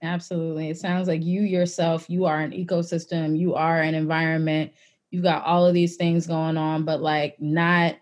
Absolutely. 0.01 0.69
It 0.69 0.77
sounds 0.77 1.07
like 1.07 1.23
you 1.23 1.41
yourself, 1.41 2.09
you 2.09 2.25
are 2.25 2.39
an 2.39 2.51
ecosystem, 2.51 3.37
you 3.37 3.55
are 3.55 3.81
an 3.81 3.95
environment, 3.95 4.71
you've 5.09 5.23
got 5.23 5.43
all 5.45 5.65
of 5.65 5.73
these 5.73 5.95
things 5.95 6.27
going 6.27 6.57
on, 6.57 6.83
but 6.85 7.01
like 7.01 7.39
not 7.39 7.95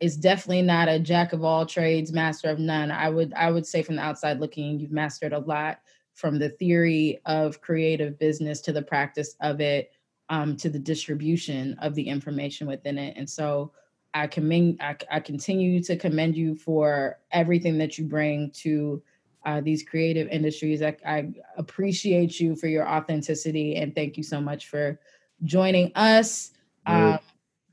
it's 0.00 0.16
definitely 0.16 0.62
not 0.62 0.88
a 0.88 0.98
jack 0.98 1.32
of 1.32 1.44
all 1.44 1.66
trades, 1.66 2.12
master 2.12 2.50
of 2.50 2.58
none. 2.58 2.90
I 2.90 3.08
would 3.10 3.32
I 3.34 3.50
would 3.50 3.66
say 3.66 3.82
from 3.82 3.96
the 3.96 4.02
outside 4.02 4.40
looking, 4.40 4.80
you've 4.80 4.92
mastered 4.92 5.32
a 5.32 5.38
lot 5.40 5.80
from 6.14 6.38
the 6.38 6.50
theory 6.50 7.20
of 7.26 7.60
creative 7.62 8.18
business 8.18 8.60
to 8.62 8.72
the 8.72 8.82
practice 8.82 9.36
of 9.42 9.60
it, 9.60 9.92
um, 10.30 10.56
to 10.58 10.70
the 10.70 10.78
distribution 10.78 11.76
of 11.80 11.94
the 11.94 12.02
information 12.08 12.66
within 12.68 12.98
it. 12.98 13.16
And 13.16 13.28
so 13.30 13.72
I 14.14 14.26
commend 14.28 14.78
I, 14.82 14.96
I 15.10 15.20
continue 15.20 15.82
to 15.84 15.96
commend 15.96 16.36
you 16.36 16.56
for 16.56 17.18
everything 17.32 17.78
that 17.78 17.98
you 17.98 18.04
bring 18.06 18.50
to 18.62 19.02
uh, 19.44 19.60
these 19.60 19.82
creative 19.82 20.28
industries. 20.28 20.82
I, 20.82 20.96
I, 21.06 21.28
appreciate 21.56 22.40
you 22.40 22.56
for 22.56 22.66
your 22.66 22.88
authenticity 22.88 23.76
and 23.76 23.94
thank 23.94 24.16
you 24.16 24.22
so 24.22 24.40
much 24.40 24.68
for 24.68 24.98
joining 25.44 25.92
us. 25.94 26.52
Um, 26.86 27.18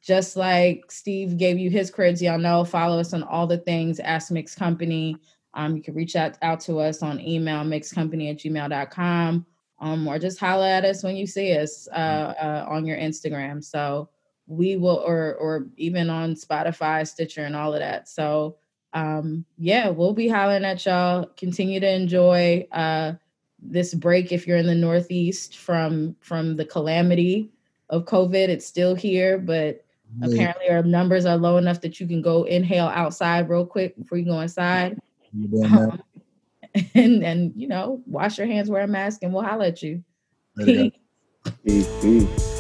just 0.02 0.36
like 0.36 0.92
Steve 0.92 1.38
gave 1.38 1.60
you 1.60 1.70
his 1.70 1.92
creds, 1.92 2.22
y'all 2.22 2.40
know, 2.40 2.64
follow 2.64 3.00
us 3.00 3.14
on 3.14 3.24
all 3.24 3.46
the 3.46 3.58
things 3.58 4.00
Ask 4.00 4.32
Mix 4.32 4.56
Company. 4.56 5.16
Um, 5.54 5.76
you 5.76 5.84
can 5.84 5.94
reach 5.94 6.16
out, 6.16 6.38
out 6.42 6.60
to 6.62 6.80
us 6.80 7.04
on 7.04 7.20
email, 7.20 7.64
mixcompany 7.64 8.32
at 8.32 8.38
gmail.com, 8.38 9.46
um, 9.80 10.08
or 10.08 10.18
just 10.18 10.40
holler 10.40 10.66
at 10.66 10.86
us 10.86 11.04
when 11.04 11.16
you 11.16 11.28
see 11.28 11.56
us 11.58 11.88
uh, 11.90 12.34
uh, 12.42 12.66
on 12.70 12.86
your 12.86 12.98
Instagram. 12.98 13.64
So 13.64 14.10
we 14.48 14.76
will, 14.78 15.04
or, 15.06 15.36
or 15.36 15.68
even 15.78 16.10
on 16.10 16.36
Spotify, 16.36 17.08
Stitcher, 17.08 17.46
and 17.46 17.56
all 17.56 17.74
of 17.74 17.80
that. 17.80 18.10
So 18.10 18.58
um, 18.94 19.46
yeah, 19.58 19.90
we'll 19.90 20.14
be 20.14 20.28
hollering 20.28 20.66
at 20.66 20.86
y'all. 20.86 21.26
Continue 21.38 21.80
to 21.80 21.90
enjoy 21.90 22.68
uh, 22.72 23.14
this 23.62 23.94
break 23.94 24.32
if 24.32 24.48
you're 24.48 24.58
in 24.58 24.68
the 24.68 24.76
Northeast 24.76 25.58
from 25.58 26.16
from 26.20 26.58
the 26.58 26.66
calamity 26.66 27.52
of 27.90 28.06
COVID. 28.06 28.50
It's 28.50 28.66
still 28.66 28.96
here, 28.96 29.38
but 29.38 29.86
Yeah. 30.20 30.28
Apparently, 30.28 30.70
our 30.70 30.84
numbers 30.84 31.26
are 31.26 31.38
low 31.38 31.56
enough 31.56 31.80
that 31.82 32.00
you 32.02 32.08
can 32.08 32.22
go 32.22 32.44
inhale 32.44 32.88
outside 32.88 33.50
real 33.50 33.66
quick 33.66 33.98
before 33.98 34.18
you 34.18 34.26
go 34.26 34.42
inside. 34.42 35.00
Um, 35.64 36.02
and 36.94 37.24
and 37.24 37.54
you 37.56 37.68
know, 37.68 38.02
wash 38.06 38.38
your 38.38 38.48
hands, 38.48 38.70
wear 38.70 38.84
a 38.84 38.88
mask, 38.88 39.24
and 39.24 39.34
we'll 39.34 39.44
holler 39.44 39.66
at 39.66 39.82
you. 39.82 40.04
Peace. 41.66 41.88
Peace. 42.02 42.51